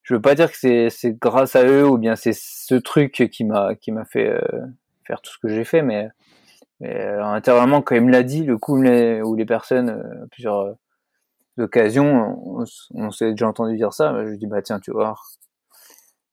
je 0.02 0.14
veux 0.14 0.20
pas 0.20 0.34
dire 0.34 0.50
que 0.50 0.58
c'est 0.58 0.90
c'est 0.90 1.12
grâce 1.18 1.56
à 1.56 1.64
eux 1.64 1.86
ou 1.86 1.96
bien 1.96 2.16
c'est 2.16 2.34
ce 2.34 2.74
truc 2.74 3.30
qui 3.30 3.44
m'a 3.44 3.74
qui 3.74 3.92
m'a 3.92 4.04
fait 4.04 4.38
faire 5.06 5.22
tout 5.22 5.32
ce 5.32 5.38
que 5.38 5.48
j'ai 5.48 5.64
fait, 5.64 5.80
mais 5.80 6.10
euh, 6.84 7.24
intérieurement, 7.24 7.82
quand 7.82 7.94
il 7.94 8.02
me 8.02 8.10
l'a 8.10 8.22
dit, 8.22 8.44
le 8.44 8.58
coup 8.58 8.78
où 8.78 9.34
les 9.34 9.46
personnes, 9.46 9.90
euh, 9.90 10.26
plusieurs 10.30 10.60
euh, 10.60 10.74
occasions, 11.58 12.64
on, 12.94 13.10
s'est 13.10 13.30
déjà 13.30 13.48
entendu 13.48 13.76
dire 13.76 13.92
ça, 13.92 14.24
je 14.24 14.30
lui 14.30 14.38
dis 14.38 14.46
bah 14.46 14.60
tiens, 14.62 14.80
tu 14.80 14.90
vois. 14.90 15.14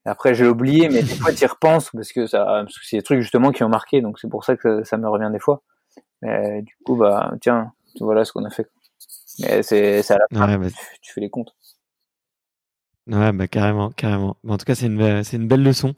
après, 0.05 0.33
j'ai 0.33 0.47
oublié, 0.47 0.89
mais 0.89 1.03
des 1.03 1.15
fois, 1.15 1.31
tu 1.31 1.43
y 1.43 1.45
repenses 1.45 1.91
parce 1.91 2.11
que 2.11 2.25
ça, 2.25 2.65
c'est 2.83 2.97
des 2.97 3.03
trucs 3.03 3.21
justement 3.21 3.51
qui 3.51 3.63
ont 3.63 3.69
marqué, 3.69 4.01
donc 4.01 4.19
c'est 4.19 4.29
pour 4.29 4.43
ça 4.43 4.57
que 4.57 4.83
ça, 4.83 4.97
me 4.97 5.07
revient 5.07 5.29
des 5.31 5.39
fois. 5.39 5.61
Mais, 6.21 6.61
du 6.63 6.75
coup, 6.85 6.95
bah 6.95 7.33
tiens, 7.41 7.71
voilà 7.99 8.25
ce 8.25 8.31
qu'on 8.31 8.45
a 8.45 8.49
fait. 8.49 8.67
Mais 9.39 9.63
c'est, 9.63 10.11
à 10.11 10.17
la 10.17 10.25
fin, 10.33 10.57
bah 10.57 10.67
tu, 11.01 11.13
fais 11.13 11.21
les 11.21 11.29
comptes. 11.29 11.55
Ouais, 13.07 13.31
bah 13.33 13.47
carrément, 13.47 13.89
carrément. 13.91 14.37
en 14.47 14.57
tout 14.57 14.65
cas, 14.65 14.75
c'est 14.75 14.85
une, 14.85 15.23
c'est 15.23 15.37
une 15.37 15.47
belle 15.47 15.63
leçon. 15.63 15.93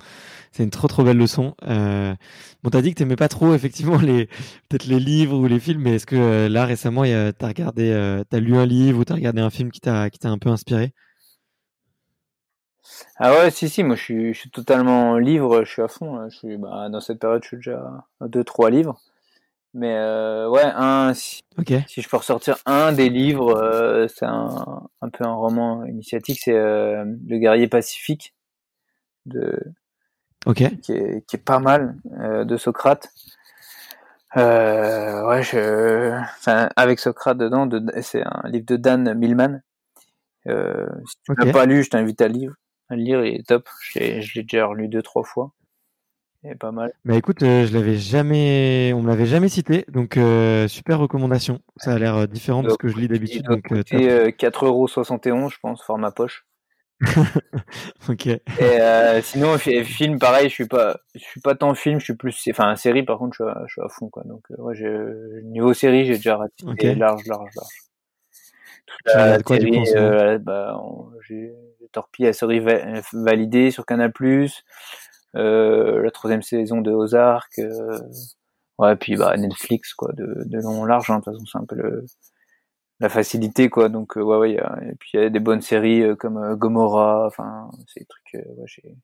C'est 0.51 0.63
une 0.63 0.69
trop 0.71 0.87
trop 0.87 1.03
belle 1.03 1.17
leçon. 1.17 1.55
Euh, 1.63 2.15
bon, 2.63 2.69
t'as 2.71 2.81
dit 2.81 2.91
que 2.93 2.99
t'aimais 2.99 3.15
pas 3.17 3.29
trop 3.29 3.53
effectivement 3.55 3.97
les 3.99 4.27
peut-être 4.69 4.85
les 4.85 4.99
livres 4.99 5.37
ou 5.37 5.47
les 5.47 5.59
films, 5.59 5.81
mais 5.83 5.95
est-ce 5.95 6.05
que 6.07 6.15
euh, 6.17 6.49
là 6.49 6.65
récemment, 6.65 7.03
t'as 7.03 7.47
regardé, 7.47 7.91
euh, 7.91 8.23
t'as 8.29 8.39
lu 8.39 8.55
un 8.57 8.65
livre 8.67 8.99
ou 8.99 9.05
t'as 9.05 9.15
regardé 9.15 9.41
un 9.41 9.49
film 9.51 9.71
qui 9.71 9.81
t'a 9.81 10.09
qui 10.11 10.19
t'a 10.19 10.29
un 10.29 10.37
peu 10.39 10.49
inspiré? 10.49 10.93
Ah 13.17 13.31
ouais, 13.33 13.51
si 13.51 13.69
si, 13.69 13.83
moi 13.83 13.95
je 13.95 14.33
suis, 14.33 14.49
totalement 14.51 15.17
livre, 15.17 15.63
je 15.63 15.71
suis 15.71 15.81
à 15.81 15.87
fond. 15.87 16.29
Je 16.29 16.35
suis 16.37 16.57
bah, 16.57 16.89
dans 16.89 16.99
cette 17.01 17.19
période, 17.19 17.41
je 17.43 17.47
suis 17.49 17.57
déjà 17.57 18.05
à 18.19 18.27
deux 18.27 18.43
trois 18.43 18.69
livres. 18.69 18.99
Mais 19.73 19.95
euh, 19.95 20.47
ouais, 20.49 20.61
un, 20.63 21.13
si, 21.15 21.41
si, 21.87 22.01
je 22.01 22.09
peux 22.09 22.17
ressortir 22.17 22.57
un 22.67 22.91
des 22.91 23.09
livres, 23.09 23.57
euh, 23.57 24.07
c'est 24.07 24.25
un, 24.25 24.87
un, 25.01 25.09
peu 25.09 25.25
un 25.25 25.33
roman 25.33 25.83
initiatique, 25.85 26.41
c'est 26.43 26.53
euh, 26.53 27.03
Le 27.27 27.37
guerrier 27.39 27.67
pacifique 27.67 28.35
de, 29.25 29.59
okay. 30.45 30.77
qui, 30.77 30.91
est, 30.91 31.25
qui 31.25 31.37
est 31.37 31.43
pas 31.43 31.57
mal 31.59 31.97
de 32.05 32.55
Socrate. 32.57 33.09
Ouais, 34.35 35.41
je, 35.41 36.19
enfin, 36.37 36.69
avec 36.75 36.99
Socrate 36.99 37.39
dedans, 37.39 37.65
de, 37.65 37.81
c'est 38.01 38.21
un 38.23 38.47
livre 38.49 38.65
de 38.67 38.75
Dan 38.75 39.15
Millman. 39.15 39.61
Si 40.45 40.51
tu 41.23 41.31
okay. 41.31 41.45
l'as 41.47 41.51
pas 41.51 41.65
lu, 41.65 41.83
je 41.83 41.89
t'invite 41.89 42.21
à, 42.21 42.27
lire. 42.27 42.53
à 42.89 42.95
lire, 42.95 43.25
il 43.25 43.39
est 43.39 43.47
top. 43.47 43.67
Je 43.81 43.99
l'ai 43.99 44.43
déjà 44.43 44.67
relu 44.67 44.87
deux 44.87 45.01
trois 45.01 45.23
fois 45.23 45.51
pas 46.59 46.71
mal. 46.71 46.93
Bah 47.05 47.15
écoute, 47.15 47.41
euh, 47.43 47.65
je 47.65 47.73
l'avais 47.73 47.95
jamais, 47.95 48.91
on 48.93 49.01
me 49.01 49.07
l'avait 49.07 49.25
jamais 49.25 49.49
cité, 49.49 49.85
donc 49.87 50.17
euh, 50.17 50.67
super 50.67 50.99
recommandation. 50.99 51.59
Ça 51.77 51.93
a 51.93 51.99
l'air 51.99 52.15
euh, 52.15 52.27
différent 52.27 52.63
de 52.63 52.69
ce 52.69 52.77
que 52.77 52.89
je 52.89 52.97
lis 52.97 53.07
d'habitude. 53.07 53.45
Donc 53.45 53.71
euh, 53.71 53.81
4,71€, 53.81 55.49
je 55.49 55.57
pense, 55.61 55.81
format 55.83 56.11
poche. 56.11 56.45
ok. 58.09 58.27
Et 58.27 59.21
sinon, 59.23 59.57
film, 59.57 60.19
pareil, 60.19 60.49
je 60.49 60.53
suis 60.53 60.67
pas, 60.67 60.97
je 61.15 61.19
suis 61.23 61.41
pas 61.41 61.55
tant 61.55 61.73
film, 61.75 61.99
je 61.99 62.05
suis 62.05 62.15
plus, 62.15 62.37
enfin, 62.49 62.75
série, 62.75 63.03
par 63.03 63.17
contre, 63.17 63.35
je 63.37 63.43
suis 63.43 63.51
à, 63.51 63.63
je 63.67 63.71
suis 63.73 63.81
à 63.81 63.89
fond, 63.89 64.09
quoi. 64.09 64.23
Donc, 64.25 64.43
ouais, 64.57 64.75
niveau 65.43 65.73
série, 65.73 66.05
j'ai 66.05 66.15
déjà 66.15 66.37
raté 66.37 66.95
large, 66.95 67.25
large, 67.25 67.49
large. 67.55 67.73
Toute 68.85 69.15
la 69.15 69.41
quoi, 69.41 69.57
série, 69.57 70.39
bah, 70.39 70.79
j'ai 71.27 71.53
torpillé 71.91 72.29
la 72.29 72.33
série 72.33 72.61
validée 73.13 73.71
sur 73.71 73.85
Canal+. 73.85 74.11
Euh, 75.35 76.01
la 76.03 76.11
troisième 76.11 76.43
saison 76.43 76.81
de 76.81 76.91
Ozark, 76.91 77.51
euh, 77.59 77.99
ouais, 78.77 78.95
puis 78.95 79.15
bah 79.15 79.35
Netflix 79.35 79.93
quoi, 79.93 80.11
de, 80.13 80.43
de 80.45 80.59
long 80.59 80.81
en 80.81 80.85
large. 80.85 81.09
Hein, 81.09 81.19
de 81.19 81.23
toute 81.23 81.33
façon, 81.33 81.45
c'est 81.45 81.57
un 81.57 81.65
peu 81.65 81.75
le, 81.75 82.05
la 82.99 83.09
facilité 83.09 83.69
quoi. 83.69 83.89
Donc 83.89 84.17
euh, 84.17 84.21
ouais, 84.21 84.37
ouais, 84.37 84.51
y 84.53 84.59
a, 84.59 84.77
et 84.83 84.95
puis 84.95 85.11
il 85.15 85.21
y 85.21 85.23
a 85.23 85.29
des 85.29 85.39
bonnes 85.39 85.61
séries 85.61 86.03
comme 86.17 86.55
Gomorrah. 86.55 87.25
Enfin, 87.25 87.69
c'est 87.87 88.01
des 88.01 88.05
trucs. 88.05 88.33
ouais, 88.33 88.65
j'ai... 88.65 88.95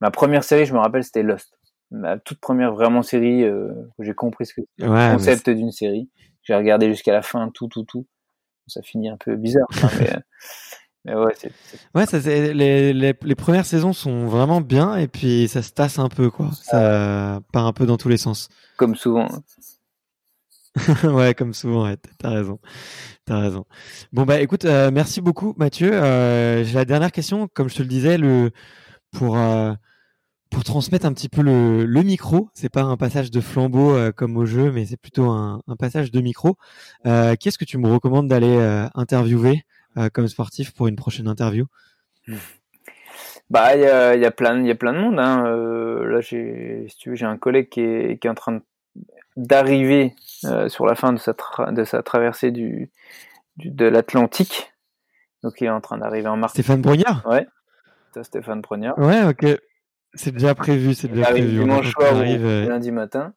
Ma 0.00 0.10
première 0.10 0.44
série, 0.44 0.64
je 0.66 0.74
me 0.74 0.78
rappelle, 0.78 1.04
c'était 1.04 1.22
Lost. 1.22 1.58
Ma 1.90 2.18
toute 2.18 2.40
première 2.40 2.72
vraiment 2.72 3.02
série 3.02 3.48
où 3.48 4.02
j'ai 4.02 4.14
compris 4.14 4.46
ce 4.46 4.54
que 4.54 4.62
le 4.78 5.12
concept 5.12 5.50
d'une 5.50 5.70
série. 5.70 6.10
J'ai 6.42 6.54
regardé 6.54 6.88
jusqu'à 6.88 7.12
la 7.12 7.22
fin, 7.22 7.50
tout, 7.54 7.68
tout, 7.68 7.84
tout. 7.84 8.06
Ça 8.66 8.82
finit 8.82 9.08
un 9.08 9.16
peu 9.16 9.36
bizarre. 9.36 9.68
Hein, 9.82 9.88
mais, 10.00 10.12
ouais, 11.06 11.34
c'est, 11.36 11.52
ouais 11.94 12.06
ça, 12.06 12.18
les, 12.18 12.92
les, 12.92 13.14
les, 13.20 13.34
premières 13.34 13.66
saisons 13.66 13.92
sont 13.92 14.26
vraiment 14.26 14.60
bien 14.60 14.96
et 14.96 15.08
puis 15.08 15.48
ça 15.48 15.62
se 15.62 15.70
tasse 15.70 15.98
un 15.98 16.08
peu, 16.08 16.30
quoi. 16.30 16.50
Ça 16.62 17.40
part 17.52 17.66
un 17.66 17.72
peu 17.72 17.86
dans 17.86 17.96
tous 17.96 18.08
les 18.08 18.16
sens. 18.16 18.48
Comme 18.76 18.94
souvent. 18.94 19.28
ouais, 21.04 21.34
comme 21.34 21.54
souvent, 21.54 21.84
ouais, 21.84 21.96
t'as 22.18 22.30
raison. 22.30 22.58
T'as 23.26 23.38
raison. 23.38 23.64
Bon, 24.12 24.24
bah 24.24 24.40
écoute, 24.40 24.64
euh, 24.64 24.90
merci 24.92 25.20
beaucoup, 25.20 25.54
Mathieu. 25.56 25.92
Euh, 25.92 26.64
j'ai 26.64 26.74
la 26.74 26.84
dernière 26.84 27.12
question. 27.12 27.48
Comme 27.54 27.68
je 27.68 27.76
te 27.76 27.82
le 27.82 27.88
disais, 27.88 28.18
le, 28.18 28.50
pour, 29.12 29.38
euh, 29.38 29.72
pour 30.50 30.64
transmettre 30.64 31.06
un 31.06 31.12
petit 31.12 31.28
peu 31.28 31.42
le, 31.42 31.84
le 31.84 32.02
micro, 32.02 32.48
c'est 32.54 32.68
pas 32.68 32.82
un 32.82 32.96
passage 32.96 33.30
de 33.30 33.40
flambeau 33.40 33.96
comme 34.16 34.36
au 34.36 34.46
jeu, 34.46 34.72
mais 34.72 34.84
c'est 34.84 34.96
plutôt 34.96 35.30
un, 35.30 35.62
un, 35.68 35.76
passage 35.76 36.10
de 36.10 36.20
micro. 36.20 36.56
Qu'est-ce 37.04 37.58
que 37.58 37.64
tu 37.64 37.78
me 37.78 37.88
recommandes 37.88 38.28
d'aller 38.28 38.88
interviewer? 38.94 39.64
Comme 40.12 40.28
sportif 40.28 40.72
pour 40.72 40.88
une 40.88 40.96
prochaine 40.96 41.28
interview 41.28 41.66
Bah, 43.50 43.76
il 43.76 43.82
y 43.82 43.86
a, 43.86 44.16
y 44.16 44.24
a, 44.24 44.30
plein, 44.30 44.58
il 44.58 44.66
y 44.66 44.70
a 44.70 44.74
plein 44.74 44.92
de 44.92 44.98
monde. 44.98 45.18
Hein. 45.18 45.46
Euh, 45.46 46.04
là, 46.06 46.20
j'ai, 46.20 46.86
si 46.88 46.96
tu 46.96 47.10
veux, 47.10 47.14
j'ai 47.14 47.26
un 47.26 47.36
collègue 47.36 47.68
qui 47.68 47.80
est, 47.82 48.18
qui 48.18 48.26
est 48.26 48.30
en 48.30 48.34
train 48.34 48.60
d'arriver 49.36 50.14
euh, 50.44 50.68
sur 50.68 50.86
la 50.86 50.94
fin 50.94 51.12
de 51.12 51.18
sa, 51.18 51.34
de 51.70 51.84
sa 51.84 52.02
traversée 52.02 52.50
du, 52.50 52.90
du 53.56 53.70
de 53.70 53.84
l'Atlantique. 53.84 54.72
Donc, 55.42 55.60
il 55.60 55.66
est 55.66 55.70
en 55.70 55.82
train 55.82 55.98
d'arriver 55.98 56.28
en 56.28 56.36
mars. 56.36 56.54
Stéphane 56.54 56.80
Brognard? 56.80 57.26
Ouais, 57.26 57.46
ça, 58.14 58.24
Stéphane 58.24 58.62
Brognard. 58.62 58.98
Ouais, 58.98 59.22
ok. 59.24 59.46
C'est 60.14 60.32
déjà 60.32 60.54
prévu, 60.54 60.94
c'est 60.94 61.08
déjà 61.08 61.26
prévu. 61.26 61.58
Dimanche 61.58 61.90
soir 61.90 62.16
arrive, 62.16 62.44
ou 62.44 62.68
lundi 62.68 62.92
matin. 62.92 63.34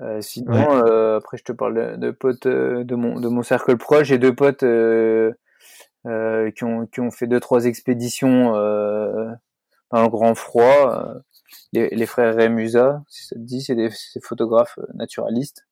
Euh, 0.00 0.20
sinon, 0.20 0.84
euh, 0.84 1.18
après, 1.18 1.36
je 1.36 1.44
te 1.44 1.52
parle 1.52 1.74
de, 1.74 1.96
de 1.96 2.10
potes 2.10 2.46
euh, 2.46 2.84
de 2.84 2.94
mon 2.94 3.20
de 3.20 3.28
mon 3.28 3.42
cercle 3.42 3.76
proche. 3.76 4.08
J'ai 4.08 4.18
deux 4.18 4.34
potes 4.34 4.64
euh, 6.06 6.52
qui, 6.52 6.62
ont, 6.62 6.86
qui 6.86 7.00
ont 7.00 7.10
fait 7.10 7.26
deux 7.26 7.40
trois 7.40 7.64
expéditions 7.64 8.54
euh, 8.54 9.28
dans 9.90 10.02
le 10.02 10.08
grand 10.08 10.34
froid. 10.36 11.14
Euh, 11.14 11.18
les, 11.72 11.88
les, 11.88 12.06
frères 12.06 12.36
Remusa, 12.36 13.02
si 13.08 13.26
ça 13.26 13.34
te 13.34 13.40
dit, 13.40 13.60
c'est 13.60 13.74
des, 13.74 13.88
des, 13.88 14.20
photographes 14.20 14.78
naturalistes. 14.94 15.66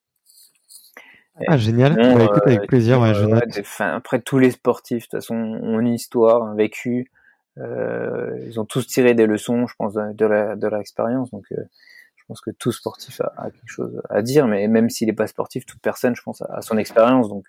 Ah 1.46 1.56
génial, 1.56 1.94
bah, 1.94 2.24
écoute, 2.24 2.42
avec 2.46 2.66
plaisir, 2.66 3.00
ouais, 3.00 3.14
je 3.14 3.24
note. 3.24 3.42
après 3.80 4.20
tous 4.20 4.38
les 4.38 4.50
sportifs, 4.50 5.04
de 5.04 5.04
toute 5.04 5.20
façon, 5.20 5.34
ont 5.34 5.78
une 5.78 5.94
histoire, 5.94 6.42
un 6.42 6.54
vécu. 6.54 7.10
ils 7.56 8.58
ont 8.58 8.64
tous 8.64 8.86
tiré 8.86 9.14
des 9.14 9.26
leçons, 9.26 9.66
je 9.66 9.74
pense, 9.76 9.94
de, 9.94 10.12
de 10.12 10.26
la 10.26 10.56
de 10.56 10.66
leur 10.66 10.80
expérience. 10.80 11.30
Donc 11.30 11.44
je 11.50 12.24
pense 12.26 12.40
que 12.40 12.50
tout 12.50 12.72
sportif 12.72 13.20
a, 13.20 13.32
a, 13.36 13.50
quelque 13.50 13.68
chose 13.68 14.00
à 14.10 14.22
dire, 14.22 14.46
mais 14.48 14.66
même 14.68 14.90
s'il 14.90 15.08
n'est 15.08 15.14
pas 15.14 15.26
sportif, 15.26 15.66
toute 15.66 15.80
personne, 15.80 16.16
je 16.16 16.22
pense, 16.22 16.42
a, 16.42 16.62
son 16.62 16.78
expérience. 16.78 17.28
Donc, 17.28 17.46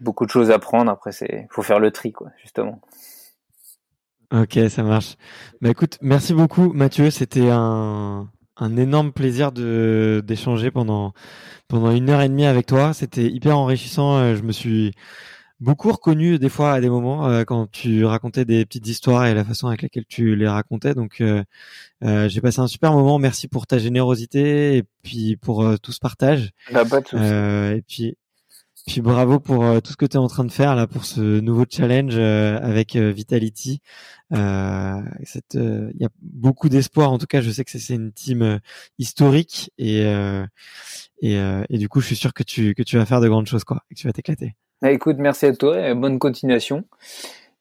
beaucoup 0.00 0.26
de 0.26 0.30
choses 0.30 0.50
à 0.50 0.58
prendre. 0.58 0.90
Après, 0.90 1.12
c'est 1.12 1.46
faut 1.50 1.62
faire 1.62 1.80
le 1.80 1.90
tri, 1.90 2.12
quoi, 2.12 2.28
justement. 2.42 2.80
Ok, 4.32 4.58
ça 4.68 4.82
marche. 4.82 5.16
Bah 5.62 5.70
écoute, 5.70 5.96
merci 6.02 6.34
beaucoup 6.34 6.72
Mathieu. 6.74 7.10
C'était 7.10 7.48
un, 7.48 8.28
un 8.58 8.76
énorme 8.76 9.12
plaisir 9.12 9.52
de 9.52 10.22
d'échanger 10.26 10.70
pendant 10.70 11.14
pendant 11.66 11.90
une 11.92 12.10
heure 12.10 12.20
et 12.20 12.28
demie 12.28 12.44
avec 12.44 12.66
toi. 12.66 12.92
C'était 12.92 13.26
hyper 13.26 13.56
enrichissant. 13.56 14.18
Euh, 14.18 14.36
je 14.36 14.42
me 14.42 14.52
suis 14.52 14.92
beaucoup 15.60 15.90
reconnu 15.90 16.38
des 16.38 16.50
fois 16.50 16.72
à 16.72 16.80
des 16.82 16.90
moments 16.90 17.26
euh, 17.26 17.44
quand 17.44 17.70
tu 17.70 18.04
racontais 18.04 18.44
des 18.44 18.66
petites 18.66 18.86
histoires 18.86 19.26
et 19.26 19.32
la 19.34 19.44
façon 19.44 19.68
avec 19.68 19.80
laquelle 19.80 20.06
tu 20.06 20.36
les 20.36 20.46
racontais. 20.46 20.94
Donc 20.94 21.22
euh, 21.22 21.42
j'ai 22.02 22.42
passé 22.42 22.60
un 22.60 22.68
super 22.68 22.92
moment. 22.92 23.18
Merci 23.18 23.48
pour 23.48 23.66
ta 23.66 23.78
générosité 23.78 24.76
et 24.76 24.84
puis 25.02 25.36
pour 25.36 25.64
tout 25.80 25.92
ce 25.92 26.00
partage. 26.00 26.50
Bah, 26.70 26.84
pas 26.84 27.00
de 27.00 27.76
et 27.76 27.82
puis 27.82 28.18
puis 28.88 29.02
bravo 29.02 29.38
pour 29.38 29.64
euh, 29.64 29.80
tout 29.80 29.92
ce 29.92 29.96
que 29.96 30.06
tu 30.06 30.14
es 30.14 30.18
en 30.18 30.28
train 30.28 30.44
de 30.44 30.50
faire 30.50 30.74
là 30.74 30.86
pour 30.86 31.04
ce 31.04 31.20
nouveau 31.20 31.64
challenge 31.68 32.14
euh, 32.16 32.58
avec 32.60 32.96
euh, 32.96 33.10
Vitality. 33.10 33.82
Il 34.30 34.36
y 34.36 36.04
a 36.04 36.08
beaucoup 36.22 36.68
d'espoir. 36.68 37.12
En 37.12 37.18
tout 37.18 37.26
cas, 37.26 37.42
je 37.42 37.50
sais 37.50 37.64
que 37.64 37.70
c'est 37.70 37.94
une 37.94 38.12
team 38.12 38.60
historique 38.98 39.70
et, 39.78 40.00
et, 41.22 41.34
et 41.70 41.78
du 41.78 41.88
coup, 41.88 42.00
je 42.00 42.06
suis 42.06 42.16
sûr 42.16 42.34
que 42.34 42.42
tu 42.42 42.74
que 42.74 42.82
tu 42.82 42.98
vas 42.98 43.06
faire 43.06 43.20
de 43.20 43.28
grandes 43.28 43.46
choses 43.46 43.64
quoi, 43.64 43.84
et 43.90 43.94
que 43.94 44.00
tu 44.00 44.06
vas 44.06 44.12
t'éclater. 44.12 44.54
Bah, 44.82 44.90
écoute, 44.90 45.16
merci 45.18 45.46
à 45.46 45.54
toi 45.54 45.80
et 45.80 45.94
bonne 45.94 46.18
continuation. 46.18 46.84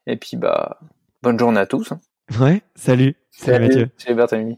Et 0.07 0.17
puis 0.17 0.35
bah 0.35 0.79
bonne 1.21 1.39
journée 1.39 1.59
à 1.59 1.65
tous. 1.65 1.91
Hein. 1.91 2.01
Ouais, 2.39 2.61
salut. 2.75 3.15
Salut, 3.31 3.53
salut 3.53 3.67
Mathieu. 3.67 3.89
Salut 3.97 4.15
Berthélemy. 4.15 4.57